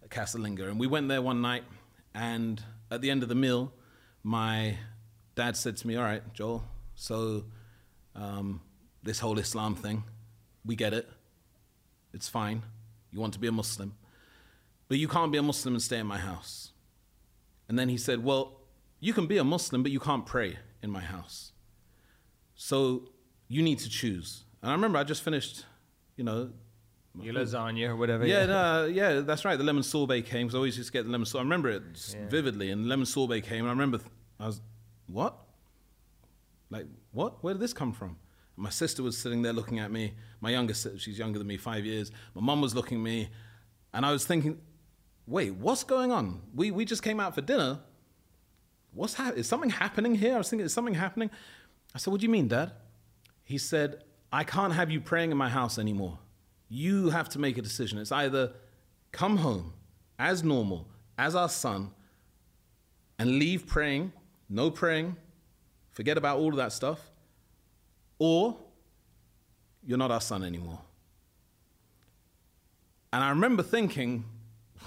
Casalinga. 0.08 0.68
And 0.68 0.78
we 0.78 0.86
went 0.86 1.08
there 1.08 1.22
one 1.22 1.40
night, 1.40 1.64
and 2.14 2.62
at 2.90 3.00
the 3.00 3.10
end 3.10 3.22
of 3.22 3.28
the 3.28 3.34
meal, 3.34 3.72
my 4.22 4.76
dad 5.34 5.56
said 5.56 5.76
to 5.78 5.86
me, 5.86 5.96
All 5.96 6.04
right, 6.04 6.22
Joel, 6.34 6.64
so 6.94 7.44
um, 8.14 8.60
this 9.02 9.20
whole 9.20 9.38
Islam 9.38 9.74
thing, 9.74 10.04
we 10.64 10.76
get 10.76 10.92
it. 10.92 11.08
It's 12.12 12.28
fine. 12.28 12.62
You 13.10 13.20
want 13.20 13.32
to 13.34 13.38
be 13.38 13.46
a 13.46 13.52
Muslim. 13.52 13.96
But 14.88 14.98
you 14.98 15.08
can't 15.08 15.32
be 15.32 15.38
a 15.38 15.42
Muslim 15.42 15.74
and 15.74 15.82
stay 15.82 15.98
in 15.98 16.06
my 16.06 16.18
house. 16.18 16.72
And 17.68 17.78
then 17.78 17.88
he 17.88 17.96
said, 17.96 18.24
Well, 18.24 18.60
you 18.98 19.12
can 19.12 19.26
be 19.26 19.38
a 19.38 19.44
Muslim, 19.44 19.82
but 19.82 19.92
you 19.92 20.00
can't 20.00 20.26
pray 20.26 20.58
in 20.82 20.90
my 20.90 21.00
house. 21.00 21.52
So 22.62 23.08
you 23.48 23.62
need 23.62 23.78
to 23.78 23.88
choose. 23.88 24.44
And 24.60 24.70
I 24.70 24.74
remember 24.74 24.98
I 24.98 25.04
just 25.04 25.22
finished, 25.22 25.64
you 26.18 26.24
know, 26.24 26.50
your 27.18 27.32
lasagna 27.32 27.88
or 27.88 27.96
whatever. 27.96 28.26
Yeah, 28.26 28.44
no, 28.44 28.84
yeah, 28.84 29.20
that's 29.20 29.46
right. 29.46 29.56
The 29.56 29.64
lemon 29.64 29.82
sorbet 29.82 30.20
came 30.22 30.46
because 30.46 30.54
I 30.54 30.58
always 30.58 30.76
used 30.76 30.88
to 30.88 30.92
get 30.92 31.06
the 31.06 31.10
lemon 31.10 31.24
sorbet. 31.24 31.40
I 31.40 31.44
remember 31.44 31.70
it 31.70 31.82
yeah. 32.12 32.28
vividly. 32.28 32.70
And 32.70 32.86
lemon 32.86 33.06
sorbet 33.06 33.40
came, 33.40 33.60
and 33.60 33.68
I 33.68 33.70
remember 33.70 33.96
th- 33.96 34.10
I 34.38 34.46
was, 34.46 34.60
what? 35.06 35.40
Like, 36.68 36.84
what? 37.12 37.42
Where 37.42 37.54
did 37.54 37.62
this 37.62 37.72
come 37.72 37.94
from? 37.94 38.18
And 38.56 38.64
my 38.64 38.70
sister 38.70 39.02
was 39.02 39.16
sitting 39.16 39.40
there 39.40 39.54
looking 39.54 39.78
at 39.78 39.90
me. 39.90 40.12
My 40.42 40.50
youngest, 40.50 40.86
she's 40.98 41.18
younger 41.18 41.38
than 41.38 41.48
me, 41.48 41.56
five 41.56 41.86
years. 41.86 42.12
My 42.34 42.42
mum 42.42 42.60
was 42.60 42.74
looking 42.74 42.98
at 42.98 43.04
me, 43.04 43.30
and 43.94 44.04
I 44.04 44.12
was 44.12 44.26
thinking, 44.26 44.60
wait, 45.26 45.54
what's 45.54 45.82
going 45.82 46.12
on? 46.12 46.42
We 46.54 46.72
we 46.72 46.84
just 46.84 47.02
came 47.02 47.20
out 47.20 47.34
for 47.34 47.40
dinner. 47.40 47.80
What's 48.92 49.14
ha- 49.14 49.32
is 49.34 49.48
something 49.48 49.70
happening 49.70 50.14
here? 50.14 50.34
I 50.34 50.38
was 50.38 50.50
thinking, 50.50 50.66
is 50.66 50.74
something 50.74 50.94
happening? 50.94 51.30
I 51.94 51.98
said, 51.98 52.10
What 52.10 52.20
do 52.20 52.26
you 52.26 52.32
mean, 52.32 52.48
Dad? 52.48 52.72
He 53.44 53.58
said, 53.58 54.04
I 54.32 54.44
can't 54.44 54.72
have 54.72 54.90
you 54.90 55.00
praying 55.00 55.30
in 55.30 55.36
my 55.36 55.48
house 55.48 55.78
anymore. 55.78 56.18
You 56.68 57.10
have 57.10 57.28
to 57.30 57.38
make 57.38 57.58
a 57.58 57.62
decision. 57.62 57.98
It's 57.98 58.12
either 58.12 58.52
come 59.10 59.38
home 59.38 59.72
as 60.18 60.44
normal, 60.44 60.86
as 61.18 61.34
our 61.34 61.48
son, 61.48 61.90
and 63.18 63.38
leave 63.38 63.66
praying, 63.66 64.12
no 64.48 64.70
praying, 64.70 65.16
forget 65.90 66.16
about 66.16 66.38
all 66.38 66.50
of 66.50 66.56
that 66.56 66.72
stuff, 66.72 67.00
or 68.18 68.56
you're 69.84 69.98
not 69.98 70.10
our 70.10 70.20
son 70.20 70.44
anymore. 70.44 70.80
And 73.12 73.24
I 73.24 73.30
remember 73.30 73.62
thinking, 73.62 74.24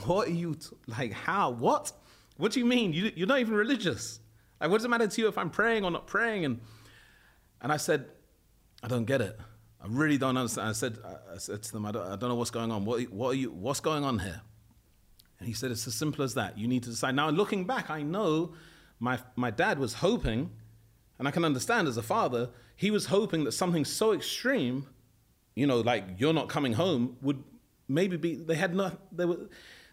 what 0.06 0.30
are 0.30 0.32
you, 0.32 0.56
t- 0.56 0.76
like, 0.88 1.12
how? 1.12 1.51
What? 1.51 1.91
What 2.38 2.54
do 2.54 2.60
you 2.60 2.66
mean? 2.66 2.93
You, 2.93 3.12
you're 3.16 3.28
not 3.28 3.39
even 3.39 3.54
religious. 3.54 4.20
Like, 4.62 4.70
what 4.70 4.78
does 4.78 4.86
it 4.86 4.89
matter 4.89 5.08
to 5.08 5.22
you 5.22 5.28
if 5.28 5.38
I'm 5.38 5.49
praying 5.49 5.84
or 5.84 5.91
not 5.91 6.08
praying? 6.08 6.45
And 6.45 6.62
and 7.64 7.72
I 7.72 7.78
said, 7.78 8.05
I 8.84 8.88
don't 8.88 9.05
get 9.05 9.22
it. 9.22 9.39
I 9.82 9.88
really 9.88 10.18
don't 10.18 10.38
understand. 10.38 10.70
I 10.70 10.74
said, 10.74 10.97
I 11.34 11.38
said 11.38 11.64
to 11.64 11.72
them, 11.72 11.86
I 11.86 11.91
don't, 11.91 12.05
I 12.05 12.16
don't 12.16 12.30
know 12.30 12.36
what's 12.36 12.51
going 12.51 12.72
on. 12.72 12.86
What, 12.86 13.01
what 13.11 13.30
are 13.30 13.34
you, 13.34 13.51
what's 13.51 13.80
going 13.80 14.03
on 14.03 14.20
here? 14.20 14.41
And 15.39 15.47
he 15.47 15.53
said, 15.53 15.72
it's 15.72 15.88
as 15.88 15.95
simple 15.95 16.24
as 16.24 16.36
that. 16.36 16.57
You 16.57 16.68
need 16.68 16.84
to 16.84 16.89
decide. 16.89 17.16
Now, 17.16 17.30
looking 17.30 17.66
back, 17.66 17.89
I 17.89 18.01
know 18.01 18.53
my, 18.99 19.20
my 19.36 19.49
dad 19.49 19.80
was 19.80 19.95
hoping, 19.95 20.51
and 21.18 21.28
I 21.28 21.32
can 21.32 21.43
understand 21.43 21.88
as 21.88 21.97
a 21.97 22.03
father, 22.03 22.49
he 22.76 22.91
was 22.91 23.07
hoping 23.07 23.43
that 23.45 23.51
something 23.53 23.84
so 23.84 24.14
extreme, 24.14 24.88
you 25.55 25.68
know, 25.68 25.82
like 25.82 26.03
you're 26.18 26.34
not 26.34 26.49
coming 26.49 26.74
home, 26.74 27.18
would 27.22 27.43
maybe 27.88 28.18
be, 28.18 28.36
they 28.36 28.55
had 28.55 28.76
no, 28.76 28.91
they 29.11 29.26
were, 29.26 29.49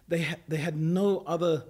they 0.07 0.27
they 0.47 0.57
had 0.57 0.75
no 0.75 1.23
other 1.25 1.63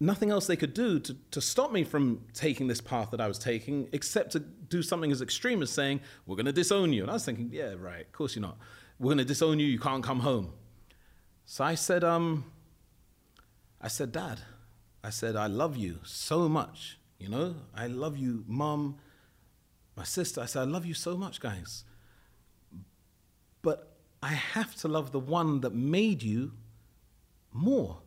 nothing 0.00 0.30
else 0.30 0.46
they 0.46 0.56
could 0.56 0.74
do 0.74 0.98
to, 1.00 1.16
to 1.30 1.40
stop 1.40 1.72
me 1.72 1.84
from 1.84 2.22
taking 2.32 2.66
this 2.66 2.80
path 2.80 3.10
that 3.10 3.20
I 3.20 3.28
was 3.28 3.38
taking, 3.38 3.88
except 3.92 4.32
to 4.32 4.40
do 4.40 4.82
something 4.82 5.12
as 5.12 5.22
extreme 5.22 5.62
as 5.62 5.70
saying, 5.70 6.00
We're 6.26 6.36
going 6.36 6.46
to 6.46 6.52
disown 6.52 6.92
you. 6.92 7.02
And 7.02 7.10
I 7.10 7.14
was 7.14 7.24
thinking, 7.24 7.50
Yeah, 7.52 7.74
right, 7.78 8.02
of 8.02 8.12
course 8.12 8.34
you're 8.34 8.42
not. 8.42 8.58
We're 8.98 9.08
going 9.08 9.18
to 9.18 9.24
disown 9.24 9.58
you, 9.58 9.66
you 9.66 9.78
can't 9.78 10.02
come 10.02 10.20
home. 10.20 10.52
So 11.46 11.64
I 11.64 11.74
said, 11.74 12.04
um, 12.04 12.44
I 13.80 13.88
said, 13.88 14.12
Dad, 14.12 14.40
I 15.02 15.10
said, 15.10 15.36
I 15.36 15.46
love 15.46 15.76
you 15.76 16.00
so 16.04 16.48
much. 16.48 16.98
You 17.18 17.28
know, 17.28 17.56
I 17.74 17.86
love 17.86 18.16
you, 18.16 18.44
mom, 18.46 18.96
my 19.96 20.04
sister. 20.04 20.40
I 20.40 20.46
said, 20.46 20.62
I 20.62 20.70
love 20.70 20.86
you 20.86 20.94
so 20.94 21.16
much, 21.16 21.40
guys. 21.40 21.84
But 23.62 23.96
I 24.22 24.28
have 24.28 24.74
to 24.76 24.88
love 24.88 25.12
the 25.12 25.20
one 25.20 25.60
that 25.60 25.74
made 25.74 26.22
you 26.22 26.52
more. 27.52 28.00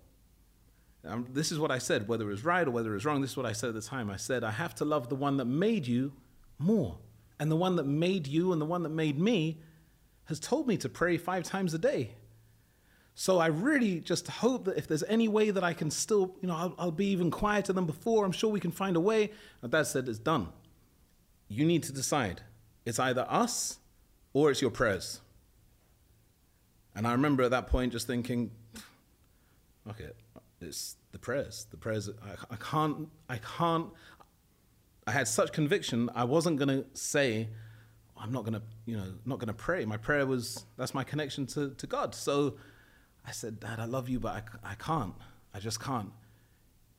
Um, 1.08 1.26
this 1.32 1.52
is 1.52 1.60
what 1.60 1.72
I 1.72 1.78
said, 1.78 2.08
whether 2.08 2.26
it 2.26 2.32
was 2.32 2.44
right 2.44 2.68
or 2.68 2.72
whether 2.72 2.92
it 2.92 2.96
was 2.96 3.06
wrong. 3.06 3.22
This 3.22 3.32
is 3.32 3.38
what 3.38 3.46
I 3.46 3.54
said 3.54 3.70
at 3.70 3.76
the 3.76 3.82
time. 3.82 4.10
I 4.10 4.18
said, 4.18 4.44
I 4.44 4.52
have 4.52 4.76
to 4.76 4.86
love 4.86 5.10
the 5.10 5.16
one 5.16 5.38
that 5.38 5.46
made 5.46 5.88
you 5.88 6.14
more. 6.60 6.98
And 7.40 7.52
the 7.52 7.56
one 7.56 7.76
that 7.78 7.86
made 7.86 8.28
you 8.28 8.52
and 8.52 8.60
the 8.62 8.66
one 8.66 8.84
that 8.84 8.90
made 8.90 9.20
me 9.20 9.62
has 10.26 10.40
told 10.40 10.68
me 10.68 10.76
to 10.78 10.90
pray 10.90 11.18
five 11.18 11.44
times 11.44 11.74
a 11.74 11.78
day. 11.78 12.12
So 13.16 13.40
I 13.40 13.48
really 13.48 14.00
just 14.00 14.28
hope 14.28 14.66
that 14.66 14.78
if 14.78 14.88
there's 14.88 15.04
any 15.04 15.28
way 15.28 15.50
that 15.50 15.64
I 15.64 15.74
can 15.74 15.90
still, 15.90 16.36
you 16.42 16.48
know, 16.48 16.56
I'll, 16.56 16.76
I'll 16.78 16.92
be 16.92 17.08
even 17.08 17.32
quieter 17.32 17.74
than 17.74 17.86
before. 17.86 18.26
I'm 18.26 18.32
sure 18.32 18.52
we 18.52 18.60
can 18.60 18.72
find 18.72 18.96
a 18.96 19.00
way. 19.00 19.32
And 19.62 19.72
Dad 19.72 19.88
said, 19.88 20.08
it's 20.08 20.20
done. 20.20 20.50
You 21.48 21.66
need 21.66 21.84
to 21.84 21.94
decide. 21.94 22.42
It's 22.86 23.00
either 23.00 23.26
us 23.30 23.80
or 24.34 24.52
it's 24.52 24.62
your 24.62 24.72
prayers. 24.72 25.22
And 26.96 27.08
I 27.08 27.14
remember 27.14 27.44
at 27.44 27.52
that 27.52 27.68
point 27.68 27.92
just 27.92 28.08
thinking, 28.08 28.52
fuck 29.86 30.00
okay, 30.00 30.12
it's 30.62 30.96
the 31.12 31.20
prayers. 31.20 31.68
The 31.72 31.78
prayers. 31.78 32.10
I, 32.10 32.54
I 32.54 32.56
can't. 32.58 33.10
I 33.30 33.38
can't. 33.38 33.90
I 35.06 35.12
had 35.12 35.28
such 35.28 35.54
conviction. 35.54 36.10
I 36.16 36.26
wasn't 36.26 36.60
to 36.70 36.86
say, 36.94 37.48
I'm 38.20 38.32
not 38.32 38.46
to, 38.54 38.62
you 38.86 38.98
know, 38.98 39.14
not 39.26 39.40
to 39.48 39.54
pray. 39.54 39.86
My 39.86 39.98
prayer 39.98 40.26
was 40.26 40.66
that's 40.78 40.94
my 40.94 41.04
connection 41.04 41.46
to, 41.48 41.70
to 41.72 41.88
God. 41.88 42.14
So 42.14 42.56
I 43.26 43.32
said, 43.32 43.60
Dad, 43.60 43.80
I 43.80 43.86
love 43.86 44.10
you, 44.10 44.20
but 44.20 44.50
I, 44.64 44.72
I 44.72 44.76
can't. 44.76 45.14
I 45.54 45.60
just 45.60 45.80
can't. 45.80 46.12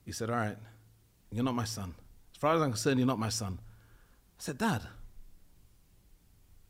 He 0.04 0.12
said, 0.12 0.30
All 0.30 0.36
right, 0.36 0.56
you're 1.30 1.44
not 1.44 1.54
my 1.54 1.64
son. 1.64 1.94
As 2.32 2.38
far 2.38 2.54
as 2.54 2.62
I'm 2.62 2.70
concerned, 2.70 2.98
you're 2.98 3.06
not 3.06 3.18
my 3.18 3.28
son. 3.28 3.58
I 3.62 4.42
said, 4.42 4.58
Dad. 4.58 4.82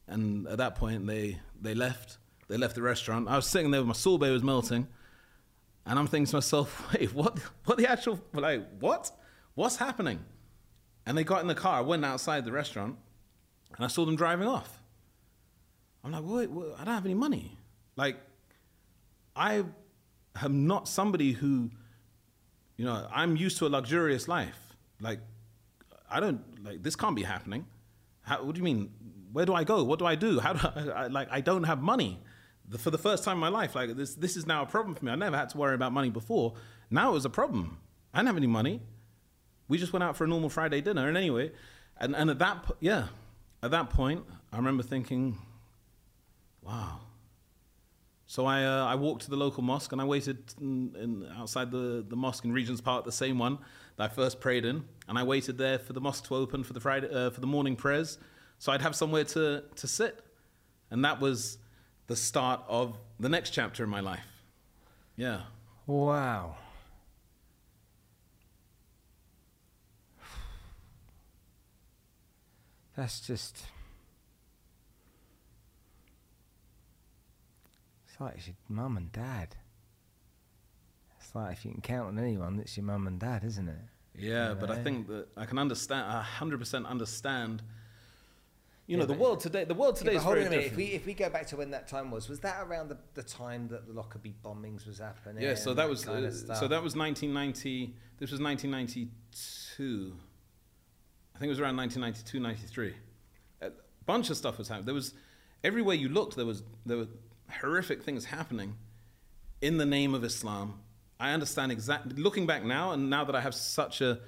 And 0.07 0.49
at 0.49 0.57
that 0.59 0.75
point, 0.75 1.07
they, 1.07 1.39
they 1.61 1.75
left. 1.75 2.17
They 2.49 2.57
left 2.57 2.75
the 2.75 2.83
restaurant. 2.83 3.29
I 3.29 3.37
was 3.37 3.47
sitting 3.47 3.71
there 3.71 3.83
with 3.83 3.89
my 3.89 3.95
sorbet 3.95 4.31
was 4.31 4.43
melting. 4.43 4.89
And 5.89 5.99
I'm 5.99 6.07
thinking 6.07 6.27
to 6.27 6.37
myself, 6.37 6.93
wait, 6.95 7.15
what? 7.15 7.39
What 7.65 7.79
the 7.79 7.91
actual? 7.91 8.21
Like, 8.35 8.63
what? 8.79 9.11
What's 9.55 9.77
happening? 9.77 10.21
And 11.07 11.17
they 11.17 11.25
got 11.25 11.41
in 11.41 11.49
the 11.49 11.55
car. 11.55 11.83
Went 11.83 12.05
outside 12.05 12.45
the 12.45 12.53
restaurant, 12.53 12.97
and 13.75 13.85
I 13.85 13.89
saw 13.89 14.05
them 14.05 14.15
driving 14.15 14.47
off. 14.47 14.83
I'm 16.05 16.13
like, 16.13 16.23
wait, 16.25 16.51
wait 16.51 16.75
I 16.79 16.85
don't 16.85 16.95
have 16.95 17.07
any 17.07 17.15
money. 17.15 17.57
Like, 17.97 18.17
I 19.35 19.65
am 20.43 20.67
not 20.67 20.89
somebody 20.89 21.33
who, 21.33 21.71
you 22.77 22.85
know, 22.85 23.09
I'm 23.11 23.37
used 23.37 23.57
to 23.59 23.67
a 23.67 23.71
luxurious 23.71 24.29
life. 24.29 24.77
Like, 25.01 25.21
I 26.11 26.21
don't 26.21 26.43
like 26.65 26.83
this 26.83 26.97
can't 26.97 27.17
be 27.17 27.23
happening. 27.23 27.67
How, 28.23 28.45
what 28.45 28.55
do 28.55 28.59
you 28.59 28.65
mean? 28.65 28.91
Where 29.33 29.47
do 29.47 29.55
I 29.55 29.65
go? 29.65 29.85
What 29.85 29.99
do 29.99 30.05
I 30.05 30.15
do? 30.15 30.39
How 30.39 30.53
do 30.53 30.69
I, 30.69 31.03
I 31.05 31.07
like? 31.07 31.29
I 31.31 31.41
don't 31.41 31.65
have 31.65 31.81
money. 31.81 32.21
The, 32.71 32.79
for 32.79 32.91
the 32.91 32.99
first 32.99 33.25
time 33.25 33.37
in 33.37 33.41
my 33.41 33.49
life, 33.49 33.75
like 33.75 33.97
this, 33.97 34.15
this 34.15 34.37
is 34.37 34.47
now 34.47 34.63
a 34.63 34.67
problem 34.67 34.95
for 34.95 35.05
me. 35.05 35.13
I 35.13 35.17
never 35.17 35.37
had 35.37 35.49
to 35.51 35.59
worry 35.59 35.75
about 35.75 35.93
money 35.93 36.11
before. 36.11 36.55
Now 36.91 37.11
it 37.11 37.15
was 37.15 37.25
a 37.25 37.31
problem. 37.31 37.79
I 38.13 38.19
didn't 38.19 38.29
have 38.29 38.37
any 38.37 38.47
money. 38.47 38.81
We 39.69 39.79
just 39.79 39.93
went 39.93 40.03
out 40.03 40.17
for 40.17 40.25
a 40.25 40.27
normal 40.27 40.49
Friday 40.49 40.81
dinner, 40.81 41.09
and 41.09 41.17
anyway, 41.17 41.53
and 41.99 42.17
and 42.17 42.31
at 42.31 42.39
that, 42.39 42.65
yeah, 42.81 43.09
at 43.63 43.71
that 43.71 43.91
point, 43.91 44.25
I 44.53 44.57
remember 44.57 44.83
thinking, 44.83 45.39
wow. 46.63 47.01
So 48.27 48.45
I, 48.45 48.65
uh, 48.65 48.85
I 48.85 48.95
walked 48.95 49.23
to 49.23 49.31
the 49.31 49.37
local 49.37 49.63
mosque 49.63 49.91
and 49.91 50.03
I 50.03 50.05
waited 50.05 50.53
in, 50.61 50.95
in, 51.01 51.29
outside 51.35 51.71
the, 51.71 52.05
the 52.07 52.15
mosque 52.15 52.45
in 52.45 52.53
Regent's 52.53 52.83
Park, 52.83 53.07
the 53.07 53.11
same 53.11 53.39
one 53.39 53.57
that 53.97 54.11
I 54.11 54.15
first 54.15 54.39
prayed 54.39 54.67
in, 54.67 54.85
and 55.09 55.19
I 55.19 55.23
waited 55.23 55.57
there 55.57 55.79
for 55.79 55.95
the 55.95 56.01
mosque 56.01 56.27
to 56.27 56.35
open 56.37 56.63
for 56.63 56.75
the 56.75 56.81
Friday 56.81 57.09
uh, 57.11 57.31
for 57.31 57.41
the 57.41 57.47
morning 57.47 57.75
prayers, 57.75 58.19
so 58.59 58.71
I'd 58.71 58.83
have 58.83 58.95
somewhere 58.95 59.25
to 59.25 59.65
to 59.77 59.89
sit, 59.89 60.21
and 60.91 61.05
that 61.05 61.21
was 61.21 61.59
the 62.09 62.17
start 62.17 62.63
of 62.67 62.99
the 63.21 63.29
next 63.29 63.51
chapter 63.51 63.85
in 63.85 63.91
my 63.91 64.01
life. 64.01 64.27
Yeah. 65.15 65.43
Wow. 65.87 66.57
That's 72.97 73.21
just. 73.21 73.63
It's 78.09 78.21
like 78.21 78.35
it's 78.37 78.47
your 78.49 78.57
mum 78.69 78.97
and 78.97 79.13
dad. 79.13 79.55
It's 81.21 81.35
like 81.35 81.53
if 81.53 81.65
you 81.65 81.73
can 81.73 81.81
count 81.83 82.09
on 82.09 82.19
anyone, 82.19 82.59
it's 82.59 82.77
your 82.77 82.85
mum 82.85 83.07
and 83.07 83.21
dad, 83.21 83.45
isn't 83.45 83.69
it? 83.69 83.77
Yeah, 84.17 84.51
You 84.51 84.55
but 84.57 84.71
I 84.71 84.83
think 84.83 85.07
that 85.09 85.29
I 85.37 85.45
can 85.45 85.59
understand. 85.59 86.11
I 86.11 86.23
hundred 86.23 86.59
percent 86.59 86.87
understand. 86.87 87.63
You 88.89 88.97
Yeah, 88.97 89.01
know, 89.03 89.07
the 89.07 89.19
world 89.21 89.41
today. 89.41 89.65
The 89.65 89.75
world 89.75 89.97
today 89.97 90.15
but 90.15 90.17
is 90.21 90.25
very 90.25 90.41
on 90.41 90.47
a 90.47 90.51
minute. 90.51 90.63
different. 90.65 90.73
If 90.73 90.91
we 90.91 90.97
if 90.97 91.07
we 91.07 91.13
go 91.15 91.29
back 91.29 91.47
to 91.49 91.57
when 91.59 91.71
that 91.73 91.89
time 91.89 92.11
was, 92.11 92.27
was 92.29 92.41
that 92.41 92.63
around 92.67 92.89
the, 92.89 92.97
the 93.13 93.23
time 93.23 93.69
that 93.69 93.87
the 93.87 93.93
Lockerbie 93.93 94.35
bombings 94.43 94.87
was 94.87 94.99
happening? 94.99 95.43
yeah, 95.43 95.55
so 95.55 95.75
that 95.75 95.89
was 95.89 96.09
uh, 96.09 96.31
stuff? 96.31 96.57
so 96.57 96.67
that 96.69 96.83
was 96.83 96.97
1990. 96.97 97.95
This 98.19 98.31
was 98.31 98.41
1992. 98.41 100.13
I 101.35 101.39
think 101.39 101.49
it 101.49 101.51
was 101.51 101.61
around 101.61 101.77
1992, 101.77 102.41
93. 102.41 102.95
A 103.61 103.71
bunch 104.07 104.31
of 104.31 104.37
stuff 104.39 104.57
was 104.59 104.69
happening. 104.69 104.87
There 104.87 104.95
was 104.95 105.13
everywhere 105.63 105.95
you 105.95 106.09
looked, 106.09 106.37
there 106.37 106.47
was 106.47 106.63
there 106.87 106.97
were 106.97 107.09
horrific 107.61 108.03
things 108.03 108.25
happening 108.25 108.75
in 109.61 109.77
the 109.77 109.87
name 109.87 110.15
of 110.15 110.25
Islam. 110.25 110.81
I 111.21 111.33
understand 111.33 111.73
exactly. 111.73 112.15
Looking 112.15 112.47
back 112.47 112.65
now, 112.65 112.93
and 112.93 113.11
now 113.11 113.25
that 113.25 113.37
I 113.37 113.41
have 113.43 113.55
such 113.55 114.01
a 114.01 114.21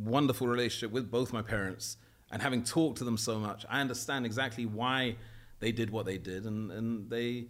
wonderful 0.00 0.48
relationship 0.48 0.90
with 0.90 1.08
both 1.08 1.32
my 1.32 1.42
parents, 1.42 1.98
and 2.30 2.42
having 2.42 2.62
talked 2.62 2.98
to 2.98 3.04
them 3.04 3.16
so 3.16 3.38
much, 3.38 3.64
I 3.68 3.80
understand 3.80 4.26
exactly 4.26 4.66
why 4.66 5.16
they 5.60 5.72
did 5.72 5.90
what 5.90 6.06
they 6.06 6.18
did, 6.18 6.44
and, 6.44 6.70
and 6.70 7.10
they 7.10 7.48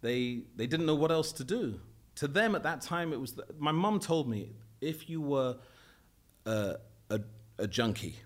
they 0.00 0.42
they 0.56 0.66
didn't 0.66 0.86
know 0.86 0.94
what 0.94 1.10
else 1.10 1.32
to 1.32 1.44
do. 1.44 1.80
To 2.16 2.28
them 2.28 2.54
at 2.54 2.62
that 2.64 2.80
time, 2.82 3.12
it 3.12 3.20
was 3.20 3.34
the, 3.34 3.44
my 3.58 3.72
mum 3.72 4.00
told 4.00 4.28
me 4.28 4.52
if 4.80 5.08
you 5.08 5.20
were 5.20 5.56
uh, 6.46 6.74
a 7.10 7.20
a 7.58 7.66
junkie, 7.66 8.16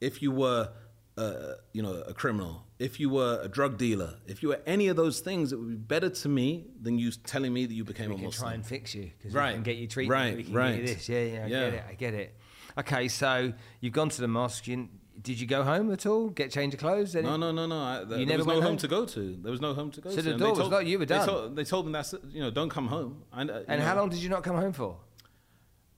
if 0.00 0.22
you 0.22 0.30
were 0.30 0.70
uh, 1.16 1.54
you 1.72 1.82
know 1.82 1.94
a 2.06 2.14
criminal, 2.14 2.64
if 2.78 3.00
you 3.00 3.10
were 3.10 3.40
a 3.42 3.48
drug 3.48 3.76
dealer, 3.78 4.14
if 4.26 4.42
you 4.42 4.48
were 4.50 4.60
any 4.66 4.88
of 4.88 4.96
those 4.96 5.20
things, 5.20 5.52
it 5.52 5.56
would 5.56 5.68
be 5.68 5.74
better 5.74 6.08
to 6.10 6.28
me 6.28 6.66
than 6.80 6.98
you 6.98 7.10
telling 7.10 7.52
me 7.52 7.66
that 7.66 7.74
you 7.74 7.84
became 7.84 8.08
we 8.10 8.14
a 8.14 8.18
can 8.18 8.24
Muslim. 8.26 8.46
try 8.48 8.54
and 8.54 8.64
fix 8.64 8.94
you 8.94 9.10
because 9.18 9.34
Right, 9.34 9.48
we 9.48 9.54
can 9.54 9.62
get 9.64 9.76
you 9.76 9.86
treatment. 9.88 10.20
right, 10.20 10.36
we 10.36 10.44
can 10.44 10.54
right. 10.54 10.70
Get 10.76 10.80
you 10.88 10.94
this. 10.94 11.08
Yeah, 11.08 11.18
yeah, 11.24 11.44
I 11.44 11.46
Yeah. 11.48 11.60
get 11.70 11.74
it. 11.74 11.84
I 11.90 11.94
get 11.94 12.14
it. 12.14 12.34
Okay, 12.78 13.08
so 13.08 13.52
you've 13.80 13.92
gone 13.94 14.08
to 14.10 14.20
the 14.20 14.28
mosque. 14.28 14.68
You, 14.68 14.88
did 15.22 15.40
you 15.40 15.46
go 15.46 15.62
home 15.62 15.90
at 15.92 16.06
all? 16.06 16.28
Get 16.30 16.50
change 16.52 16.74
of 16.74 16.80
clothes? 16.80 17.14
Any- 17.16 17.26
No, 17.26 17.36
no, 17.36 17.50
no, 17.52 17.66
no. 17.66 17.78
I, 17.80 18.04
there, 18.04 18.18
You 18.18 18.26
there 18.26 18.36
never 18.36 18.38
was 18.38 18.46
no 18.46 18.52
went 18.54 18.62
home 18.62 18.70
home? 18.72 18.78
to 18.78 18.88
go 18.88 19.04
to. 19.06 19.36
There 19.42 19.50
was 19.50 19.60
no 19.60 19.74
home 19.74 19.90
to 19.92 20.00
go 20.00 20.10
So 20.10 20.16
to. 20.16 20.22
the 20.22 20.30
door 20.36 20.54
they 20.54 20.60
was 20.62 20.70
locked, 20.70 20.86
you 20.86 20.98
were 20.98 21.06
they 21.06 21.14
done. 21.16 21.26
told, 21.28 21.56
they 21.56 21.64
told 21.64 21.86
them 21.86 21.92
that's 21.92 22.14
you 22.30 22.40
know 22.40 22.50
don't 22.50 22.68
come 22.70 22.86
home. 22.88 23.22
I, 23.32 23.42
uh, 23.42 23.62
And 23.68 23.82
how 23.82 23.94
know, 23.94 24.00
long 24.02 24.10
did 24.10 24.20
you 24.20 24.28
not 24.28 24.42
come 24.44 24.56
home 24.56 24.72
for? 24.72 24.96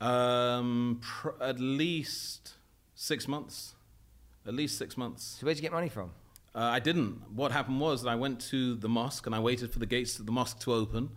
Um, 0.00 0.98
pr- 1.02 1.42
at 1.42 1.60
least 1.60 2.54
six 2.94 3.28
months. 3.28 3.74
At 4.46 4.54
least 4.54 4.78
six 4.78 4.96
months. 4.96 5.36
So 5.38 5.44
where'd 5.46 5.58
you 5.58 5.62
get 5.62 5.72
money 5.72 5.88
from? 5.90 6.12
Uh, 6.54 6.60
I 6.60 6.80
didn't. 6.80 7.22
What 7.34 7.52
happened 7.52 7.80
was 7.80 8.02
that 8.02 8.08
I 8.08 8.14
went 8.16 8.40
to 8.50 8.74
the 8.76 8.88
mosque 8.88 9.26
and 9.26 9.34
I 9.34 9.38
waited 9.40 9.72
for 9.72 9.78
the 9.78 9.86
gates 9.86 10.18
of 10.18 10.26
the 10.26 10.32
mosque 10.32 10.58
to 10.60 10.72
open, 10.72 11.10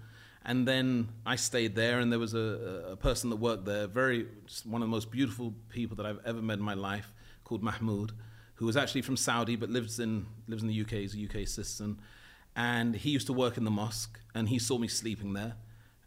and 0.46 0.68
then 0.68 1.08
I 1.26 1.38
stayed 1.38 1.76
there. 1.76 2.00
And 2.00 2.12
there 2.12 2.20
was 2.20 2.34
a, 2.34 2.88
a 2.92 2.96
person 2.98 3.30
that 3.30 3.38
worked 3.38 3.66
there, 3.66 3.88
very 3.88 4.28
one 4.66 4.82
of 4.82 4.88
the 4.88 4.92
most 4.92 5.10
beautiful 5.10 5.54
people 5.70 5.96
that 5.98 6.06
I've 6.06 6.20
ever 6.26 6.42
met 6.42 6.60
in 6.60 6.66
my 6.66 6.74
life, 6.76 7.14
called 7.44 7.64
Mahmoud, 7.64 8.14
who 8.56 8.66
was 8.66 8.78
actually 8.78 9.02
from 9.02 9.18
Saudi 9.18 9.56
but 9.56 9.70
lives 9.70 10.00
in 10.00 10.26
lives 10.48 10.64
in 10.64 10.70
the 10.70 10.82
UK. 10.82 10.92
He's 10.92 11.16
a 11.16 11.24
UK 11.24 11.48
citizen, 11.48 12.00
and 12.56 12.96
he 12.96 13.10
used 13.10 13.28
to 13.28 13.34
work 13.34 13.58
in 13.58 13.64
the 13.64 13.72
mosque. 13.72 14.20
And 14.36 14.50
he 14.50 14.60
saw 14.60 14.78
me 14.78 14.88
sleeping 14.88 15.34
there, 15.34 15.56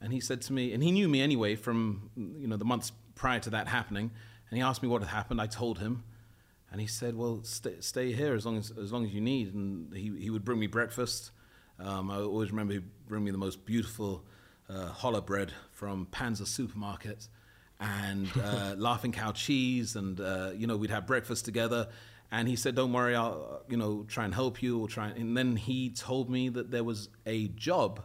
and 0.01 0.13
he 0.13 0.21
said 0.21 0.43
to 0.43 0.53
me, 0.53 0.73
and 0.73 0.83
he 0.83 0.91
knew 0.91 1.09
me 1.09 1.21
anyway 1.21 1.55
from 1.55 2.11
you 2.17 2.47
know 2.47 2.57
the 2.57 2.65
months 2.65 2.93
prior 3.15 3.41
to 3.41 3.51
that 3.51 3.69
happening. 3.69 4.11
And 4.51 4.57
he 4.57 4.63
asked 4.63 4.83
me 4.83 4.89
what 4.89 5.03
had 5.03 5.11
happened. 5.11 5.41
I 5.41 5.47
told 5.47 5.79
him. 5.79 6.05
And 6.71 6.81
he 6.81 6.87
said, 6.87 7.17
"Well, 7.17 7.41
stay, 7.43 7.77
stay 7.81 8.13
here 8.13 8.35
as 8.35 8.45
long 8.45 8.59
as 8.59 8.73
as 8.73 8.93
long 8.93 9.05
as 9.05 9.15
you 9.15 9.21
need." 9.21 9.55
And 9.55 9.95
he 9.95 10.13
he 10.19 10.31
would 10.31 10.45
bring 10.45 10.59
me 10.59 10.67
breakfast. 10.67 11.31
Um, 11.79 12.11
I 12.11 12.17
always 12.17 12.51
remember 12.51 12.75
he'd 12.75 13.07
bring 13.07 13.25
me 13.25 13.31
the 13.31 13.39
most 13.39 13.65
beautiful 13.65 14.25
uh, 14.69 14.91
challah 14.91 15.25
bread 15.25 15.53
from 15.71 16.07
Panzer 16.11 16.47
supermarket, 16.47 17.29
and 17.81 18.29
uh, 18.43 18.75
Laughing 18.79 19.13
Cow 19.13 19.33
cheese, 19.33 19.97
and 19.97 20.21
uh, 20.21 20.51
you 20.55 20.67
know 20.67 20.77
we'd 20.77 20.91
have 20.91 21.07
breakfast 21.07 21.45
together. 21.45 21.89
And 22.31 22.49
he 22.49 22.57
said, 22.57 22.75
"Don't 22.75 22.93
worry, 22.93 23.15
I'll 23.15 23.63
you 23.69 23.77
know 23.77 24.05
try 24.09 24.25
and 24.25 24.35
help 24.35 24.63
you." 24.63 24.81
Or 24.81 24.89
try. 24.89 25.09
And 25.09 25.37
then 25.37 25.57
he 25.57 25.91
told 25.91 26.31
me 26.31 26.49
that 26.51 26.71
there 26.71 26.85
was 26.85 27.09
a 27.25 27.49
job, 27.49 28.03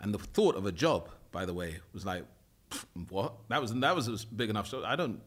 and 0.00 0.14
the 0.14 0.18
thought 0.18 0.56
of 0.56 0.66
a 0.66 0.72
job, 0.72 1.10
by 1.32 1.44
the 1.44 1.54
way, 1.54 1.80
was 1.92 2.06
like, 2.06 2.24
"What?" 3.08 3.34
That 3.48 3.60
was 3.60 3.74
that 3.74 3.96
was 3.96 4.24
big 4.24 4.50
enough. 4.50 4.68
So 4.68 4.84
I 4.84 4.96
don't 4.96 5.20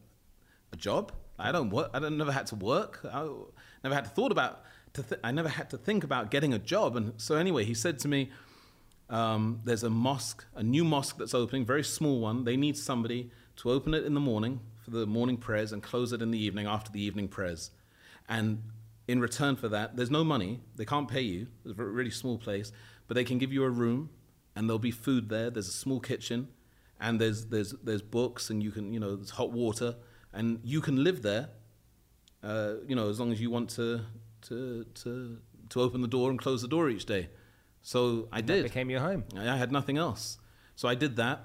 a 0.72 0.76
job. 0.76 1.12
I 1.38 1.52
don't 1.52 1.70
work. 1.70 1.90
I 1.94 1.98
don't, 1.98 2.18
never 2.18 2.32
had 2.32 2.46
to 2.48 2.54
work. 2.54 3.00
I 3.10 3.26
never 3.82 3.94
had 3.94 4.04
to 4.04 4.10
thought 4.10 4.32
about. 4.32 4.62
To 4.94 5.02
th- 5.04 5.20
I 5.22 5.30
never 5.30 5.48
had 5.48 5.70
to 5.70 5.78
think 5.78 6.02
about 6.02 6.30
getting 6.30 6.52
a 6.52 6.58
job. 6.58 6.96
And 6.96 7.12
so 7.16 7.36
anyway, 7.36 7.64
he 7.64 7.74
said 7.74 7.98
to 8.00 8.08
me, 8.08 8.30
um, 9.08 9.60
"There's 9.64 9.84
a 9.84 9.90
mosque, 9.90 10.44
a 10.54 10.62
new 10.62 10.84
mosque 10.84 11.16
that's 11.18 11.34
opening, 11.34 11.64
very 11.64 11.84
small 11.84 12.20
one. 12.20 12.44
They 12.44 12.56
need 12.56 12.76
somebody 12.76 13.30
to 13.60 13.70
open 13.70 13.94
it 13.94 14.04
in 14.04 14.14
the 14.14 14.20
morning 14.20 14.60
for 14.82 14.90
the 14.90 15.06
morning 15.06 15.36
prayers 15.36 15.72
and 15.72 15.82
close 15.82 16.12
it 16.12 16.22
in 16.22 16.30
the 16.30 16.38
evening 16.38 16.66
after 16.66 16.90
the 16.90 17.00
evening 17.02 17.28
prayers. 17.28 17.70
And 18.28 18.62
in 19.06 19.20
return 19.20 19.56
for 19.56 19.68
that, 19.68 19.96
there's 19.96 20.10
no 20.10 20.24
money. 20.24 20.60
They 20.76 20.84
can't 20.84 21.08
pay 21.08 21.20
you. 21.20 21.48
It's 21.64 21.78
a 21.78 21.82
really 21.82 22.10
small 22.10 22.38
place, 22.38 22.72
but 23.06 23.14
they 23.14 23.24
can 23.24 23.38
give 23.38 23.52
you 23.52 23.64
a 23.64 23.70
room, 23.70 24.10
and 24.54 24.68
there'll 24.68 24.78
be 24.78 24.90
food 24.90 25.28
there. 25.28 25.50
There's 25.50 25.68
a 25.68 25.72
small 25.72 26.00
kitchen, 26.00 26.48
and 27.00 27.20
there's 27.20 27.46
there's 27.46 27.72
there's 27.82 28.02
books, 28.02 28.50
and 28.50 28.62
you 28.62 28.70
can 28.70 28.92
you 28.94 29.00
know 29.00 29.16
there's 29.16 29.30
hot 29.30 29.50
water, 29.52 29.96
and 30.32 30.60
you 30.62 30.80
can 30.80 31.02
live 31.02 31.22
there. 31.22 31.48
Uh, 32.42 32.74
you 32.86 32.96
know, 32.96 33.08
as 33.10 33.20
long 33.20 33.32
as 33.32 33.40
you 33.40 33.50
want 33.50 33.68
to 33.70 34.00
to 34.42 34.84
to 34.94 35.38
to 35.70 35.80
open 35.80 36.00
the 36.00 36.08
door 36.08 36.30
and 36.30 36.38
close 36.38 36.62
the 36.62 36.68
door 36.68 36.88
each 36.88 37.04
day. 37.04 37.28
So 37.82 38.28
I 38.32 38.40
That 38.40 38.46
did. 38.46 38.62
became 38.64 38.90
your 38.90 39.00
home. 39.00 39.24
I 39.36 39.48
I 39.50 39.56
had 39.56 39.70
nothing 39.72 39.98
else. 39.98 40.38
So 40.76 40.88
I 40.88 40.94
did 40.94 41.16
that, 41.16 41.44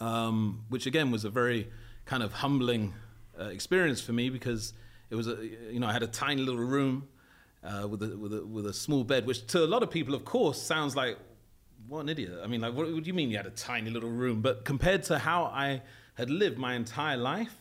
um, 0.00 0.64
which 0.68 0.86
again 0.86 1.10
was 1.10 1.24
a 1.24 1.30
very 1.30 1.70
kind 2.04 2.22
of 2.22 2.32
humbling 2.32 2.92
uh, 3.38 3.44
experience 3.44 4.00
for 4.00 4.12
me 4.12 4.30
because 4.30 4.74
it 5.10 5.14
was 5.14 5.28
a, 5.28 5.36
you 5.70 5.78
know, 5.78 5.86
I 5.86 5.92
had 5.92 6.02
a 6.02 6.06
tiny 6.06 6.42
little 6.42 6.60
room 6.60 7.08
uh, 7.62 7.86
with, 7.88 8.02
a, 8.02 8.16
with, 8.16 8.32
a, 8.34 8.44
with 8.44 8.66
a 8.66 8.72
small 8.72 9.04
bed, 9.04 9.26
which 9.26 9.46
to 9.48 9.64
a 9.64 9.66
lot 9.66 9.82
of 9.82 9.90
people, 9.90 10.14
of 10.14 10.24
course, 10.24 10.60
sounds 10.60 10.96
like, 10.96 11.18
what 11.88 12.00
an 12.00 12.08
idiot. 12.08 12.40
I 12.42 12.46
mean, 12.46 12.60
like, 12.60 12.74
what, 12.74 12.92
what 12.92 13.02
do 13.02 13.08
you 13.08 13.14
mean 13.14 13.30
you 13.30 13.36
had 13.36 13.46
a 13.46 13.50
tiny 13.50 13.90
little 13.90 14.10
room? 14.10 14.40
But 14.40 14.64
compared 14.64 15.02
to 15.04 15.18
how 15.18 15.44
I 15.44 15.82
had 16.14 16.30
lived 16.30 16.58
my 16.58 16.74
entire 16.74 17.16
life, 17.16 17.56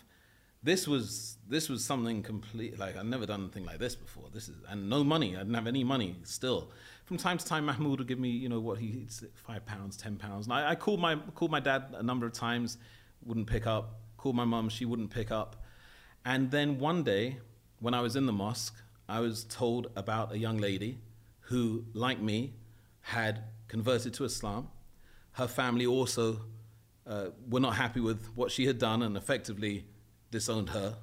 this 0.64 0.88
was 0.88 1.38
this 1.50 1.70
was 1.70 1.84
something 1.84 2.22
complete. 2.22 2.78
Like 2.78 2.96
I'd 2.96 3.06
never 3.06 3.26
done 3.26 3.42
anything 3.42 3.66
like 3.66 3.80
this 3.80 3.96
before. 3.96 4.26
This 4.32 4.48
is 4.48 4.56
and 4.70 4.90
no 4.90 5.04
money. 5.04 5.36
I 5.36 5.40
didn't 5.40 5.56
have 5.56 5.68
any 5.68 5.84
money 5.84 6.18
still. 6.24 6.72
From 7.06 7.18
time 7.18 7.38
to 7.38 7.46
time, 7.46 7.66
Mahmoud 7.66 8.00
would 8.00 8.08
give 8.08 8.20
me, 8.20 8.30
you 8.30 8.48
know, 8.48 8.60
what 8.60 8.78
he 8.78 9.06
say, 9.10 9.28
five 9.36 9.66
pounds, 9.66 9.98
ten 9.98 10.16
pounds. 10.16 10.46
And 10.46 10.54
I, 10.54 10.72
I 10.72 10.76
called 10.76 11.00
my 11.00 11.16
called 11.36 11.52
my 11.52 11.60
dad 11.60 11.94
a 11.94 12.04
number 12.04 12.26
of 12.26 12.34
times, 12.34 12.78
wouldn't 13.26 13.48
pick 13.48 13.68
up. 13.68 14.00
Called 14.18 14.36
my 14.36 14.46
mum, 14.46 14.70
she 14.70 14.86
wouldn't 14.86 15.10
pick 15.10 15.32
up. 15.32 15.64
And 16.26 16.52
then 16.52 16.80
one 16.80 17.04
day, 17.04 17.38
when 17.80 17.94
I 17.94 18.02
was 18.02 18.16
in 18.16 18.28
the 18.28 18.34
mosque, 18.34 18.76
I 19.10 19.20
was 19.20 19.44
told 19.46 19.88
about 19.96 20.32
a 20.32 20.38
young 20.38 20.58
lady 20.58 21.00
who, 21.42 21.84
like 21.94 22.22
me, 22.22 22.54
had 23.02 23.44
converted 23.68 24.14
to 24.14 24.24
Islam. 24.24 24.70
Her 25.34 25.48
family 25.48 25.86
also 25.86 26.42
uh, 27.08 27.28
were 27.50 27.60
not 27.60 27.76
happy 27.76 28.00
with 28.00 28.28
what 28.36 28.52
she 28.52 28.68
had 28.68 28.78
done 28.78 29.02
and 29.02 29.18
effectively 29.18 29.86
disowned 30.30 30.70
her. 30.70 30.98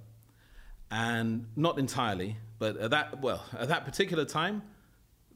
And 0.90 1.48
not 1.56 1.78
entirely, 1.78 2.36
but 2.58 2.76
at 2.78 2.90
that, 2.92 3.20
well, 3.20 3.44
at 3.58 3.68
that 3.68 3.84
particular 3.84 4.24
time, 4.24 4.62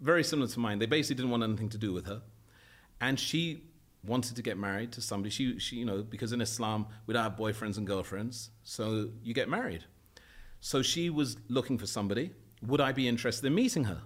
very 0.02 0.24
similar 0.24 0.48
to 0.48 0.60
mine. 0.60 0.78
They 0.78 0.86
basically 0.86 1.16
didn't 1.16 1.30
want 1.30 1.44
anything 1.44 1.68
to 1.70 1.78
do 1.78 1.92
with 1.92 2.06
her. 2.06 2.22
And 3.00 3.18
she 3.18 3.62
wanted 4.04 4.36
to 4.36 4.42
get 4.42 4.58
married 4.58 4.92
to 4.92 5.00
somebody. 5.00 5.30
She, 5.30 5.58
she, 5.58 5.76
you 5.76 5.84
know, 5.84 6.02
because 6.02 6.32
in 6.32 6.40
Islam, 6.40 6.86
we 7.06 7.14
don't 7.14 7.22
have 7.22 7.36
boyfriends 7.36 7.78
and 7.78 7.86
girlfriends, 7.86 8.50
so 8.64 9.10
you 9.22 9.32
get 9.32 9.48
married. 9.48 9.84
So 10.60 10.82
she 10.82 11.08
was 11.08 11.36
looking 11.48 11.78
for 11.78 11.86
somebody. 11.86 12.32
Would 12.66 12.80
I 12.80 12.92
be 12.92 13.08
interested 13.08 13.46
in 13.46 13.54
meeting 13.54 13.84
her? 13.84 14.02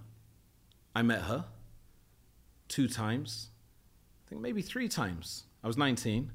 I 0.95 1.01
met 1.01 1.21
her 1.21 1.45
two 2.67 2.87
times, 2.87 3.49
I 4.25 4.29
think 4.29 4.41
maybe 4.41 4.61
three 4.61 4.87
times. 4.87 5.43
I 5.63 5.67
was 5.67 5.77
19 5.77 6.31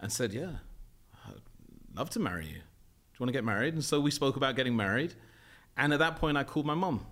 and 0.00 0.12
said, 0.12 0.32
Yeah, 0.32 0.56
I'd 1.26 1.40
love 1.94 2.10
to 2.10 2.20
marry 2.20 2.46
you. 2.46 2.52
Do 2.52 2.58
you 2.58 3.20
want 3.20 3.28
to 3.28 3.32
get 3.32 3.44
married? 3.44 3.74
And 3.74 3.84
so 3.84 4.00
we 4.00 4.10
spoke 4.10 4.36
about 4.36 4.56
getting 4.56 4.76
married. 4.76 5.14
And 5.76 5.92
at 5.92 5.98
that 5.98 6.16
point, 6.16 6.36
I 6.36 6.44
called 6.44 6.66
my 6.66 6.74
mom 6.74 7.06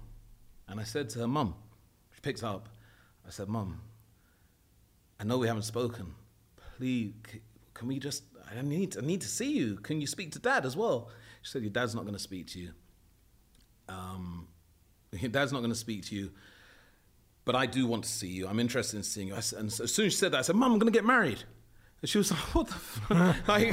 and 0.69 0.81
I 0.81 0.85
said 0.85 1.09
to 1.11 1.21
her, 1.21 1.29
Mum, 1.29 1.55
she 2.15 2.21
picked 2.21 2.43
up. 2.43 2.69
I 3.27 3.31
said, 3.31 3.49
Mom, 3.49 3.81
I 5.21 5.25
know 5.25 5.39
we 5.39 5.47
haven't 5.47 5.63
spoken. 5.63 6.15
Please, 6.77 7.13
can 7.75 7.89
we 7.89 7.99
just, 7.99 8.25
I 8.57 8.63
need, 8.63 8.97
I 8.97 9.01
need 9.01 9.21
to 9.21 9.29
see 9.29 9.53
you. 9.53 9.77
Can 9.77 10.01
you 10.01 10.07
speak 10.07 10.33
to 10.33 10.39
dad 10.39 10.67
as 10.67 10.77
well? 10.77 11.11
She 11.43 11.51
said, 11.51 11.63
Your 11.63 11.71
dad's 11.71 11.95
not 11.95 12.03
going 12.03 12.15
to 12.15 12.23
speak 12.23 12.49
to 12.49 12.59
you. 12.59 12.71
Um, 13.89 14.49
your 15.13 15.31
dad's 15.31 15.53
not 15.53 15.61
going 15.61 15.73
to 15.73 15.79
speak 15.79 16.05
to 16.07 16.15
you 16.15 16.31
but 17.45 17.57
I 17.57 17.67
do 17.67 17.87
want 17.87 18.05
to 18.05 18.11
see 18.11 18.29
you. 18.29 18.47
I'm 18.47 18.61
interested 18.61 18.97
in 18.97 19.03
seeing 19.03 19.29
you. 19.29 19.35
and 19.35 19.69
as 19.69 19.93
soon 19.93 20.07
as 20.07 20.13
she 20.13 20.19
said 20.19 20.33
that, 20.33 20.39
I 20.39 20.43
said, 20.43 20.57
Mum, 20.57 20.73
I'm 20.73 20.79
going 20.79 20.93
to 20.93 20.97
get 20.97 21.05
married. 21.05 21.43
And 22.01 22.09
she 22.09 22.19
was 22.19 22.31
like, 22.31 22.41
what 22.55 22.67
the 22.69 22.75
fuck? 22.75 23.49
like, 23.49 23.73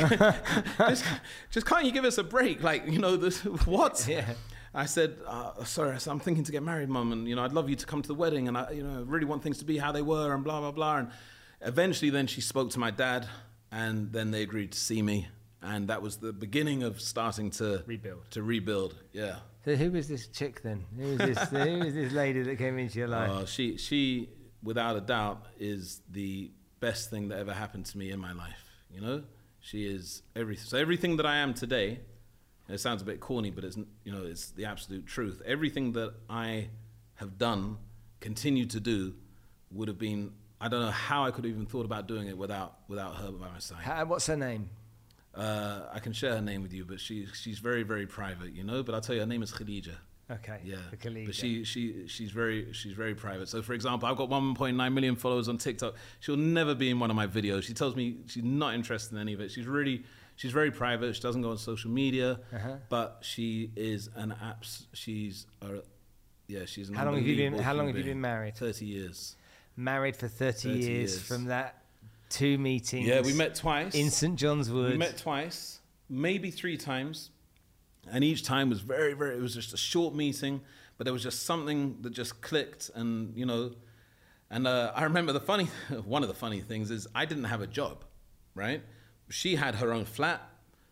just, 0.90 1.06
just 1.52 1.66
can't 1.66 1.86
you 1.86 1.92
give 1.92 2.06
us 2.06 2.18
a 2.18 2.24
break? 2.24 2.64
Like, 2.64 2.88
you 2.88 3.00
know, 3.00 3.16
this, 3.16 3.42
what? 3.66 4.06
Yeah. 4.08 4.34
I 4.74 4.86
said, 4.86 5.18
uh, 5.26 5.64
sorry, 5.64 5.92
I 5.92 5.98
said, 5.98 6.12
I'm 6.12 6.20
thinking 6.20 6.44
to 6.44 6.52
get 6.52 6.64
married, 6.64 6.90
Mum, 6.90 7.12
and, 7.12 7.28
you 7.28 7.36
know, 7.36 7.44
I'd 7.44 7.54
love 7.54 7.70
you 7.70 7.76
to 7.76 7.86
come 7.86 8.02
to 8.02 8.08
the 8.08 8.14
wedding, 8.16 8.48
and 8.48 8.58
I, 8.58 8.72
you 8.72 8.84
know, 8.84 9.04
really 9.04 9.26
want 9.26 9.42
things 9.42 9.58
to 9.60 9.66
be 9.66 9.78
how 9.78 9.92
they 9.92 10.02
were, 10.02 10.34
and 10.34 10.44
blah, 10.44 10.60
blah, 10.60 10.72
blah. 10.72 10.98
And 10.98 11.12
eventually 11.62 12.12
then 12.12 12.28
she 12.28 12.42
spoke 12.42 12.70
to 12.72 12.80
my 12.80 12.92
dad, 12.92 13.28
and 13.72 14.12
then 14.12 14.32
they 14.32 14.44
agreed 14.44 14.72
to 14.74 14.80
see 14.80 15.02
me. 15.02 15.28
And 15.62 15.90
that 15.90 16.02
was 16.02 16.18
the 16.18 16.32
beginning 16.32 16.84
of 16.84 17.02
starting 17.02 17.50
to 17.52 17.84
rebuild. 17.86 18.32
To 18.32 18.44
rebuild, 18.44 18.96
yeah. 19.12 19.38
So 19.66 19.76
who 19.76 19.92
was 19.92 20.08
this 20.08 20.28
chick 20.28 20.62
then? 20.62 20.86
Who 20.98 21.08
was 21.10 21.18
this? 21.18 21.50
who 21.50 21.80
was 21.80 21.94
this 21.94 22.14
lady 22.14 22.44
that 22.44 22.58
came 22.58 22.80
into 22.80 23.00
your 23.00 23.10
life? 23.10 23.30
Uh, 23.30 23.46
she, 23.46 23.78
she, 23.78 24.30
without 24.64 24.96
a 24.96 25.02
doubt, 25.02 25.48
is 25.60 26.02
the 26.10 26.52
best 26.80 27.10
thing 27.10 27.28
that 27.30 27.40
ever 27.40 27.54
happened 27.54 27.86
to 27.88 27.98
me 27.98 28.12
in 28.12 28.20
my 28.20 28.32
life. 28.32 28.64
You 28.90 29.02
know, 29.02 29.24
she 29.60 29.86
is 29.86 30.22
everything. 30.36 30.66
So 30.66 30.78
everything 30.78 31.18
that 31.18 31.26
I 31.26 31.38
am 31.38 31.54
today, 31.54 32.00
it 32.70 32.80
sounds 32.80 33.02
a 33.02 33.06
bit 33.06 33.20
corny, 33.20 33.52
but 33.52 33.64
it's 33.64 33.78
you 34.04 34.12
know 34.12 34.24
it's 34.26 34.52
the 34.52 34.66
absolute 34.66 35.08
truth. 35.08 35.42
Everything 35.46 35.94
that 35.94 36.14
I 36.30 36.70
have 37.16 37.38
done, 37.38 37.78
continue 38.20 38.66
to 38.68 38.80
do, 38.80 39.14
would 39.72 39.88
have 39.88 39.98
been. 39.98 40.32
I 40.62 40.68
don't 40.68 40.82
know 40.82 40.92
how 40.92 41.24
I 41.24 41.32
could 41.32 41.46
have 41.46 41.54
even 41.54 41.66
thought 41.66 41.86
about 41.86 42.08
doing 42.08 42.28
it 42.28 42.38
without 42.38 42.80
without 42.88 43.16
her 43.16 43.32
by 43.32 43.50
my 43.50 43.60
side. 43.60 43.82
How, 43.82 44.06
what's 44.06 44.28
her 44.28 44.36
name? 44.36 44.70
Uh, 45.34 45.82
I 45.94 46.00
can 46.00 46.12
share 46.12 46.32
her 46.36 46.42
name 46.42 46.64
with 46.64 46.74
you, 46.74 46.86
but 46.86 47.00
she 47.00 47.28
she's 47.34 47.60
very 47.60 47.84
very 47.84 48.06
private, 48.06 48.54
you 48.54 48.64
know. 48.64 48.84
But 48.84 48.96
I'll 48.96 49.02
tell 49.02 49.16
you, 49.16 49.22
her 49.22 49.28
name 49.28 49.42
is 49.42 49.52
Khadija. 49.52 49.96
Okay. 50.32 50.60
Yeah. 50.64 50.78
Khadija. 51.02 51.26
But 51.26 51.36
she 51.36 51.64
she 51.64 52.08
she's 52.08 52.32
very 52.32 52.72
she's 52.74 52.94
very 52.94 53.16
private. 53.16 53.48
So 53.50 53.62
for 53.62 53.74
example, 53.74 54.08
I've 54.08 54.18
got 54.18 54.30
1.9 54.30 54.94
million 54.94 55.16
followers 55.16 55.50
on 55.50 55.58
TikTok. 55.58 55.96
She'll 56.20 56.38
never 56.38 56.76
be 56.76 56.90
in 56.90 57.00
one 57.00 57.10
of 57.10 57.16
my 57.16 57.26
videos. 57.26 57.64
She 57.64 57.74
tells 57.74 57.96
me 57.96 58.18
she's 58.28 58.44
not 58.44 58.76
interested 58.76 59.16
in 59.16 59.22
any 59.22 59.34
of 59.34 59.42
it. 59.42 59.52
She's 59.52 59.66
really 59.66 60.04
she's 60.40 60.54
very 60.54 60.72
private. 60.72 61.14
She 61.16 61.22
doesn't 61.22 61.42
go 61.42 61.52
on 61.52 61.58
social 61.58 61.92
media. 61.92 62.40
Uh-huh. 62.54 62.76
But 62.88 63.20
she 63.22 63.72
is 63.76 64.10
an 64.16 64.34
apps. 64.42 64.86
She's 64.94 65.46
a 65.62 65.82
yeah. 66.48 66.66
She's 66.66 66.90
an 66.90 66.96
how 66.96 67.06
long 67.06 67.16
have 67.16 67.28
you 67.28 67.36
been 67.36 67.60
How 67.60 67.74
long 67.74 67.88
have 67.88 67.98
you 67.98 68.04
been 68.04 68.22
married? 68.22 68.56
Thirty 68.56 68.86
years. 68.86 69.36
Married 69.76 70.18
for 70.18 70.28
30, 70.28 70.52
30 70.52 70.70
years, 70.70 70.88
years. 70.88 71.22
From 71.22 71.46
that 71.46 71.84
two 72.30 72.58
meetings. 72.58 73.08
Yeah, 73.08 73.22
we 73.22 73.34
met 73.34 73.56
twice 73.56 73.96
in 73.96 74.10
St 74.10 74.36
John's 74.36 74.70
Wood. 74.72 74.92
We 74.92 74.98
met 74.98 75.18
twice, 75.18 75.80
maybe 76.10 76.52
three 76.52 76.78
times, 76.78 77.30
and 78.12 78.24
each 78.24 78.44
time 78.44 78.70
was 78.70 78.82
very, 78.82 79.14
very. 79.14 79.36
It 79.36 79.42
was 79.42 79.54
just 79.54 79.74
a 79.74 79.78
short 79.78 80.16
meeting, 80.16 80.62
but 80.98 81.06
there 81.06 81.14
was 81.14 81.24
just 81.24 81.46
something 81.46 81.98
that 82.02 82.12
just 82.12 82.42
clicked, 82.42 82.92
and 82.96 83.36
you 83.38 83.46
know, 83.46 83.72
and 84.50 84.68
uh, 84.68 84.92
I 84.96 85.04
remember 85.04 85.32
the 85.32 85.40
funny, 85.40 85.66
one 86.06 86.24
of 86.24 86.30
the 86.30 86.36
funny 86.36 86.60
things 86.60 86.92
is 86.92 87.08
I 87.16 87.26
didn't 87.26 87.46
have 87.46 87.62
a 87.62 87.68
job, 87.68 88.04
right? 88.56 88.82
She 89.30 89.56
had 89.56 89.76
her 89.76 89.92
own 89.94 90.06
flat. 90.06 90.42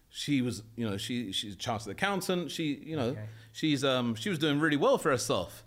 She 0.10 0.42
was, 0.42 0.64
you 0.76 0.90
know, 0.90 0.98
she 0.98 1.32
she's 1.32 1.54
a 1.54 1.58
chartered 1.58 1.92
accountant. 1.92 2.52
She, 2.52 2.82
you 2.84 2.96
know, 2.96 3.10
okay. 3.10 3.26
she's 3.52 3.84
um 3.84 4.16
she 4.16 4.30
was 4.30 4.40
doing 4.40 4.60
really 4.60 4.78
well 4.78 4.98
for 4.98 5.12
herself, 5.12 5.64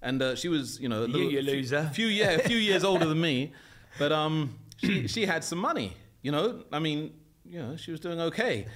and 0.00 0.22
uh, 0.22 0.36
she 0.36 0.48
was, 0.48 0.80
you 0.80 0.88
know, 0.88 1.04
a 1.04 1.06
you, 1.06 1.12
little, 1.12 1.32
you 1.32 1.42
loser. 1.42 1.90
Few, 1.92 2.06
yeah, 2.06 2.30
a 2.30 2.38
few 2.38 2.56
years 2.56 2.84
older 2.84 3.06
than 3.06 3.20
me, 3.20 3.52
but 3.98 4.12
um 4.12 4.58
she 4.78 5.06
she 5.08 5.26
had 5.26 5.44
some 5.44 5.58
money. 5.58 5.96
You 6.22 6.32
know, 6.32 6.64
I 6.72 6.78
mean, 6.78 7.14
you 7.44 7.60
know, 7.60 7.76
she 7.76 7.90
was 7.90 8.00
doing 8.00 8.20
okay. 8.20 8.66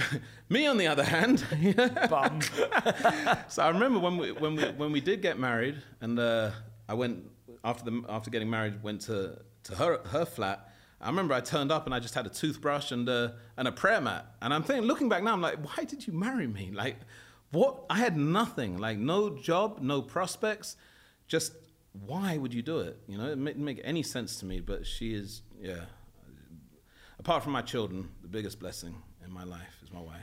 Me, 0.48 0.66
on 0.66 0.78
the 0.78 0.86
other 0.86 1.04
hand, 1.04 1.44
bum. 2.10 2.40
so 3.48 3.62
I 3.62 3.68
remember 3.68 3.98
when 3.98 4.16
we 4.16 4.32
when 4.32 4.56
we 4.56 4.64
when 4.64 4.92
we 4.92 5.00
did 5.00 5.22
get 5.22 5.38
married, 5.38 5.76
and 6.00 6.18
uh, 6.18 6.50
I 6.88 6.94
went 6.94 7.24
after 7.64 7.90
the 7.90 8.02
after 8.08 8.30
getting 8.30 8.50
married, 8.50 8.82
went 8.82 9.02
to 9.02 9.38
to 9.64 9.74
her 9.76 10.00
her 10.08 10.24
flat. 10.24 10.71
I 11.02 11.08
remember 11.08 11.34
I 11.34 11.40
turned 11.40 11.72
up 11.72 11.86
and 11.86 11.94
I 11.94 11.98
just 11.98 12.14
had 12.14 12.26
a 12.26 12.30
toothbrush 12.30 12.92
and 12.92 13.08
uh, 13.08 13.30
and 13.56 13.66
a 13.66 13.72
prayer 13.72 14.00
mat. 14.00 14.34
And 14.40 14.54
I'm 14.54 14.62
thinking, 14.62 14.86
looking 14.86 15.08
back 15.08 15.22
now, 15.22 15.32
I'm 15.32 15.40
like, 15.40 15.58
why 15.58 15.84
did 15.84 16.06
you 16.06 16.12
marry 16.12 16.46
me? 16.46 16.70
Like, 16.72 16.96
what? 17.50 17.84
I 17.90 17.98
had 17.98 18.16
nothing, 18.16 18.78
like 18.78 18.98
no 18.98 19.36
job, 19.36 19.80
no 19.80 20.00
prospects, 20.00 20.76
just 21.26 21.52
why 22.06 22.36
would 22.36 22.54
you 22.54 22.62
do 22.62 22.78
it? 22.80 22.98
You 23.08 23.18
know, 23.18 23.26
it 23.26 23.44
didn't 23.44 23.64
make 23.64 23.80
any 23.84 24.02
sense 24.02 24.36
to 24.40 24.46
me. 24.46 24.60
But 24.60 24.86
she 24.86 25.12
is, 25.14 25.42
yeah. 25.60 25.84
Apart 27.18 27.42
from 27.42 27.52
my 27.52 27.62
children, 27.62 28.08
the 28.22 28.28
biggest 28.28 28.58
blessing 28.58 28.94
in 29.24 29.30
my 29.30 29.44
life 29.44 29.80
is 29.82 29.92
my 29.92 30.00
wife. 30.00 30.20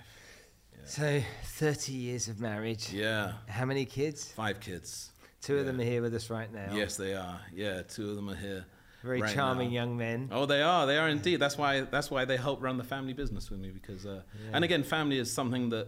Yeah. 0.73 0.85
So, 0.85 1.21
30 1.43 1.91
years 1.91 2.27
of 2.27 2.39
marriage. 2.39 2.91
Yeah. 2.91 3.33
How 3.47 3.65
many 3.65 3.85
kids? 3.85 4.31
Five 4.31 4.59
kids. 4.59 5.11
Two 5.41 5.55
yeah. 5.55 5.59
of 5.61 5.65
them 5.67 5.79
are 5.79 5.83
here 5.83 6.01
with 6.01 6.13
us 6.15 6.29
right 6.29 6.51
now. 6.51 6.73
Yes, 6.73 6.97
they 6.97 7.13
are. 7.13 7.39
Yeah, 7.53 7.81
two 7.83 8.09
of 8.09 8.15
them 8.15 8.29
are 8.29 8.35
here. 8.35 8.65
Very 9.03 9.21
right 9.21 9.33
charming 9.33 9.69
now. 9.69 9.73
young 9.75 9.97
men. 9.97 10.29
Oh, 10.31 10.45
they 10.45 10.61
are. 10.61 10.85
They 10.85 10.97
are 10.97 11.07
indeed. 11.07 11.37
That's 11.37 11.57
why. 11.57 11.81
That's 11.81 12.11
why 12.11 12.25
they 12.25 12.37
help 12.37 12.61
run 12.61 12.77
the 12.77 12.83
family 12.83 13.13
business 13.13 13.49
with 13.49 13.59
me 13.59 13.69
because. 13.71 14.05
Uh, 14.05 14.21
yeah. 14.43 14.51
And 14.53 14.65
again, 14.65 14.83
family 14.83 15.17
is 15.19 15.31
something 15.31 15.69
that 15.69 15.87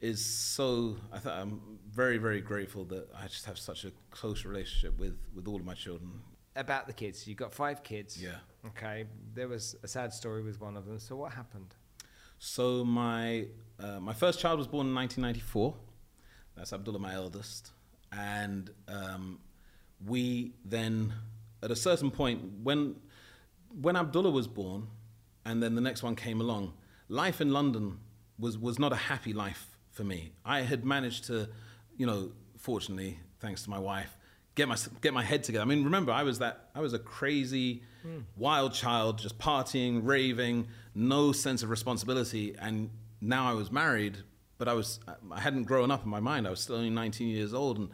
is 0.00 0.24
so. 0.24 0.96
I 1.12 1.18
th- 1.18 1.34
I'm 1.34 1.60
very, 1.90 2.18
very 2.18 2.40
grateful 2.40 2.84
that 2.86 3.08
I 3.16 3.28
just 3.28 3.46
have 3.46 3.58
such 3.58 3.84
a 3.84 3.92
close 4.10 4.44
relationship 4.44 4.98
with 4.98 5.16
with 5.34 5.46
all 5.46 5.56
of 5.56 5.64
my 5.64 5.74
children. 5.74 6.10
About 6.54 6.86
the 6.86 6.92
kids, 6.92 7.26
you've 7.26 7.38
got 7.38 7.54
five 7.54 7.82
kids. 7.82 8.22
Yeah. 8.22 8.32
Okay. 8.66 9.06
There 9.34 9.48
was 9.48 9.74
a 9.82 9.88
sad 9.88 10.12
story 10.12 10.42
with 10.42 10.60
one 10.60 10.76
of 10.76 10.84
them. 10.84 10.98
So 10.98 11.16
what 11.16 11.32
happened? 11.32 11.74
So 12.38 12.84
my 12.84 13.46
uh, 13.78 14.00
my 14.00 14.12
first 14.12 14.40
child 14.40 14.58
was 14.58 14.66
born 14.66 14.88
in 14.88 14.94
1994. 14.94 15.74
That's 16.56 16.72
Abdullah, 16.72 16.98
my 16.98 17.14
eldest, 17.14 17.70
and 18.10 18.68
um, 18.88 19.38
we 20.04 20.52
then, 20.64 21.14
at 21.62 21.70
a 21.70 21.76
certain 21.76 22.10
point, 22.10 22.40
when 22.62 22.96
when 23.80 23.96
Abdullah 23.96 24.30
was 24.30 24.46
born, 24.46 24.88
and 25.44 25.62
then 25.62 25.74
the 25.74 25.80
next 25.80 26.02
one 26.02 26.14
came 26.14 26.40
along, 26.40 26.74
life 27.08 27.40
in 27.40 27.52
London 27.52 27.98
was 28.38 28.58
was 28.58 28.78
not 28.78 28.92
a 28.92 28.96
happy 28.96 29.32
life 29.32 29.78
for 29.90 30.04
me. 30.04 30.32
I 30.44 30.60
had 30.60 30.84
managed 30.84 31.24
to, 31.24 31.48
you 31.96 32.06
know, 32.06 32.32
fortunately, 32.58 33.18
thanks 33.40 33.62
to 33.64 33.70
my 33.70 33.78
wife, 33.78 34.16
get 34.54 34.68
my 34.68 34.76
get 35.00 35.14
my 35.14 35.22
head 35.22 35.44
together. 35.44 35.62
I 35.62 35.66
mean, 35.66 35.84
remember, 35.84 36.12
I 36.12 36.22
was 36.22 36.38
that 36.40 36.70
I 36.74 36.80
was 36.80 36.92
a 36.92 36.98
crazy, 36.98 37.82
mm. 38.06 38.24
wild 38.36 38.74
child, 38.74 39.18
just 39.18 39.38
partying, 39.38 40.00
raving, 40.02 40.68
no 40.94 41.32
sense 41.32 41.62
of 41.62 41.70
responsibility, 41.70 42.56
and 42.58 42.90
now 43.20 43.48
I 43.48 43.54
was 43.54 43.70
married, 43.70 44.18
but 44.58 44.68
I 44.68 44.74
was 44.74 45.00
I 45.30 45.40
hadn't 45.40 45.64
grown 45.64 45.90
up 45.90 46.04
in 46.04 46.10
my 46.10 46.20
mind. 46.20 46.46
I 46.46 46.50
was 46.50 46.60
still 46.60 46.76
only 46.76 46.90
19 46.90 47.28
years 47.28 47.54
old, 47.54 47.78
and 47.78 47.88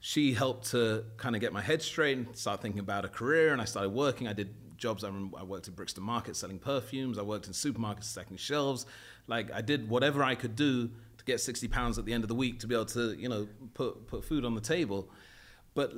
she 0.00 0.32
helped 0.32 0.70
to 0.70 1.04
kind 1.16 1.34
of 1.34 1.40
get 1.40 1.52
my 1.52 1.60
head 1.60 1.82
straight 1.82 2.16
and 2.16 2.36
start 2.36 2.62
thinking 2.62 2.80
about 2.80 3.04
a 3.04 3.08
career. 3.08 3.52
And 3.52 3.60
I 3.60 3.64
started 3.64 3.90
working. 3.90 4.28
I 4.28 4.32
did 4.32 4.54
jobs. 4.76 5.02
I, 5.04 5.08
I 5.08 5.42
worked 5.42 5.68
at 5.68 5.76
Brixton 5.76 6.04
Market 6.04 6.36
selling 6.36 6.58
perfumes. 6.58 7.18
I 7.18 7.22
worked 7.22 7.46
in 7.46 7.52
supermarkets 7.52 8.04
stacking 8.04 8.36
shelves. 8.36 8.86
Like 9.26 9.52
I 9.52 9.60
did 9.60 9.88
whatever 9.88 10.22
I 10.22 10.34
could 10.34 10.54
do 10.54 10.88
to 11.18 11.24
get 11.24 11.40
60 11.40 11.68
pounds 11.68 11.98
at 11.98 12.04
the 12.04 12.12
end 12.12 12.24
of 12.24 12.28
the 12.28 12.34
week 12.34 12.60
to 12.60 12.66
be 12.66 12.74
able 12.74 12.86
to, 12.86 13.14
you 13.14 13.28
know, 13.28 13.48
put, 13.74 14.06
put 14.06 14.24
food 14.24 14.44
on 14.44 14.54
the 14.54 14.60
table. 14.60 15.10
But 15.74 15.92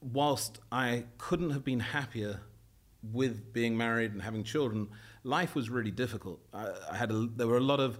whilst 0.00 0.58
I 0.70 1.04
couldn't 1.18 1.50
have 1.50 1.64
been 1.64 1.80
happier 1.80 2.40
with 3.12 3.52
being 3.52 3.76
married 3.76 4.12
and 4.12 4.22
having 4.22 4.42
children, 4.44 4.88
life 5.24 5.54
was 5.54 5.70
really 5.70 5.90
difficult. 5.90 6.40
I, 6.52 6.70
I 6.90 6.96
had 6.96 7.10
a, 7.10 7.28
there 7.36 7.46
were 7.46 7.56
a 7.56 7.60
lot 7.60 7.80
of 7.80 7.98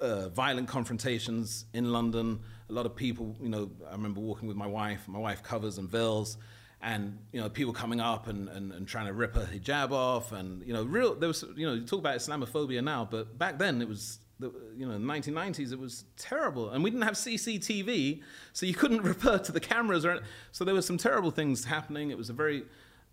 uh, 0.00 0.28
violent 0.30 0.68
confrontations 0.68 1.66
in 1.72 1.92
London. 1.92 2.40
A 2.70 2.72
lot 2.72 2.86
of 2.86 2.96
people, 2.96 3.36
you 3.40 3.48
know, 3.48 3.70
I 3.88 3.92
remember 3.92 4.20
walking 4.20 4.48
with 4.48 4.56
my 4.56 4.66
wife. 4.66 5.06
My 5.06 5.18
wife 5.18 5.42
covers 5.42 5.78
and 5.78 5.88
veils, 5.88 6.36
and 6.80 7.18
you 7.32 7.40
know, 7.40 7.48
people 7.48 7.72
coming 7.72 8.00
up 8.00 8.26
and, 8.28 8.48
and, 8.48 8.72
and 8.72 8.88
trying 8.88 9.06
to 9.06 9.12
rip 9.12 9.34
her 9.34 9.46
hijab 9.46 9.90
off, 9.90 10.32
and 10.32 10.62
you 10.66 10.72
know, 10.72 10.84
real. 10.84 11.14
There 11.14 11.28
was, 11.28 11.44
you 11.56 11.66
know, 11.66 11.74
you 11.74 11.84
talk 11.84 12.00
about 12.00 12.16
Islamophobia 12.16 12.82
now, 12.82 13.06
but 13.10 13.38
back 13.38 13.58
then 13.58 13.82
it 13.82 13.88
was 13.88 14.18
the, 14.38 14.52
you 14.76 14.86
know, 14.86 14.96
1990s, 14.96 15.72
it 15.72 15.78
was 15.78 16.04
terrible. 16.16 16.70
And 16.70 16.82
we 16.82 16.90
didn't 16.90 17.04
have 17.04 17.14
CCTV, 17.14 18.22
so 18.52 18.66
you 18.66 18.74
couldn't 18.74 19.02
refer 19.14 19.38
to 19.38 19.52
the 19.52 19.60
cameras. 19.60 20.04
Or, 20.04 20.20
so 20.52 20.64
there 20.64 20.74
were 20.74 20.82
some 20.82 20.98
terrible 20.98 21.30
things 21.30 21.64
happening. 21.64 22.10
It 22.10 22.18
was 22.18 22.30
a 22.30 22.32
very 22.32 22.64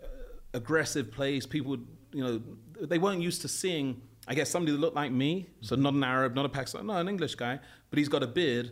uh, 0.01 0.07
aggressive 0.53 1.11
place. 1.11 1.45
People 1.45 1.71
would, 1.71 1.87
you 2.11 2.23
know, 2.23 2.41
they 2.85 2.97
weren't 2.97 3.21
used 3.21 3.41
to 3.41 3.47
seeing. 3.47 4.01
I 4.31 4.33
guess 4.33 4.49
somebody 4.49 4.71
that 4.71 4.79
looked 4.79 4.95
like 4.95 5.11
me, 5.11 5.49
so 5.59 5.75
not 5.75 5.93
an 5.93 6.05
Arab, 6.05 6.35
not 6.35 6.45
a 6.45 6.49
Pakistani, 6.49 6.85
no, 6.85 6.93
an 6.93 7.09
English 7.09 7.35
guy, 7.35 7.59
but 7.89 7.99
he's 7.99 8.07
got 8.07 8.23
a 8.23 8.27
beard 8.27 8.71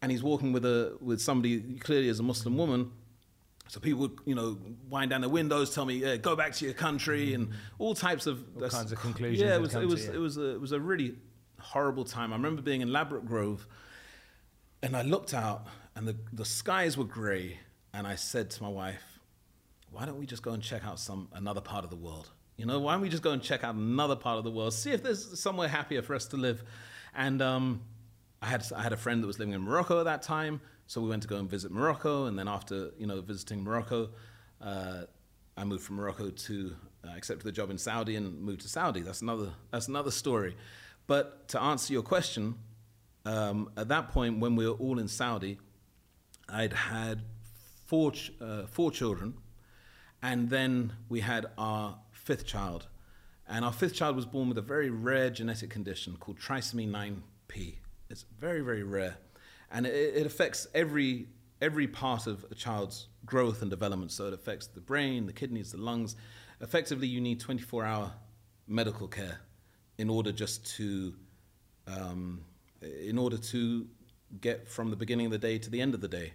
and 0.00 0.12
he's 0.12 0.22
walking 0.22 0.52
with 0.52 0.64
a 0.64 0.96
with 1.00 1.20
somebody 1.20 1.60
clearly 1.80 2.08
as 2.08 2.20
a 2.20 2.22
Muslim 2.22 2.56
woman. 2.56 2.92
So 3.66 3.80
people 3.80 4.02
would, 4.02 4.18
you 4.24 4.36
know, 4.36 4.56
wind 4.88 5.10
down 5.10 5.22
their 5.22 5.28
windows, 5.30 5.74
tell 5.74 5.84
me, 5.84 5.94
yeah, 5.94 6.14
"Go 6.14 6.36
back 6.36 6.52
to 6.54 6.64
your 6.64 6.74
country," 6.74 7.30
mm-hmm. 7.30 7.42
and 7.42 7.52
all 7.80 7.92
types 7.92 8.28
of 8.28 8.44
all 8.54 8.68
kinds 8.68 8.92
of 8.92 9.00
conclusions. 9.00 9.40
Yeah, 9.40 9.56
it 9.56 9.60
was 9.60 9.74
it 9.74 9.84
was, 9.84 10.04
it 10.04 10.18
was 10.18 10.36
a, 10.36 10.54
it 10.54 10.60
was 10.60 10.70
a 10.70 10.78
really 10.78 11.16
horrible 11.58 12.04
time. 12.04 12.32
I 12.32 12.36
remember 12.36 12.62
being 12.62 12.80
in 12.80 12.92
Ladbroke 12.92 13.26
Grove, 13.26 13.66
and 14.80 14.96
I 14.96 15.02
looked 15.02 15.34
out, 15.34 15.66
and 15.96 16.06
the 16.06 16.14
the 16.32 16.44
skies 16.44 16.96
were 16.96 17.10
grey, 17.18 17.58
and 17.92 18.06
I 18.06 18.14
said 18.14 18.48
to 18.50 18.62
my 18.62 18.68
wife, 18.68 19.18
"Why 19.90 20.06
don't 20.06 20.20
we 20.20 20.26
just 20.26 20.44
go 20.44 20.52
and 20.52 20.62
check 20.62 20.84
out 20.84 21.00
some 21.00 21.30
another 21.32 21.60
part 21.60 21.82
of 21.82 21.90
the 21.90 21.96
world?" 21.96 22.30
You 22.60 22.66
know, 22.66 22.78
why 22.78 22.92
don't 22.92 23.00
we 23.00 23.08
just 23.08 23.22
go 23.22 23.30
and 23.30 23.42
check 23.42 23.64
out 23.64 23.74
another 23.74 24.16
part 24.16 24.36
of 24.36 24.44
the 24.44 24.50
world, 24.50 24.74
see 24.74 24.90
if 24.90 25.02
there's 25.02 25.40
somewhere 25.40 25.66
happier 25.66 26.02
for 26.02 26.14
us 26.14 26.26
to 26.26 26.36
live? 26.36 26.62
And 27.14 27.40
um, 27.40 27.80
I 28.42 28.48
had 28.48 28.70
I 28.76 28.82
had 28.82 28.92
a 28.92 28.98
friend 28.98 29.22
that 29.22 29.26
was 29.26 29.38
living 29.38 29.54
in 29.54 29.62
Morocco 29.62 29.98
at 29.98 30.04
that 30.04 30.20
time, 30.20 30.60
so 30.86 31.00
we 31.00 31.08
went 31.08 31.22
to 31.22 31.28
go 31.28 31.36
and 31.36 31.48
visit 31.48 31.72
Morocco. 31.72 32.26
And 32.26 32.38
then 32.38 32.48
after 32.48 32.90
you 32.98 33.06
know 33.06 33.22
visiting 33.22 33.64
Morocco, 33.64 34.10
uh, 34.60 35.04
I 35.56 35.64
moved 35.64 35.84
from 35.84 35.96
Morocco 35.96 36.28
to 36.28 36.76
uh, 37.02 37.12
accepted 37.16 37.46
the 37.46 37.52
job 37.52 37.70
in 37.70 37.78
Saudi 37.78 38.16
and 38.16 38.38
moved 38.42 38.60
to 38.60 38.68
Saudi. 38.68 39.00
That's 39.00 39.22
another 39.22 39.52
that's 39.70 39.88
another 39.88 40.10
story. 40.10 40.54
But 41.06 41.48
to 41.48 41.62
answer 41.62 41.94
your 41.94 42.02
question, 42.02 42.56
um, 43.24 43.70
at 43.78 43.88
that 43.88 44.10
point 44.10 44.38
when 44.38 44.54
we 44.54 44.68
were 44.68 44.74
all 44.74 44.98
in 44.98 45.08
Saudi, 45.08 45.58
I'd 46.46 46.74
had 46.74 47.22
four 47.86 48.12
uh, 48.38 48.66
four 48.66 48.90
children, 48.90 49.38
and 50.22 50.50
then 50.50 50.92
we 51.08 51.20
had 51.20 51.46
our 51.56 51.96
fifth 52.20 52.46
child. 52.46 52.86
And 53.48 53.64
our 53.64 53.72
fifth 53.72 53.94
child 53.94 54.14
was 54.14 54.26
born 54.26 54.48
with 54.48 54.58
a 54.58 54.62
very 54.62 54.90
rare 54.90 55.30
genetic 55.30 55.70
condition 55.70 56.16
called 56.18 56.38
trisomy 56.38 56.88
9p. 56.88 57.76
It's 58.08 58.24
very, 58.38 58.60
very 58.60 58.84
rare. 58.84 59.16
And 59.70 59.86
it, 59.86 60.14
it 60.16 60.26
affects 60.26 60.68
every, 60.74 61.26
every 61.60 61.88
part 61.88 62.26
of 62.26 62.44
a 62.50 62.54
child's 62.54 63.08
growth 63.26 63.62
and 63.62 63.70
development. 63.70 64.12
So 64.12 64.26
it 64.26 64.34
affects 64.34 64.66
the 64.68 64.80
brain, 64.80 65.26
the 65.26 65.32
kidneys, 65.32 65.72
the 65.72 65.78
lungs. 65.78 66.14
Effectively, 66.60 67.08
you 67.08 67.20
need 67.20 67.40
24 67.40 67.84
hour 67.84 68.12
medical 68.68 69.08
care 69.08 69.40
in 69.98 70.08
order 70.08 70.30
just 70.30 70.64
to, 70.76 71.14
um, 71.88 72.44
in 72.80 73.18
order 73.18 73.36
to 73.36 73.86
get 74.40 74.68
from 74.68 74.90
the 74.90 74.96
beginning 74.96 75.26
of 75.26 75.32
the 75.32 75.38
day 75.38 75.58
to 75.58 75.70
the 75.70 75.80
end 75.80 75.94
of 75.94 76.00
the 76.00 76.08
day. 76.08 76.34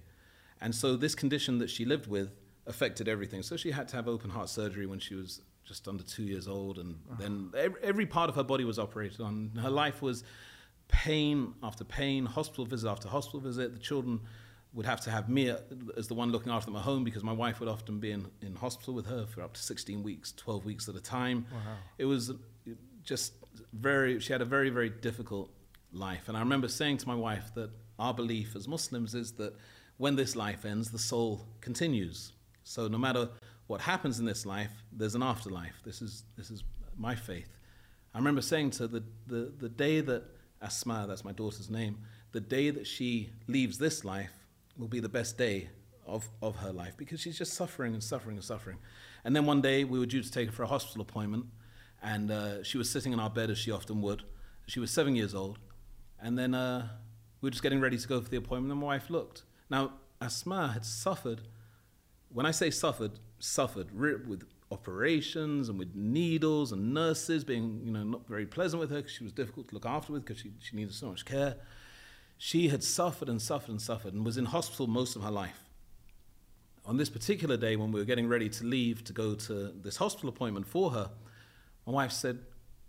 And 0.60 0.76
so 0.76 0.96
this 0.96 1.16
condition 1.16 1.60
that 1.60 1.70
she 1.70 1.86
lived 1.86 2.08
with 2.08 2.32
affected 2.68 3.08
everything. 3.08 3.42
So 3.42 3.56
she 3.56 3.72
had 3.72 3.88
to 3.90 3.96
have 3.96 4.08
open 4.08 4.32
heart 4.32 4.50
surgery 4.50 4.86
when 4.86 5.00
she 5.00 5.16
was 5.16 5.42
just 5.66 5.88
under 5.88 6.04
two 6.04 6.24
years 6.24 6.48
old, 6.48 6.78
and 6.78 6.96
uh-huh. 7.10 7.16
then 7.20 7.52
every, 7.58 7.82
every, 7.84 8.06
part 8.06 8.30
of 8.30 8.36
her 8.36 8.44
body 8.44 8.64
was 8.64 8.80
operated 8.80 9.20
on. 9.20 9.52
Her 9.62 9.70
life 9.70 10.02
was 10.02 10.24
pain 10.88 11.54
after 11.64 11.84
pain, 11.84 12.26
hospital 12.26 12.66
visit 12.66 12.90
after 12.90 13.08
hospital 13.08 13.40
visit. 13.40 13.74
The 13.74 13.80
children 13.80 14.22
would 14.74 14.86
have 14.86 15.02
to 15.02 15.10
have 15.10 15.30
me 15.30 15.54
as 15.98 16.08
the 16.08 16.14
one 16.14 16.32
looking 16.32 16.52
after 16.52 16.66
them 16.66 16.76
at 16.76 16.84
home 16.84 17.04
because 17.04 17.24
my 17.24 17.32
wife 17.32 17.60
would 17.60 17.70
often 17.70 18.00
be 18.00 18.12
in, 18.12 18.28
in 18.42 18.56
hospital 18.56 18.94
with 18.94 19.08
her 19.08 19.26
for 19.26 19.42
up 19.42 19.54
to 19.54 19.62
16 19.62 20.04
weeks, 20.04 20.34
12 20.34 20.66
weeks 20.66 20.90
at 20.90 20.96
a 20.96 21.02
time. 21.02 21.46
Wow. 21.52 21.60
It 21.98 22.06
was 22.06 22.32
just 23.04 23.34
very, 23.74 24.20
she 24.20 24.34
had 24.34 24.42
a 24.42 24.46
very, 24.46 24.70
very 24.70 24.90
difficult 24.90 25.50
life. 25.94 26.28
And 26.28 26.36
I 26.36 26.42
remember 26.42 26.68
saying 26.68 26.98
to 26.98 27.08
my 27.08 27.16
wife 27.16 27.54
that 27.56 27.72
our 27.98 28.14
belief 28.14 28.56
as 28.56 28.68
Muslims 28.68 29.16
is 29.16 29.32
that 29.34 29.56
when 29.98 30.18
this 30.18 30.36
life 30.36 30.66
ends, 30.66 30.92
the 30.92 31.00
soul 31.00 31.48
continues. 31.62 32.34
So 32.64 32.90
no 32.90 32.98
matter 32.98 33.30
what 33.68 33.82
happens 33.82 34.20
in 34.20 34.26
this 34.26 34.46
life, 34.46 34.72
there's 34.92 35.16
an 35.16 35.24
afterlife. 35.24 35.82
This 35.84 36.02
is, 36.02 36.24
this 36.38 36.52
is 36.52 36.64
my 36.98 37.16
faith. 37.16 37.50
I 38.14 38.18
remember 38.18 38.42
saying 38.42 38.72
to 38.72 38.88
the, 38.88 39.04
the, 39.28 39.54
the 39.58 39.70
day 39.70 40.02
that 40.02 40.24
Asma, 40.62 41.06
that's 41.08 41.24
my 41.24 41.32
daughter's 41.32 41.70
name, 41.70 41.98
the 42.32 42.40
day 42.40 42.70
that 42.70 42.88
she 42.88 43.30
leaves 43.48 43.78
this 43.78 44.06
life 44.06 44.32
will 44.78 44.88
be 44.88 45.00
the 45.00 45.10
best 45.10 45.38
day 45.38 45.70
of, 46.06 46.30
of 46.42 46.58
her 46.58 46.72
life 46.72 46.96
because 46.98 47.20
she's 47.20 47.38
just 47.38 47.54
suffering 47.54 47.94
and 47.94 48.04
suffering 48.04 48.36
and 48.36 48.44
suffering. 48.44 48.78
And 49.24 49.36
then 49.36 49.46
one 49.46 49.62
day 49.62 49.84
we 49.84 50.00
were 50.00 50.06
due 50.06 50.22
to 50.22 50.32
take 50.32 50.48
her 50.48 50.54
for 50.54 50.64
a 50.64 50.68
hospital 50.68 51.02
appointment, 51.02 51.46
and 52.02 52.30
uh, 52.32 52.64
she 52.64 52.78
was 52.78 52.90
sitting 52.90 53.14
in 53.14 53.20
our 53.20 53.30
bed 53.30 53.50
as 53.50 53.58
she 53.58 53.72
often 53.72 54.02
would. 54.02 54.24
She 54.68 54.80
was 54.80 54.92
seven 54.92 55.16
years 55.16 55.34
old, 55.34 55.60
and 56.20 56.38
then 56.38 56.54
uh, 56.54 56.88
we 57.42 57.48
were 57.48 57.52
just 57.52 57.64
getting 57.64 57.80
ready 57.80 57.98
to 57.98 58.08
go 58.08 58.22
for 58.22 58.30
the 58.30 58.38
appointment, 58.38 58.72
and 58.72 58.80
my 58.80 58.88
wife 58.88 59.10
looked. 59.10 59.44
Now, 59.70 59.94
Asma 60.22 60.70
had 60.74 60.86
suffered, 60.86 61.42
when 62.30 62.46
I 62.46 62.52
say 62.52 62.70
suffered, 62.70 63.20
suffered 63.46 63.98
with 63.98 64.44
operations 64.72 65.70
and 65.70 65.78
with 65.78 65.96
needles 65.96 66.72
and 66.72 66.94
nurses 66.94 67.44
being, 67.44 67.82
you 67.84 67.92
know, 67.92 68.04
not 68.04 68.28
very 68.28 68.46
pleasant 68.46 68.80
with 68.80 68.90
her 68.90 68.98
because 68.98 69.12
she 69.12 69.24
was 69.24 69.34
difficult 69.34 69.70
to 69.70 69.76
look 69.76 69.86
after 69.86 70.14
with 70.14 70.26
because 70.26 70.42
she, 70.42 70.52
she 70.60 70.76
needed 70.76 70.94
so 70.94 71.08
much 71.08 71.26
care. 71.26 71.56
She 72.38 72.70
had 72.70 72.84
suffered 72.84 73.30
and 73.30 73.42
suffered 73.42 73.70
and 73.70 73.82
suffered 73.82 74.14
and 74.14 74.26
was 74.26 74.38
in 74.38 74.46
hospital 74.46 74.88
most 74.88 75.16
of 75.16 75.22
her 75.22 75.32
life. 75.32 75.64
On 76.86 76.98
this 76.98 77.10
particular 77.10 77.58
day, 77.58 77.76
when 77.76 77.92
we 77.92 78.00
were 78.00 78.06
getting 78.06 78.28
ready 78.28 78.50
to 78.50 78.64
leave 78.64 79.04
to 79.06 79.14
go 79.14 79.36
to 79.36 79.72
this 79.82 79.98
hospital 79.98 80.30
appointment 80.30 80.68
for 80.68 80.92
her, 80.92 81.10
my 81.88 81.94
wife 81.94 82.12
said, 82.12 82.40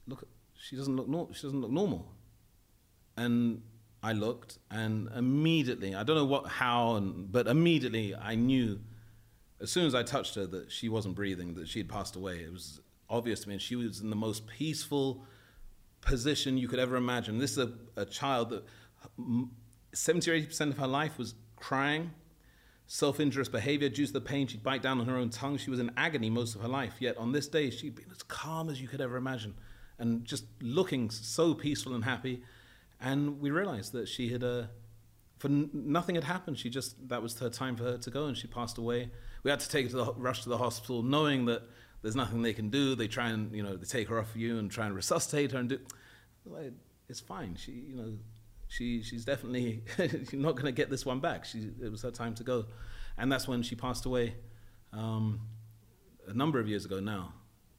"Look, 0.06 0.26
she 0.54 0.76
doesn't 0.76 0.96
look 0.96 1.08
no- 1.08 1.30
she 1.32 1.42
doesn't 1.42 1.60
look 1.60 1.70
normal." 1.70 2.12
And 3.16 3.62
I 4.02 4.12
looked, 4.12 4.58
and 4.70 5.08
immediately, 5.16 5.94
I 5.94 6.02
don't 6.02 6.16
know 6.16 6.26
what, 6.26 6.46
how, 6.46 6.96
and, 6.96 7.32
but 7.32 7.46
immediately 7.46 8.14
I 8.14 8.34
knew 8.34 8.80
as 9.60 9.70
soon 9.70 9.86
as 9.86 9.94
I 9.94 10.02
touched 10.02 10.34
her 10.34 10.46
that 10.46 10.70
she 10.70 10.88
wasn't 10.88 11.14
breathing, 11.14 11.54
that 11.54 11.68
she 11.68 11.80
had 11.80 11.88
passed 11.88 12.16
away. 12.16 12.38
It 12.38 12.52
was 12.52 12.80
obvious 13.08 13.40
to 13.40 13.48
me, 13.48 13.54
and 13.54 13.62
she 13.62 13.76
was 13.76 14.00
in 14.00 14.10
the 14.10 14.16
most 14.16 14.46
peaceful 14.46 15.24
position 16.00 16.58
you 16.58 16.68
could 16.68 16.78
ever 16.78 16.96
imagine. 16.96 17.38
This 17.38 17.52
is 17.52 17.58
a, 17.58 17.72
a 17.96 18.04
child 18.04 18.50
that 18.50 18.64
70 19.92 20.30
or 20.30 20.34
80% 20.34 20.70
of 20.70 20.78
her 20.78 20.86
life 20.86 21.18
was 21.18 21.34
crying, 21.56 22.12
self 22.86 23.18
injurious 23.18 23.48
behavior 23.48 23.88
due 23.88 24.06
to 24.06 24.12
the 24.12 24.20
pain. 24.20 24.46
She'd 24.46 24.62
bite 24.62 24.82
down 24.82 25.00
on 25.00 25.06
her 25.06 25.16
own 25.16 25.30
tongue. 25.30 25.56
She 25.56 25.70
was 25.70 25.80
in 25.80 25.90
agony 25.96 26.28
most 26.28 26.54
of 26.54 26.60
her 26.60 26.68
life. 26.68 26.94
Yet 27.00 27.16
on 27.16 27.32
this 27.32 27.48
day, 27.48 27.70
she'd 27.70 27.96
been 27.96 28.10
as 28.10 28.22
calm 28.22 28.68
as 28.68 28.80
you 28.80 28.88
could 28.88 29.00
ever 29.00 29.16
imagine 29.16 29.54
and 29.98 30.24
just 30.24 30.44
looking 30.60 31.10
so 31.10 31.54
peaceful 31.54 31.94
and 31.94 32.04
happy. 32.04 32.42
And 33.00 33.40
we 33.40 33.50
realized 33.50 33.92
that 33.92 34.08
she 34.08 34.28
had, 34.28 34.44
uh, 34.44 34.64
for 35.38 35.48
nothing 35.48 36.14
had 36.14 36.24
happened. 36.24 36.58
She 36.58 36.68
just, 36.68 37.08
that 37.08 37.22
was 37.22 37.38
her 37.38 37.48
time 37.48 37.76
for 37.76 37.84
her 37.84 37.98
to 37.98 38.10
go, 38.10 38.26
and 38.26 38.36
she 38.36 38.46
passed 38.46 38.76
away 38.76 39.10
we 39.46 39.50
had 39.50 39.60
to 39.60 39.68
take 39.68 39.84
her 39.84 39.90
to 39.90 39.96
the 39.96 40.12
rush 40.14 40.42
to 40.42 40.48
the 40.48 40.58
hospital, 40.58 41.04
knowing 41.04 41.44
that 41.44 41.62
there's 42.02 42.16
nothing 42.16 42.42
they 42.42 42.52
can 42.52 42.68
do. 42.68 42.96
They 42.96 43.06
try 43.06 43.28
and 43.28 43.54
you 43.54 43.62
know 43.62 43.76
they 43.76 43.86
take 43.86 44.08
her 44.08 44.18
off 44.18 44.34
you 44.34 44.58
and 44.58 44.68
try 44.68 44.86
and 44.86 44.94
resuscitate 44.96 45.52
her 45.52 45.58
and 45.58 45.68
do. 45.68 45.78
It's 47.08 47.20
fine. 47.20 47.54
She 47.54 47.70
you 47.70 47.94
know 47.94 48.14
she 48.66 49.04
she's 49.04 49.24
definitely 49.24 49.84
not 50.32 50.56
going 50.56 50.64
to 50.64 50.72
get 50.72 50.90
this 50.90 51.06
one 51.06 51.20
back. 51.20 51.44
She 51.44 51.70
it 51.80 51.92
was 51.92 52.02
her 52.02 52.10
time 52.10 52.34
to 52.34 52.42
go, 52.42 52.66
and 53.16 53.30
that's 53.30 53.46
when 53.46 53.62
she 53.62 53.76
passed 53.76 54.04
away. 54.04 54.34
Um, 54.92 55.42
a 56.26 56.34
number 56.34 56.58
of 56.58 56.66
years 56.66 56.84
ago 56.84 56.98
now. 56.98 57.32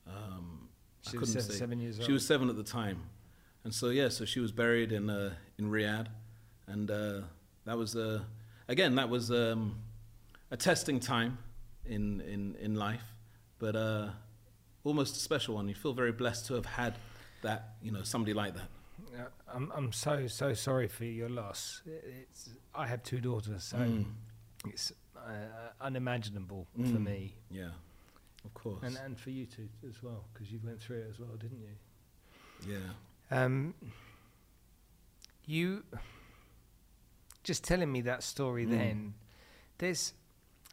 Um, 0.07 0.69
she 1.01 1.17
was 1.17 1.33
seven, 1.33 1.51
seven, 1.51 1.79
years 1.81 1.99
old. 1.99 2.05
She 2.05 2.13
was 2.13 2.25
seven 2.25 2.47
at 2.47 2.55
the 2.55 2.63
time, 2.63 3.01
and 3.65 3.73
so 3.73 3.89
yeah, 3.89 4.07
so 4.07 4.23
she 4.23 4.39
was 4.39 4.53
buried 4.53 4.93
in 4.93 5.09
uh, 5.09 5.33
in 5.57 5.69
Riyadh, 5.69 6.07
and 6.65 6.89
uh, 6.89 7.21
that 7.65 7.77
was 7.77 7.97
uh, 7.97 8.21
again 8.69 8.95
that 8.95 9.09
was 9.09 9.31
um, 9.31 9.79
a 10.49 10.55
testing 10.55 11.01
time 11.01 11.39
in, 11.87 12.21
in, 12.21 12.55
in 12.59 12.75
life, 12.75 13.03
but 13.59 13.75
uh, 13.75 14.09
almost 14.83 15.15
a 15.15 15.19
special 15.19 15.55
one. 15.55 15.67
You 15.67 15.75
feel 15.75 15.93
very 15.93 16.11
blessed 16.11 16.47
to 16.47 16.53
have 16.55 16.65
had 16.65 16.95
that, 17.41 17.75
you 17.81 17.91
know, 17.91 18.03
somebody 18.03 18.33
like 18.33 18.55
that. 18.55 18.69
I'm, 19.53 19.71
I'm 19.75 19.91
so, 19.93 20.27
so 20.27 20.53
sorry 20.53 20.87
for 20.87 21.05
your 21.05 21.29
loss. 21.29 21.81
It's, 21.85 22.49
I 22.75 22.87
have 22.87 23.03
two 23.03 23.19
daughters, 23.19 23.63
so 23.63 23.77
mm. 23.77 24.05
it's 24.65 24.91
uh, 25.15 25.71
unimaginable 25.81 26.67
mm. 26.77 26.91
for 26.91 26.99
me. 26.99 27.33
Yeah, 27.49 27.69
of 28.43 28.53
course. 28.53 28.83
And, 28.83 28.97
and 29.03 29.19
for 29.19 29.29
you 29.29 29.45
too 29.45 29.69
as 29.87 30.03
well, 30.03 30.25
because 30.33 30.51
you 30.51 30.59
went 30.63 30.81
through 30.81 30.99
it 30.99 31.07
as 31.09 31.19
well, 31.19 31.35
didn't 31.39 31.61
you? 31.61 32.73
Yeah. 32.73 33.43
Um, 33.43 33.73
you 35.45 35.83
just 37.43 37.63
telling 37.63 37.91
me 37.91 38.01
that 38.01 38.23
story 38.23 38.65
mm. 38.65 38.71
then, 38.71 39.13
there's 39.77 40.13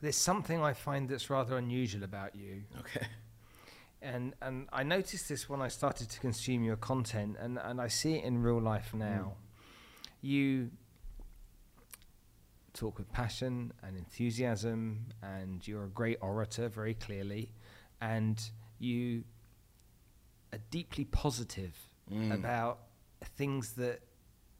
there's 0.00 0.16
something 0.16 0.62
I 0.62 0.72
find 0.72 1.08
that's 1.08 1.30
rather 1.30 1.56
unusual 1.56 2.04
about 2.04 2.34
you. 2.34 2.62
Okay. 2.80 3.06
And 4.02 4.34
and 4.42 4.68
I 4.72 4.82
noticed 4.82 5.28
this 5.28 5.48
when 5.48 5.62
I 5.62 5.68
started 5.68 6.10
to 6.10 6.20
consume 6.20 6.62
your 6.62 6.76
content, 6.76 7.36
and, 7.40 7.58
and 7.58 7.80
I 7.80 7.88
see 7.88 8.16
it 8.16 8.24
in 8.24 8.42
real 8.42 8.60
life 8.60 8.92
now. 8.92 9.32
Mm. 9.32 10.20
You 10.20 10.70
talk 12.74 12.98
with 12.98 13.10
passion 13.12 13.72
and 13.82 13.96
enthusiasm, 13.96 15.06
and 15.22 15.66
you're 15.66 15.84
a 15.84 15.88
great 15.88 16.18
orator, 16.20 16.68
very 16.68 16.94
clearly, 16.94 17.52
and 18.00 18.42
you 18.78 19.24
are 20.52 20.58
deeply 20.70 21.04
positive 21.04 21.76
mm. 22.12 22.34
about 22.34 22.80
things 23.36 23.72
that, 23.74 24.00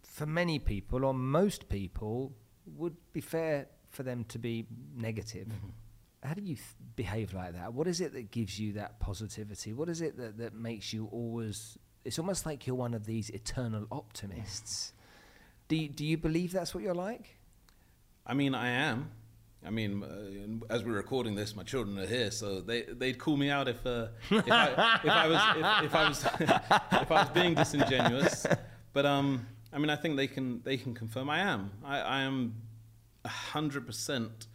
for 0.02 0.24
many 0.24 0.59
people 0.59 1.05
or 1.05 1.12
most 1.12 1.69
people, 1.69 2.32
would 2.66 2.97
be 3.12 3.20
fair 3.20 3.66
for 3.95 4.03
them 4.03 4.25
to 4.29 4.39
be 4.39 4.66
negative. 4.97 5.49
Mm-hmm. 5.49 6.27
How 6.27 6.35
do 6.35 6.43
you 6.43 6.57
th- 6.57 6.66
behave 6.97 7.35
like 7.35 7.53
that? 7.53 7.75
What 7.75 7.87
is 7.87 8.01
it 8.01 8.12
that 8.15 8.31
gives 8.31 8.59
you 8.59 8.73
that 8.75 8.99
positivity? 8.99 9.73
What 9.73 9.89
is 9.89 10.01
it 10.01 10.16
that, 10.16 10.39
that 10.39 10.55
makes 10.55 10.93
you 10.93 11.09
always 11.12 11.79
it's 12.05 12.19
almost 12.19 12.45
like 12.45 12.66
you're 12.66 12.77
one 12.77 12.95
of 12.95 13.07
these 13.07 13.31
eternal 13.31 13.87
optimists. 13.91 14.93
Do 15.69 15.77
you, 15.77 15.89
do 15.89 16.05
you 16.05 16.19
believe 16.19 16.53
that's 16.53 16.75
what 16.75 16.85
you're 16.85 16.95
like? 16.95 17.39
I 18.27 18.35
mean, 18.35 18.55
I 18.55 18.69
am. 18.69 19.11
I 19.66 19.71
mean, 19.71 20.03
uh, 20.03 20.73
as 20.73 20.85
we're 20.85 20.93
recording 20.93 21.35
this, 21.35 21.57
my 21.57 21.62
children 21.62 21.99
are 21.99 22.07
here, 22.07 22.31
so 22.31 22.61
they 22.61 22.83
they'd 22.83 23.19
call 23.19 23.39
me 23.39 23.49
out 23.49 23.66
if 23.66 23.87
uh, 23.87 24.09
if, 24.31 24.51
I, 24.51 25.01
if 25.03 25.11
I 25.11 25.29
was 25.29 25.41
if, 25.57 25.85
if 25.87 25.95
I 25.95 26.09
was 26.09 26.25
if 27.03 27.11
I 27.11 27.23
was 27.23 27.29
being 27.31 27.55
disingenuous. 27.55 28.47
But 28.93 29.07
um, 29.07 29.47
I 29.73 29.79
mean, 29.79 29.89
I 29.89 29.97
think 29.97 30.16
they 30.16 30.27
can 30.27 30.61
they 30.65 30.77
can 30.77 30.93
confirm 30.93 31.31
I 31.31 31.41
am. 31.41 31.71
I, 31.83 32.01
I 32.01 32.21
am 32.25 32.57
hundred 33.27 33.87
percent. 33.87 34.47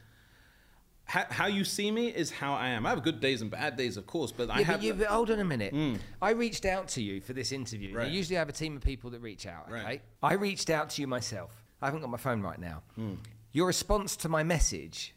How 1.05 1.47
you 1.47 1.63
see 1.63 1.89
me 1.89 2.09
is 2.09 2.29
how 2.29 2.53
I 2.53 2.67
am. 2.69 2.85
I 2.85 2.91
have 2.91 3.01
good 3.01 3.19
days 3.19 3.41
and 3.41 3.49
bad 3.49 3.75
days, 3.75 3.97
of 3.97 4.05
course, 4.05 4.31
but 4.31 4.51
I 4.51 4.61
have. 4.61 4.75
but, 4.77 4.83
you, 4.83 4.93
but 4.93 5.07
hold 5.07 5.31
on 5.31 5.39
a 5.39 5.43
minute. 5.43 5.73
I 6.21 6.31
reached 6.31 6.65
out 6.65 6.87
to 6.89 7.01
you 7.01 7.19
for 7.19 7.33
this 7.33 7.51
interview. 7.51 7.95
Right. 7.97 8.07
I 8.07 8.11
usually 8.11 8.35
have 8.35 8.47
a 8.47 8.51
team 8.51 8.75
of 8.75 8.83
people 8.83 9.09
that 9.09 9.19
reach 9.21 9.47
out. 9.47 9.65
Okay. 9.71 9.83
Right. 9.83 10.01
I 10.21 10.33
reached 10.33 10.69
out 10.69 10.91
to 10.91 11.01
you 11.01 11.07
myself. 11.07 11.63
I 11.81 11.85
haven't 11.87 12.01
got 12.01 12.11
my 12.11 12.17
phone 12.17 12.41
right 12.43 12.59
now. 12.59 12.83
Hmm. 12.93 13.15
Your 13.53 13.65
response 13.65 14.15
to 14.17 14.29
my 14.29 14.43
message 14.43 15.15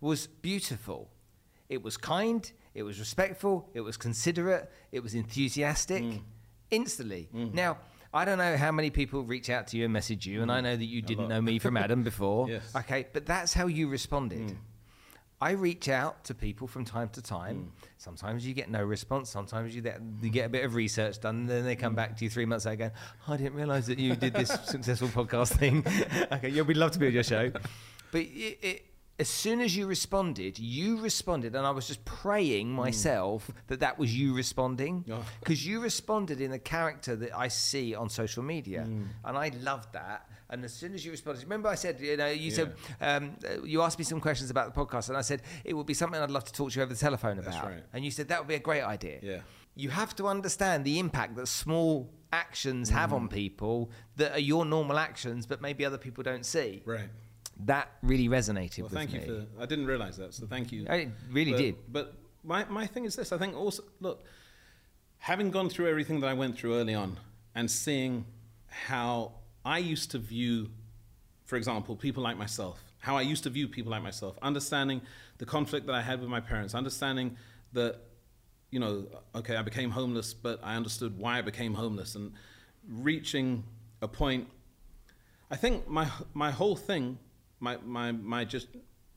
was 0.00 0.28
beautiful. 0.28 1.10
It 1.68 1.82
was 1.82 1.96
kind. 1.96 2.48
It 2.74 2.84
was 2.84 3.00
respectful. 3.00 3.68
It 3.74 3.80
was 3.80 3.96
considerate. 3.96 4.70
It 4.92 5.02
was 5.02 5.14
enthusiastic. 5.14 6.04
Hmm. 6.04 6.16
Instantly. 6.70 7.28
Now. 7.32 7.78
I 8.12 8.24
don't 8.24 8.38
know 8.38 8.56
how 8.56 8.72
many 8.72 8.90
people 8.90 9.22
reach 9.22 9.50
out 9.50 9.68
to 9.68 9.76
you 9.76 9.84
and 9.84 9.92
message 9.92 10.26
you, 10.26 10.42
and 10.42 10.50
I 10.50 10.60
mm. 10.60 10.64
know 10.64 10.76
that 10.76 10.84
you 10.84 11.00
didn't 11.00 11.28
know 11.28 11.40
me 11.40 11.58
from 11.58 11.76
Adam 11.76 12.02
before. 12.02 12.48
Yes. 12.50 12.74
Okay, 12.74 13.06
but 13.12 13.26
that's 13.26 13.54
how 13.54 13.66
you 13.66 13.88
responded. 13.88 14.48
Mm. 14.48 14.56
I 15.40 15.52
reach 15.52 15.88
out 15.88 16.24
to 16.24 16.34
people 16.34 16.66
from 16.66 16.84
time 16.84 17.08
to 17.10 17.22
time. 17.22 17.56
Mm. 17.56 17.86
Sometimes 17.98 18.46
you 18.46 18.54
get 18.54 18.70
no 18.70 18.82
response. 18.82 19.30
Sometimes 19.30 19.74
you 19.74 19.82
get, 19.82 20.00
you 20.20 20.30
get 20.30 20.46
a 20.46 20.48
bit 20.48 20.64
of 20.64 20.74
research 20.74 21.20
done, 21.20 21.36
and 21.36 21.48
then 21.48 21.64
they 21.64 21.76
come 21.76 21.94
back 21.94 22.16
to 22.16 22.24
you 22.24 22.30
three 22.30 22.44
months 22.44 22.66
later 22.66 22.76
going, 22.76 22.90
"I 23.28 23.36
didn't 23.36 23.54
realise 23.54 23.86
that 23.86 23.98
you 23.98 24.16
did 24.16 24.34
this 24.34 24.48
successful 24.64 25.08
podcast 25.08 25.56
thing." 25.56 25.86
okay, 26.32 26.48
yeah, 26.48 26.62
we'd 26.62 26.76
love 26.76 26.90
to 26.92 26.98
be 26.98 27.06
on 27.06 27.12
your 27.12 27.22
show. 27.22 27.50
But 28.10 28.22
it, 28.22 28.58
it, 28.62 28.86
as 29.20 29.28
soon 29.28 29.60
as 29.60 29.76
you 29.76 29.84
responded, 29.86 30.58
you 30.58 30.88
responded, 31.00 31.54
and 31.56 31.64
I 31.66 31.70
was 31.78 31.86
just 31.86 32.02
praying 32.04 32.68
myself 32.72 33.50
that 33.68 33.80
that 33.80 33.98
was 33.98 34.10
you 34.20 34.34
responding 34.34 35.04
Oh. 35.10 35.22
because 35.40 35.60
you 35.66 35.76
responded 35.80 36.40
in 36.40 36.50
the 36.50 36.58
character 36.58 37.14
that 37.22 37.32
I 37.36 37.48
see 37.48 37.94
on 37.94 38.08
social 38.08 38.42
media, 38.42 38.82
and 39.26 39.36
I 39.44 39.48
loved 39.70 39.92
that. 39.92 40.20
And 40.52 40.64
as 40.64 40.72
soon 40.72 40.94
as 40.94 41.04
you 41.04 41.10
responded, 41.12 41.44
remember 41.44 41.68
I 41.68 41.76
said, 41.76 42.00
you 42.00 42.16
know, 42.16 42.26
you 42.44 42.50
said 42.50 42.68
um, 43.00 43.24
you 43.64 43.82
asked 43.82 43.98
me 43.98 44.04
some 44.04 44.20
questions 44.20 44.48
about 44.50 44.66
the 44.74 44.80
podcast, 44.80 45.08
and 45.10 45.16
I 45.16 45.22
said 45.30 45.42
it 45.64 45.74
would 45.76 45.86
be 45.86 45.94
something 45.94 46.20
I'd 46.20 46.30
love 46.38 46.44
to 46.50 46.52
talk 46.52 46.70
to 46.72 46.76
you 46.78 46.82
over 46.82 46.92
the 46.94 46.98
telephone 47.08 47.38
about. 47.38 47.64
right. 47.64 47.84
And 47.92 48.04
you 48.04 48.10
said 48.10 48.26
that 48.28 48.38
would 48.40 48.48
be 48.48 48.56
a 48.56 48.66
great 48.70 48.82
idea. 48.82 49.18
Yeah. 49.22 49.40
You 49.76 49.90
have 49.90 50.16
to 50.16 50.26
understand 50.26 50.84
the 50.84 50.98
impact 50.98 51.36
that 51.36 51.46
small 51.46 52.10
actions 52.32 52.90
have 52.90 53.10
Mm. 53.10 53.16
on 53.18 53.28
people 53.28 53.90
that 54.16 54.32
are 54.32 54.40
your 54.52 54.64
normal 54.64 54.98
actions, 54.98 55.46
but 55.46 55.60
maybe 55.60 55.84
other 55.84 55.98
people 56.06 56.22
don't 56.24 56.44
see. 56.46 56.82
right. 56.84 57.10
That 57.66 57.90
really 58.02 58.28
resonated 58.28 58.78
Well, 58.78 58.84
with 58.84 58.92
thank 58.92 59.12
me. 59.12 59.20
you 59.20 59.46
for. 59.56 59.62
I 59.62 59.66
didn't 59.66 59.86
realize 59.86 60.16
that, 60.16 60.34
so 60.34 60.46
thank 60.46 60.72
you. 60.72 60.86
I 60.88 61.08
really 61.30 61.52
but, 61.52 61.58
did. 61.58 61.74
But 61.92 62.14
my 62.44 62.64
my 62.66 62.86
thing 62.86 63.04
is 63.04 63.16
this: 63.16 63.32
I 63.32 63.38
think 63.38 63.56
also 63.56 63.82
look, 64.00 64.24
having 65.18 65.50
gone 65.50 65.68
through 65.68 65.88
everything 65.88 66.20
that 66.20 66.28
I 66.28 66.34
went 66.34 66.56
through 66.56 66.76
early 66.76 66.94
on, 66.94 67.18
and 67.54 67.70
seeing 67.70 68.24
how 68.66 69.32
I 69.64 69.78
used 69.78 70.10
to 70.12 70.18
view, 70.18 70.70
for 71.44 71.56
example, 71.56 71.96
people 71.96 72.22
like 72.22 72.38
myself, 72.38 72.82
how 73.00 73.16
I 73.16 73.22
used 73.22 73.42
to 73.44 73.50
view 73.50 73.68
people 73.68 73.90
like 73.90 74.02
myself, 74.02 74.38
understanding 74.42 75.02
the 75.38 75.46
conflict 75.46 75.86
that 75.86 75.94
I 75.94 76.02
had 76.02 76.20
with 76.20 76.28
my 76.28 76.40
parents, 76.40 76.74
understanding 76.74 77.36
that, 77.72 77.96
you 78.70 78.78
know, 78.78 79.06
okay, 79.34 79.56
I 79.56 79.62
became 79.62 79.90
homeless, 79.90 80.34
but 80.34 80.60
I 80.62 80.76
understood 80.76 81.18
why 81.18 81.38
I 81.38 81.42
became 81.42 81.74
homeless, 81.74 82.14
and 82.14 82.32
reaching 82.88 83.64
a 84.00 84.08
point 84.08 84.48
I 85.50 85.56
think 85.56 85.88
my 85.88 86.08
my 86.32 86.50
whole 86.50 86.76
thing, 86.76 87.18
my 87.60 87.78
my 87.84 88.12
my 88.12 88.44
just 88.44 88.68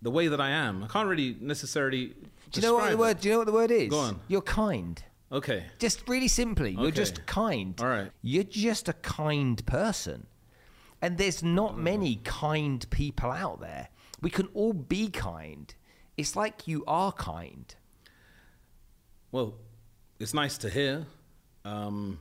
the 0.02 0.12
way 0.12 0.28
that 0.28 0.42
I 0.42 0.50
am, 0.50 0.84
I 0.84 0.88
can't 0.88 1.08
really 1.08 1.36
necessarily. 1.40 2.14
Do 2.52 2.60
you 2.60 2.62
know 2.62 2.76
what 2.76 2.92
the 2.92 2.98
word? 2.98 3.18
it. 3.18 3.22
Do 3.22 3.28
you 3.30 3.34
know 3.34 3.40
what 3.40 3.48
the 3.48 3.54
word 3.54 3.72
is? 3.72 3.90
Go 3.90 4.00
on. 4.00 4.20
You're 4.28 4.42
kind. 4.42 5.02
Okay. 5.32 5.64
Just 5.80 6.08
really 6.08 6.28
simply, 6.28 6.72
you're 6.72 6.92
just 6.92 7.26
kind. 7.26 7.74
All 7.82 7.88
right. 7.88 8.12
You're 8.22 8.44
just 8.44 8.88
a 8.88 8.94
kind 8.94 9.66
person. 9.66 10.28
And 11.02 11.18
there's 11.18 11.42
not 11.42 11.78
many 11.78 12.18
kind 12.24 12.88
people 12.92 13.32
out 13.32 13.60
there. 13.60 13.90
We 14.22 14.30
can 14.30 14.48
all 14.54 14.74
be 14.74 15.10
kind. 15.10 15.74
It's 16.16 16.36
like 16.36 16.68
you 16.68 16.84
are 16.88 17.12
kind. 17.12 17.74
Well, 19.32 19.56
it's 20.20 20.34
nice 20.34 20.58
to 20.60 20.70
hear. 20.70 21.08
Um, 21.66 22.20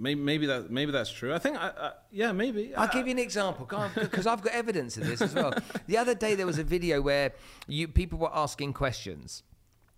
maybe 0.00 0.20
maybe 0.20 0.46
that 0.46 0.70
maybe 0.70 0.92
that's 0.92 1.12
true. 1.12 1.34
I 1.34 1.38
think 1.38 1.56
I, 1.56 1.68
I 1.68 1.92
yeah 2.10 2.32
maybe. 2.32 2.74
I'll 2.74 2.88
give 2.88 3.06
you 3.06 3.12
an 3.12 3.18
example 3.18 3.68
because 3.94 4.26
I've 4.26 4.42
got 4.42 4.52
evidence 4.52 4.96
of 4.96 5.06
this 5.06 5.20
as 5.20 5.34
well. 5.34 5.52
the 5.86 5.98
other 5.98 6.14
day 6.14 6.34
there 6.34 6.46
was 6.46 6.58
a 6.58 6.64
video 6.64 7.00
where 7.00 7.32
you 7.68 7.86
people 7.88 8.18
were 8.18 8.34
asking 8.34 8.72
questions. 8.72 9.42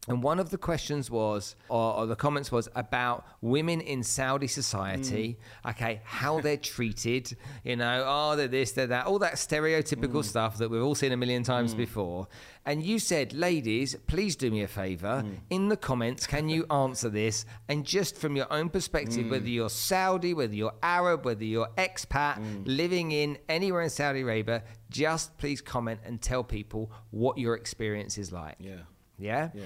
And 0.09 0.20
one 0.20 0.41
of 0.41 0.51
the 0.51 0.59
questions 0.59 1.12
was, 1.12 1.55
or, 1.69 1.95
or 1.95 2.07
the 2.07 2.16
comments 2.16 2.51
was 2.51 2.69
about 2.74 3.24
women 3.41 3.81
in 3.81 4.03
Saudi 4.03 4.49
society, 4.49 5.39
mm. 5.65 5.70
okay, 5.70 6.01
how 6.03 6.41
they're 6.41 6.57
treated, 6.57 7.37
you 7.62 7.77
know, 7.77 8.05
oh, 8.05 8.35
they're 8.35 8.49
this, 8.49 8.73
they're 8.73 8.89
that, 8.89 9.07
all 9.07 9.20
that 9.20 9.35
stereotypical 9.35 10.23
mm. 10.23 10.24
stuff 10.24 10.59
that 10.59 10.69
we've 10.69 10.83
all 10.83 10.97
seen 10.97 11.12
a 11.12 11.16
million 11.16 11.45
times 11.45 11.73
mm. 11.73 11.77
before. 11.77 12.27
And 12.66 12.83
you 12.83 12.99
said, 12.99 13.33
ladies, 13.33 13.95
please 14.09 14.35
do 14.35 14.51
me 14.51 14.62
a 14.62 14.69
favor. 14.69 15.24
In 15.51 15.69
the 15.69 15.77
comments, 15.77 16.27
can 16.27 16.49
you 16.49 16.66
answer 16.69 17.09
this? 17.09 17.45
And 17.69 17.85
just 17.85 18.16
from 18.16 18.35
your 18.35 18.53
own 18.53 18.70
perspective, 18.70 19.31
whether 19.31 19.49
you're 19.49 19.70
Saudi, 19.70 20.35
whether 20.35 20.55
you're 20.55 20.74
Arab, 20.83 21.24
whether 21.24 21.45
you're 21.45 21.69
expat, 21.79 22.41
living 22.66 23.12
in 23.12 23.39
anywhere 23.49 23.83
in 23.83 23.91
Saudi 23.91 24.23
Arabia, 24.23 24.65
just 24.91 25.37
please 25.39 25.61
comment 25.61 26.01
and 26.05 26.20
tell 26.20 26.43
people 26.43 26.91
what 27.11 27.39
your 27.39 27.55
experience 27.55 28.19
is 28.19 28.33
like. 28.33 28.57
Yeah. 28.59 28.83
Yeah? 29.19 29.51
Yeah. 29.55 29.65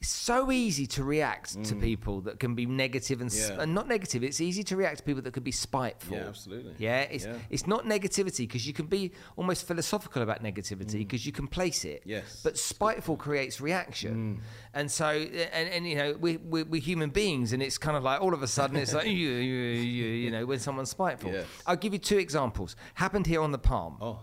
It's 0.00 0.08
so 0.08 0.50
easy 0.50 0.86
to 0.86 1.04
react 1.04 1.62
to 1.62 1.74
mm. 1.74 1.80
people 1.80 2.22
that 2.22 2.40
can 2.40 2.54
be 2.54 2.64
negative 2.64 3.20
and, 3.20 3.30
Yeah. 3.30 3.60
and 3.60 3.74
not 3.74 3.86
negative. 3.86 4.24
It's 4.24 4.40
easy 4.40 4.62
to 4.62 4.74
react 4.74 4.98
to 4.98 5.02
people 5.02 5.20
that 5.20 5.34
could 5.34 5.44
be 5.44 5.52
spiteful. 5.52 6.16
Yeah, 6.16 6.28
absolutely. 6.28 6.74
Yeah, 6.78 7.00
it's 7.02 7.26
Yeah. 7.26 7.36
it's 7.50 7.66
not 7.66 7.84
negativity 7.84 8.48
because 8.48 8.66
you 8.66 8.72
can 8.72 8.86
be 8.86 9.12
almost 9.36 9.66
philosophical 9.66 10.22
about 10.22 10.42
negativity 10.42 10.94
mm. 10.94 11.06
because 11.06 11.26
you 11.26 11.32
can 11.32 11.46
place 11.46 11.84
it. 11.84 12.02
Yes. 12.06 12.40
But 12.42 12.56
spiteful 12.56 13.18
creates 13.18 13.60
reaction, 13.60 14.38
mm. 14.38 14.40
and 14.72 14.90
so 14.90 15.04
and, 15.04 15.68
and 15.68 15.86
you 15.86 15.96
know 15.96 16.16
we 16.18 16.38
we 16.38 16.62
we're 16.62 16.80
human 16.80 17.10
beings, 17.10 17.52
and 17.52 17.62
it's 17.62 17.76
kind 17.76 17.94
of 17.94 18.02
like 18.02 18.22
all 18.22 18.32
of 18.32 18.42
a 18.42 18.48
sudden 18.48 18.78
it's 18.78 18.94
like 18.94 19.06
you, 19.06 19.12
you, 19.12 19.28
you, 19.34 20.06
you 20.06 20.30
know 20.30 20.46
when 20.46 20.60
someone's 20.60 20.90
spiteful. 20.90 21.30
Yes. 21.30 21.44
I'll 21.66 21.76
give 21.76 21.92
you 21.92 21.98
two 21.98 22.16
examples. 22.16 22.74
Happened 22.94 23.26
here 23.26 23.42
on 23.42 23.52
the 23.52 23.58
Palm. 23.58 23.98
Oh. 24.00 24.20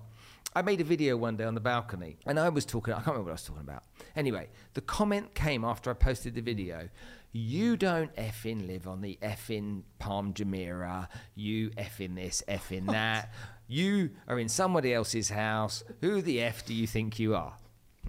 I 0.58 0.64
made 0.64 0.82
a 0.82 0.84
video 0.84 1.18
one 1.18 1.38
day 1.38 1.44
on 1.44 1.54
the 1.54 1.60
balcony 1.60 2.18
and 2.26 2.40
I 2.40 2.50
was 2.50 2.66
talking, 2.66 2.92
I 2.92 2.98
can't 2.98 3.10
remember 3.10 3.26
what 3.26 3.30
I 3.30 3.34
was 3.34 3.44
talking 3.44 3.62
about. 3.62 3.84
Anyway, 4.16 4.50
the 4.74 4.82
comment 4.82 5.36
came 5.36 5.64
after 5.64 5.92
I 5.92 5.94
posted 5.94 6.34
the 6.34 6.42
video. 6.42 6.90
You 7.32 7.78
don't 7.78 8.12
effing 8.16 8.66
live 8.66 8.88
on 8.88 9.02
the 9.02 9.20
effing 9.22 9.84
Palm 10.00 10.34
Jumeirah. 10.34 11.10
You 11.36 11.70
effing 11.78 12.16
this, 12.16 12.42
effing 12.48 12.88
that. 12.88 13.32
You 13.68 14.10
are 14.28 14.40
in 14.40 14.50
somebody 14.50 14.96
else's 14.96 15.30
house. 15.30 15.84
Who 16.02 16.24
the 16.24 16.42
F 16.42 16.66
do 16.66 16.74
you 16.74 16.88
think 16.88 17.20
you 17.20 17.36
are? 17.36 17.54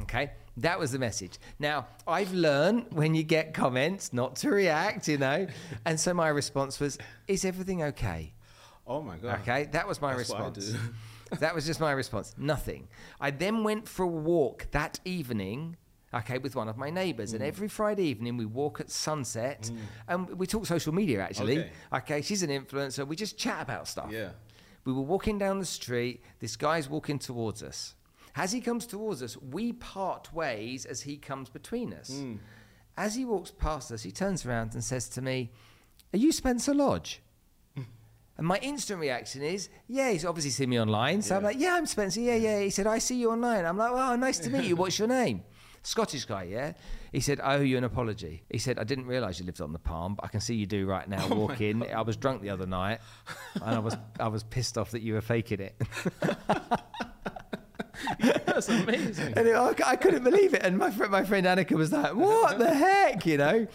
Okay, 0.00 0.30
that 0.56 0.78
was 0.78 0.92
the 0.92 0.98
message. 0.98 1.38
Now, 1.58 1.88
I've 2.06 2.32
learned 2.32 2.86
when 2.92 3.14
you 3.14 3.24
get 3.24 3.52
comments 3.52 4.14
not 4.14 4.36
to 4.36 4.48
react, 4.48 5.06
you 5.06 5.18
know. 5.18 5.48
And 5.84 6.00
so 6.00 6.14
my 6.14 6.28
response 6.28 6.80
was, 6.80 6.96
Is 7.26 7.44
everything 7.44 7.82
okay? 7.82 8.32
Oh 8.86 9.02
my 9.02 9.18
god. 9.18 9.40
Okay, 9.42 9.64
that 9.72 9.86
was 9.86 10.00
my 10.00 10.14
That's 10.14 10.30
response. 10.30 10.74
That 11.40 11.54
was 11.54 11.66
just 11.66 11.80
my 11.80 11.92
response. 11.92 12.34
Nothing. 12.38 12.88
I 13.20 13.30
then 13.30 13.62
went 13.64 13.88
for 13.88 14.04
a 14.04 14.08
walk 14.08 14.68
that 14.72 15.00
evening. 15.04 15.76
Okay, 16.14 16.38
with 16.38 16.56
one 16.56 16.68
of 16.70 16.78
my 16.78 16.88
neighbours, 16.88 17.32
Mm. 17.32 17.34
and 17.34 17.42
every 17.44 17.68
Friday 17.68 18.04
evening 18.04 18.38
we 18.38 18.46
walk 18.46 18.80
at 18.80 18.90
sunset, 18.90 19.70
and 20.08 20.26
we 20.38 20.46
talk 20.46 20.64
social 20.64 20.94
media. 20.94 21.20
Actually, 21.20 21.58
Okay. 21.58 21.70
okay, 21.92 22.22
she's 22.22 22.42
an 22.42 22.48
influencer. 22.48 23.06
We 23.06 23.14
just 23.14 23.36
chat 23.36 23.60
about 23.60 23.86
stuff. 23.86 24.10
Yeah. 24.10 24.30
We 24.86 24.94
were 24.94 25.02
walking 25.02 25.36
down 25.36 25.58
the 25.58 25.66
street. 25.66 26.22
This 26.38 26.56
guy's 26.56 26.88
walking 26.88 27.18
towards 27.18 27.62
us. 27.62 27.94
As 28.34 28.52
he 28.52 28.62
comes 28.62 28.86
towards 28.86 29.22
us, 29.22 29.36
we 29.36 29.74
part 29.74 30.32
ways 30.32 30.86
as 30.86 31.02
he 31.02 31.18
comes 31.18 31.50
between 31.50 31.92
us. 31.92 32.08
Hmm. 32.08 32.36
As 32.96 33.14
he 33.14 33.26
walks 33.26 33.50
past 33.50 33.92
us, 33.92 34.02
he 34.02 34.10
turns 34.10 34.46
around 34.46 34.72
and 34.72 34.82
says 34.82 35.10
to 35.10 35.20
me, 35.20 35.52
Are 36.14 36.18
you 36.18 36.32
Spencer 36.32 36.72
Lodge? 36.72 37.20
And 38.38 38.46
my 38.46 38.56
instant 38.58 39.00
reaction 39.00 39.42
is, 39.42 39.68
yeah, 39.88 40.10
he's 40.10 40.24
obviously 40.24 40.52
seen 40.52 40.70
me 40.70 40.80
online. 40.80 41.22
So 41.22 41.36
I'm 41.36 41.42
like, 41.42 41.58
yeah, 41.58 41.74
I'm 41.74 41.86
Spencer. 41.86 42.20
Yeah, 42.20 42.36
yeah. 42.36 42.60
He 42.60 42.70
said, 42.70 42.86
I 42.86 42.98
see 42.98 43.16
you 43.16 43.32
online. 43.32 43.66
I'm 43.66 43.76
like, 43.76 43.90
oh, 43.90 44.14
nice 44.14 44.38
to 44.38 44.50
meet 44.50 44.64
you. 44.64 44.76
What's 44.76 44.96
your 44.96 45.08
name? 45.08 45.42
Scottish 45.82 46.24
guy, 46.24 46.44
yeah? 46.44 46.74
He 47.10 47.18
said, 47.18 47.40
I 47.40 47.56
owe 47.56 47.62
you 47.62 47.76
an 47.78 47.84
apology. 47.84 48.44
He 48.48 48.58
said, 48.58 48.78
I 48.78 48.84
didn't 48.84 49.06
realise 49.06 49.40
you 49.40 49.46
lived 49.46 49.60
on 49.60 49.72
the 49.72 49.80
palm, 49.80 50.14
but 50.14 50.24
I 50.24 50.28
can 50.28 50.40
see 50.40 50.54
you 50.54 50.66
do 50.66 50.86
right 50.86 51.08
now 51.08 51.26
oh 51.30 51.34
walk 51.34 51.48
walking. 51.50 51.92
I 51.92 52.02
was 52.02 52.16
drunk 52.16 52.42
the 52.42 52.50
other 52.50 52.66
night 52.66 53.00
and 53.54 53.74
I 53.74 53.80
was, 53.80 53.96
I 54.20 54.28
was 54.28 54.44
pissed 54.44 54.78
off 54.78 54.92
that 54.92 55.02
you 55.02 55.14
were 55.14 55.20
faking 55.20 55.60
it. 55.60 55.74
That's 58.46 58.68
amazing. 58.68 59.34
And 59.36 59.48
it, 59.48 59.54
I, 59.54 59.74
I 59.84 59.96
couldn't 59.96 60.22
believe 60.22 60.54
it. 60.54 60.62
And 60.62 60.78
my 60.78 60.92
friend, 60.92 61.10
my 61.10 61.24
friend 61.24 61.46
Annika 61.46 61.72
was 61.72 61.92
like, 61.92 62.14
"What 62.14 62.58
the 62.58 62.72
heck?" 62.72 63.26
You 63.26 63.36
know. 63.36 63.66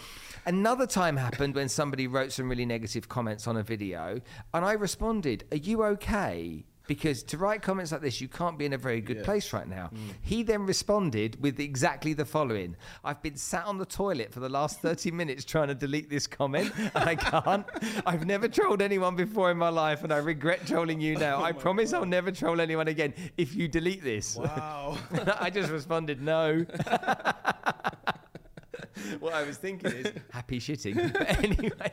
Another 0.46 0.86
time 0.86 1.16
happened 1.18 1.56
when 1.56 1.70
somebody 1.70 2.08
wrote 2.08 2.32
some 2.32 2.50
really 2.50 2.66
negative 2.66 3.08
comments 3.08 3.48
on 3.48 3.56
a 3.58 3.64
video, 3.64 4.20
and 4.54 4.66
I 4.66 4.74
responded, 4.74 5.46
"Are 5.52 5.58
you 5.58 5.84
okay?" 5.86 6.66
Because 6.86 7.24
to 7.24 7.38
write 7.38 7.62
comments 7.62 7.94
like 7.94 8.02
this, 8.02 8.20
you 8.20 8.28
can't 8.28 8.60
be 8.60 8.66
in 8.66 8.74
a 8.74 8.78
very 8.78 9.00
good 9.00 9.16
Yeah. 9.20 9.24
place 9.24 9.54
right 9.54 9.66
now. 9.66 9.90
Mm. 9.94 10.00
He 10.22 10.44
then 10.44 10.66
responded 10.66 11.42
with 11.42 11.58
exactly 11.62 12.12
the 12.12 12.26
following 12.26 12.76
I've 13.06 13.22
been 13.24 13.38
sat 13.38 13.64
on 13.66 13.78
the 13.78 13.86
toilet 13.86 14.34
for 14.34 14.42
the 14.42 14.50
last 14.50 14.82
30 14.82 15.10
minutes 15.22 15.46
trying 15.46 15.70
to 15.70 15.76
delete 15.76 16.10
this 16.10 16.28
comment, 16.28 16.74
and 16.78 16.92
I 17.10 17.16
can't. 17.16 17.66
I've 18.06 18.26
never 18.26 18.50
trolled 18.50 18.82
anyone 18.82 19.16
before 19.16 19.50
in 19.50 19.58
my 19.58 19.70
life, 19.70 20.04
and 20.04 20.12
I 20.12 20.18
regret 20.18 20.68
trolling 20.68 21.00
you 21.00 21.16
now. 21.18 21.38
Oh 21.42 21.44
I 21.46 21.54
promise 21.54 21.94
I'll 21.94 22.06
never 22.06 22.32
troll 22.32 22.60
anyone 22.60 22.90
again 22.90 23.14
if 23.38 23.56
you 23.56 23.70
delete 23.70 24.04
this. 24.04 24.36
Wow. 24.36 24.98
I 25.40 25.50
just 25.50 25.72
responded, 25.72 26.22
no. 26.22 26.66
what 29.20 29.34
I 29.34 29.44
was 29.44 29.58
thinking 29.58 29.92
is 29.92 30.12
happy 30.32 30.60
shitting. 30.60 31.14
But 31.14 31.44
anyway, 31.44 31.92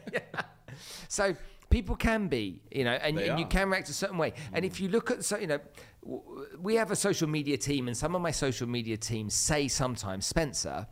so 1.08 1.36
people 1.68 1.96
can 1.96 2.28
be, 2.28 2.62
you 2.70 2.84
know, 2.84 2.92
and, 2.92 3.18
and 3.18 3.38
you 3.38 3.46
can 3.46 3.70
react 3.70 3.88
a 3.88 3.92
certain 3.92 4.18
way. 4.18 4.34
And 4.52 4.64
if 4.64 4.76
mm. 4.76 4.80
you 4.80 4.88
look 4.88 5.10
at, 5.10 5.24
so 5.24 5.38
you 5.38 5.46
know, 5.46 5.60
w- 6.02 6.46
we 6.60 6.74
have 6.76 6.90
a 6.90 6.96
social 6.96 7.28
media 7.28 7.56
team, 7.56 7.88
and 7.88 7.96
some 7.96 8.14
of 8.14 8.22
my 8.22 8.30
social 8.30 8.68
media 8.68 8.96
teams 8.96 9.34
say 9.34 9.68
sometimes, 9.68 10.26
Spencer. 10.26 10.86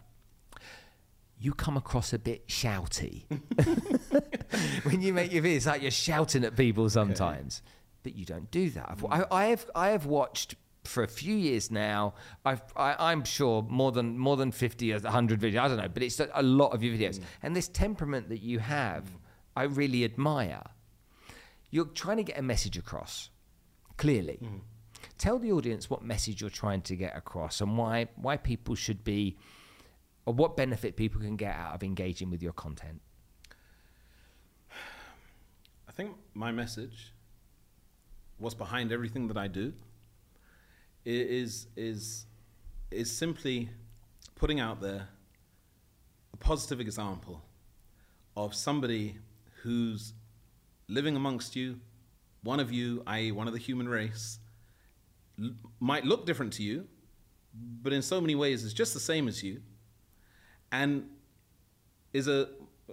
You 1.41 1.55
come 1.55 1.77
across 1.77 2.13
a 2.13 2.19
bit 2.19 2.49
shouty 2.49 3.23
when 4.83 5.01
you 5.01 5.13
make 5.13 5.33
your 5.33 5.41
videos. 5.41 5.69
Like 5.69 5.83
you're 5.83 5.93
shouting 5.93 6.43
at 6.43 6.57
people 6.57 6.91
sometimes, 6.91 7.63
but 8.03 8.17
you 8.17 8.25
don't 8.25 8.51
do 8.51 8.71
that. 8.71 8.87
I've, 8.89 9.03
mm. 9.03 9.27
I, 9.31 9.45
I 9.45 9.45
have 9.47 9.71
I 9.73 9.89
have 9.91 10.07
watched 10.07 10.57
for 10.89 11.03
a 11.03 11.09
few 11.09 11.37
years 11.37 11.71
now. 11.71 12.15
I've 12.45 12.63
I, 12.77 12.97
I'm 13.11 13.25
sure 13.25 13.63
more 13.69 13.93
than 13.93 14.19
more 14.19 14.37
than 14.37 14.53
fifty 14.53 14.93
or 14.93 15.01
hundred 15.07 15.41
videos. 15.41 15.61
I 15.61 15.69
don't 15.69 15.77
know, 15.77 15.89
but 15.89 16.03
it's 16.03 16.21
a, 16.21 16.29
a 16.35 16.43
lot 16.43 16.71
of 16.71 16.83
your 16.83 16.97
videos. 16.97 17.19
Mm. 17.19 17.25
And 17.43 17.57
this 17.57 17.69
temperament 17.69 18.29
that 18.31 18.43
you 18.43 18.59
have, 18.59 19.05
mm. 19.05 19.19
I 19.57 19.65
really 19.65 20.05
admire. 20.05 20.63
You're 21.71 21.87
trying 21.87 22.17
to 22.17 22.23
get 22.23 22.39
a 22.39 22.43
message 22.43 22.79
across 22.79 23.31
clearly. 23.97 24.39
Mm. 24.43 24.61
Tell 25.19 25.39
the 25.39 25.53
audience 25.53 25.91
what 25.91 26.03
message 26.03 26.41
you're 26.41 26.51
trying 26.51 26.83
to 26.83 26.97
get 26.97 27.17
across 27.17 27.61
and 27.61 27.77
why 27.77 28.09
why 28.17 28.37
people 28.37 28.75
should 28.75 29.05
be 29.05 29.37
or 30.25 30.35
what 30.35 30.57
benefit 30.57 30.97
people 30.97 31.21
can 31.21 31.37
get 31.37 31.55
out 31.57 31.75
of 31.75 31.83
engaging 31.83 32.31
with 32.31 32.43
your 32.43 32.53
content. 32.53 33.01
I 35.89 35.93
think 35.93 36.17
my 36.35 36.53
message, 36.53 37.13
what's 38.39 38.55
behind 38.55 38.93
everything 38.93 39.27
that 39.29 39.37
I 39.37 39.49
do, 39.49 39.73
is 41.05 41.67
is 41.77 42.27
is 42.91 43.15
simply 43.15 43.71
putting 44.35 44.61
out 44.61 44.81
there 44.81 45.09
a 46.33 46.37
positive 46.37 46.81
example 46.81 47.43
of 48.37 48.55
somebody 48.55 49.19
who's 49.63 50.15
living 50.89 51.17
amongst 51.17 51.57
you, 51.57 51.81
one 52.43 52.61
of 52.61 52.73
you, 52.73 53.03
i.e., 53.07 53.33
one 53.33 53.47
of 53.47 53.53
the 53.53 53.59
human 53.59 53.89
race, 53.89 54.39
l- 55.43 55.51
might 55.81 56.05
look 56.05 56.25
different 56.25 56.53
to 56.55 56.63
you, 56.63 56.87
but 57.83 57.93
in 57.93 58.01
so 58.01 58.21
many 58.21 58.35
ways 58.35 58.63
is 58.65 58.73
just 58.73 58.95
the 58.95 59.01
same 59.01 59.29
as 59.29 59.43
you, 59.43 59.61
and 60.73 61.09
is 62.13 62.29
a 62.29 62.49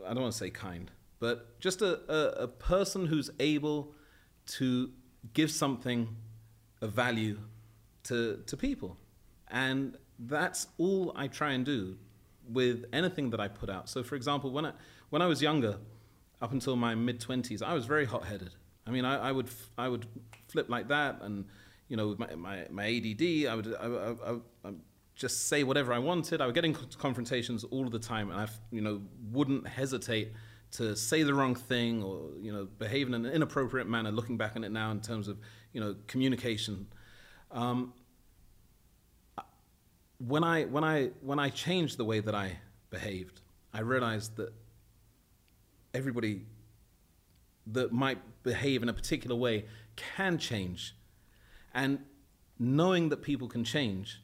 I 0.06 0.14
don't 0.14 0.24
want 0.24 0.34
to 0.34 0.38
say 0.38 0.50
kind, 0.50 0.92
but 1.20 1.60
just 1.60 1.82
a, 1.82 2.00
a, 2.12 2.44
a 2.44 2.48
person 2.48 3.06
who's 3.06 3.30
able 3.40 3.94
to 4.48 4.92
give 5.34 5.50
something 5.52 6.16
of 6.82 6.92
value 6.92 7.40
to 8.06 8.42
to 8.46 8.58
people. 8.58 8.98
And 9.50 9.98
that's 10.18 10.68
all 10.78 11.14
I 11.16 11.28
try 11.28 11.52
and 11.52 11.66
do 11.66 11.98
with 12.50 12.86
anything 12.94 13.30
that 13.32 13.40
I 13.40 13.48
put 13.48 13.70
out. 13.70 13.90
So 13.90 14.04
for 14.04 14.16
example, 14.16 14.52
when 14.52 14.66
I 14.66 14.72
when 15.10 15.22
I 15.22 15.28
was 15.28 15.42
younger, 15.42 15.78
up 16.42 16.52
until 16.52 16.76
my 16.76 16.96
mid 16.96 17.20
twenties, 17.20 17.62
I 17.62 17.74
was 17.74 17.86
very 17.86 18.06
hot 18.06 18.26
headed. 18.26 18.56
I 18.88 18.92
mean 18.92 19.06
I, 19.06 19.30
I 19.30 19.32
would 19.32 19.50
I 19.78 19.88
would 19.90 20.06
flip 20.48 20.70
like 20.70 20.88
that 20.88 21.22
and 21.22 21.46
you 21.88 21.98
know, 21.98 22.08
with 22.10 22.20
my, 22.20 22.34
my, 22.36 22.66
my 22.70 22.86
ADD, 22.86 23.48
I 23.48 23.56
would 23.56 23.76
I, 23.80 23.86
I, 23.86 24.12
I, 24.12 24.70
I 24.70 24.74
just 25.16 25.48
say 25.48 25.64
whatever 25.64 25.94
I 25.94 26.00
wanted. 26.00 26.42
I 26.42 26.46
would 26.46 26.56
get 26.56 26.66
in 26.66 26.74
confrontations 26.74 27.64
all 27.66 27.90
the 27.90 28.00
time, 28.00 28.32
and 28.32 28.40
I, 28.40 28.48
you 28.72 28.82
know, 28.82 29.02
wouldn't 29.32 29.68
hesitate 29.68 30.34
to 30.72 30.96
say 30.96 31.24
the 31.24 31.34
wrong 31.34 31.56
thing 31.56 32.04
or 32.04 32.30
you 32.42 32.52
know, 32.52 32.66
behave 32.80 33.08
in 33.08 33.14
an 33.14 33.26
inappropriate 33.26 33.88
manner. 33.88 34.12
Looking 34.12 34.38
back 34.38 34.56
on 34.56 34.64
it 34.64 34.72
now, 34.72 34.92
in 34.92 35.02
terms 35.02 35.28
of 35.28 35.38
you 35.74 35.82
know, 35.82 35.96
communication. 36.08 36.88
Um, 37.52 37.94
when 40.20 40.44
I 40.44 40.64
when 40.66 40.84
I 40.84 41.10
when 41.22 41.40
I 41.40 41.50
changed 41.50 41.98
the 41.98 42.06
way 42.06 42.20
that 42.20 42.36
I 42.36 42.60
behaved, 42.90 43.42
I 43.74 43.82
realized 43.82 44.38
that 44.38 44.54
everybody 45.94 46.46
that 47.68 47.92
might 47.92 48.20
behave 48.44 48.84
in 48.84 48.90
a 48.90 48.94
particular 48.94 49.36
way 49.36 49.66
can 49.96 50.38
change. 50.38 50.96
And 51.74 52.00
knowing 52.60 53.10
that 53.10 53.22
people 53.22 53.48
can 53.48 53.64
change 53.64 54.22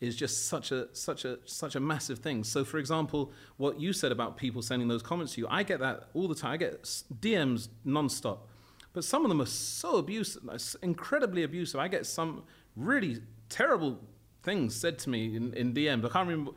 is 0.00 0.16
just 0.16 0.46
such 0.46 0.72
a 0.72 0.88
such 0.94 1.24
a 1.24 1.38
such 1.44 1.74
a 1.74 1.80
massive 1.80 2.18
thing. 2.18 2.44
So 2.44 2.64
for 2.64 2.78
example 2.78 3.32
what 3.56 3.80
you 3.80 3.92
said 3.92 4.12
about 4.12 4.36
people 4.36 4.62
sending 4.62 4.88
those 4.88 5.02
comments 5.02 5.34
to 5.34 5.40
you 5.40 5.46
i 5.48 5.62
get 5.62 5.80
that 5.80 6.08
all 6.14 6.28
the 6.28 6.34
time. 6.34 6.52
I 6.52 6.56
get 6.56 6.82
dms 6.82 7.68
nonstop. 7.86 8.38
But 8.92 9.04
some 9.04 9.24
of 9.24 9.30
them 9.30 9.40
are 9.40 9.46
so 9.46 9.96
abusive 9.96 10.42
incredibly 10.82 11.44
abusive. 11.44 11.80
I 11.80 11.88
get 11.88 12.04
some 12.04 12.42
really 12.76 13.22
terrible 13.48 13.98
things 14.42 14.74
said 14.74 14.98
to 14.98 15.10
me 15.10 15.36
in, 15.36 15.52
in 15.54 15.72
dms 15.72 16.04
i 16.04 16.08
can't 16.08 16.28
remember 16.28 16.52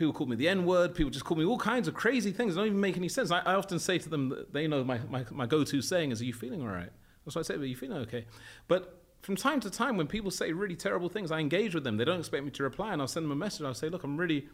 People 0.00 0.14
call 0.14 0.26
me 0.26 0.34
the 0.34 0.48
N 0.48 0.64
word. 0.64 0.94
People 0.94 1.10
just 1.10 1.26
call 1.26 1.36
me 1.36 1.44
all 1.44 1.58
kinds 1.58 1.86
of 1.86 1.92
crazy 1.92 2.32
things. 2.32 2.54
They 2.54 2.60
don't 2.62 2.68
even 2.68 2.80
make 2.80 2.96
any 2.96 3.10
sense. 3.10 3.30
I, 3.30 3.40
I 3.40 3.52
often 3.52 3.78
say 3.78 3.98
to 3.98 4.08
them, 4.08 4.30
that 4.30 4.50
they 4.50 4.66
know 4.66 4.82
my, 4.82 4.98
my, 5.10 5.26
my 5.30 5.44
go 5.44 5.62
to 5.62 5.82
saying 5.82 6.10
is, 6.10 6.22
Are 6.22 6.24
you 6.24 6.32
feeling 6.32 6.62
all 6.62 6.68
right? 6.68 6.88
That's 7.26 7.36
what 7.36 7.40
I 7.40 7.42
say, 7.42 7.56
Are 7.56 7.64
you 7.66 7.76
feeling 7.76 7.98
okay? 7.98 8.24
But 8.66 8.98
from 9.20 9.36
time 9.36 9.60
to 9.60 9.68
time, 9.68 9.98
when 9.98 10.06
people 10.06 10.30
say 10.30 10.54
really 10.54 10.74
terrible 10.74 11.10
things, 11.10 11.30
I 11.30 11.40
engage 11.40 11.74
with 11.74 11.84
them. 11.84 11.98
They 11.98 12.06
don't 12.06 12.18
expect 12.18 12.44
me 12.44 12.50
to 12.50 12.62
reply, 12.62 12.94
and 12.94 13.02
I'll 13.02 13.08
send 13.08 13.24
them 13.24 13.32
a 13.32 13.36
message. 13.36 13.66
I'll 13.66 13.74
say, 13.74 13.90
Look, 13.90 14.02
I'm 14.02 14.16
really, 14.16 14.48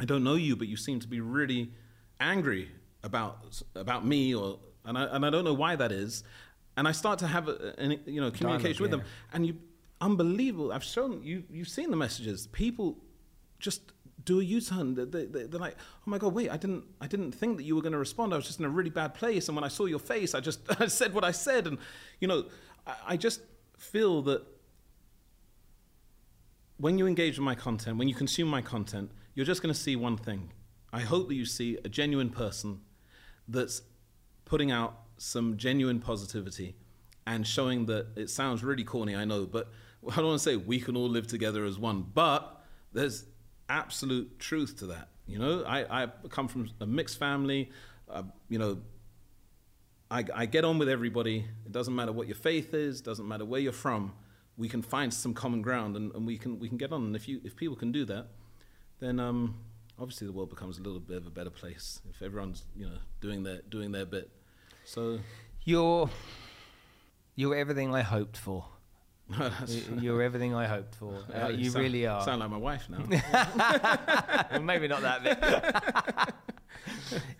I 0.00 0.06
don't 0.06 0.24
know 0.24 0.36
you, 0.36 0.56
but 0.56 0.68
you 0.68 0.78
seem 0.78 1.00
to 1.00 1.06
be 1.06 1.20
really 1.20 1.72
angry 2.18 2.70
about, 3.02 3.60
about 3.74 4.06
me, 4.06 4.34
or, 4.34 4.58
and, 4.86 4.96
I, 4.96 5.04
and 5.04 5.26
I 5.26 5.28
don't 5.28 5.44
know 5.44 5.52
why 5.52 5.76
that 5.76 5.92
is. 5.92 6.24
And 6.78 6.88
I 6.88 6.92
start 6.92 7.18
to 7.18 7.26
have 7.26 7.46
a, 7.46 7.74
a, 7.76 8.00
you 8.06 8.22
know, 8.22 8.30
communication 8.30 8.80
with 8.80 8.92
Dialogue, 8.92 9.04
them. 9.04 9.14
And 9.34 9.46
you, 9.48 9.58
unbelievable. 10.02 10.72
I've 10.72 10.84
shown 10.84 11.22
you, 11.22 11.44
you've 11.50 11.68
seen 11.68 11.90
the 11.90 11.96
messages. 11.96 12.48
People 12.48 12.98
just 13.58 13.92
do 14.24 14.40
a 14.40 14.44
U-turn. 14.44 14.94
They, 14.94 15.04
they, 15.04 15.44
they're 15.44 15.60
like, 15.60 15.76
oh 15.78 16.10
my 16.10 16.18
god, 16.18 16.34
wait, 16.34 16.50
I 16.50 16.56
didn't, 16.56 16.84
I 17.00 17.06
didn't 17.06 17.32
think 17.32 17.56
that 17.56 17.62
you 17.62 17.76
were 17.76 17.82
going 17.82 17.92
to 17.92 17.98
respond. 17.98 18.34
I 18.34 18.36
was 18.36 18.46
just 18.46 18.58
in 18.58 18.64
a 18.64 18.68
really 18.68 18.90
bad 18.90 19.14
place, 19.14 19.48
and 19.48 19.56
when 19.56 19.64
I 19.64 19.68
saw 19.68 19.86
your 19.86 20.00
face, 20.00 20.34
I 20.34 20.40
just, 20.40 20.60
I 20.80 20.86
said 20.86 21.14
what 21.14 21.24
I 21.24 21.30
said, 21.30 21.66
and 21.66 21.78
you 22.20 22.28
know, 22.28 22.44
I, 22.86 22.94
I 23.08 23.16
just 23.16 23.40
feel 23.78 24.22
that 24.22 24.44
when 26.76 26.98
you 26.98 27.06
engage 27.06 27.38
with 27.38 27.44
my 27.44 27.54
content, 27.54 27.96
when 27.96 28.08
you 28.08 28.14
consume 28.14 28.48
my 28.48 28.60
content, 28.60 29.10
you're 29.34 29.46
just 29.46 29.62
going 29.62 29.72
to 29.72 29.80
see 29.80 29.96
one 29.96 30.16
thing. 30.16 30.52
I 30.92 31.00
hope 31.00 31.28
that 31.28 31.34
you 31.34 31.46
see 31.46 31.78
a 31.84 31.88
genuine 31.88 32.28
person 32.28 32.80
that's 33.48 33.82
putting 34.44 34.70
out 34.70 34.98
some 35.16 35.56
genuine 35.56 36.00
positivity 36.00 36.74
and 37.26 37.46
showing 37.46 37.86
that 37.86 38.08
it 38.16 38.30
sounds 38.30 38.64
really 38.64 38.84
corny, 38.84 39.14
I 39.14 39.24
know, 39.24 39.46
but 39.46 39.70
I 40.10 40.16
don't 40.16 40.26
want 40.26 40.40
to 40.40 40.44
say 40.44 40.56
we 40.56 40.80
can 40.80 40.96
all 40.96 41.08
live 41.08 41.26
together 41.26 41.64
as 41.64 41.78
one, 41.78 42.04
but 42.14 42.62
there's 42.92 43.24
absolute 43.68 44.38
truth 44.38 44.78
to 44.78 44.86
that. 44.86 45.08
You 45.26 45.38
know, 45.38 45.64
I, 45.64 46.04
I 46.04 46.06
come 46.28 46.48
from 46.48 46.70
a 46.80 46.86
mixed 46.86 47.18
family. 47.18 47.70
Uh, 48.10 48.24
you 48.48 48.58
know, 48.58 48.78
I, 50.10 50.24
I 50.34 50.46
get 50.46 50.64
on 50.64 50.78
with 50.78 50.88
everybody. 50.88 51.46
It 51.64 51.72
doesn't 51.72 51.94
matter 51.94 52.12
what 52.12 52.26
your 52.26 52.36
faith 52.36 52.74
is. 52.74 53.00
Doesn't 53.00 53.26
matter 53.26 53.44
where 53.44 53.60
you're 53.60 53.72
from. 53.72 54.12
We 54.58 54.68
can 54.68 54.82
find 54.82 55.14
some 55.14 55.32
common 55.32 55.62
ground, 55.62 55.96
and, 55.96 56.14
and 56.14 56.26
we 56.26 56.36
can 56.36 56.58
we 56.58 56.68
can 56.68 56.76
get 56.76 56.92
on. 56.92 57.04
And 57.04 57.16
if 57.16 57.28
you 57.28 57.40
if 57.44 57.56
people 57.56 57.76
can 57.76 57.92
do 57.92 58.04
that, 58.06 58.26
then 59.00 59.18
um, 59.18 59.56
obviously 59.98 60.26
the 60.26 60.32
world 60.32 60.50
becomes 60.50 60.78
a 60.78 60.82
little 60.82 61.00
bit 61.00 61.16
of 61.16 61.26
a 61.26 61.30
better 61.30 61.50
place 61.50 62.00
if 62.10 62.20
everyone's 62.20 62.64
you 62.76 62.86
know 62.86 62.98
doing 63.20 63.44
their 63.44 63.62
doing 63.70 63.92
their 63.92 64.04
bit. 64.04 64.30
So 64.84 65.20
You're 65.64 66.10
you're 67.36 67.54
everything 67.54 67.94
I 67.94 68.02
hoped 68.02 68.36
for. 68.36 68.66
You're 70.00 70.22
everything 70.22 70.54
I 70.54 70.66
hoped 70.66 70.94
for. 70.96 71.18
Uh, 71.34 71.48
you 71.48 71.70
sound- 71.70 71.82
really 71.84 72.06
are. 72.06 72.22
Sound 72.24 72.40
like 72.40 72.50
my 72.50 72.56
wife 72.56 72.88
now. 72.88 72.98
well, 74.52 74.60
maybe 74.62 74.88
not 74.88 75.00
that 75.02 75.22
bit. 75.24 76.34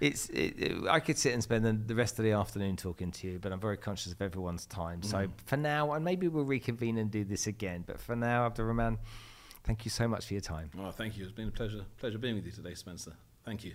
it's. 0.01 0.29
It, 0.31 0.55
it- 0.59 0.89
I 0.89 1.01
could 1.01 1.19
sit 1.19 1.33
and 1.35 1.43
spend 1.43 1.65
the, 1.65 1.73
the 1.73 1.95
rest 1.95 2.19
of 2.19 2.25
the 2.25 2.33
afternoon 2.33 2.77
talking 2.77 3.11
to 3.13 3.27
you, 3.29 3.39
but 3.39 3.53
I'm 3.53 3.61
very 3.61 3.77
conscious 3.77 4.13
of 4.13 4.21
everyone's 4.23 4.67
time. 4.67 5.03
So 5.03 5.29
for 5.47 5.57
now, 5.57 5.93
and 5.93 6.05
maybe 6.05 6.29
we'll 6.29 6.45
reconvene 6.45 6.99
and 6.99 7.11
do 7.11 7.25
this 7.25 7.47
again. 7.47 7.85
But 7.87 8.01
for 8.01 8.17
now, 8.17 8.47
Abdurahman, 8.49 8.99
thank 9.65 9.85
you 9.85 9.91
so 9.91 10.07
much 10.09 10.27
for 10.27 10.35
your 10.35 10.41
time. 10.41 10.71
oh, 10.79 10.91
thank 10.91 11.17
you. 11.17 11.23
It's 11.25 11.33
been 11.33 11.49
a 11.49 11.53
pleasure 11.53 11.85
pleasure 11.99 12.19
being 12.19 12.35
with 12.35 12.47
you 12.47 12.53
today, 12.53 12.75
Spencer. 12.75 13.13
Thank 13.45 13.65
you. 13.65 13.75